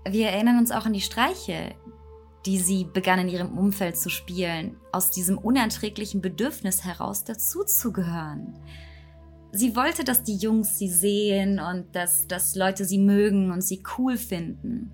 Wir 0.10 0.30
erinnern 0.30 0.58
uns 0.58 0.72
auch 0.72 0.88
an 0.88 0.94
die 0.94 1.02
Streiche, 1.02 1.76
die 2.48 2.58
sie 2.58 2.86
begann 2.86 3.20
in 3.20 3.30
ihrem 3.30 3.56
Umfeld 3.56 4.00
zu 4.00 4.10
spielen, 4.10 4.78
aus 4.92 5.12
diesem 5.12 5.38
unerträglichen 5.38 6.22
Bedürfnis 6.22 6.84
heraus 6.86 7.24
dazuzugehören. 7.24 8.58
Sie 9.56 9.76
wollte, 9.76 10.04
dass 10.04 10.24
die 10.24 10.36
Jungs 10.36 10.80
sie 10.80 10.90
sehen 10.90 11.60
und 11.60 11.96
dass, 11.96 12.28
dass 12.28 12.56
Leute 12.56 12.86
sie 12.86 12.98
mögen 12.98 13.52
und 13.52 13.62
sie 13.62 13.84
cool 13.98 14.18
finden. 14.18 14.92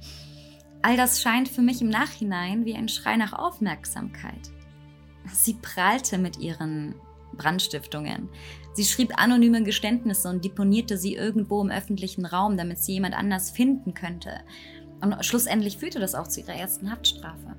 All 0.82 0.98
das 0.98 1.22
scheint 1.22 1.48
für 1.48 1.62
mich 1.62 1.82
im 1.82 1.88
Nachhinein 1.88 2.66
wie 2.66 2.76
ein 2.76 2.90
Schrei 2.90 3.16
nach 3.16 3.32
Aufmerksamkeit. 3.32 4.52
Sie 5.34 5.54
prahlte 5.54 6.18
mit 6.18 6.40
ihren 6.40 6.96
Brandstiftungen. 7.38 8.28
Sie 8.74 8.84
schrieb 8.84 9.14
anonyme 9.18 9.64
Geständnisse 9.64 10.28
und 10.28 10.44
deponierte 10.44 10.98
sie 10.98 11.16
irgendwo 11.16 11.62
im 11.62 11.70
öffentlichen 11.70 12.26
Raum, 12.26 12.58
damit 12.58 12.80
sie 12.80 12.94
jemand 12.94 13.16
anders 13.16 13.52
finden 13.52 13.94
könnte. 13.94 14.42
Und 15.00 15.24
schlussendlich 15.24 15.78
führte 15.78 16.00
das 16.00 16.16
auch 16.16 16.28
zu 16.28 16.42
ihrer 16.42 16.56
ersten 16.56 16.92
Haftstrafe. 16.92 17.56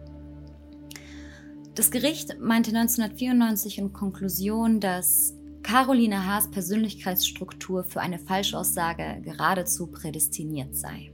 Das 1.74 1.90
Gericht 1.90 2.39
meinte 2.40 2.77
1994 2.77 3.78
in 3.78 3.94
Konklusion, 3.94 4.81
dass 4.81 5.40
Caroline 5.62 6.27
Haas 6.27 6.51
Persönlichkeitsstruktur 6.51 7.85
für 7.85 8.01
eine 8.01 8.19
Falschaussage 8.19 9.20
geradezu 9.23 9.87
prädestiniert 9.89 10.74
sei. 10.77 11.12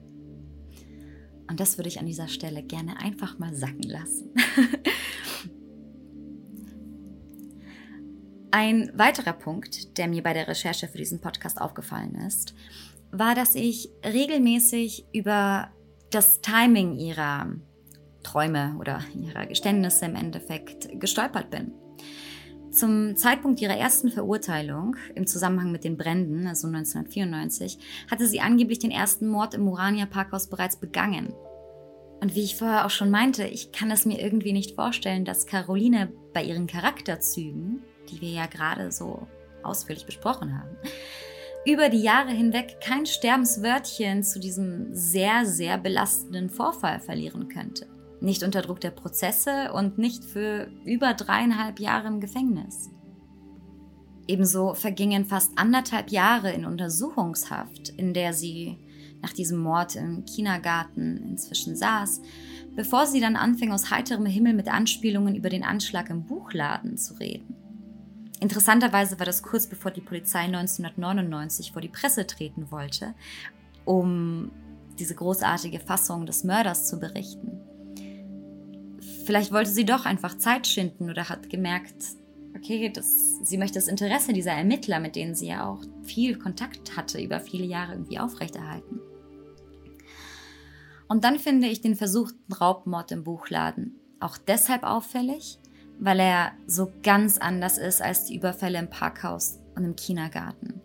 Und 1.48 1.60
das 1.60 1.78
würde 1.78 1.88
ich 1.88 2.00
an 2.00 2.06
dieser 2.06 2.28
Stelle 2.28 2.62
gerne 2.62 2.98
einfach 2.98 3.38
mal 3.38 3.54
sacken 3.54 3.82
lassen. 3.82 4.30
Ein 8.50 8.90
weiterer 8.94 9.34
Punkt, 9.34 9.98
der 9.98 10.08
mir 10.08 10.22
bei 10.22 10.32
der 10.32 10.48
Recherche 10.48 10.88
für 10.88 10.98
diesen 10.98 11.20
Podcast 11.20 11.60
aufgefallen 11.60 12.14
ist, 12.14 12.54
war, 13.10 13.34
dass 13.34 13.54
ich 13.54 13.90
regelmäßig 14.04 15.04
über 15.12 15.70
das 16.10 16.40
Timing 16.40 16.96
ihrer 16.96 17.54
Träume 18.22 18.76
oder 18.80 19.00
ihrer 19.14 19.46
Geständnisse 19.46 20.06
im 20.06 20.16
Endeffekt 20.16 20.88
gestolpert 20.98 21.50
bin. 21.50 21.72
Zum 22.76 23.16
Zeitpunkt 23.16 23.62
ihrer 23.62 23.78
ersten 23.78 24.10
Verurteilung 24.10 24.96
im 25.14 25.26
Zusammenhang 25.26 25.72
mit 25.72 25.82
den 25.82 25.96
Bränden, 25.96 26.46
also 26.46 26.66
1994, 26.66 27.78
hatte 28.10 28.26
sie 28.26 28.40
angeblich 28.40 28.78
den 28.78 28.90
ersten 28.90 29.28
Mord 29.28 29.54
im 29.54 29.66
Urania 29.66 30.04
Parkhaus 30.04 30.48
bereits 30.50 30.76
begangen. 30.76 31.32
Und 32.20 32.34
wie 32.34 32.42
ich 32.42 32.56
vorher 32.56 32.84
auch 32.84 32.90
schon 32.90 33.10
meinte, 33.10 33.44
ich 33.46 33.72
kann 33.72 33.90
es 33.90 34.04
mir 34.04 34.20
irgendwie 34.20 34.52
nicht 34.52 34.74
vorstellen, 34.74 35.24
dass 35.24 35.46
Caroline 35.46 36.12
bei 36.34 36.44
ihren 36.44 36.66
Charakterzügen, 36.66 37.82
die 38.10 38.20
wir 38.20 38.28
ja 38.28 38.44
gerade 38.44 38.92
so 38.92 39.26
ausführlich 39.62 40.04
besprochen 40.04 40.58
haben, 40.58 40.76
über 41.64 41.88
die 41.88 42.02
Jahre 42.02 42.30
hinweg 42.30 42.76
kein 42.84 43.06
Sterbenswörtchen 43.06 44.22
zu 44.22 44.38
diesem 44.38 44.94
sehr, 44.94 45.46
sehr 45.46 45.78
belastenden 45.78 46.50
Vorfall 46.50 47.00
verlieren 47.00 47.48
könnte. 47.48 47.86
Nicht 48.20 48.42
unter 48.42 48.62
Druck 48.62 48.80
der 48.80 48.90
Prozesse 48.90 49.72
und 49.72 49.98
nicht 49.98 50.24
für 50.24 50.68
über 50.84 51.14
dreieinhalb 51.14 51.80
Jahre 51.80 52.08
im 52.08 52.20
Gefängnis. 52.20 52.90
Ebenso 54.28 54.74
vergingen 54.74 55.24
fast 55.24 55.56
anderthalb 55.56 56.10
Jahre 56.10 56.52
in 56.52 56.64
Untersuchungshaft, 56.64 57.90
in 57.90 58.12
der 58.12 58.32
sie 58.32 58.78
nach 59.22 59.32
diesem 59.32 59.58
Mord 59.58 59.96
im 59.96 60.24
Kindergarten 60.24 61.16
inzwischen 61.30 61.76
saß, 61.76 62.20
bevor 62.74 63.06
sie 63.06 63.20
dann 63.20 63.36
anfing, 63.36 63.72
aus 63.72 63.90
heiterem 63.90 64.26
Himmel 64.26 64.54
mit 64.54 64.68
Anspielungen 64.68 65.34
über 65.34 65.48
den 65.48 65.64
Anschlag 65.64 66.10
im 66.10 66.24
Buchladen 66.26 66.96
zu 66.96 67.14
reden. 67.14 67.54
Interessanterweise 68.40 69.18
war 69.18 69.26
das 69.26 69.42
kurz 69.42 69.66
bevor 69.66 69.90
die 69.90 70.02
Polizei 70.02 70.40
1999 70.40 71.72
vor 71.72 71.80
die 71.80 71.88
Presse 71.88 72.26
treten 72.26 72.70
wollte, 72.70 73.14
um 73.84 74.50
diese 74.98 75.14
großartige 75.14 75.80
Fassung 75.80 76.26
des 76.26 76.44
Mörders 76.44 76.86
zu 76.86 76.98
berichten. 76.98 77.60
Vielleicht 79.26 79.50
wollte 79.50 79.70
sie 79.70 79.84
doch 79.84 80.06
einfach 80.06 80.38
Zeit 80.38 80.68
schinden 80.68 81.10
oder 81.10 81.28
hat 81.28 81.50
gemerkt, 81.50 81.96
okay, 82.54 82.90
das, 82.94 83.38
sie 83.42 83.58
möchte 83.58 83.74
das 83.74 83.88
Interesse 83.88 84.32
dieser 84.32 84.52
Ermittler, 84.52 85.00
mit 85.00 85.16
denen 85.16 85.34
sie 85.34 85.48
ja 85.48 85.68
auch 85.68 85.82
viel 86.04 86.38
Kontakt 86.38 86.96
hatte, 86.96 87.20
über 87.20 87.40
viele 87.40 87.66
Jahre 87.66 87.94
irgendwie 87.94 88.20
aufrechterhalten. 88.20 89.00
Und 91.08 91.24
dann 91.24 91.40
finde 91.40 91.66
ich 91.66 91.80
den 91.80 91.96
versuchten 91.96 92.52
Raubmord 92.52 93.10
im 93.10 93.24
Buchladen 93.24 93.96
auch 94.20 94.38
deshalb 94.38 94.84
auffällig, 94.84 95.58
weil 95.98 96.20
er 96.20 96.52
so 96.68 96.92
ganz 97.02 97.36
anders 97.36 97.78
ist 97.78 98.00
als 98.00 98.26
die 98.26 98.36
Überfälle 98.36 98.78
im 98.78 98.90
Parkhaus 98.90 99.58
und 99.74 99.84
im 99.84 99.96
Kindergarten. 99.96 100.82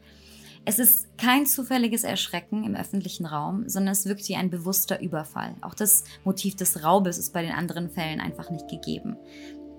Es 0.63 0.77
ist 0.77 1.17
kein 1.17 1.47
zufälliges 1.47 2.03
Erschrecken 2.03 2.63
im 2.63 2.75
öffentlichen 2.75 3.25
Raum, 3.25 3.67
sondern 3.67 3.93
es 3.93 4.05
wirkt 4.05 4.29
wie 4.29 4.35
ein 4.35 4.51
bewusster 4.51 5.01
Überfall. 5.01 5.55
Auch 5.61 5.73
das 5.73 6.03
Motiv 6.23 6.55
des 6.55 6.83
Raubes 6.83 7.17
ist 7.17 7.33
bei 7.33 7.41
den 7.41 7.51
anderen 7.51 7.89
Fällen 7.89 8.21
einfach 8.21 8.51
nicht 8.51 8.67
gegeben. 8.67 9.17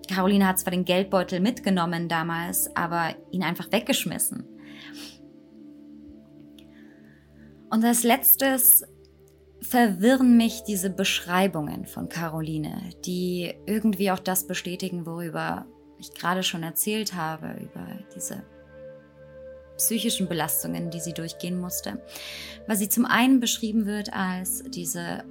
Caroline 0.09 0.47
hat 0.47 0.59
zwar 0.59 0.73
den 0.73 0.85
Geldbeutel 0.85 1.39
mitgenommen 1.39 2.09
damals, 2.09 2.75
aber 2.75 3.15
ihn 3.31 3.45
einfach 3.45 3.71
weggeschmissen. 3.71 4.45
Und 7.71 7.85
als 7.85 8.03
letztes 8.03 8.85
verwirren 9.61 10.37
mich 10.37 10.65
diese 10.65 10.91
Beschreibungen 10.91 11.87
von 11.87 12.09
Caroline, 12.09 12.91
die 13.05 13.55
irgendwie 13.67 14.11
auch 14.11 14.19
das 14.19 14.49
bestätigen, 14.49 15.07
worüber 15.07 15.67
ich 15.99 16.13
gerade 16.13 16.43
schon 16.43 16.65
erzählt 16.65 17.15
habe, 17.15 17.55
über 17.63 17.87
diese 18.15 18.43
psychischen 19.77 20.29
Belastungen, 20.29 20.91
die 20.91 21.01
sie 21.01 21.13
durchgehen 21.13 21.59
musste. 21.61 22.03
Weil 22.67 22.77
sie 22.77 22.89
zum 22.89 23.05
einen 23.05 23.41
beschrieben 23.41 23.87
wird 23.87 24.13
als 24.13 24.63
diese 24.69 25.25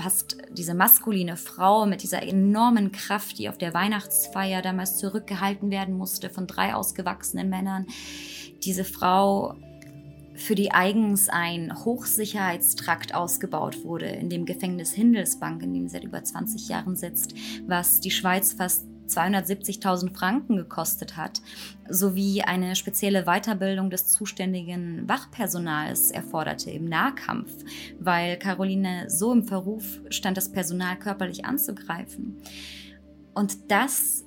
fast 0.00 0.38
diese 0.52 0.74
maskuline 0.74 1.36
Frau 1.36 1.86
mit 1.86 2.02
dieser 2.02 2.22
enormen 2.22 2.92
Kraft, 2.92 3.38
die 3.38 3.48
auf 3.48 3.58
der 3.58 3.74
Weihnachtsfeier 3.74 4.62
damals 4.62 4.98
zurückgehalten 4.98 5.70
werden 5.70 5.96
musste 5.96 6.30
von 6.30 6.46
drei 6.46 6.74
ausgewachsenen 6.74 7.48
Männern. 7.48 7.86
Diese 8.64 8.84
Frau, 8.84 9.56
für 10.34 10.54
die 10.54 10.72
eigens 10.72 11.28
ein 11.28 11.84
Hochsicherheitstrakt 11.84 13.14
ausgebaut 13.14 13.84
wurde 13.84 14.06
in 14.06 14.30
dem 14.30 14.46
Gefängnis 14.46 14.92
Hindelsbank, 14.92 15.62
in 15.62 15.74
dem 15.74 15.88
sie 15.88 15.94
seit 15.94 16.04
über 16.04 16.22
20 16.22 16.68
Jahren 16.68 16.96
sitzt, 16.96 17.34
was 17.66 18.00
die 18.00 18.10
Schweiz 18.10 18.54
fast 18.54 18.86
270.000 19.10 20.14
Franken 20.14 20.56
gekostet 20.56 21.16
hat, 21.16 21.40
sowie 21.88 22.42
eine 22.42 22.76
spezielle 22.76 23.24
Weiterbildung 23.24 23.90
des 23.90 24.08
zuständigen 24.08 25.08
Wachpersonals 25.08 26.10
erforderte 26.10 26.70
im 26.70 26.86
Nahkampf, 26.86 27.50
weil 27.98 28.38
Caroline 28.38 29.08
so 29.08 29.32
im 29.32 29.44
Verruf 29.44 30.00
stand, 30.10 30.36
das 30.36 30.52
Personal 30.52 30.98
körperlich 30.98 31.44
anzugreifen. 31.44 32.36
Und 33.34 33.70
das 33.70 34.24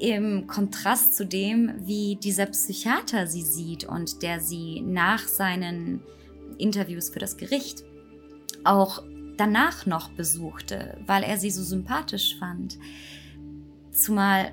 im 0.00 0.46
Kontrast 0.46 1.16
zu 1.16 1.26
dem, 1.26 1.72
wie 1.80 2.16
dieser 2.16 2.46
Psychiater 2.46 3.26
sie 3.26 3.42
sieht 3.42 3.84
und 3.84 4.22
der 4.22 4.40
sie 4.40 4.80
nach 4.80 5.26
seinen 5.26 6.02
Interviews 6.56 7.10
für 7.10 7.18
das 7.18 7.36
Gericht 7.36 7.84
auch 8.64 9.02
danach 9.36 9.86
noch 9.86 10.10
besuchte, 10.10 10.98
weil 11.06 11.22
er 11.22 11.38
sie 11.38 11.50
so 11.50 11.62
sympathisch 11.62 12.36
fand. 12.38 12.78
Zumal 13.98 14.52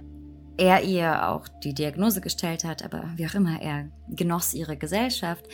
er 0.57 0.83
ihr 0.83 1.29
auch 1.29 1.47
die 1.63 1.73
Diagnose 1.73 2.19
gestellt 2.19 2.63
hat, 2.63 2.83
aber 2.83 3.11
wie 3.15 3.27
auch 3.27 3.35
immer, 3.35 3.61
er 3.61 3.91
genoss 4.09 4.53
ihre 4.53 4.75
Gesellschaft. 4.75 5.45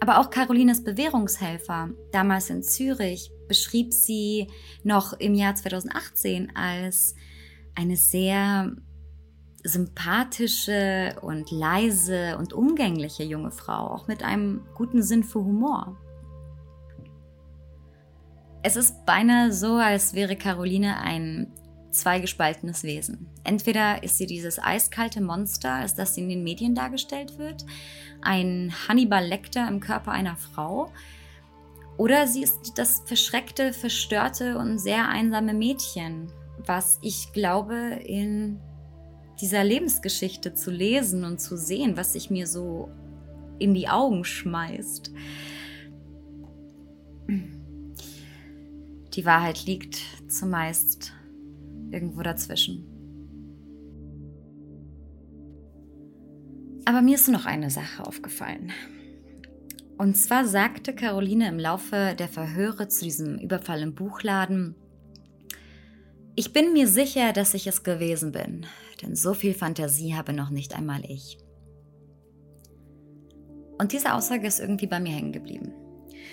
Aber 0.00 0.18
auch 0.18 0.30
Carolines 0.30 0.84
Bewährungshelfer, 0.84 1.90
damals 2.12 2.50
in 2.50 2.62
Zürich, 2.62 3.30
beschrieb 3.46 3.94
sie 3.94 4.48
noch 4.82 5.14
im 5.14 5.34
Jahr 5.34 5.54
2018 5.54 6.54
als 6.56 7.14
eine 7.74 7.96
sehr 7.96 8.72
sympathische 9.64 11.16
und 11.22 11.50
leise 11.50 12.36
und 12.38 12.52
umgängliche 12.52 13.22
junge 13.22 13.50
Frau, 13.50 13.88
auch 13.88 14.08
mit 14.08 14.22
einem 14.22 14.66
guten 14.74 15.02
Sinn 15.02 15.24
für 15.24 15.40
Humor. 15.40 15.96
Es 18.62 18.76
ist 18.76 19.06
beinahe 19.06 19.52
so, 19.52 19.76
als 19.76 20.14
wäre 20.14 20.36
Caroline 20.36 21.00
ein 21.00 21.52
zweigespaltenes 21.90 22.82
Wesen. 22.84 23.26
Entweder 23.44 24.02
ist 24.02 24.18
sie 24.18 24.26
dieses 24.26 24.58
eiskalte 24.58 25.20
Monster, 25.20 25.72
als 25.74 25.94
das 25.94 26.16
in 26.16 26.28
den 26.28 26.42
Medien 26.42 26.74
dargestellt 26.74 27.38
wird, 27.38 27.64
ein 28.20 28.72
Hannibal 28.88 29.24
Lecter 29.24 29.66
im 29.68 29.80
Körper 29.80 30.12
einer 30.12 30.36
Frau, 30.36 30.92
oder 31.96 32.28
sie 32.28 32.42
ist 32.42 32.74
das 32.76 33.02
verschreckte, 33.06 33.72
verstörte 33.72 34.56
und 34.56 34.78
sehr 34.78 35.08
einsame 35.08 35.52
Mädchen, 35.52 36.32
was 36.64 36.98
ich 37.02 37.32
glaube 37.32 37.76
in 38.04 38.60
dieser 39.40 39.64
Lebensgeschichte 39.64 40.54
zu 40.54 40.70
lesen 40.70 41.24
und 41.24 41.40
zu 41.40 41.56
sehen, 41.56 41.96
was 41.96 42.12
sich 42.12 42.30
mir 42.30 42.46
so 42.46 42.88
in 43.58 43.74
die 43.74 43.88
Augen 43.88 44.24
schmeißt. 44.24 45.12
Die 49.14 49.24
Wahrheit 49.24 49.66
liegt 49.66 50.00
zumeist 50.28 51.12
irgendwo 51.90 52.22
dazwischen. 52.22 52.84
Aber 56.84 57.02
mir 57.02 57.16
ist 57.16 57.28
noch 57.28 57.44
eine 57.44 57.70
Sache 57.70 58.06
aufgefallen. 58.06 58.72
Und 59.98 60.16
zwar 60.16 60.46
sagte 60.46 60.94
Caroline 60.94 61.48
im 61.48 61.58
Laufe 61.58 62.14
der 62.18 62.28
Verhöre 62.28 62.88
zu 62.88 63.04
diesem 63.04 63.38
Überfall 63.38 63.82
im 63.82 63.94
Buchladen, 63.94 64.74
ich 66.36 66.52
bin 66.52 66.72
mir 66.72 66.86
sicher, 66.86 67.32
dass 67.32 67.52
ich 67.54 67.66
es 67.66 67.82
gewesen 67.82 68.30
bin, 68.30 68.64
denn 69.02 69.16
so 69.16 69.34
viel 69.34 69.54
Fantasie 69.54 70.14
habe 70.14 70.32
noch 70.32 70.50
nicht 70.50 70.76
einmal 70.76 71.04
ich. 71.04 71.36
Und 73.76 73.92
diese 73.92 74.14
Aussage 74.14 74.46
ist 74.46 74.60
irgendwie 74.60 74.86
bei 74.86 75.00
mir 75.00 75.12
hängen 75.12 75.32
geblieben. 75.32 75.72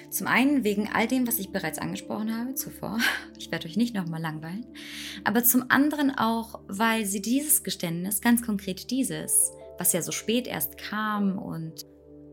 Zum 0.09 0.27
einen 0.27 0.63
wegen 0.63 0.89
all 0.93 1.07
dem, 1.07 1.27
was 1.27 1.39
ich 1.39 1.51
bereits 1.51 1.79
angesprochen 1.79 2.35
habe 2.35 2.55
zuvor. 2.55 2.97
Ich 3.37 3.51
werde 3.51 3.67
euch 3.67 3.77
nicht 3.77 3.93
nochmal 3.93 4.21
langweilen. 4.21 4.65
Aber 5.23 5.43
zum 5.43 5.65
anderen 5.69 6.09
auch, 6.09 6.61
weil 6.67 7.05
sie 7.05 7.21
dieses 7.21 7.63
Geständnis, 7.63 8.21
ganz 8.21 8.41
konkret 8.41 8.89
dieses, 8.89 9.51
was 9.77 9.93
ja 9.93 10.01
so 10.01 10.11
spät 10.11 10.47
erst 10.47 10.77
kam 10.77 11.37
und, 11.37 11.85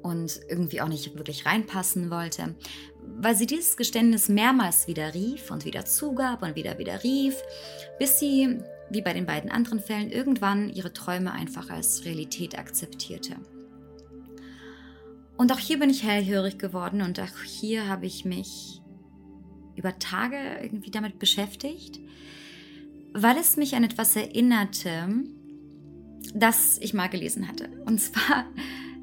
und 0.02 0.40
irgendwie 0.48 0.80
auch 0.80 0.88
nicht 0.88 1.14
wirklich 1.16 1.44
reinpassen 1.44 2.10
wollte, 2.10 2.54
weil 3.02 3.36
sie 3.36 3.46
dieses 3.46 3.76
Geständnis 3.76 4.28
mehrmals 4.28 4.86
wieder 4.86 5.12
rief 5.12 5.50
und 5.50 5.64
wieder 5.64 5.84
zugab 5.84 6.42
und 6.42 6.56
wieder 6.56 6.78
wieder 6.78 7.02
rief, 7.02 7.36
bis 7.98 8.18
sie, 8.18 8.58
wie 8.90 9.02
bei 9.02 9.12
den 9.12 9.26
beiden 9.26 9.50
anderen 9.50 9.80
Fällen, 9.80 10.10
irgendwann 10.10 10.70
ihre 10.70 10.92
Träume 10.92 11.32
einfach 11.32 11.68
als 11.68 12.04
Realität 12.04 12.58
akzeptierte. 12.58 13.36
Und 15.42 15.50
auch 15.50 15.58
hier 15.58 15.80
bin 15.80 15.90
ich 15.90 16.04
hellhörig 16.04 16.56
geworden 16.58 17.02
und 17.02 17.18
auch 17.18 17.42
hier 17.44 17.88
habe 17.88 18.06
ich 18.06 18.24
mich 18.24 18.80
über 19.74 19.98
Tage 19.98 20.36
irgendwie 20.62 20.92
damit 20.92 21.18
beschäftigt, 21.18 21.98
weil 23.12 23.36
es 23.36 23.56
mich 23.56 23.74
an 23.74 23.82
etwas 23.82 24.14
erinnerte, 24.14 25.08
das 26.32 26.78
ich 26.78 26.94
mal 26.94 27.08
gelesen 27.08 27.48
hatte. 27.48 27.68
Und 27.86 28.00
zwar 28.00 28.44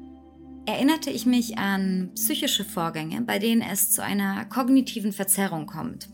erinnerte 0.64 1.10
ich 1.10 1.26
mich 1.26 1.58
an 1.58 2.10
psychische 2.14 2.64
Vorgänge, 2.64 3.20
bei 3.20 3.38
denen 3.38 3.60
es 3.60 3.90
zu 3.90 4.02
einer 4.02 4.46
kognitiven 4.46 5.12
Verzerrung 5.12 5.66
kommt, 5.66 6.08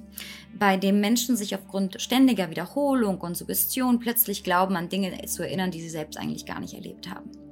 bei 0.59 0.77
dem 0.77 0.99
Menschen 0.99 1.37
sich 1.37 1.55
aufgrund 1.55 2.03
ständiger 2.03 2.51
Wiederholung 2.51 3.21
und 3.21 3.37
Suggestion 3.37 4.01
plötzlich 4.01 4.43
glauben, 4.43 4.75
an 4.75 4.89
Dinge 4.89 5.25
zu 5.27 5.45
erinnern, 5.45 5.71
die 5.71 5.83
sie 5.83 5.89
selbst 5.89 6.19
eigentlich 6.19 6.47
gar 6.47 6.59
nicht 6.59 6.75
erlebt 6.75 7.09
haben. 7.09 7.46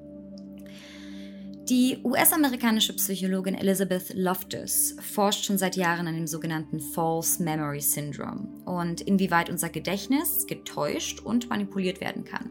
Die 1.69 1.97
US-amerikanische 2.05 2.93
Psychologin 2.93 3.55
Elizabeth 3.55 4.13
Loftus 4.13 4.97
forscht 5.01 5.47
schon 5.47 5.57
seit 5.57 5.77
Jahren 5.77 6.07
an 6.07 6.15
dem 6.15 6.27
sogenannten 6.27 6.79
False 6.79 7.43
Memory 7.43 7.81
Syndrome 7.81 8.49
und 8.67 9.01
inwieweit 9.01 9.49
unser 9.49 9.71
Gedächtnis 9.71 10.47
getäuscht 10.47 11.21
und 11.21 11.49
manipuliert 11.49 12.03
werden 12.03 12.25
kann. 12.25 12.51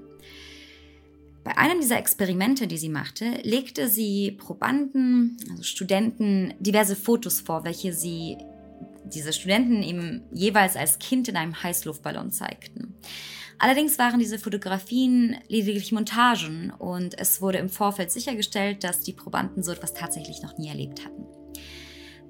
Bei 1.43 1.55
einem 1.59 1.79
dieser 1.79 1.99
Experimente, 1.99 2.65
die 2.65 2.79
sie 2.79 2.89
machte, 2.89 3.25
legte 3.43 3.87
sie 3.87 4.31
Probanden, 4.31 5.37
also 5.51 5.61
Studenten, 5.61 6.55
diverse 6.59 6.95
Fotos 6.95 7.39
vor, 7.39 7.65
welche 7.65 7.93
sie 7.93 8.37
diese 9.05 9.31
Studenten 9.31 9.83
eben 9.83 10.23
jeweils 10.31 10.75
als 10.75 10.97
Kind 10.97 11.27
in 11.27 11.37
einem 11.37 11.61
Heißluftballon 11.61 12.31
zeigten. 12.31 12.95
Allerdings 13.59 13.97
waren 13.97 14.19
diese 14.19 14.39
Fotografien 14.39 15.37
lediglich 15.47 15.91
Montagen 15.91 16.71
und 16.71 17.17
es 17.19 17.41
wurde 17.41 17.59
im 17.59 17.69
Vorfeld 17.69 18.11
sichergestellt, 18.11 18.83
dass 18.83 19.01
die 19.01 19.13
Probanden 19.13 19.63
so 19.63 19.71
etwas 19.71 19.93
tatsächlich 19.93 20.41
noch 20.41 20.57
nie 20.57 20.69
erlebt 20.69 21.05
hatten. 21.05 21.25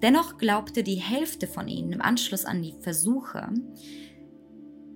Dennoch 0.02 0.38
glaubte 0.38 0.84
die 0.84 0.95
Hälfte 0.95 1.48
von 1.48 1.68
ihnen 1.68 1.94
im 1.94 2.02
Anschluss 2.02 2.45
an 2.45 2.62
die 2.62 2.76
Versuche, 2.82 3.50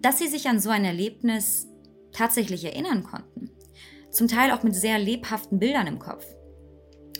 dass 0.01 0.19
sie 0.19 0.27
sich 0.27 0.47
an 0.47 0.59
so 0.59 0.69
ein 0.69 0.83
Erlebnis 0.85 1.67
tatsächlich 2.11 2.65
erinnern 2.65 3.03
konnten. 3.03 3.49
Zum 4.11 4.27
Teil 4.27 4.51
auch 4.51 4.63
mit 4.63 4.75
sehr 4.75 4.99
lebhaften 4.99 5.59
Bildern 5.59 5.87
im 5.87 5.99
Kopf. 5.99 6.25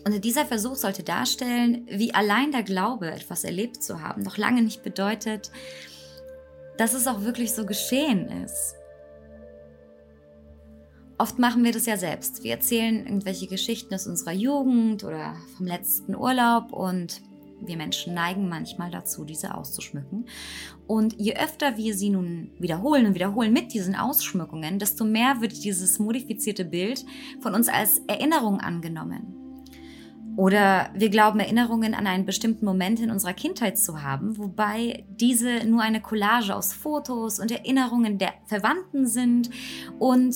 Und 0.05 0.23
dieser 0.23 0.45
Versuch 0.45 0.75
sollte 0.75 1.03
darstellen, 1.03 1.85
wie 1.89 2.13
allein 2.13 2.51
der 2.51 2.63
Glaube, 2.63 3.11
etwas 3.11 3.43
erlebt 3.43 3.83
zu 3.83 4.01
haben, 4.01 4.21
noch 4.21 4.37
lange 4.37 4.61
nicht 4.61 4.83
bedeutet, 4.83 5.51
dass 6.77 6.93
es 6.93 7.07
auch 7.07 7.21
wirklich 7.21 7.53
so 7.53 7.65
geschehen 7.65 8.29
ist. 8.43 8.76
Oft 11.19 11.39
machen 11.39 11.63
wir 11.63 11.71
das 11.71 11.87
ja 11.87 11.97
selbst. 11.97 12.43
Wir 12.43 12.51
erzählen 12.51 13.05
irgendwelche 13.05 13.47
Geschichten 13.47 13.93
aus 13.95 14.05
unserer 14.05 14.33
Jugend 14.33 15.03
oder 15.03 15.35
vom 15.55 15.65
letzten 15.65 16.15
Urlaub 16.15 16.71
und 16.71 17.21
wir 17.59 17.75
Menschen 17.75 18.13
neigen 18.13 18.47
manchmal 18.49 18.91
dazu, 18.91 19.25
diese 19.25 19.55
auszuschmücken. 19.55 20.27
Und 20.85 21.19
je 21.19 21.35
öfter 21.35 21.75
wir 21.75 21.95
sie 21.95 22.11
nun 22.11 22.51
wiederholen 22.59 23.07
und 23.07 23.15
wiederholen 23.15 23.51
mit 23.51 23.73
diesen 23.73 23.95
Ausschmückungen, 23.95 24.77
desto 24.77 25.05
mehr 25.05 25.41
wird 25.41 25.63
dieses 25.63 25.97
modifizierte 25.97 26.65
Bild 26.65 27.03
von 27.41 27.55
uns 27.55 27.67
als 27.67 27.99
Erinnerung 28.07 28.59
angenommen. 28.59 29.33
Oder 30.35 30.91
wir 30.93 31.09
glauben, 31.09 31.39
Erinnerungen 31.39 31.95
an 31.95 32.05
einen 32.05 32.27
bestimmten 32.27 32.63
Moment 32.63 32.99
in 32.99 33.09
unserer 33.09 33.33
Kindheit 33.33 33.79
zu 33.79 34.03
haben, 34.03 34.37
wobei 34.37 35.03
diese 35.09 35.67
nur 35.67 35.81
eine 35.81 35.99
Collage 35.99 36.55
aus 36.55 36.73
Fotos 36.73 37.39
und 37.39 37.49
Erinnerungen 37.49 38.19
der 38.19 38.35
Verwandten 38.45 39.07
sind 39.07 39.49
und 39.97 40.35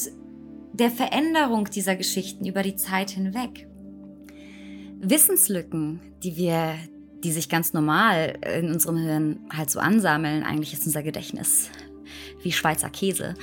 der 0.74 0.90
Veränderung 0.90 1.66
dieser 1.66 1.96
Geschichten 1.96 2.46
über 2.46 2.64
die 2.64 2.76
Zeit 2.76 3.12
hinweg. 3.12 3.68
Wissenslücken, 5.00 6.00
die 6.24 6.36
wir, 6.36 6.76
die 7.24 7.32
sich 7.32 7.50
ganz 7.50 7.74
normal 7.74 8.38
in 8.58 8.72
unserem 8.72 8.98
Hirn 8.98 9.40
halt 9.52 9.70
so 9.70 9.80
ansammeln, 9.80 10.44
eigentlich 10.44 10.74
ist 10.74 10.86
unser 10.86 11.04
Gedächtnis 11.04 11.70
wie 12.44 12.52
Schweizer 12.52 12.90
Käse, 12.90 13.36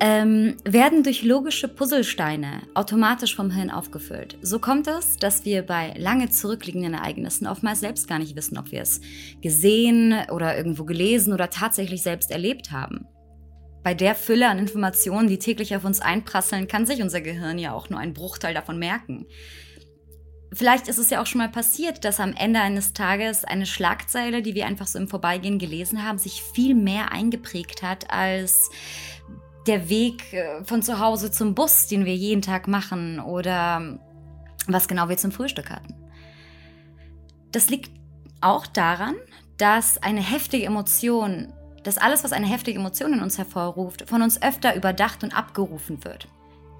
ähm, 0.00 0.56
werden 0.64 1.02
durch 1.02 1.24
logische 1.24 1.66
Puzzlesteine 1.66 2.62
automatisch 2.74 3.34
vom 3.34 3.50
Hirn 3.50 3.70
aufgefüllt. 3.70 4.38
So 4.42 4.58
kommt 4.58 4.86
es, 4.86 5.16
dass 5.16 5.44
wir 5.44 5.62
bei 5.62 5.92
lange 5.96 6.30
zurückliegenden 6.30 6.94
Ereignissen 6.94 7.46
oftmals 7.46 7.80
selbst 7.80 8.06
gar 8.06 8.18
nicht 8.18 8.36
wissen, 8.36 8.58
ob 8.58 8.70
wir 8.70 8.82
es 8.82 9.00
gesehen 9.42 10.14
oder 10.30 10.56
irgendwo 10.56 10.84
gelesen 10.84 11.32
oder 11.32 11.50
tatsächlich 11.50 12.02
selbst 12.02 12.30
erlebt 12.30 12.70
haben. 12.70 13.06
Bei 13.88 13.94
der 13.94 14.14
Fülle 14.14 14.50
an 14.50 14.58
Informationen, 14.58 15.28
die 15.28 15.38
täglich 15.38 15.74
auf 15.74 15.86
uns 15.86 16.00
einprasseln, 16.00 16.68
kann 16.68 16.84
sich 16.84 17.00
unser 17.00 17.22
Gehirn 17.22 17.58
ja 17.58 17.72
auch 17.72 17.88
nur 17.88 17.98
einen 17.98 18.12
Bruchteil 18.12 18.52
davon 18.52 18.78
merken. 18.78 19.24
Vielleicht 20.52 20.88
ist 20.88 20.98
es 20.98 21.08
ja 21.08 21.22
auch 21.22 21.26
schon 21.26 21.38
mal 21.38 21.48
passiert, 21.48 22.04
dass 22.04 22.20
am 22.20 22.34
Ende 22.34 22.60
eines 22.60 22.92
Tages 22.92 23.46
eine 23.46 23.64
Schlagzeile, 23.64 24.42
die 24.42 24.54
wir 24.54 24.66
einfach 24.66 24.86
so 24.86 24.98
im 24.98 25.08
Vorbeigehen 25.08 25.58
gelesen 25.58 26.04
haben, 26.04 26.18
sich 26.18 26.42
viel 26.42 26.74
mehr 26.74 27.12
eingeprägt 27.12 27.82
hat 27.82 28.10
als 28.10 28.70
der 29.66 29.88
Weg 29.88 30.34
äh, 30.34 30.62
von 30.64 30.82
zu 30.82 30.98
Hause 30.98 31.30
zum 31.30 31.54
Bus, 31.54 31.86
den 31.86 32.04
wir 32.04 32.14
jeden 32.14 32.42
Tag 32.42 32.68
machen 32.68 33.20
oder 33.20 33.98
was 34.66 34.86
genau 34.86 35.08
wir 35.08 35.16
zum 35.16 35.32
Frühstück 35.32 35.70
hatten. 35.70 35.94
Das 37.52 37.70
liegt 37.70 37.90
auch 38.42 38.66
daran, 38.66 39.14
dass 39.56 39.96
eine 39.96 40.20
heftige 40.20 40.66
Emotion 40.66 41.54
dass 41.88 41.96
alles, 41.96 42.22
was 42.22 42.32
eine 42.32 42.46
heftige 42.46 42.78
Emotion 42.78 43.14
in 43.14 43.20
uns 43.20 43.38
hervorruft, 43.38 44.10
von 44.10 44.20
uns 44.20 44.42
öfter 44.42 44.76
überdacht 44.76 45.24
und 45.24 45.34
abgerufen 45.34 46.04
wird. 46.04 46.28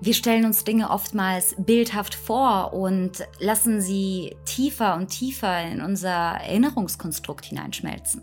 Wir 0.02 0.12
stellen 0.12 0.44
uns 0.44 0.64
Dinge 0.64 0.90
oftmals 0.90 1.56
bildhaft 1.59 2.14
vor 2.14 2.74
und 2.74 3.26
lassen 3.40 3.80
sie 3.80 4.36
tiefer 4.44 4.97
und 4.97 5.09
tiefer 5.09 5.62
in 5.62 5.80
unser 5.80 6.10
Erinnerungskonstrukt 6.10 7.47
hineinschmelzen. 7.47 8.22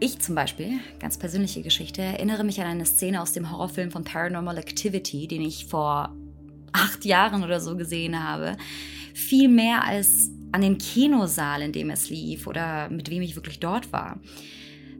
Ich 0.00 0.18
zum 0.18 0.34
Beispiel, 0.34 0.80
ganz 0.98 1.18
persönliche 1.18 1.62
Geschichte, 1.62 2.02
erinnere 2.02 2.42
mich 2.42 2.60
an 2.60 2.66
eine 2.66 2.84
Szene 2.84 3.22
aus 3.22 3.32
dem 3.32 3.52
Horrorfilm 3.52 3.92
von 3.92 4.02
Paranormal 4.02 4.58
Activity, 4.58 5.28
den 5.28 5.42
ich 5.42 5.66
vor 5.66 6.16
acht 6.72 7.04
Jahren 7.04 7.44
oder 7.44 7.60
so 7.60 7.76
gesehen 7.76 8.24
habe. 8.24 8.56
Viel 9.14 9.48
mehr 9.48 9.84
als 9.84 10.30
an 10.50 10.62
den 10.62 10.78
Kinosaal, 10.78 11.62
in 11.62 11.70
dem 11.70 11.90
es 11.90 12.10
lief 12.10 12.48
oder 12.48 12.90
mit 12.90 13.08
wem 13.08 13.22
ich 13.22 13.36
wirklich 13.36 13.60
dort 13.60 13.92
war. 13.92 14.18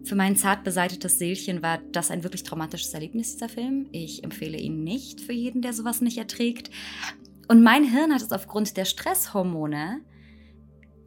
Für 0.09 0.15
mein 0.15 0.37
zart 0.37 0.65
beseitetes 0.65 1.19
Seelchen 1.19 1.61
war 1.61 1.81
das 1.93 2.11
ein 2.11 2.23
wirklich 2.23 2.43
traumatisches 2.43 2.95
Erlebnis, 2.95 3.35
dieser 3.35 3.51
Film. 3.51 3.89
Ich 3.93 4.25
empfehle 4.25 4.57
ihn 4.57 4.83
nicht 4.83 5.21
für 5.21 5.35
jeden, 5.35 5.61
der 5.61 5.75
sowas 5.75 6.01
nicht 6.01 6.17
erträgt. 6.17 6.71
Und 7.47 7.63
mein 7.63 7.85
Hirn 7.85 8.15
hat 8.15 8.23
es 8.23 8.33
aufgrund 8.33 8.79
der 8.79 8.87
Stresshormone 8.87 10.01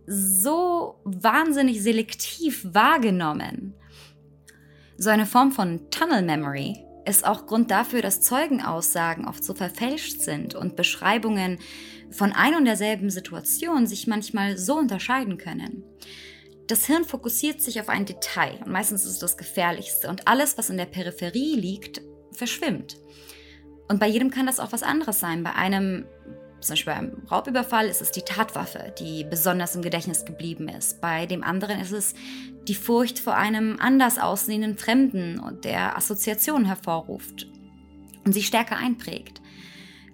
so 0.06 1.02
wahnsinnig 1.04 1.82
selektiv 1.82 2.64
wahrgenommen. 2.74 3.74
So 4.98 5.10
eine 5.10 5.26
Form 5.26 5.52
von 5.52 5.90
Tunnel 5.90 6.22
Memory 6.22 6.78
ist 7.08 7.26
auch 7.26 7.48
Grund 7.48 7.72
dafür, 7.72 8.04
dass 8.04 8.22
Zeugenaussagen 8.22 9.28
oft 9.28 9.44
so 9.44 9.56
verfälscht 9.56 10.22
sind 10.22 10.54
und 10.54 10.76
Beschreibungen 10.76 11.58
von 12.12 12.34
ein 12.34 12.54
und 12.54 12.66
derselben 12.66 13.10
Situation 13.10 13.88
sich 13.88 14.06
manchmal 14.06 14.60
so 14.60 14.78
unterscheiden 14.78 15.40
können. 15.40 15.84
Das 16.72 16.86
Hirn 16.86 17.04
fokussiert 17.04 17.62
sich 17.62 17.82
auf 17.82 17.90
ein 17.90 18.06
Detail 18.06 18.58
und 18.64 18.72
meistens 18.72 19.04
ist 19.04 19.12
es 19.12 19.20
das 19.20 19.36
gefährlichste 19.36 20.08
und 20.08 20.30
alles, 20.30 20.58
was 20.58 20.70
in 20.70 20.78
der 20.78 20.86
Peripherie 20.86 21.58
liegt, 21.58 22.00
verschwimmt. 22.32 22.96
Und 23.90 24.00
bei 24.00 24.08
jedem 24.08 24.32
kann 24.32 24.46
das 24.46 24.62
auch 24.62 24.72
was 24.72 24.82
anderes 24.82 25.20
sein. 25.20 25.44
Bei 25.44 25.54
einem 25.54 26.06
zum 26.62 26.74
Beispiel 26.74 26.94
beim 26.94 27.28
Raubüberfall 27.30 27.88
ist 27.88 28.02
es 28.02 28.12
die 28.12 28.22
Tatwaffe, 28.22 28.96
die 28.98 29.26
besonders 29.26 29.76
im 29.76 29.82
Gedächtnis 29.82 30.24
geblieben 30.24 30.70
ist. 30.70 31.02
Bei 31.02 31.26
dem 31.26 31.44
anderen 31.44 31.82
ist 31.82 31.92
es 31.92 32.14
die 32.70 32.76
Furcht 32.76 33.20
vor 33.20 33.36
einem 33.36 33.78
anders 33.78 34.18
aussehenden 34.18 34.78
Fremden 34.78 35.42
der 35.66 35.98
Assoziation 35.98 36.64
hervorruft 36.64 37.48
und 38.24 38.32
sich 38.32 38.48
stärker 38.48 38.78
einprägt. 38.78 39.41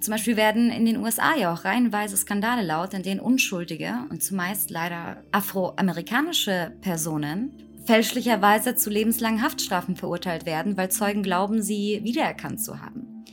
Zum 0.07 0.13
Beispiel 0.13 0.37
werden 0.37 0.71
in 0.71 0.85
den 0.85 0.95
USA 1.03 1.35
ja 1.35 1.51
auch 1.53 1.65
reihenweise 1.65 2.15
Skandale 2.15 2.65
laut, 2.65 2.93
in 2.93 3.03
denen 3.03 3.19
Unschuldige 3.19 3.93
und 4.09 4.23
zumeist 4.23 4.69
leider 4.69 5.21
afroamerikanische 5.33 6.71
Personen 6.79 7.51
fälschlicherweise 7.85 8.75
zu 8.75 8.89
lebenslangen 8.89 9.41
Haftstrafen 9.41 9.97
verurteilt 9.97 10.45
werden, 10.45 10.77
weil 10.77 10.89
Zeugen 10.91 11.23
glauben, 11.23 11.61
sie 11.61 11.99
wiedererkannt 12.03 12.63
zu 12.63 12.79
haben. 12.79 13.25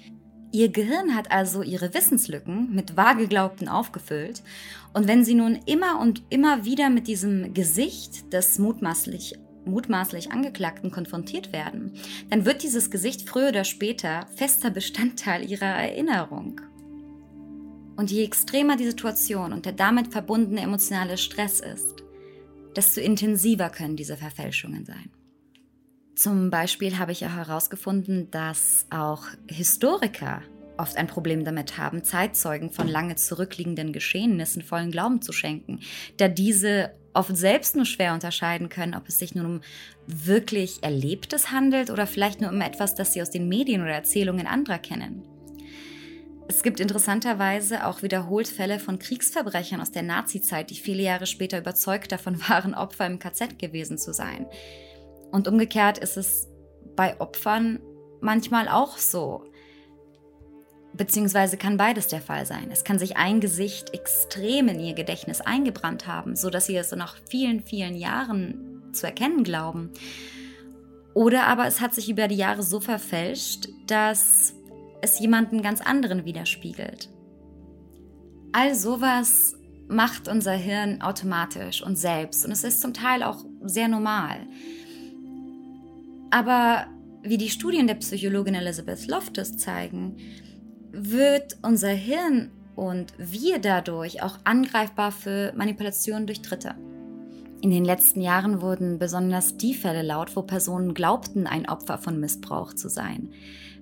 Ihr 0.51 0.69
Gehirn 0.69 1.15
hat 1.15 1.31
also 1.31 1.63
ihre 1.63 1.95
Wissenslücken 1.95 2.75
mit 2.75 2.97
Wahrgeglaubten 2.97 3.69
aufgefüllt 3.69 4.43
und 4.95 5.07
wenn 5.07 5.25
sie 5.25 5.35
nun 5.35 5.61
immer 5.67 6.01
und 6.01 6.25
immer 6.29 6.65
wieder 6.65 6.91
mit 6.91 7.07
diesem 7.07 7.55
Gesicht 7.55 8.33
des 8.33 8.59
mutmaßlich 8.59 9.37
mutmaßlich 9.66 10.32
Angeklagten 10.32 10.91
konfrontiert 10.91 11.53
werden, 11.53 11.93
dann 12.31 12.45
wird 12.45 12.62
dieses 12.62 12.91
Gesicht 12.91 13.28
früher 13.28 13.49
oder 13.49 13.65
später 13.65 14.27
fester 14.35 14.70
Bestandteil 14.70 15.49
ihrer 15.51 15.66
Erinnerung. 15.66 16.61
Und 17.97 18.11
je 18.11 18.24
extremer 18.24 18.77
die 18.77 18.86
Situation 18.86 19.53
und 19.53 19.66
der 19.66 19.73
damit 19.73 20.09
verbundene 20.09 20.61
emotionale 20.61 21.16
Stress 21.16 21.61
ist, 21.61 22.03
desto 22.74 23.01
intensiver 23.01 23.70
können 23.70 23.97
diese 23.97 24.16
Verfälschungen 24.16 24.85
sein. 24.85 25.11
Zum 26.16 26.51
Beispiel 26.51 26.99
habe 26.99 27.12
ich 27.12 27.20
ja 27.20 27.28
herausgefunden, 27.28 28.31
dass 28.31 28.86
auch 28.91 29.27
Historiker 29.49 30.43
oft 30.77 30.97
ein 30.97 31.07
Problem 31.07 31.45
damit 31.45 31.79
haben, 31.79 32.05
Zeitzeugen 32.05 32.71
von 32.71 32.89
lange 32.89 33.17
zurückliegenden 33.17 33.93
Geschehnissen 33.93 34.63
vollen 34.63 34.91
Glauben 34.91 35.23
zu 35.23 35.33
schenken, 35.33 35.81
da 36.17 36.29
diese 36.29 36.93
oft 37.13 37.37
selbst 37.37 37.77
nur 37.77 37.87
schwer 37.87 38.13
unterscheiden 38.13 38.69
können, 38.69 38.95
ob 38.95 39.09
es 39.09 39.19
sich 39.19 39.35
nun 39.35 39.47
um 39.47 39.61
wirklich 40.07 40.83
Erlebtes 40.83 41.53
handelt 41.53 41.91
oder 41.91 42.07
vielleicht 42.07 42.41
nur 42.41 42.51
um 42.51 42.61
etwas, 42.61 42.95
das 42.95 43.13
sie 43.13 43.23
aus 43.23 43.31
den 43.31 43.49
Medien 43.49 43.83
oder 43.83 43.93
Erzählungen 43.93 44.47
anderer 44.47 44.79
kennen. 44.79 45.23
Es 46.47 46.63
gibt 46.63 46.79
interessanterweise 46.79 47.87
auch 47.87 48.03
wiederholt 48.03 48.49
Fälle 48.49 48.79
von 48.79 48.99
Kriegsverbrechern 48.99 49.81
aus 49.81 49.93
der 49.93 50.03
Nazizeit, 50.03 50.71
die 50.71 50.75
viele 50.75 51.03
Jahre 51.03 51.27
später 51.27 51.59
überzeugt 51.59 52.13
davon 52.13 52.39
waren, 52.49 52.75
Opfer 52.75 53.07
im 53.07 53.19
KZ 53.19 53.59
gewesen 53.59 53.97
zu 53.97 54.13
sein. 54.13 54.47
Und 55.31 55.49
umgekehrt 55.49 55.99
ist 55.99 56.17
es 56.17 56.49
bei 56.97 57.19
Opfern 57.21 57.81
manchmal 58.21 58.69
auch 58.69 58.99
so. 58.99 59.45
Beziehungsweise 60.97 61.57
kann 61.57 61.77
beides 61.77 62.07
der 62.07 62.21
Fall 62.21 62.47
sein. 62.47 62.69
Es 62.71 62.85
kann 62.85 63.01
sich 63.01 63.16
ein 63.16 63.41
Gesicht 63.41 63.93
extrem 63.93 64.69
in 64.69 64.79
ihr 64.79 64.95
Gedächtnis 64.95 65.41
eingebrannt 65.41 66.07
haben, 66.07 66.37
sodass 66.37 66.66
sie 66.66 66.77
es 66.77 66.93
nach 66.93 67.16
vielen, 67.29 67.61
vielen 67.61 67.97
Jahren 67.97 68.83
zu 68.93 69.07
erkennen 69.07 69.43
glauben. 69.43 69.91
Oder 71.12 71.47
aber 71.47 71.66
es 71.66 71.81
hat 71.81 71.95
sich 71.95 72.09
über 72.09 72.29
die 72.29 72.37
Jahre 72.37 72.62
so 72.62 72.81
verfälscht, 72.81 73.69
dass 73.87 74.55
es 75.03 75.19
jemanden 75.19 75.62
ganz 75.62 75.81
anderen 75.81 76.25
widerspiegelt. 76.25 77.09
All 78.53 78.75
sowas 78.75 79.57
macht 79.89 80.29
unser 80.29 80.53
Hirn 80.53 81.03
automatisch 81.03 81.83
und 81.83 81.97
selbst 81.97 82.45
und 82.45 82.53
es 82.53 82.65
ist 82.65 82.81
zum 82.81 82.95
Teil 82.95 83.23
auch 83.23 83.45
sehr 83.62 83.89
normal. 83.89 84.47
Aber 86.31 86.87
wie 87.23 87.37
die 87.37 87.51
Studien 87.51 87.87
der 87.87 87.95
Psychologin 87.95 88.55
Elizabeth 88.55 89.07
Loftus 89.09 89.57
zeigen, 89.57 90.16
wird 90.95 91.57
unser 91.62 91.91
Hirn 91.91 92.51
und 92.77 93.12
wir 93.19 93.59
dadurch 93.59 94.23
auch 94.23 94.39
angreifbar 94.45 95.12
für 95.12 95.53
Manipulationen 95.55 96.27
durch 96.27 96.43
Dritte. 96.43 96.75
In 97.61 97.71
den 97.71 97.85
letzten 97.85 98.21
Jahren 98.21 98.61
wurden 98.61 98.99
besonders 98.99 99.57
die 99.57 99.75
Fälle 99.75 100.03
laut, 100.03 100.37
wo 100.37 100.43
Personen 100.43 100.93
glaubten, 100.93 101.47
ein 101.47 101.69
Opfer 101.69 101.99
von 101.99 102.21
Missbrauch 102.21 102.75
zu 102.75 102.89
sein, 102.89 103.31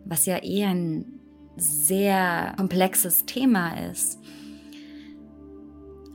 was 0.04 0.26
ja 0.26 0.38
eher 0.38 0.68
ein 0.68 1.20
sehr 1.56 2.54
komplexes 2.56 3.26
Thema 3.26 3.90
ist. 3.90 4.20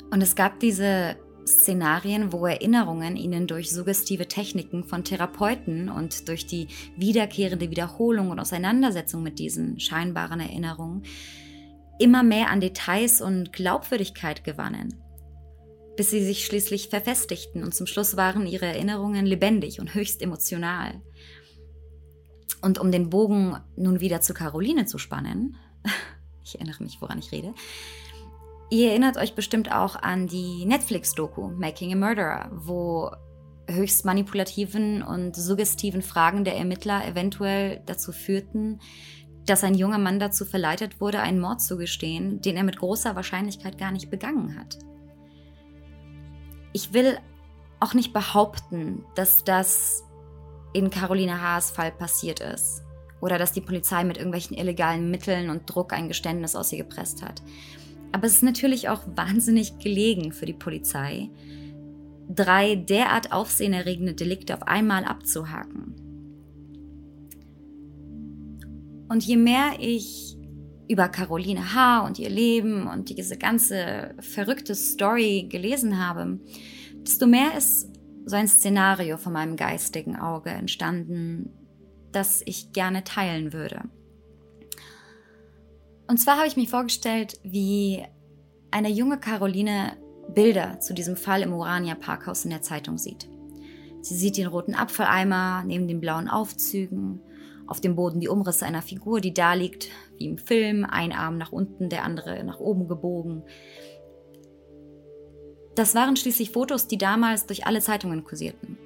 Und 0.09 0.23
es 0.23 0.35
gab 0.35 0.59
diese 0.61 1.17
Szenarien, 1.47 2.31
wo 2.31 2.45
Erinnerungen 2.45 3.15
ihnen 3.15 3.47
durch 3.47 3.71
suggestive 3.71 4.27
Techniken 4.27 4.83
von 4.83 5.03
Therapeuten 5.03 5.89
und 5.89 6.27
durch 6.27 6.45
die 6.45 6.67
wiederkehrende 6.95 7.69
Wiederholung 7.71 8.29
und 8.29 8.39
Auseinandersetzung 8.39 9.23
mit 9.23 9.39
diesen 9.39 9.79
scheinbaren 9.79 10.39
Erinnerungen 10.39 11.03
immer 11.99 12.23
mehr 12.23 12.49
an 12.49 12.61
Details 12.61 13.21
und 13.21 13.53
Glaubwürdigkeit 13.53 14.43
gewannen, 14.43 14.93
bis 15.95 16.11
sie 16.11 16.23
sich 16.23 16.45
schließlich 16.45 16.89
verfestigten 16.89 17.63
und 17.63 17.73
zum 17.73 17.87
Schluss 17.87 18.17
waren 18.17 18.45
ihre 18.45 18.65
Erinnerungen 18.65 19.25
lebendig 19.25 19.79
und 19.79 19.95
höchst 19.95 20.21
emotional. 20.21 21.01
Und 22.61 22.79
um 22.79 22.91
den 22.91 23.09
Bogen 23.09 23.57
nun 23.75 23.99
wieder 23.99 24.21
zu 24.21 24.33
Caroline 24.33 24.85
zu 24.85 24.97
spannen, 24.97 25.57
ich 26.43 26.55
erinnere 26.55 26.83
mich, 26.83 26.97
woran 27.01 27.19
ich 27.19 27.31
rede, 27.31 27.53
Ihr 28.69 28.89
erinnert 28.89 29.17
euch 29.17 29.33
bestimmt 29.33 29.71
auch 29.71 29.95
an 29.95 30.27
die 30.27 30.65
Netflix-Doku 30.65 31.49
Making 31.49 31.93
a 31.93 31.95
Murderer, 31.95 32.51
wo 32.53 33.11
höchst 33.69 34.03
manipulativen 34.03 35.01
und 35.03 35.35
suggestiven 35.35 36.01
Fragen 36.01 36.43
der 36.43 36.57
Ermittler 36.57 37.05
eventuell 37.05 37.81
dazu 37.85 38.11
führten, 38.11 38.79
dass 39.45 39.63
ein 39.63 39.75
junger 39.75 39.97
Mann 39.97 40.19
dazu 40.19 40.43
verleitet 40.43 40.99
wurde, 40.99 41.21
einen 41.21 41.39
Mord 41.39 41.61
zu 41.61 41.77
gestehen, 41.77 42.41
den 42.41 42.57
er 42.57 42.63
mit 42.63 42.77
großer 42.77 43.15
Wahrscheinlichkeit 43.15 43.77
gar 43.77 43.91
nicht 43.91 44.09
begangen 44.09 44.59
hat. 44.59 44.77
Ich 46.73 46.93
will 46.93 47.17
auch 47.79 47.93
nicht 47.93 48.11
behaupten, 48.11 49.05
dass 49.15 49.45
das 49.45 50.03
in 50.73 50.89
Caroline 50.89 51.41
Haas 51.41 51.71
Fall 51.71 51.91
passiert 51.91 52.41
ist 52.41 52.83
oder 53.21 53.37
dass 53.37 53.53
die 53.53 53.61
Polizei 53.61 54.03
mit 54.03 54.17
irgendwelchen 54.17 54.57
illegalen 54.57 55.09
Mitteln 55.09 55.49
und 55.49 55.65
Druck 55.65 55.93
ein 55.93 56.07
Geständnis 56.07 56.55
aus 56.55 56.71
ihr 56.71 56.79
gepresst 56.79 57.23
hat. 57.23 57.41
Aber 58.11 58.27
es 58.27 58.35
ist 58.35 58.43
natürlich 58.43 58.89
auch 58.89 59.03
wahnsinnig 59.15 59.79
gelegen 59.79 60.31
für 60.31 60.45
die 60.45 60.53
Polizei, 60.53 61.29
drei 62.29 62.75
derart 62.75 63.31
aufsehenerregende 63.31 64.13
Delikte 64.13 64.55
auf 64.55 64.63
einmal 64.63 65.03
abzuhaken. 65.03 65.95
Und 69.09 69.23
je 69.23 69.37
mehr 69.37 69.73
ich 69.79 70.37
über 70.89 71.09
Caroline 71.09 71.73
H. 71.73 72.05
und 72.05 72.19
ihr 72.19 72.29
Leben 72.29 72.87
und 72.87 73.09
diese 73.09 73.37
ganze 73.37 74.15
verrückte 74.19 74.75
Story 74.75 75.47
gelesen 75.49 75.99
habe, 76.05 76.39
desto 77.01 77.27
mehr 77.27 77.57
ist 77.57 77.89
so 78.25 78.35
ein 78.35 78.47
Szenario 78.47 79.17
von 79.17 79.33
meinem 79.33 79.55
geistigen 79.55 80.17
Auge 80.17 80.49
entstanden, 80.49 81.49
das 82.11 82.41
ich 82.45 82.71
gerne 82.73 83.03
teilen 83.03 83.53
würde. 83.53 83.81
Und 86.07 86.17
zwar 86.17 86.37
habe 86.37 86.47
ich 86.47 86.55
mir 86.55 86.67
vorgestellt, 86.67 87.39
wie 87.43 88.03
eine 88.71 88.89
junge 88.89 89.19
Caroline 89.19 89.97
Bilder 90.33 90.79
zu 90.79 90.93
diesem 90.93 91.15
Fall 91.15 91.41
im 91.41 91.53
Urania 91.53 91.95
Parkhaus 91.95 92.43
in 92.45 92.51
der 92.51 92.61
Zeitung 92.61 92.97
sieht. 92.97 93.29
Sie 94.01 94.15
sieht 94.15 94.37
den 94.37 94.47
roten 94.47 94.75
Abfalleimer 94.75 95.63
neben 95.65 95.87
den 95.87 95.99
blauen 95.99 96.29
Aufzügen, 96.29 97.21
auf 97.65 97.81
dem 97.81 97.95
Boden 97.95 98.19
die 98.19 98.29
Umrisse 98.29 98.65
einer 98.65 98.81
Figur, 98.81 99.19
die 99.19 99.33
da 99.33 99.53
liegt, 99.53 99.89
wie 100.17 100.27
im 100.27 100.37
Film, 100.37 100.85
ein 100.85 101.11
Arm 101.11 101.37
nach 101.37 101.51
unten, 101.51 101.89
der 101.89 102.03
andere 102.03 102.43
nach 102.43 102.59
oben 102.59 102.87
gebogen. 102.87 103.43
Das 105.75 105.93
waren 105.93 106.15
schließlich 106.15 106.51
Fotos, 106.51 106.87
die 106.87 106.97
damals 106.97 107.45
durch 107.45 107.67
alle 107.67 107.81
Zeitungen 107.81 108.23
kursierten. 108.23 108.77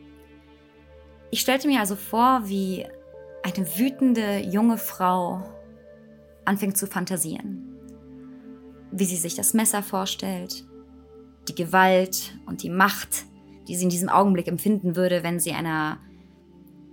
Ich 1.30 1.42
stellte 1.42 1.68
mir 1.68 1.80
also 1.80 1.96
vor, 1.96 2.42
wie 2.46 2.86
eine 3.44 3.78
wütende 3.78 4.40
junge 4.40 4.78
Frau 4.78 5.44
anfängt 6.46 6.78
zu 6.78 6.88
fantasieren. 6.88 7.66
Wie 8.92 9.06
sie 9.06 9.18
sich 9.18 9.36
das 9.36 9.54
Messer 9.54 9.84
vorstellt, 9.84 10.66
die 11.48 11.56
Gewalt 11.56 12.38
und 12.46 12.64
die 12.64 12.70
Macht, 12.70 13.26
die 13.68 13.76
sie 13.76 13.84
in 13.84 13.90
diesem 13.90 14.10
Augenblick 14.10 14.48
empfinden 14.48 14.96
würde, 14.96 15.24
wenn 15.24 15.40
sie 15.40 15.54
einer 15.54 16.00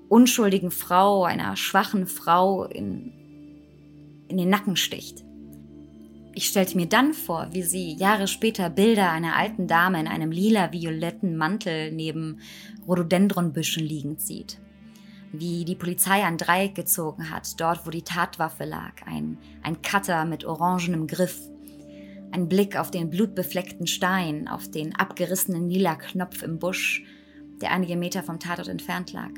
unschuldigen 0.08 0.70
Frau, 0.70 1.24
einer 1.24 1.56
schwachen 1.56 2.06
Frau 2.06 2.64
in, 2.64 3.12
in 4.28 4.36
den 4.36 4.48
Nacken 4.48 4.76
sticht. 4.76 5.24
Ich 6.34 6.46
stellte 6.46 6.76
mir 6.76 6.86
dann 6.86 7.14
vor, 7.14 7.48
wie 7.52 7.62
sie 7.62 7.94
Jahre 7.94 8.28
später 8.28 8.70
Bilder 8.70 9.10
einer 9.10 9.34
alten 9.34 9.66
Dame 9.66 9.98
in 9.98 10.06
einem 10.06 10.30
lila-violetten 10.30 11.36
Mantel 11.36 11.90
neben 11.90 12.38
Rhododendronbüschen 12.86 13.84
liegend 13.84 14.20
sieht. 14.20 14.60
Wie 15.32 15.64
die 15.64 15.74
Polizei 15.74 16.24
ein 16.24 16.38
Dreieck 16.38 16.74
gezogen 16.74 17.30
hat, 17.30 17.60
dort 17.60 17.86
wo 17.86 17.90
die 17.90 18.02
Tatwaffe 18.02 18.64
lag, 18.64 18.94
ein, 19.06 19.38
ein 19.62 19.82
Cutter 19.82 20.24
mit 20.24 20.44
orangenem 20.44 21.06
Griff. 21.06 21.38
Ein 22.30 22.48
Blick 22.48 22.76
auf 22.76 22.90
den 22.90 23.10
blutbefleckten 23.10 23.86
Stein, 23.86 24.48
auf 24.48 24.70
den 24.70 24.94
abgerissenen 24.96 25.68
lila 25.68 25.96
Knopf 25.96 26.42
im 26.42 26.58
Busch, 26.58 27.04
der 27.60 27.72
einige 27.72 27.96
Meter 27.96 28.22
vom 28.22 28.38
Tatort 28.38 28.68
entfernt 28.68 29.12
lag. 29.12 29.30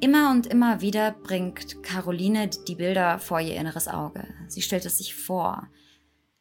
Immer 0.00 0.30
und 0.30 0.46
immer 0.46 0.82
wieder 0.82 1.12
bringt 1.12 1.82
Caroline 1.82 2.50
die 2.68 2.74
Bilder 2.74 3.18
vor 3.18 3.40
ihr 3.40 3.56
inneres 3.56 3.88
Auge. 3.88 4.26
Sie 4.46 4.60
stellt 4.60 4.84
es 4.84 4.98
sich 4.98 5.14
vor. 5.14 5.68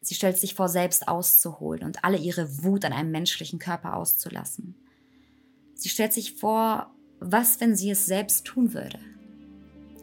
Sie 0.01 0.13
stellt 0.13 0.37
sich 0.37 0.55
vor, 0.55 0.67
selbst 0.67 1.07
auszuholen 1.07 1.83
und 1.83 2.03
alle 2.03 2.17
ihre 2.17 2.63
Wut 2.63 2.83
an 2.83 2.93
einem 2.93 3.11
menschlichen 3.11 3.57
Körper 3.57 3.95
auszulassen. 3.95 4.75
Sie 5.73 5.89
stellt 5.89 6.13
sich 6.13 6.35
vor, 6.35 6.94
was, 7.19 7.59
wenn 7.59 7.75
sie 7.75 7.91
es 7.91 8.05
selbst 8.05 8.45
tun 8.45 8.73
würde. 8.73 8.99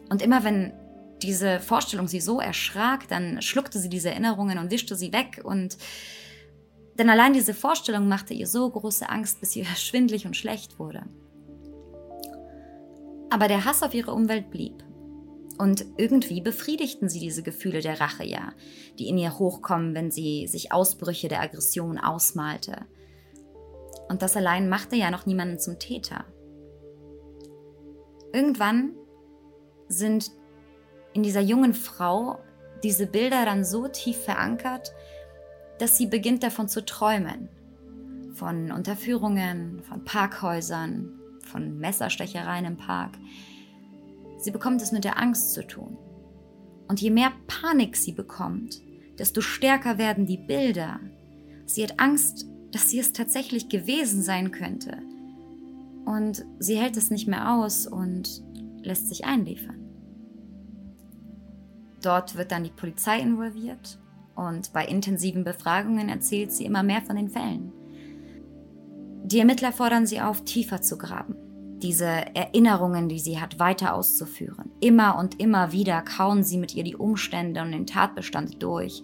Und 0.09 0.21
immer 0.21 0.43
wenn 0.43 0.73
diese 1.21 1.59
Vorstellung 1.59 2.07
sie 2.07 2.19
so 2.19 2.39
erschrak, 2.39 3.07
dann 3.07 3.41
schluckte 3.41 3.79
sie 3.79 3.89
diese 3.89 4.09
Erinnerungen 4.09 4.57
und 4.59 4.71
wischte 4.71 4.95
sie 4.95 5.13
weg 5.13 5.41
und 5.43 5.77
denn 6.99 7.09
allein 7.09 7.33
diese 7.33 7.53
Vorstellung 7.53 8.07
machte 8.07 8.33
ihr 8.33 8.47
so 8.47 8.69
große 8.69 9.09
Angst, 9.09 9.39
bis 9.39 9.55
ihr 9.55 9.65
schwindlig 9.75 10.25
und 10.25 10.37
schlecht 10.37 10.79
wurde. 10.79 11.03
Aber 13.29 13.47
der 13.47 13.65
Hass 13.65 13.81
auf 13.81 13.93
ihre 13.93 14.13
Umwelt 14.13 14.51
blieb. 14.51 14.83
Und 15.57 15.85
irgendwie 15.97 16.41
befriedigten 16.41 17.09
sie 17.09 17.19
diese 17.19 17.43
Gefühle 17.43 17.81
der 17.81 17.99
Rache 17.99 18.25
ja, 18.25 18.53
die 18.97 19.07
in 19.07 19.17
ihr 19.17 19.37
hochkommen, 19.37 19.93
wenn 19.93 20.11
sie 20.11 20.47
sich 20.47 20.71
Ausbrüche 20.71 21.27
der 21.27 21.41
Aggression 21.41 21.99
ausmalte. 21.99 22.85
Und 24.09 24.21
das 24.23 24.35
allein 24.35 24.67
machte 24.67 24.95
ja 24.95 25.11
noch 25.11 25.25
niemanden 25.25 25.59
zum 25.59 25.79
Täter. 25.79 26.25
Irgendwann 28.33 28.93
sind 29.87 30.31
in 31.13 31.23
dieser 31.23 31.41
jungen 31.41 31.73
Frau 31.73 32.39
diese 32.83 33.07
Bilder 33.07 33.45
dann 33.45 33.63
so 33.63 33.87
tief 33.87 34.17
verankert, 34.17 34.91
dass 35.79 35.97
sie 35.97 36.07
beginnt 36.07 36.43
davon 36.43 36.67
zu 36.67 36.83
träumen. 36.83 37.49
Von 38.33 38.71
Unterführungen, 38.71 39.83
von 39.83 40.03
Parkhäusern, 40.03 41.19
von 41.45 41.77
Messerstechereien 41.77 42.65
im 42.65 42.77
Park. 42.77 43.17
Sie 44.37 44.51
bekommt 44.51 44.81
es 44.81 44.91
mit 44.91 45.03
der 45.03 45.19
Angst 45.19 45.53
zu 45.53 45.65
tun. 45.65 45.97
Und 46.87 46.99
je 46.99 47.11
mehr 47.11 47.31
Panik 47.47 47.95
sie 47.95 48.11
bekommt, 48.11 48.81
desto 49.19 49.41
stärker 49.41 49.97
werden 49.97 50.25
die 50.25 50.37
Bilder. 50.37 50.99
Sie 51.65 51.83
hat 51.83 51.99
Angst, 51.99 52.47
dass 52.71 52.89
sie 52.89 52.99
es 52.99 53.13
tatsächlich 53.13 53.69
gewesen 53.69 54.21
sein 54.23 54.51
könnte. 54.51 54.97
Und 56.05 56.45
sie 56.59 56.77
hält 56.77 56.97
es 56.97 57.09
nicht 57.09 57.27
mehr 57.27 57.53
aus 57.53 57.87
und 57.87 58.43
lässt 58.81 59.07
sich 59.07 59.25
einliefern. 59.25 59.79
Dort 62.01 62.35
wird 62.35 62.51
dann 62.51 62.65
die 62.65 62.69
Polizei 62.69 63.19
involviert 63.19 63.99
und 64.35 64.73
bei 64.73 64.85
intensiven 64.85 65.43
Befragungen 65.43 66.09
erzählt 66.09 66.51
sie 66.51 66.65
immer 66.65 66.83
mehr 66.83 67.01
von 67.01 67.15
den 67.15 67.29
Fällen. 67.29 67.71
Die 69.23 69.39
Ermittler 69.39 69.71
fordern 69.71 70.05
sie 70.05 70.19
auf, 70.19 70.43
tiefer 70.43 70.81
zu 70.81 70.97
graben 70.97 71.35
diese 71.83 72.07
Erinnerungen, 72.33 73.09
die 73.09 73.19
sie 73.19 73.39
hat, 73.39 73.59
weiter 73.59 73.93
auszuführen. 73.93 74.71
Immer 74.79 75.17
und 75.19 75.39
immer 75.39 75.71
wieder 75.73 76.01
kauen 76.01 76.43
sie 76.43 76.57
mit 76.57 76.73
ihr 76.73 76.83
die 76.83 76.95
Umstände 76.95 77.61
und 77.61 77.71
den 77.71 77.85
Tatbestand 77.85 78.63
durch, 78.63 79.03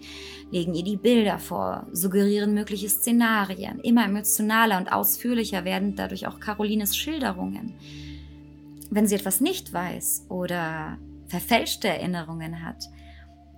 legen 0.50 0.74
ihr 0.74 0.82
die 0.82 0.96
Bilder 0.96 1.38
vor, 1.38 1.86
suggerieren 1.92 2.54
mögliche 2.54 2.88
Szenarien. 2.88 3.80
Immer 3.80 4.06
emotionaler 4.06 4.78
und 4.78 4.90
ausführlicher 4.90 5.64
werden 5.64 5.94
dadurch 5.94 6.26
auch 6.26 6.40
Carolines 6.40 6.96
Schilderungen. 6.96 7.74
Wenn 8.90 9.06
sie 9.06 9.14
etwas 9.14 9.40
nicht 9.40 9.72
weiß 9.72 10.26
oder 10.30 10.98
verfälschte 11.28 11.88
Erinnerungen 11.88 12.64
hat, 12.64 12.84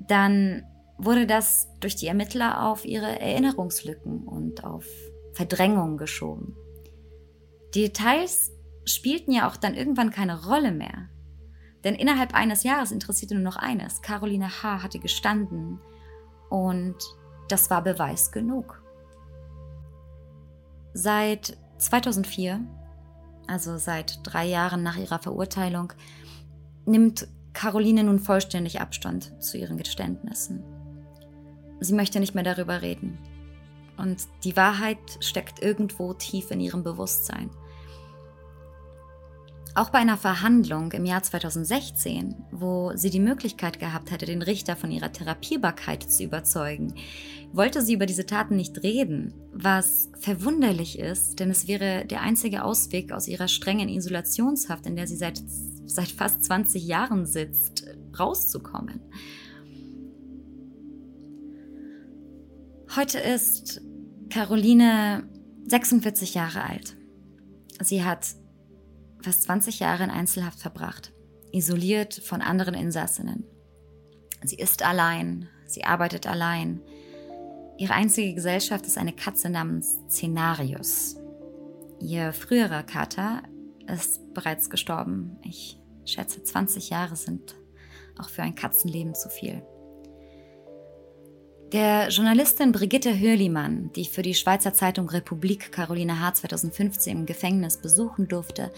dann 0.07 0.65
wurde 0.99 1.27
das 1.27 1.69
durch 1.81 1.97
die 1.97 2.09
Ermittler 2.09 2.67
auf 2.67 2.85
ihre 2.85 3.21
Erinnerungslücken 3.21 4.25
und 4.25 4.65
auf 4.65 4.85
Verdrängung 5.33 5.97
geschoben. 5.97 6.55
Die 7.75 7.83
Details 7.83 8.53
spielten 8.85 9.33
ja 9.33 9.49
auch 9.49 9.57
dann 9.57 9.75
irgendwann 9.75 10.11
keine 10.11 10.45
Rolle 10.45 10.73
mehr. 10.73 11.09
Denn 11.85 11.95
innerhalb 11.95 12.35
eines 12.35 12.63
Jahres 12.63 12.93
interessierte 12.93 13.35
nur 13.35 13.43
noch 13.43 13.57
eines. 13.57 14.03
Caroline 14.03 14.63
H. 14.63 14.83
hatte 14.83 14.99
gestanden 14.99 15.81
und 16.49 16.97
das 17.49 17.71
war 17.71 17.83
Beweis 17.83 18.31
genug. 18.31 18.83
Seit 20.95 21.57
2004, 21.79 22.61
also 23.47 23.79
seit 23.79 24.21
drei 24.23 24.47
Jahren 24.47 24.83
nach 24.83 24.97
ihrer 24.97 25.19
Verurteilung, 25.19 25.93
nimmt 26.85 27.29
Caroline 27.53 28.05
nun 28.05 28.19
vollständig 28.19 28.81
Abstand 28.81 29.43
zu 29.43 29.59
ihren 29.59 29.77
Geständnissen. 29.77 30.63
Sie 31.81 31.95
möchte 31.95 32.21
nicht 32.21 32.35
mehr 32.35 32.45
darüber 32.45 32.83
reden. 32.83 33.19
Und 33.97 34.27
die 34.45 34.57
Wahrheit 34.57 34.99
steckt 35.21 35.63
irgendwo 35.63 36.15
tief 36.15 36.51
in 36.51 36.61
ihrem 36.61 36.83
Bewusstsein. 36.83 37.51
Auch 39.75 39.89
bei 39.89 40.01
einer 40.01 40.19
Verhandlung 40.19 40.93
im 40.93 41.07
Jahr 41.07 41.23
2016, 41.23 42.35
wo 42.51 42.93
sie 42.95 43.09
die 43.09 43.21
Möglichkeit 43.21 43.79
gehabt 43.79 44.11
hätte, 44.11 44.27
den 44.27 44.43
Richter 44.43 44.77
von 44.77 44.91
ihrer 44.91 45.13
Therapierbarkeit 45.13 46.03
zu 46.03 46.25
überzeugen, 46.25 46.95
wollte 47.53 47.81
sie 47.81 47.95
über 47.95 48.05
diese 48.05 48.27
Taten 48.27 48.55
nicht 48.55 48.83
reden, 48.83 49.33
was 49.51 50.11
verwunderlich 50.19 50.99
ist, 50.99 51.41
denn 51.41 51.51
es 51.51 51.69
wäre 51.69 52.05
der 52.05 52.21
einzige 52.21 52.65
Ausweg 52.65 53.13
aus 53.13 53.29
ihrer 53.29 53.49
strengen 53.49 53.89
Isolationshaft, 53.89 54.85
in 54.85 54.95
der 54.95 55.07
sie 55.07 55.17
seit, 55.17 55.43
seit 55.87 56.09
fast 56.09 56.45
20 56.45 56.87
Jahren 56.87 57.25
sitzt, 57.25 57.87
rauszukommen. 58.19 59.01
Heute 62.95 63.19
ist 63.19 63.81
Caroline 64.29 65.27
46 65.67 66.35
Jahre 66.35 66.63
alt. 66.63 66.95
Sie 67.81 68.05
hat 68.05 68.42
fast 69.23 69.43
20 69.45 69.81
Jahre 69.81 70.05
in 70.05 70.11
Einzelhaft 70.11 70.61
verbracht, 70.61 71.13
isoliert 71.53 72.15
von 72.15 72.43
anderen 72.43 72.75
Insassinnen. 72.75 73.45
Sie 74.43 74.57
ist 74.57 74.83
allein, 74.83 75.49
sie 75.67 75.85
arbeitet 75.85 76.27
allein. 76.27 76.81
Ihre 77.79 77.95
einzige 77.95 78.35
Gesellschaft 78.35 78.87
ist 78.87 78.99
eine 78.99 79.13
Katze 79.13 79.51
namens 79.51 79.99
Szenarius. 80.09 81.17
Ihr 82.01 82.33
früherer 82.33 82.83
Kater 82.83 83.43
ist 83.87 84.35
bereits 84.35 84.71
gestorben. 84.71 85.39
Ich 85.43 85.79
schätze, 86.05 86.43
20 86.43 86.91
Jahre 86.91 87.17
sind 87.17 87.57
auch 88.19 88.29
für 88.29 88.43
ein 88.43 88.55
Katzenleben 88.55 89.15
zu 89.15 89.29
viel. 89.29 89.63
Der 91.73 92.11
Journalistin 92.11 92.71
Brigitte 92.71 93.19
Hörlimann, 93.19 93.91
die 93.97 94.05
für 94.05 94.21
die 94.21 94.35
Schweizer 94.35 94.75
Zeitung 94.75 95.09
Republik 95.09 95.73
Caroline 95.73 96.21
H. 96.21 96.35
2015 96.35 97.21
im 97.21 97.25
Gefängnis 97.25 97.79
besuchen 97.79 98.29
durfte, 98.29 98.71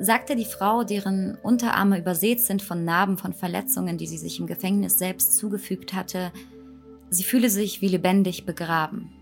sagte 0.00 0.34
die 0.34 0.44
Frau, 0.44 0.82
deren 0.82 1.36
Unterarme 1.36 2.00
übersät 2.00 2.40
sind 2.40 2.62
von 2.62 2.84
Narben 2.84 3.16
von 3.16 3.32
Verletzungen, 3.32 3.96
die 3.96 4.08
sie 4.08 4.18
sich 4.18 4.40
im 4.40 4.48
Gefängnis 4.48 4.98
selbst 4.98 5.36
zugefügt 5.36 5.94
hatte, 5.94 6.32
sie 7.10 7.22
fühle 7.22 7.48
sich 7.48 7.80
wie 7.80 7.88
lebendig 7.88 8.44
begraben. 8.44 9.12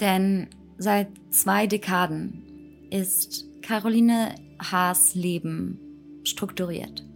Denn 0.00 0.48
seit 0.78 1.08
zwei 1.30 1.66
Dekaden 1.66 2.86
ist 2.90 3.44
Caroline 3.60 4.34
Haas 4.58 5.14
Leben 5.14 5.78
strukturiert. 6.24 7.07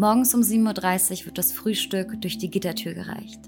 Morgens 0.00 0.32
um 0.34 0.40
7.30 0.40 1.10
Uhr 1.20 1.26
wird 1.26 1.36
das 1.36 1.52
Frühstück 1.52 2.22
durch 2.22 2.38
die 2.38 2.48
Gittertür 2.48 2.94
gereicht. 2.94 3.38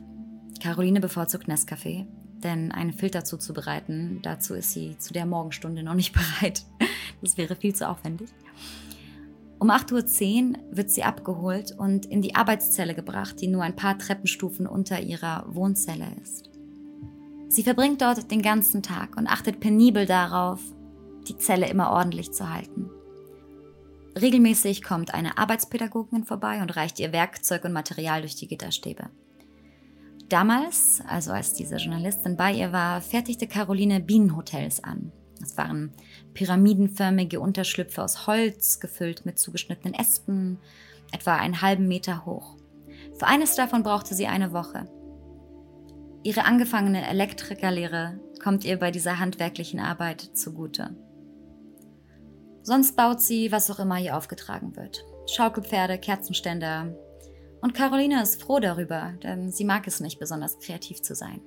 Caroline 0.60 1.00
bevorzugt 1.00 1.48
Nescafé, 1.48 2.04
denn 2.44 2.72
einen 2.72 2.92
Filter 2.92 3.24
zuzubereiten, 3.24 4.20
dazu 4.22 4.52
ist 4.52 4.72
sie 4.72 4.98
zu 4.98 5.14
der 5.14 5.24
Morgenstunde 5.24 5.82
noch 5.82 5.94
nicht 5.94 6.12
bereit. 6.40 6.66
Das 7.22 7.38
wäre 7.38 7.56
viel 7.56 7.74
zu 7.74 7.88
aufwendig. 7.88 8.28
Um 9.60 9.70
8.10 9.70 10.50
Uhr 10.50 10.58
wird 10.76 10.90
sie 10.90 11.04
abgeholt 11.04 11.72
und 11.78 12.04
in 12.04 12.20
die 12.20 12.34
Arbeitszelle 12.34 12.94
gebracht, 12.94 13.40
die 13.40 13.48
nur 13.48 13.62
ein 13.62 13.74
paar 13.74 13.96
Treppenstufen 13.96 14.66
unter 14.66 15.00
ihrer 15.00 15.46
Wohnzelle 15.48 16.08
ist. 16.22 16.50
Sie 17.48 17.62
verbringt 17.62 18.02
dort 18.02 18.30
den 18.30 18.42
ganzen 18.42 18.82
Tag 18.82 19.16
und 19.16 19.26
achtet 19.26 19.58
penibel 19.58 20.04
darauf, 20.04 20.60
die 21.28 21.38
Zelle 21.38 21.70
immer 21.70 21.92
ordentlich 21.92 22.30
zu 22.32 22.52
halten. 22.52 22.90
Regelmäßig 24.20 24.82
kommt 24.82 25.14
eine 25.14 25.38
Arbeitspädagogin 25.38 26.24
vorbei 26.24 26.60
und 26.60 26.76
reicht 26.76 27.00
ihr 27.00 27.12
Werkzeug 27.12 27.64
und 27.64 27.72
Material 27.72 28.20
durch 28.20 28.36
die 28.36 28.46
Gitterstäbe. 28.46 29.08
Damals, 30.28 31.02
also 31.06 31.32
als 31.32 31.54
diese 31.54 31.76
Journalistin 31.76 32.36
bei 32.36 32.52
ihr 32.52 32.72
war, 32.72 33.00
fertigte 33.00 33.46
Caroline 33.46 34.00
Bienenhotels 34.00 34.82
an. 34.82 35.12
Es 35.42 35.56
waren 35.56 35.92
pyramidenförmige 36.34 37.40
Unterschlüpfe 37.40 38.02
aus 38.02 38.26
Holz, 38.26 38.80
gefüllt 38.80 39.26
mit 39.26 39.38
zugeschnittenen 39.38 39.94
Ästen, 39.94 40.58
etwa 41.10 41.36
einen 41.36 41.60
halben 41.60 41.88
Meter 41.88 42.24
hoch. 42.24 42.56
Für 43.18 43.26
eines 43.26 43.56
davon 43.56 43.82
brauchte 43.82 44.14
sie 44.14 44.26
eine 44.26 44.52
Woche. 44.52 44.88
Ihre 46.22 46.44
angefangene 46.44 47.06
Elektrikerlehre 47.06 48.20
kommt 48.42 48.64
ihr 48.64 48.78
bei 48.78 48.90
dieser 48.90 49.18
handwerklichen 49.18 49.80
Arbeit 49.80 50.20
zugute. 50.20 50.96
Sonst 52.62 52.96
baut 52.96 53.20
sie, 53.20 53.50
was 53.50 53.70
auch 53.70 53.78
immer 53.78 53.98
ihr 53.98 54.16
aufgetragen 54.16 54.76
wird. 54.76 55.04
Schaukelpferde, 55.30 55.98
Kerzenständer. 55.98 56.94
Und 57.60 57.74
Caroline 57.74 58.22
ist 58.22 58.42
froh 58.42 58.60
darüber, 58.60 59.14
denn 59.22 59.50
sie 59.50 59.64
mag 59.64 59.86
es 59.86 60.00
nicht, 60.00 60.18
besonders 60.18 60.58
kreativ 60.58 61.02
zu 61.02 61.14
sein. 61.14 61.40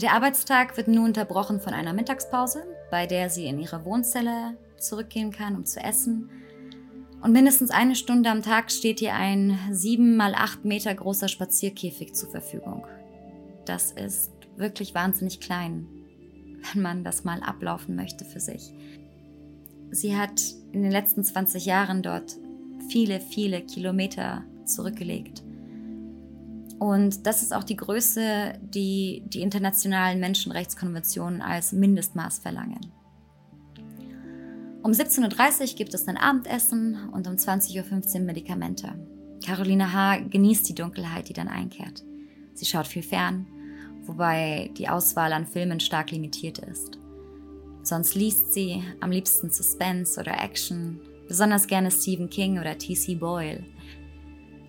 Der 0.00 0.12
Arbeitstag 0.12 0.76
wird 0.76 0.88
nun 0.88 1.06
unterbrochen 1.06 1.60
von 1.60 1.72
einer 1.72 1.94
Mittagspause, 1.94 2.64
bei 2.90 3.06
der 3.06 3.30
sie 3.30 3.46
in 3.46 3.58
ihre 3.58 3.84
Wohnzelle 3.84 4.58
zurückgehen 4.78 5.32
kann, 5.32 5.56
um 5.56 5.64
zu 5.64 5.80
essen 5.80 6.30
und 7.26 7.32
mindestens 7.32 7.70
eine 7.70 7.96
Stunde 7.96 8.30
am 8.30 8.42
Tag 8.42 8.70
steht 8.70 9.02
ihr 9.02 9.14
ein 9.14 9.58
sieben 9.72 10.16
mal 10.16 10.34
acht 10.34 10.64
Meter 10.64 10.94
großer 10.94 11.26
Spazierkäfig 11.26 12.14
zur 12.14 12.30
Verfügung. 12.30 12.86
Das 13.64 13.90
ist 13.90 14.30
wirklich 14.56 14.94
wahnsinnig 14.94 15.40
klein, 15.40 15.88
wenn 16.72 16.82
man 16.82 17.02
das 17.02 17.24
mal 17.24 17.42
ablaufen 17.42 17.96
möchte 17.96 18.24
für 18.24 18.38
sich. 18.38 18.72
Sie 19.90 20.16
hat 20.16 20.42
in 20.72 20.82
den 20.82 20.90
letzten 20.90 21.24
20 21.24 21.64
Jahren 21.64 22.02
dort 22.02 22.36
viele, 22.88 23.20
viele 23.20 23.62
Kilometer 23.62 24.44
zurückgelegt. 24.64 25.42
Und 26.78 27.26
das 27.26 27.42
ist 27.42 27.54
auch 27.54 27.64
die 27.64 27.76
Größe, 27.76 28.54
die 28.60 29.22
die 29.26 29.40
internationalen 29.40 30.20
Menschenrechtskonventionen 30.20 31.40
als 31.40 31.72
Mindestmaß 31.72 32.38
verlangen. 32.40 32.92
Um 34.82 34.92
17.30 34.92 35.70
Uhr 35.70 35.76
gibt 35.76 35.94
es 35.94 36.04
dann 36.04 36.16
Abendessen 36.16 37.08
und 37.12 37.26
um 37.26 37.34
20.15 37.34 38.14
Uhr 38.14 38.20
Medikamente. 38.20 38.92
Caroline 39.44 39.92
H. 39.92 40.18
genießt 40.30 40.68
die 40.68 40.74
Dunkelheit, 40.74 41.28
die 41.28 41.32
dann 41.32 41.48
einkehrt. 41.48 42.04
Sie 42.54 42.66
schaut 42.66 42.86
viel 42.86 43.02
fern, 43.02 43.46
wobei 44.02 44.70
die 44.76 44.88
Auswahl 44.88 45.32
an 45.32 45.46
Filmen 45.46 45.80
stark 45.80 46.10
limitiert 46.10 46.58
ist. 46.58 46.98
Sonst 47.86 48.14
liest 48.14 48.52
sie 48.52 48.82
am 49.00 49.10
liebsten 49.10 49.50
Suspense 49.50 50.20
oder 50.20 50.42
Action, 50.42 51.00
besonders 51.28 51.66
gerne 51.66 51.90
Stephen 51.90 52.28
King 52.28 52.58
oder 52.58 52.76
T.C. 52.76 53.14
Boyle. 53.14 53.64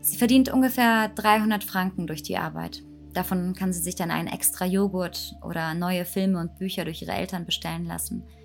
Sie 0.02 0.18
verdient 0.18 0.50
ungefähr 0.50 1.10
300 1.10 1.64
Franken 1.64 2.08
durch 2.08 2.24
die 2.24 2.38
Arbeit. 2.38 2.84
Davon 3.14 3.54
kann 3.54 3.74
sie 3.74 3.82
sich 3.82 3.96
dann 3.96 4.12
einen 4.12 4.28
extra 4.28 4.66
Joghurt 4.66 5.34
oder 5.44 5.74
neue 5.74 6.06
Filme 6.06 6.40
und 6.40 6.60
Bücher 6.60 6.86
durch 6.86 7.02
ihre 7.02 7.14
Eltern 7.14 7.46
bestellen 7.46 7.86
lassen– 7.86 8.24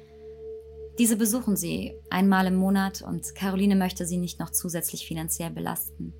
diese 0.98 1.16
besuchen 1.16 1.56
sie 1.56 1.94
einmal 2.10 2.46
im 2.46 2.54
Monat 2.54 3.00
und 3.00 3.34
Caroline 3.34 3.76
möchte 3.76 4.06
sie 4.06 4.18
nicht 4.18 4.38
noch 4.38 4.50
zusätzlich 4.50 5.06
finanziell 5.06 5.50
belasten. 5.50 6.12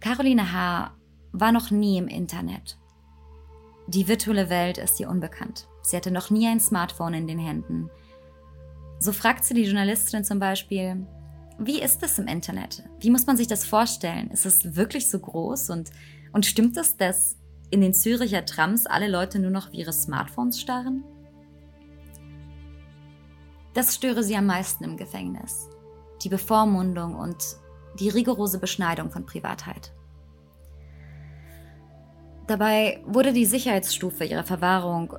Caroline 0.00 0.52
H. 0.52 0.96
war 1.32 1.50
noch 1.50 1.72
nie 1.72 1.98
im 1.98 2.06
Internet. 2.06 2.78
Die 3.88 4.06
virtuelle 4.06 4.48
Welt 4.48 4.78
ist 4.78 5.00
ihr 5.00 5.08
unbekannt. 5.08 5.66
Sie 5.88 5.96
hatte 5.96 6.10
noch 6.10 6.28
nie 6.28 6.46
ein 6.46 6.60
Smartphone 6.60 7.14
in 7.14 7.26
den 7.26 7.38
Händen. 7.38 7.88
So 8.98 9.10
fragt 9.12 9.44
sie 9.44 9.54
die 9.54 9.64
Journalistin 9.64 10.22
zum 10.22 10.38
Beispiel, 10.38 11.06
wie 11.58 11.80
ist 11.80 12.02
es 12.02 12.18
im 12.18 12.26
Internet? 12.26 12.84
Wie 13.00 13.08
muss 13.08 13.26
man 13.26 13.38
sich 13.38 13.46
das 13.46 13.64
vorstellen? 13.64 14.30
Ist 14.30 14.44
es 14.44 14.76
wirklich 14.76 15.08
so 15.08 15.18
groß? 15.18 15.70
Und, 15.70 15.90
und 16.32 16.44
stimmt 16.44 16.76
es, 16.76 16.98
dass 16.98 17.38
in 17.70 17.80
den 17.80 17.94
Züricher 17.94 18.44
Trams 18.44 18.84
alle 18.86 19.08
Leute 19.08 19.38
nur 19.38 19.50
noch 19.50 19.72
wie 19.72 19.78
ihre 19.78 19.94
Smartphones 19.94 20.60
starren? 20.60 21.04
Das 23.72 23.94
störe 23.94 24.22
sie 24.22 24.36
am 24.36 24.44
meisten 24.44 24.84
im 24.84 24.98
Gefängnis. 24.98 25.70
Die 26.22 26.28
Bevormundung 26.28 27.14
und 27.14 27.56
die 27.98 28.10
rigorose 28.10 28.58
Beschneidung 28.58 29.10
von 29.10 29.24
Privatheit. 29.24 29.94
Dabei 32.46 33.02
wurde 33.06 33.32
die 33.32 33.46
Sicherheitsstufe 33.46 34.26
ihrer 34.26 34.44
Verwahrung 34.44 35.14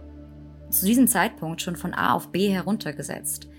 zu 0.70 0.86
diesem 0.86 1.08
Zeitpunkt 1.08 1.62
schon 1.62 1.76
von 1.76 1.94
A 1.94 2.14
auf 2.14 2.32
B 2.32 2.50
heruntergesetzt. 2.50 3.50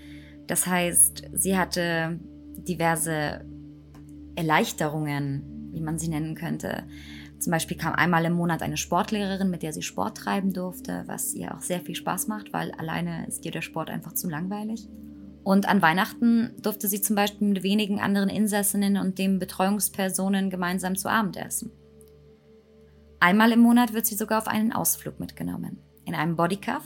Das 0.47 0.67
heißt, 0.67 1.29
sie 1.33 1.57
hatte 1.57 2.19
diverse 2.57 3.45
Erleichterungen, 4.35 5.69
wie 5.71 5.81
man 5.81 5.97
sie 5.97 6.09
nennen 6.09 6.35
könnte. 6.35 6.83
Zum 7.39 7.51
Beispiel 7.51 7.77
kam 7.77 7.93
einmal 7.93 8.23
im 8.25 8.33
Monat 8.33 8.61
eine 8.61 8.77
Sportlehrerin, 8.77 9.49
mit 9.49 9.63
der 9.63 9.73
sie 9.73 9.81
Sport 9.81 10.17
treiben 10.17 10.53
durfte, 10.53 11.03
was 11.07 11.33
ihr 11.33 11.55
auch 11.55 11.61
sehr 11.61 11.79
viel 11.81 11.95
Spaß 11.95 12.27
macht, 12.27 12.53
weil 12.53 12.71
alleine 12.73 13.25
ist 13.27 13.45
ihr 13.45 13.51
der 13.51 13.61
Sport 13.61 13.89
einfach 13.89 14.13
zu 14.13 14.29
langweilig. 14.29 14.87
Und 15.43 15.67
an 15.67 15.81
Weihnachten 15.81 16.53
durfte 16.61 16.87
sie 16.87 17.01
zum 17.01 17.15
Beispiel 17.15 17.47
mit 17.47 17.63
wenigen 17.63 17.99
anderen 17.99 18.29
Insassinnen 18.29 18.97
und 18.97 19.17
den 19.17 19.39
Betreuungspersonen 19.39 20.51
gemeinsam 20.51 20.95
zu 20.95 21.09
Abend 21.09 21.35
essen. 21.35 21.71
Einmal 23.19 23.51
im 23.51 23.59
Monat 23.59 23.93
wird 23.93 24.05
sie 24.05 24.15
sogar 24.15 24.39
auf 24.39 24.47
einen 24.47 24.71
Ausflug 24.71 25.19
mitgenommen. 25.19 25.79
In 26.05 26.13
einem 26.13 26.35
Bodycuff. 26.35 26.83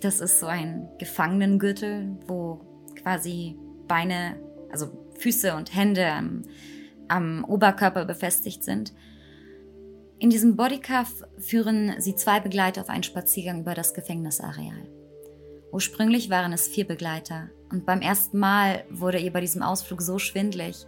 Das 0.00 0.20
ist 0.20 0.40
so 0.40 0.46
ein 0.46 0.88
Gefangenengürtel, 0.98 2.16
wo 2.26 2.60
quasi 3.02 3.56
Beine, 3.88 4.36
also 4.70 4.90
Füße 5.18 5.54
und 5.54 5.74
Hände 5.74 6.06
am, 6.06 6.42
am 7.08 7.44
Oberkörper 7.44 8.04
befestigt 8.04 8.62
sind. 8.62 8.92
In 10.20 10.30
diesem 10.30 10.56
Bodycuff 10.56 11.24
führen 11.38 11.94
sie 11.98 12.16
zwei 12.16 12.40
Begleiter 12.40 12.80
auf 12.80 12.88
einen 12.88 13.02
Spaziergang 13.02 13.60
über 13.60 13.74
das 13.74 13.94
Gefängnisareal. 13.94 14.88
Ursprünglich 15.70 16.30
waren 16.30 16.52
es 16.52 16.68
vier 16.68 16.86
Begleiter 16.86 17.50
und 17.70 17.84
beim 17.84 18.00
ersten 18.00 18.38
Mal 18.38 18.84
wurde 18.90 19.18
ihr 19.18 19.32
bei 19.32 19.40
diesem 19.40 19.62
Ausflug 19.62 20.00
so 20.00 20.18
schwindlig, 20.18 20.86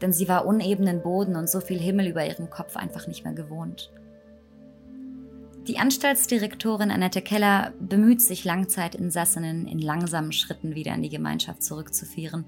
denn 0.00 0.12
sie 0.12 0.28
war 0.28 0.46
unebenen 0.46 1.02
Boden 1.02 1.36
und 1.36 1.48
so 1.48 1.60
viel 1.60 1.78
Himmel 1.78 2.08
über 2.08 2.26
ihrem 2.26 2.50
Kopf 2.50 2.76
einfach 2.76 3.06
nicht 3.06 3.24
mehr 3.24 3.34
gewohnt. 3.34 3.92
Die 5.68 5.78
Anstaltsdirektorin 5.78 6.92
Annette 6.92 7.22
Keller 7.22 7.72
bemüht 7.80 8.22
sich, 8.22 8.44
Langzeitinsassinnen 8.44 9.66
in 9.66 9.80
langsamen 9.80 10.30
Schritten 10.30 10.76
wieder 10.76 10.94
in 10.94 11.02
die 11.02 11.08
Gemeinschaft 11.08 11.62
zurückzuführen, 11.64 12.44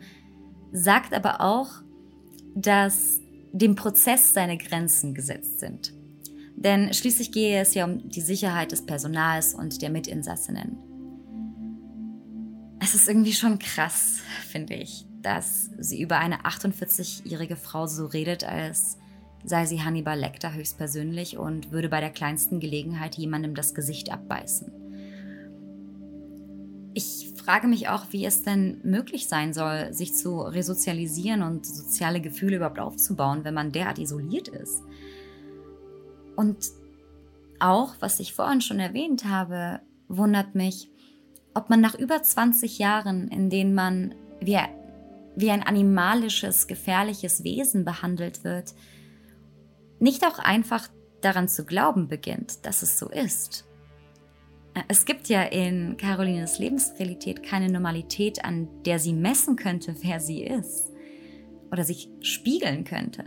sagt 0.70 1.12
aber 1.12 1.40
auch, 1.40 1.68
dass 2.54 3.20
dem 3.52 3.74
Prozess 3.74 4.34
seine 4.34 4.56
Grenzen 4.56 5.14
gesetzt 5.14 5.58
sind. 5.58 5.92
Denn 6.54 6.94
schließlich 6.94 7.32
gehe 7.32 7.60
es 7.60 7.74
ja 7.74 7.86
um 7.86 8.08
die 8.08 8.20
Sicherheit 8.20 8.70
des 8.70 8.86
Personals 8.86 9.52
und 9.54 9.82
der 9.82 9.90
Mitinsassinnen. 9.90 10.78
Es 12.80 12.94
ist 12.94 13.08
irgendwie 13.08 13.32
schon 13.32 13.58
krass, 13.58 14.20
finde 14.48 14.74
ich, 14.74 15.06
dass 15.22 15.70
sie 15.78 16.00
über 16.00 16.18
eine 16.18 16.42
48-jährige 16.42 17.56
Frau 17.56 17.88
so 17.88 18.06
redet, 18.06 18.44
als 18.44 18.96
sei 19.44 19.66
sie 19.66 19.82
Hannibal 19.82 20.18
Lecter 20.18 20.54
höchstpersönlich 20.54 21.38
und 21.38 21.70
würde 21.72 21.88
bei 21.88 22.00
der 22.00 22.10
kleinsten 22.10 22.60
Gelegenheit 22.60 23.16
jemandem 23.16 23.54
das 23.54 23.74
Gesicht 23.74 24.12
abbeißen. 24.12 24.72
Ich 26.94 27.32
frage 27.36 27.68
mich 27.68 27.88
auch, 27.88 28.06
wie 28.10 28.24
es 28.24 28.42
denn 28.42 28.80
möglich 28.82 29.28
sein 29.28 29.52
soll, 29.52 29.92
sich 29.92 30.14
zu 30.14 30.40
resozialisieren 30.40 31.42
und 31.42 31.64
soziale 31.64 32.20
Gefühle 32.20 32.56
überhaupt 32.56 32.80
aufzubauen, 32.80 33.44
wenn 33.44 33.54
man 33.54 33.72
derart 33.72 33.98
isoliert 33.98 34.48
ist. 34.48 34.82
Und 36.36 36.56
auch, 37.60 37.94
was 38.00 38.20
ich 38.20 38.34
vorhin 38.34 38.60
schon 38.60 38.80
erwähnt 38.80 39.24
habe, 39.24 39.80
wundert 40.08 40.54
mich, 40.54 40.90
ob 41.54 41.70
man 41.70 41.80
nach 41.80 41.94
über 41.94 42.22
20 42.22 42.78
Jahren, 42.78 43.28
in 43.28 43.50
denen 43.50 43.74
man 43.74 44.14
wie, 44.40 44.58
wie 45.36 45.50
ein 45.50 45.62
animalisches, 45.62 46.66
gefährliches 46.66 47.44
Wesen 47.44 47.84
behandelt 47.84 48.44
wird, 48.44 48.74
nicht 49.98 50.24
auch 50.24 50.38
einfach 50.38 50.88
daran 51.20 51.48
zu 51.48 51.64
glauben 51.64 52.08
beginnt, 52.08 52.64
dass 52.66 52.82
es 52.82 52.98
so 52.98 53.08
ist. 53.08 53.64
Es 54.86 55.04
gibt 55.04 55.28
ja 55.28 55.42
in 55.42 55.96
Carolines 55.96 56.58
Lebensrealität 56.58 57.42
keine 57.42 57.68
Normalität, 57.68 58.44
an 58.44 58.68
der 58.84 58.98
sie 58.98 59.12
messen 59.12 59.56
könnte, 59.56 59.96
wer 60.02 60.20
sie 60.20 60.44
ist 60.44 60.92
oder 61.72 61.84
sich 61.84 62.08
spiegeln 62.20 62.84
könnte. 62.84 63.24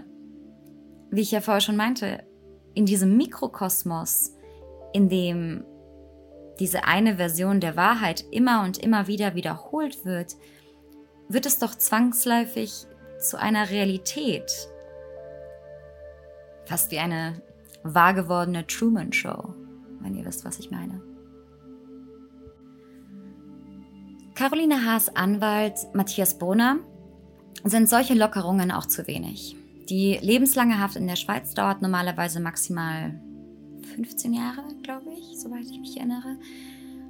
Wie 1.10 1.22
ich 1.22 1.32
ja 1.32 1.42
vorher 1.42 1.62
schon 1.62 1.76
meinte, 1.76 2.24
in 2.74 2.86
diesem 2.86 3.18
Mikrokosmos, 3.18 4.34
in 4.94 5.10
dem 5.10 5.66
diese 6.60 6.86
eine 6.86 7.18
Version 7.18 7.60
der 7.60 7.76
Wahrheit 7.76 8.24
immer 8.32 8.64
und 8.64 8.78
immer 8.78 9.08
wieder 9.08 9.36
wiederholt 9.36 10.06
wird, 10.06 10.36
wird 11.28 11.46
es 11.46 11.60
doch 11.60 11.76
zwangsläufig 11.76 12.86
zu 13.20 13.40
einer 13.40 13.70
Realität. 13.70 14.52
Fast 16.72 16.90
wie 16.90 17.00
eine 17.00 17.42
wahrgewordene 17.84 18.66
Truman 18.66 19.12
Show, 19.12 19.54
wenn 20.00 20.16
ihr 20.16 20.24
wisst, 20.24 20.46
was 20.46 20.58
ich 20.58 20.72
meine. 20.72 21.02
Caroline 24.36 24.86
Haas 24.86 25.14
Anwalt 25.14 25.76
Matthias 25.94 26.40
Brunner 26.40 26.78
sind 27.66 27.90
solche 27.90 28.14
Lockerungen 28.14 28.72
auch 28.72 28.86
zu 28.86 29.06
wenig. 29.06 29.58
Die 29.90 30.18
lebenslange 30.22 30.80
Haft 30.80 30.96
in 30.96 31.08
der 31.08 31.18
Schweiz 31.18 31.54
dauert 31.54 31.82
normalerweise 31.82 32.40
maximal 32.40 33.20
15 33.94 34.34
Jahre, 34.34 34.64
glaube 34.82 35.12
ich, 35.12 35.42
soweit 35.42 35.66
ich 35.66 35.78
mich 35.78 35.98
erinnere. 35.98 36.38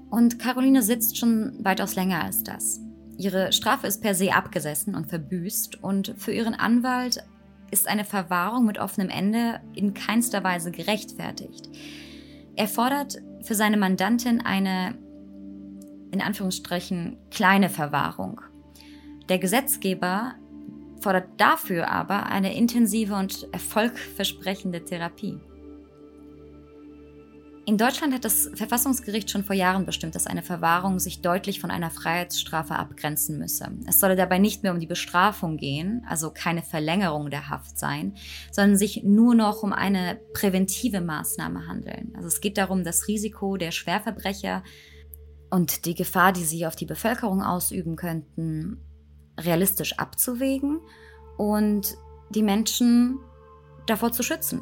Und 0.09 0.39
Caroline 0.39 0.81
sitzt 0.81 1.19
schon 1.19 1.63
weitaus 1.63 1.93
länger 1.93 2.23
als 2.23 2.41
das. 2.41 2.79
Ihre 3.15 3.51
Strafe 3.51 3.85
ist 3.85 4.01
per 4.01 4.15
se 4.15 4.33
abgesessen 4.33 4.95
und 4.95 5.05
verbüßt 5.05 5.83
und 5.83 6.15
für 6.17 6.33
ihren 6.33 6.55
Anwalt 6.55 7.23
ist 7.71 7.87
eine 7.87 8.05
Verwahrung 8.05 8.65
mit 8.65 8.77
offenem 8.77 9.09
Ende 9.09 9.61
in 9.73 9.93
keinster 9.93 10.43
Weise 10.43 10.71
gerechtfertigt. 10.71 11.69
Er 12.55 12.67
fordert 12.67 13.17
für 13.41 13.55
seine 13.55 13.77
Mandantin 13.77 14.41
eine 14.41 14.97
in 16.11 16.21
Anführungsstrichen 16.21 17.17
kleine 17.31 17.69
Verwahrung. 17.69 18.41
Der 19.29 19.39
Gesetzgeber 19.39 20.35
fordert 21.01 21.29
dafür 21.37 21.89
aber 21.89 22.27
eine 22.27 22.55
intensive 22.55 23.15
und 23.15 23.47
erfolgversprechende 23.53 24.83
Therapie. 24.83 25.39
In 27.65 27.77
Deutschland 27.77 28.11
hat 28.11 28.25
das 28.25 28.49
Verfassungsgericht 28.55 29.29
schon 29.29 29.43
vor 29.43 29.55
Jahren 29.55 29.85
bestimmt, 29.85 30.15
dass 30.15 30.25
eine 30.25 30.41
Verwahrung 30.41 30.97
sich 30.97 31.21
deutlich 31.21 31.61
von 31.61 31.69
einer 31.69 31.91
Freiheitsstrafe 31.91 32.75
abgrenzen 32.75 33.37
müsse. 33.37 33.71
Es 33.87 33.99
solle 33.99 34.15
dabei 34.15 34.39
nicht 34.39 34.63
mehr 34.63 34.71
um 34.71 34.79
die 34.79 34.87
Bestrafung 34.87 35.57
gehen, 35.57 36.03
also 36.09 36.31
keine 36.31 36.63
Verlängerung 36.63 37.29
der 37.29 37.49
Haft 37.49 37.77
sein, 37.77 38.15
sondern 38.51 38.77
sich 38.77 39.03
nur 39.03 39.35
noch 39.35 39.61
um 39.61 39.73
eine 39.73 40.19
präventive 40.33 41.01
Maßnahme 41.01 41.67
handeln. 41.67 42.13
Also 42.15 42.29
es 42.29 42.41
geht 42.41 42.57
darum, 42.57 42.83
das 42.83 43.07
Risiko 43.07 43.57
der 43.57 43.71
Schwerverbrecher 43.71 44.63
und 45.51 45.85
die 45.85 45.93
Gefahr, 45.93 46.33
die 46.33 46.45
sie 46.45 46.65
auf 46.65 46.75
die 46.75 46.87
Bevölkerung 46.87 47.43
ausüben 47.43 47.95
könnten, 47.95 48.81
realistisch 49.39 49.99
abzuwägen 49.99 50.79
und 51.37 51.95
die 52.31 52.43
Menschen 52.43 53.19
davor 53.85 54.11
zu 54.11 54.23
schützen. 54.23 54.61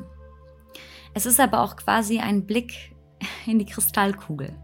Es 1.19 1.25
ist 1.25 1.41
aber 1.41 1.59
auch 1.59 1.75
quasi 1.75 2.19
ein 2.19 2.45
Blick 2.45 2.95
in 3.45 3.59
die 3.59 3.65
Kristallkugel. 3.65 4.55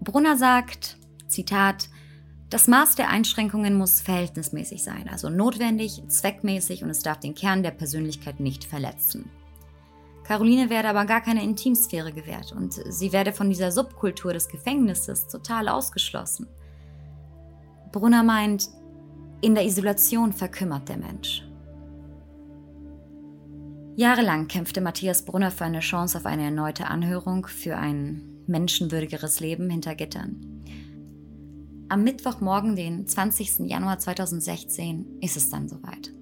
Brunner 0.00 0.38
sagt, 0.38 0.96
Zitat, 1.26 1.90
das 2.48 2.66
Maß 2.66 2.94
der 2.94 3.10
Einschränkungen 3.10 3.74
muss 3.74 4.00
verhältnismäßig 4.00 4.82
sein, 4.82 5.06
also 5.10 5.28
notwendig, 5.28 6.02
zweckmäßig 6.08 6.82
und 6.82 6.88
es 6.88 7.02
darf 7.02 7.20
den 7.20 7.34
Kern 7.34 7.62
der 7.62 7.72
Persönlichkeit 7.72 8.40
nicht 8.40 8.64
verletzen. 8.64 9.28
Caroline 10.24 10.70
werde 10.70 10.88
aber 10.88 11.04
gar 11.04 11.20
keine 11.20 11.44
Intimsphäre 11.44 12.14
gewährt 12.14 12.52
und 12.52 12.72
sie 12.72 13.12
werde 13.12 13.34
von 13.34 13.50
dieser 13.50 13.70
Subkultur 13.70 14.32
des 14.32 14.48
Gefängnisses 14.48 15.28
total 15.28 15.68
ausgeschlossen. 15.68 16.46
Brunner 17.92 18.22
meint, 18.22 18.70
in 19.42 19.54
der 19.54 19.66
Isolation 19.66 20.32
verkümmert 20.32 20.88
der 20.88 20.96
Mensch. 20.96 21.47
Jahrelang 23.98 24.46
kämpfte 24.46 24.80
Matthias 24.80 25.24
Brunner 25.24 25.50
für 25.50 25.64
eine 25.64 25.80
Chance 25.80 26.18
auf 26.18 26.24
eine 26.24 26.44
erneute 26.44 26.86
Anhörung 26.86 27.48
für 27.48 27.76
ein 27.76 28.44
menschenwürdigeres 28.46 29.40
Leben 29.40 29.68
hinter 29.68 29.96
Gittern. 29.96 30.62
Am 31.88 32.04
Mittwochmorgen, 32.04 32.76
den 32.76 33.08
20. 33.08 33.68
Januar 33.68 33.98
2016, 33.98 35.18
ist 35.20 35.36
es 35.36 35.50
dann 35.50 35.68
soweit. 35.68 36.12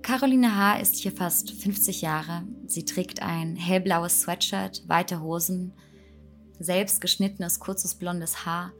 Caroline 0.00 0.56
H. 0.56 0.78
ist 0.78 0.96
hier 0.96 1.12
fast 1.12 1.50
50 1.50 2.00
Jahre. 2.00 2.44
Sie 2.66 2.86
trägt 2.86 3.20
ein 3.20 3.54
hellblaues 3.56 4.22
Sweatshirt, 4.22 4.84
weite 4.88 5.20
Hosen, 5.20 5.74
selbst 6.58 7.02
geschnittenes 7.02 7.60
kurzes 7.60 7.96
blondes 7.96 8.46
Haar. 8.46 8.72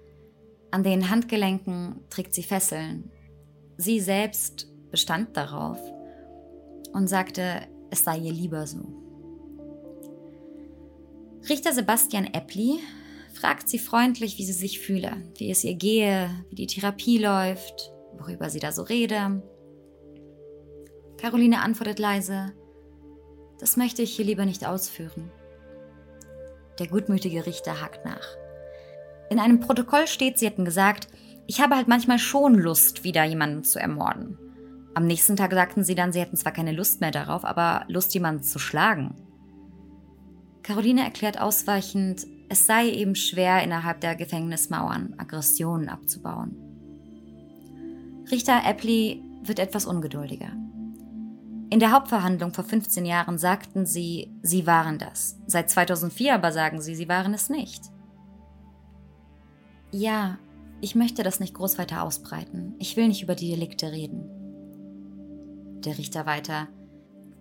An 0.70 0.82
den 0.82 1.10
Handgelenken 1.10 1.96
trägt 2.08 2.32
sie 2.32 2.42
Fesseln. 2.42 3.10
Sie 3.76 4.00
selbst 4.00 4.66
bestand 4.90 5.36
darauf 5.36 5.78
und 6.92 7.08
sagte, 7.08 7.66
es 7.90 8.04
sei 8.04 8.18
ihr 8.18 8.32
lieber 8.32 8.66
so. 8.66 8.80
Richter 11.48 11.72
Sebastian 11.72 12.26
Eppli 12.26 12.80
fragt 13.32 13.68
sie 13.68 13.78
freundlich, 13.78 14.38
wie 14.38 14.44
sie 14.44 14.52
sich 14.52 14.80
fühle, 14.80 15.16
wie 15.36 15.50
es 15.50 15.64
ihr 15.64 15.74
gehe, 15.74 16.30
wie 16.50 16.56
die 16.56 16.66
Therapie 16.66 17.18
läuft, 17.18 17.92
worüber 18.18 18.50
sie 18.50 18.60
da 18.60 18.72
so 18.72 18.82
rede. 18.82 19.42
Caroline 21.16 21.62
antwortet 21.62 21.98
leise, 21.98 22.52
das 23.60 23.76
möchte 23.76 24.02
ich 24.02 24.14
hier 24.14 24.24
lieber 24.24 24.44
nicht 24.44 24.66
ausführen. 24.66 25.30
Der 26.78 26.86
gutmütige 26.86 27.46
Richter 27.46 27.80
hakt 27.80 28.04
nach. 28.04 28.26
In 29.30 29.38
einem 29.38 29.60
Protokoll 29.60 30.06
steht, 30.06 30.38
sie 30.38 30.46
hätten 30.46 30.64
gesagt, 30.64 31.08
ich 31.46 31.60
habe 31.60 31.76
halt 31.76 31.88
manchmal 31.88 32.18
schon 32.18 32.54
Lust, 32.54 33.04
wieder 33.04 33.24
jemanden 33.24 33.64
zu 33.64 33.78
ermorden. 33.78 34.38
Am 34.98 35.06
nächsten 35.06 35.36
Tag 35.36 35.52
sagten 35.52 35.84
sie 35.84 35.94
dann, 35.94 36.12
sie 36.12 36.18
hätten 36.18 36.36
zwar 36.36 36.50
keine 36.50 36.72
Lust 36.72 37.00
mehr 37.00 37.12
darauf, 37.12 37.44
aber 37.44 37.84
Lust, 37.86 38.14
jemanden 38.14 38.42
zu 38.42 38.58
schlagen. 38.58 39.14
Caroline 40.64 41.04
erklärt 41.04 41.40
ausweichend, 41.40 42.26
es 42.48 42.66
sei 42.66 42.88
eben 42.90 43.14
schwer, 43.14 43.62
innerhalb 43.62 44.00
der 44.00 44.16
Gefängnismauern 44.16 45.14
Aggressionen 45.16 45.88
abzubauen. 45.88 46.56
Richter 48.28 48.62
Eppli 48.66 49.22
wird 49.44 49.60
etwas 49.60 49.86
ungeduldiger. 49.86 50.50
In 51.70 51.78
der 51.78 51.92
Hauptverhandlung 51.92 52.52
vor 52.52 52.64
15 52.64 53.06
Jahren 53.06 53.38
sagten 53.38 53.86
sie, 53.86 54.32
sie 54.42 54.66
waren 54.66 54.98
das. 54.98 55.38
Seit 55.46 55.70
2004 55.70 56.34
aber 56.34 56.50
sagen 56.50 56.82
sie, 56.82 56.96
sie 56.96 57.08
waren 57.08 57.34
es 57.34 57.48
nicht. 57.48 57.84
Ja, 59.92 60.38
ich 60.80 60.96
möchte 60.96 61.22
das 61.22 61.38
nicht 61.38 61.54
groß 61.54 61.78
weiter 61.78 62.02
ausbreiten. 62.02 62.74
Ich 62.80 62.96
will 62.96 63.06
nicht 63.06 63.22
über 63.22 63.36
die 63.36 63.50
Delikte 63.50 63.92
reden. 63.92 64.37
Der 65.84 65.98
Richter 65.98 66.26
weiter. 66.26 66.68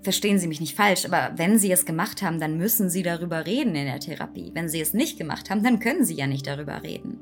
Verstehen 0.01 0.39
Sie 0.39 0.47
mich 0.47 0.61
nicht 0.61 0.75
falsch, 0.75 1.05
aber 1.05 1.37
wenn 1.37 1.59
Sie 1.59 1.71
es 1.71 1.85
gemacht 1.85 2.21
haben, 2.21 2.39
dann 2.39 2.57
müssen 2.57 2.89
Sie 2.89 3.03
darüber 3.03 3.45
reden 3.45 3.75
in 3.75 3.85
der 3.85 3.99
Therapie. 3.99 4.51
Wenn 4.53 4.69
Sie 4.69 4.79
es 4.79 4.93
nicht 4.93 5.17
gemacht 5.17 5.49
haben, 5.49 5.63
dann 5.63 5.79
können 5.79 6.05
Sie 6.05 6.15
ja 6.15 6.27
nicht 6.27 6.47
darüber 6.47 6.83
reden. 6.83 7.19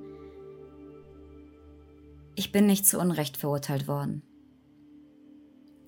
Ich 2.36 2.52
bin 2.52 2.66
nicht 2.66 2.86
zu 2.86 3.00
Unrecht 3.00 3.38
verurteilt 3.38 3.88
worden. 3.88 4.22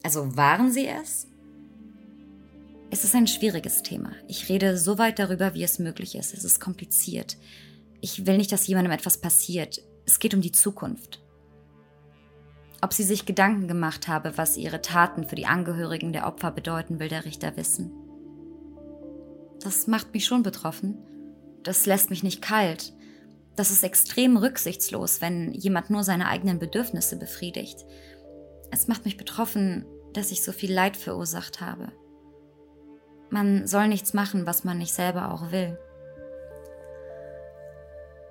Also 0.02 0.38
waren 0.38 0.72
sie 0.72 0.88
es? 0.88 1.28
Es 2.90 3.04
ist 3.04 3.14
ein 3.16 3.28
schwieriges 3.28 3.84
Thema. 3.84 4.14
Ich 4.30 4.48
rede 4.48 4.78
so 4.78 4.98
weit 4.98 5.20
darüber, 5.20 5.54
wie 5.54 5.64
es 5.64 5.80
möglich 5.80 6.16
ist. 6.16 6.34
Es 6.34 6.46
ist 6.46 6.62
kompliziert. 6.62 7.38
Ich 8.00 8.26
will 8.26 8.38
nicht, 8.38 8.54
dass 8.54 8.68
jemandem 8.68 8.94
etwas 8.94 9.20
passiert. 9.20 9.82
Es 10.06 10.20
geht 10.20 10.34
um 10.34 10.40
die 10.40 10.54
Zukunft. 10.54 11.22
Ob 12.82 12.94
sie 12.94 13.04
sich 13.04 13.26
Gedanken 13.26 13.68
gemacht 13.68 14.08
habe, 14.08 14.38
was 14.38 14.58
ihre 14.58 14.82
Taten 14.82 15.24
für 15.24 15.36
die 15.36 15.48
Angehörigen 15.48 16.14
der 16.14 16.28
Opfer 16.28 16.52
bedeuten, 16.52 17.00
will 17.00 17.10
der 17.10 17.26
Richter 17.26 17.58
wissen. 17.58 17.92
Das 19.62 19.88
macht 19.88 20.14
mich 20.14 20.26
schon 20.26 20.44
betroffen. 20.44 20.98
Das 21.64 21.86
lässt 21.86 22.10
mich 22.10 22.24
nicht 22.24 22.42
kalt. 22.42 22.94
Das 23.56 23.72
ist 23.72 23.84
extrem 23.84 24.38
rücksichtslos, 24.38 25.20
wenn 25.22 25.52
jemand 25.54 25.90
nur 25.90 26.04
seine 26.04 26.28
eigenen 26.28 26.60
Bedürfnisse 26.60 27.18
befriedigt. 27.18 27.84
Es 28.72 28.88
macht 28.88 29.06
mich 29.06 29.18
betroffen, 29.18 29.86
dass 30.14 30.32
ich 30.32 30.44
so 30.44 30.52
viel 30.52 30.72
Leid 30.72 30.96
verursacht 30.96 31.60
habe. 31.60 31.92
Man 33.30 33.66
soll 33.66 33.88
nichts 33.88 34.14
machen, 34.14 34.46
was 34.46 34.64
man 34.64 34.78
nicht 34.78 34.94
selber 34.94 35.34
auch 35.34 35.52
will. 35.52 35.78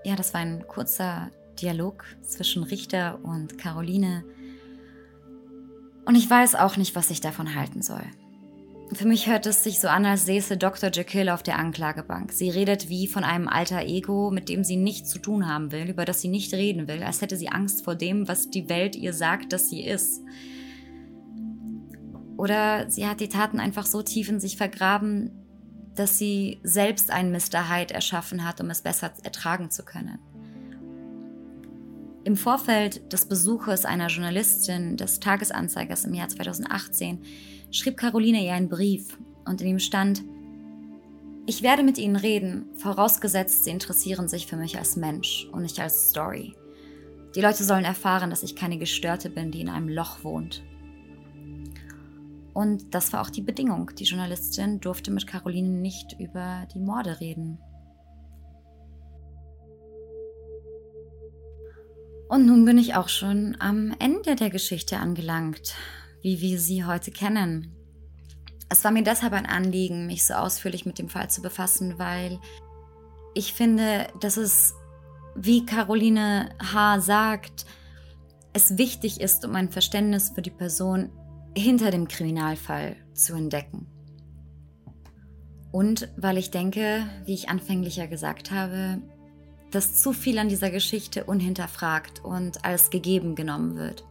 Ja, 0.05 0.14
das 0.14 0.32
war 0.32 0.40
ein 0.40 0.66
kurzer 0.68 1.31
Dialog 1.60 2.05
zwischen 2.23 2.62
Richter 2.62 3.18
und 3.24 3.59
Caroline. 3.59 4.24
Und 6.07 6.15
ich 6.15 6.31
weiß 6.31 6.55
auch 6.55 6.77
nicht, 6.77 6.95
was 6.95 7.11
ich 7.11 7.20
davon 7.20 7.55
halten 7.55 7.83
soll. 7.83 8.05
Für 8.93 9.09
mich 9.09 9.27
hört 9.27 9.47
es 9.47 9.65
sich 9.65 9.81
so 9.81 9.89
an, 9.89 10.07
als 10.07 10.27
säße 10.27 10.57
Dr. 10.57 10.91
Jekyll 10.93 11.28
auf 11.28 11.43
der 11.43 11.59
Anklagebank. 11.59 12.33
Sie 12.33 12.49
redet 12.49 12.89
wie 12.89 13.09
von 13.09 13.24
einem 13.24 13.49
alter 13.49 13.85
Ego, 13.85 14.31
mit 14.31 14.49
dem 14.49 14.62
sie 14.62 14.77
nichts 14.77 15.11
zu 15.11 15.19
tun 15.19 15.49
haben 15.49 15.73
will, 15.73 15.91
über 15.91 16.05
das 16.05 16.20
sie 16.20 16.28
nicht 16.28 16.55
reden 16.55 16.87
will, 16.87 17.03
als 17.03 17.20
hätte 17.20 17.37
sie 17.37 17.49
Angst 17.49 17.85
vor 17.85 17.97
dem, 17.97 18.28
was 18.28 18.49
die 18.49 18.69
Welt 18.69 18.95
ihr 18.95 19.12
sagt, 19.12 19.53
dass 19.53 19.69
sie 19.69 19.85
ist. 19.85 20.23
Oder 22.37 22.89
sie 22.89 23.07
hat 23.07 23.19
die 23.19 23.28
Taten 23.28 23.59
einfach 23.59 23.87
so 23.87 24.03
tief 24.03 24.28
in 24.28 24.39
sich 24.39 24.57
vergraben, 24.57 25.33
dass 25.97 26.19
sie 26.19 26.61
selbst 26.62 27.11
einen 27.11 27.33
Mr. 27.33 27.69
Hyde 27.69 27.95
erschaffen 27.95 28.47
hat, 28.47 28.61
um 28.61 28.70
es 28.70 28.83
besser 28.83 29.11
ertragen 29.24 29.70
zu 29.73 29.85
können. 29.85 30.20
Im 32.27 32.36
Vorfeld 32.36 33.12
des 33.12 33.27
Besuches 33.27 33.85
einer 33.85 34.09
Journalistin 34.09 34.97
des 34.97 35.20
Tagesanzeigers 35.20 36.07
im 36.07 36.12
Jahr 36.12 36.28
2018 36.28 37.23
schrieb 37.70 37.97
Caroline 37.97 38.44
ihr 38.44 38.53
einen 38.53 38.69
Brief 38.69 39.16
und 39.44 39.61
in 39.61 39.69
ihm 39.69 39.78
stand, 39.78 40.24
ich 41.47 41.62
werde 41.62 41.85
mit 41.85 41.98
Ihnen 41.98 42.16
reden, 42.16 42.66
vorausgesetzt, 42.78 43.62
Sie 43.62 43.70
interessieren 43.70 44.27
sich 44.27 44.48
für 44.48 44.57
mich 44.57 44.77
als 44.77 44.97
Mensch 44.97 45.48
und 45.53 45.62
nicht 45.62 45.78
als 45.78 46.11
Story. 46.11 46.57
Die 47.36 47.40
Leute 47.40 47.62
sollen 47.62 47.85
erfahren, 47.85 48.31
dass 48.31 48.43
ich 48.43 48.57
keine 48.57 48.78
Gestörte 48.78 49.31
bin, 49.31 49.53
die 49.53 49.61
in 49.61 49.69
einem 49.69 49.89
Loch 49.89 50.24
wohnt 50.24 50.65
Und 52.55 52.93
das 52.93 53.12
war 53.12 53.20
auch 53.20 53.31
die 53.31 53.43
Bedingung. 53.43 53.93
Die 53.97 54.03
Journalistin 54.03 54.81
durfte 54.81 55.12
mit 55.12 55.28
Caroline 55.28 55.69
nicht 55.69 56.16
über 56.19 56.66
die 56.74 56.81
Morde 56.81 57.20
reden. 57.20 57.61
Und 62.28 62.47
nun 62.47 62.65
bin 62.65 62.78
ich 62.78 62.94
auch 62.94 63.09
schon 63.09 63.57
am 63.61 63.94
Ende 63.98 64.35
der 64.35 64.51
Geschichte 64.51 64.98
angelangt, 64.98 65.74
wie 66.23 66.40
wir 66.40 66.59
sie 66.59 66.85
heute 66.85 67.12
kennen. 67.12 67.73
Es 68.69 68.82
war 68.82 68.90
mir 68.90 69.05
deshalb 69.05 69.32
ein 69.32 69.47
Anliegen, 69.47 70.07
mich 70.07 70.27
so 70.27 70.35
ausführlich 70.35 70.86
mit 70.86 70.98
dem 70.98 71.09
Fall 71.09 71.31
zu 71.31 71.40
befassen, 71.40 71.98
weil 71.98 72.40
ich 73.35 73.53
finde, 73.53 74.09
dass 74.20 74.36
es, 74.36 74.74
wie 75.36 75.65
Caroline 75.66 76.48
H. 76.61 77.01
sagt, 77.01 77.65
es 78.53 78.77
wichtig 78.77 79.20
ist, 79.20 79.44
um 79.44 79.55
ein 79.55 79.70
Verständnis 79.70 80.32
für 80.35 80.43
die 80.43 80.51
Person 80.51 81.11
hinter 81.57 81.90
dem 81.90 82.09
Kriminalfall 82.09 82.97
zu 83.15 83.35
entdecken. 83.35 83.86
Und 85.70 86.09
weil 86.16 86.39
ich 86.39 86.51
denke, 86.51 87.07
wie 87.24 87.35
ich 87.35 87.51
anfänglich 87.51 87.97
ja 87.97 88.07
gesagt 88.07 88.51
habe, 88.51 89.03
dass 89.77 89.94
zu 89.94 90.15
viel 90.15 90.39
an 90.39 90.48
dieser 90.48 90.70
Geschichte 90.70 91.24
unhinterfragt 91.24 92.24
und 92.24 92.65
als 92.65 92.89
gegeben 92.89 93.35
genommen 93.35 93.77
wird. 93.77 94.07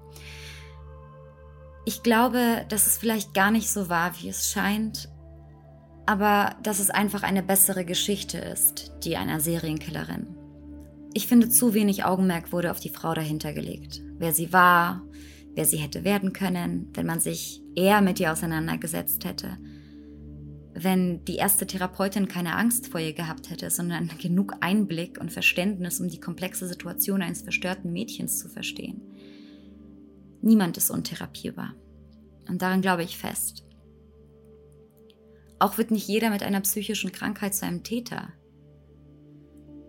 Ich 1.86 2.04
glaube, 2.04 2.64
dass 2.70 2.86
es 2.86 2.98
vielleicht 2.98 3.34
gar 3.34 3.50
nicht 3.50 3.72
so 3.72 3.90
war, 3.90 4.14
wie 4.22 4.30
es 4.30 4.52
scheint, 4.52 5.10
aber 6.06 6.56
dass 6.62 6.80
es 6.80 6.92
einfach 6.92 7.24
eine 7.24 7.42
bessere 7.42 7.84
Geschichte 7.84 8.38
ist, 8.38 8.92
die 9.04 9.18
einer 9.18 9.40
Serienkillerin. 9.40 10.28
Ich 11.16 11.26
finde, 11.26 11.50
zu 11.50 11.74
wenig 11.74 12.06
Augenmerk 12.06 12.52
wurde 12.52 12.70
auf 12.70 12.80
die 12.80 12.90
Frau 12.90 13.16
dahinter 13.16 13.52
gelegt. 13.52 14.04
Wer 14.20 14.34
sie 14.34 14.54
war, 14.54 15.02
wer 15.56 15.66
sie 15.66 15.78
hätte 15.78 16.04
werden 16.04 16.32
können, 16.32 16.92
wenn 16.94 17.08
man 17.08 17.20
sich 17.20 17.64
eher 17.76 18.02
mit 18.02 18.20
ihr 18.20 18.32
auseinandergesetzt 18.32 19.26
hätte. 19.26 19.58
Wenn 20.78 21.24
die 21.24 21.38
erste 21.38 21.66
Therapeutin 21.66 22.28
keine 22.28 22.58
Angst 22.58 22.88
vor 22.88 23.00
ihr 23.00 23.14
gehabt 23.14 23.50
hätte, 23.50 23.70
sondern 23.70 24.12
genug 24.22 24.56
Einblick 24.60 25.20
und 25.20 25.32
Verständnis, 25.32 26.02
um 26.02 26.10
die 26.10 26.20
komplexe 26.20 26.68
Situation 26.68 27.22
eines 27.22 27.44
verstörten 27.44 27.94
Mädchens 27.94 28.40
zu 28.40 28.50
verstehen. 28.50 29.02
Niemand 30.42 30.76
ist 30.76 30.92
untherapierbar. 30.92 31.74
Und 32.50 32.62
daran 32.62 32.82
glaube 32.82 33.04
ich 33.04 33.18
fest. 33.18 33.66
Auch 35.60 35.78
wird 35.78 35.92
nicht 35.92 36.08
jeder 36.10 36.30
mit 36.30 36.44
einer 36.44 36.60
psychischen 36.62 37.14
Krankheit 37.14 37.56
zu 37.56 37.66
einem 37.66 37.84
Täter. 37.84 38.34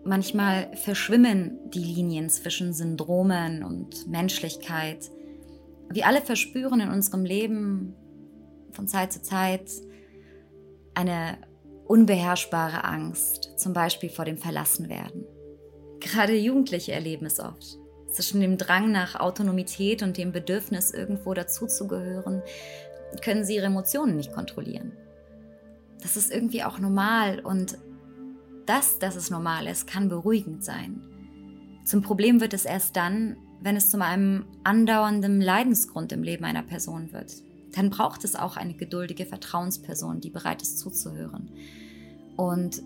Manchmal 0.05 0.73
verschwimmen 0.77 1.59
die 1.71 1.83
Linien 1.83 2.29
zwischen 2.29 2.73
Syndromen 2.73 3.61
und 3.61 4.07
Menschlichkeit. 4.07 5.11
Wir 5.91 6.07
alle 6.07 6.21
verspüren 6.21 6.79
in 6.79 6.89
unserem 6.89 7.25
Leben 7.25 7.93
von 8.71 8.87
Zeit 8.87 9.11
zu 9.11 9.21
Zeit 9.21 9.69
eine 10.97 11.37
unbeherrschbare 11.85 12.83
Angst, 12.83 13.51
zum 13.55 13.73
Beispiel 13.73 14.09
vor 14.09 14.25
dem 14.25 14.37
Verlassenwerden. 14.37 15.25
Gerade 15.99 16.35
Jugendliche 16.35 16.91
erleben 16.91 17.27
es 17.27 17.39
oft. 17.39 17.77
Zwischen 18.09 18.41
dem 18.41 18.57
Drang 18.57 18.91
nach 18.91 19.15
Autonomität 19.15 20.01
und 20.01 20.17
dem 20.17 20.31
Bedürfnis, 20.31 20.91
irgendwo 20.91 21.35
dazuzugehören, 21.35 22.41
können 23.23 23.45
sie 23.45 23.55
ihre 23.55 23.67
Emotionen 23.67 24.17
nicht 24.17 24.33
kontrollieren. 24.33 24.91
Das 26.01 26.17
ist 26.17 26.31
irgendwie 26.31 26.63
auch 26.63 26.79
normal 26.79 27.41
und 27.41 27.77
das, 28.65 28.97
dass 28.97 29.15
es 29.15 29.29
normal 29.29 29.67
ist, 29.67 29.85
kann 29.85 30.09
beruhigend 30.09 30.63
sein. 30.63 31.01
Zum 31.85 32.01
Problem 32.01 32.41
wird 32.41 32.53
es 32.53 32.65
erst 32.65 32.95
dann, 32.95 33.37
wenn 33.61 33.75
es 33.75 33.91
zu 33.91 34.01
einem 34.03 34.45
andauernden 34.63 35.41
Leidensgrund 35.41 36.11
im 36.11 36.23
Leben 36.23 36.43
einer 36.43 36.63
Person 36.63 37.13
wird. 37.13 37.31
Dann 37.73 37.89
braucht 37.89 38.23
es 38.23 38.35
auch 38.35 38.57
eine 38.57 38.73
geduldige 38.73 39.25
Vertrauensperson, 39.25 40.21
die 40.21 40.29
bereit 40.29 40.61
ist 40.61 40.79
zuzuhören. 40.79 41.51
Und 42.35 42.81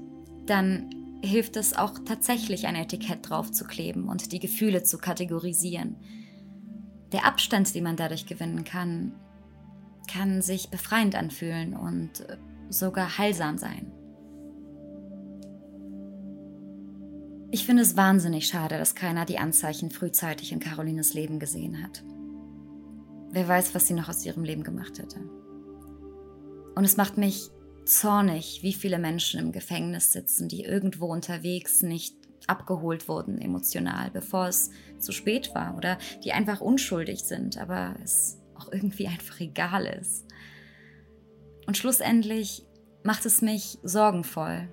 dann 0.45 0.89
hilft 1.23 1.55
es 1.55 1.77
auch 1.77 1.99
tatsächlich 2.05 2.65
ein 2.65 2.75
Etikett 2.75 3.29
draufzukleben 3.29 4.09
und 4.09 4.31
die 4.31 4.39
Gefühle 4.39 4.83
zu 4.83 4.97
kategorisieren. 4.97 5.97
Der 7.11 7.25
Abstand, 7.25 7.73
den 7.75 7.83
man 7.83 7.95
dadurch 7.95 8.25
gewinnen 8.25 8.63
kann, 8.63 9.13
kann 10.11 10.41
sich 10.41 10.69
befreiend 10.69 11.15
anfühlen 11.15 11.75
und 11.75 12.25
sogar 12.69 13.17
heilsam 13.17 13.57
sein. 13.57 13.91
Ich 17.53 17.65
finde 17.65 17.81
es 17.81 17.97
wahnsinnig 17.97 18.47
schade, 18.47 18.77
dass 18.77 18.95
keiner 18.95 19.25
die 19.25 19.37
Anzeichen 19.37 19.91
frühzeitig 19.91 20.53
in 20.53 20.59
Carolines 20.59 21.13
Leben 21.13 21.37
gesehen 21.37 21.83
hat. 21.83 22.01
Wer 23.31 23.47
weiß, 23.47 23.73
was 23.73 23.87
sie 23.87 23.93
noch 23.93 24.09
aus 24.09 24.25
ihrem 24.25 24.43
Leben 24.43 24.63
gemacht 24.63 24.99
hätte. 24.99 25.19
Und 26.75 26.83
es 26.83 26.97
macht 26.97 27.17
mich 27.17 27.49
zornig, 27.85 28.59
wie 28.61 28.73
viele 28.73 28.99
Menschen 28.99 29.39
im 29.39 29.51
Gefängnis 29.51 30.11
sitzen, 30.11 30.47
die 30.47 30.63
irgendwo 30.63 31.07
unterwegs 31.07 31.81
nicht 31.81 32.15
abgeholt 32.47 33.07
wurden 33.07 33.39
emotional, 33.39 34.09
bevor 34.11 34.47
es 34.47 34.71
zu 34.99 35.11
spät 35.11 35.53
war 35.53 35.77
oder 35.77 35.97
die 36.23 36.33
einfach 36.33 36.61
unschuldig 36.61 37.23
sind, 37.23 37.57
aber 37.57 37.95
es 38.03 38.39
auch 38.55 38.71
irgendwie 38.71 39.07
einfach 39.07 39.39
egal 39.39 39.85
ist. 39.85 40.25
Und 41.67 41.77
schlussendlich 41.77 42.65
macht 43.03 43.25
es 43.25 43.41
mich 43.41 43.77
sorgenvoll, 43.83 44.67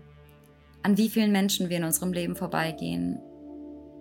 an 0.83 0.97
wie 0.97 1.09
vielen 1.09 1.33
Menschen 1.33 1.69
wir 1.69 1.79
in 1.79 1.85
unserem 1.85 2.13
Leben 2.13 2.37
vorbeigehen 2.37 3.21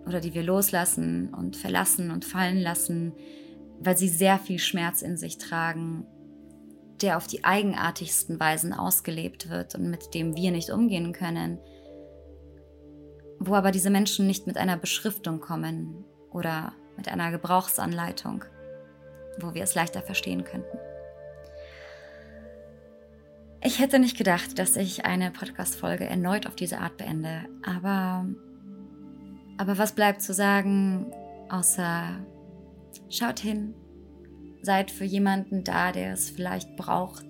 oder 0.06 0.20
die 0.20 0.34
wir 0.34 0.42
loslassen 0.42 1.34
und 1.34 1.56
verlassen 1.56 2.10
und 2.10 2.24
fallen 2.24 2.58
lassen, 2.58 3.12
weil 3.80 3.96
sie 3.96 4.08
sehr 4.08 4.38
viel 4.38 4.58
Schmerz 4.58 5.02
in 5.02 5.16
sich 5.16 5.38
tragen, 5.38 6.06
der 7.00 7.16
auf 7.16 7.26
die 7.26 7.44
eigenartigsten 7.44 8.40
Weisen 8.40 8.72
ausgelebt 8.72 9.48
wird 9.50 9.74
und 9.74 9.88
mit 9.88 10.14
dem 10.14 10.36
wir 10.36 10.50
nicht 10.50 10.70
umgehen 10.70 11.12
können, 11.12 11.58
wo 13.38 13.54
aber 13.54 13.70
diese 13.70 13.90
Menschen 13.90 14.26
nicht 14.26 14.46
mit 14.46 14.56
einer 14.56 14.76
Beschriftung 14.76 15.40
kommen 15.40 16.04
oder 16.32 16.72
mit 16.96 17.08
einer 17.08 17.30
Gebrauchsanleitung, 17.30 18.44
wo 19.40 19.54
wir 19.54 19.62
es 19.62 19.74
leichter 19.74 20.02
verstehen 20.02 20.44
könnten. 20.44 20.76
Ich 23.62 23.80
hätte 23.80 23.98
nicht 23.98 24.16
gedacht, 24.16 24.58
dass 24.58 24.76
ich 24.76 25.04
eine 25.04 25.30
Podcast-Folge 25.30 26.06
erneut 26.06 26.46
auf 26.46 26.54
diese 26.54 26.78
Art 26.78 26.96
beende, 26.96 27.44
aber, 27.64 28.26
aber 29.56 29.78
was 29.78 29.92
bleibt 29.92 30.22
zu 30.22 30.32
sagen, 30.32 31.12
außer 31.48 32.18
schaut 33.08 33.40
hin, 33.40 33.74
seid 34.62 34.90
für 34.90 35.04
jemanden 35.04 35.64
da, 35.64 35.92
der 35.92 36.12
es 36.12 36.30
vielleicht 36.30 36.76
braucht, 36.76 37.26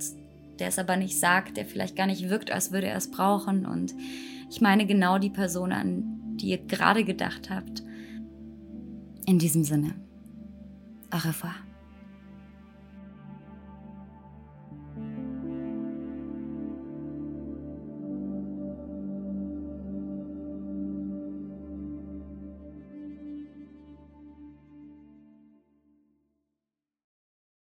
der 0.59 0.69
es 0.69 0.79
aber 0.79 0.97
nicht 0.97 1.19
sagt, 1.19 1.57
der 1.57 1.67
vielleicht 1.67 1.97
gar 1.97 2.07
nicht 2.07 2.29
wirkt, 2.29 2.51
als 2.51 2.73
würde 2.73 2.89
er 2.89 2.97
es 2.97 3.11
brauchen. 3.11 3.67
Und 3.67 3.95
ich 4.51 4.61
meine 4.61 4.87
genau 4.87 5.19
die 5.19 5.31
Person, 5.31 5.73
an 5.73 6.37
die 6.37 6.51
ihr 6.51 6.59
gerade 6.59 7.05
gedacht 7.05 7.51
habt. 7.51 7.83
In 9.27 9.39
diesem 9.39 9.65
Sinne, 9.65 9.95
au 11.11 11.19
revoir. 11.19 11.55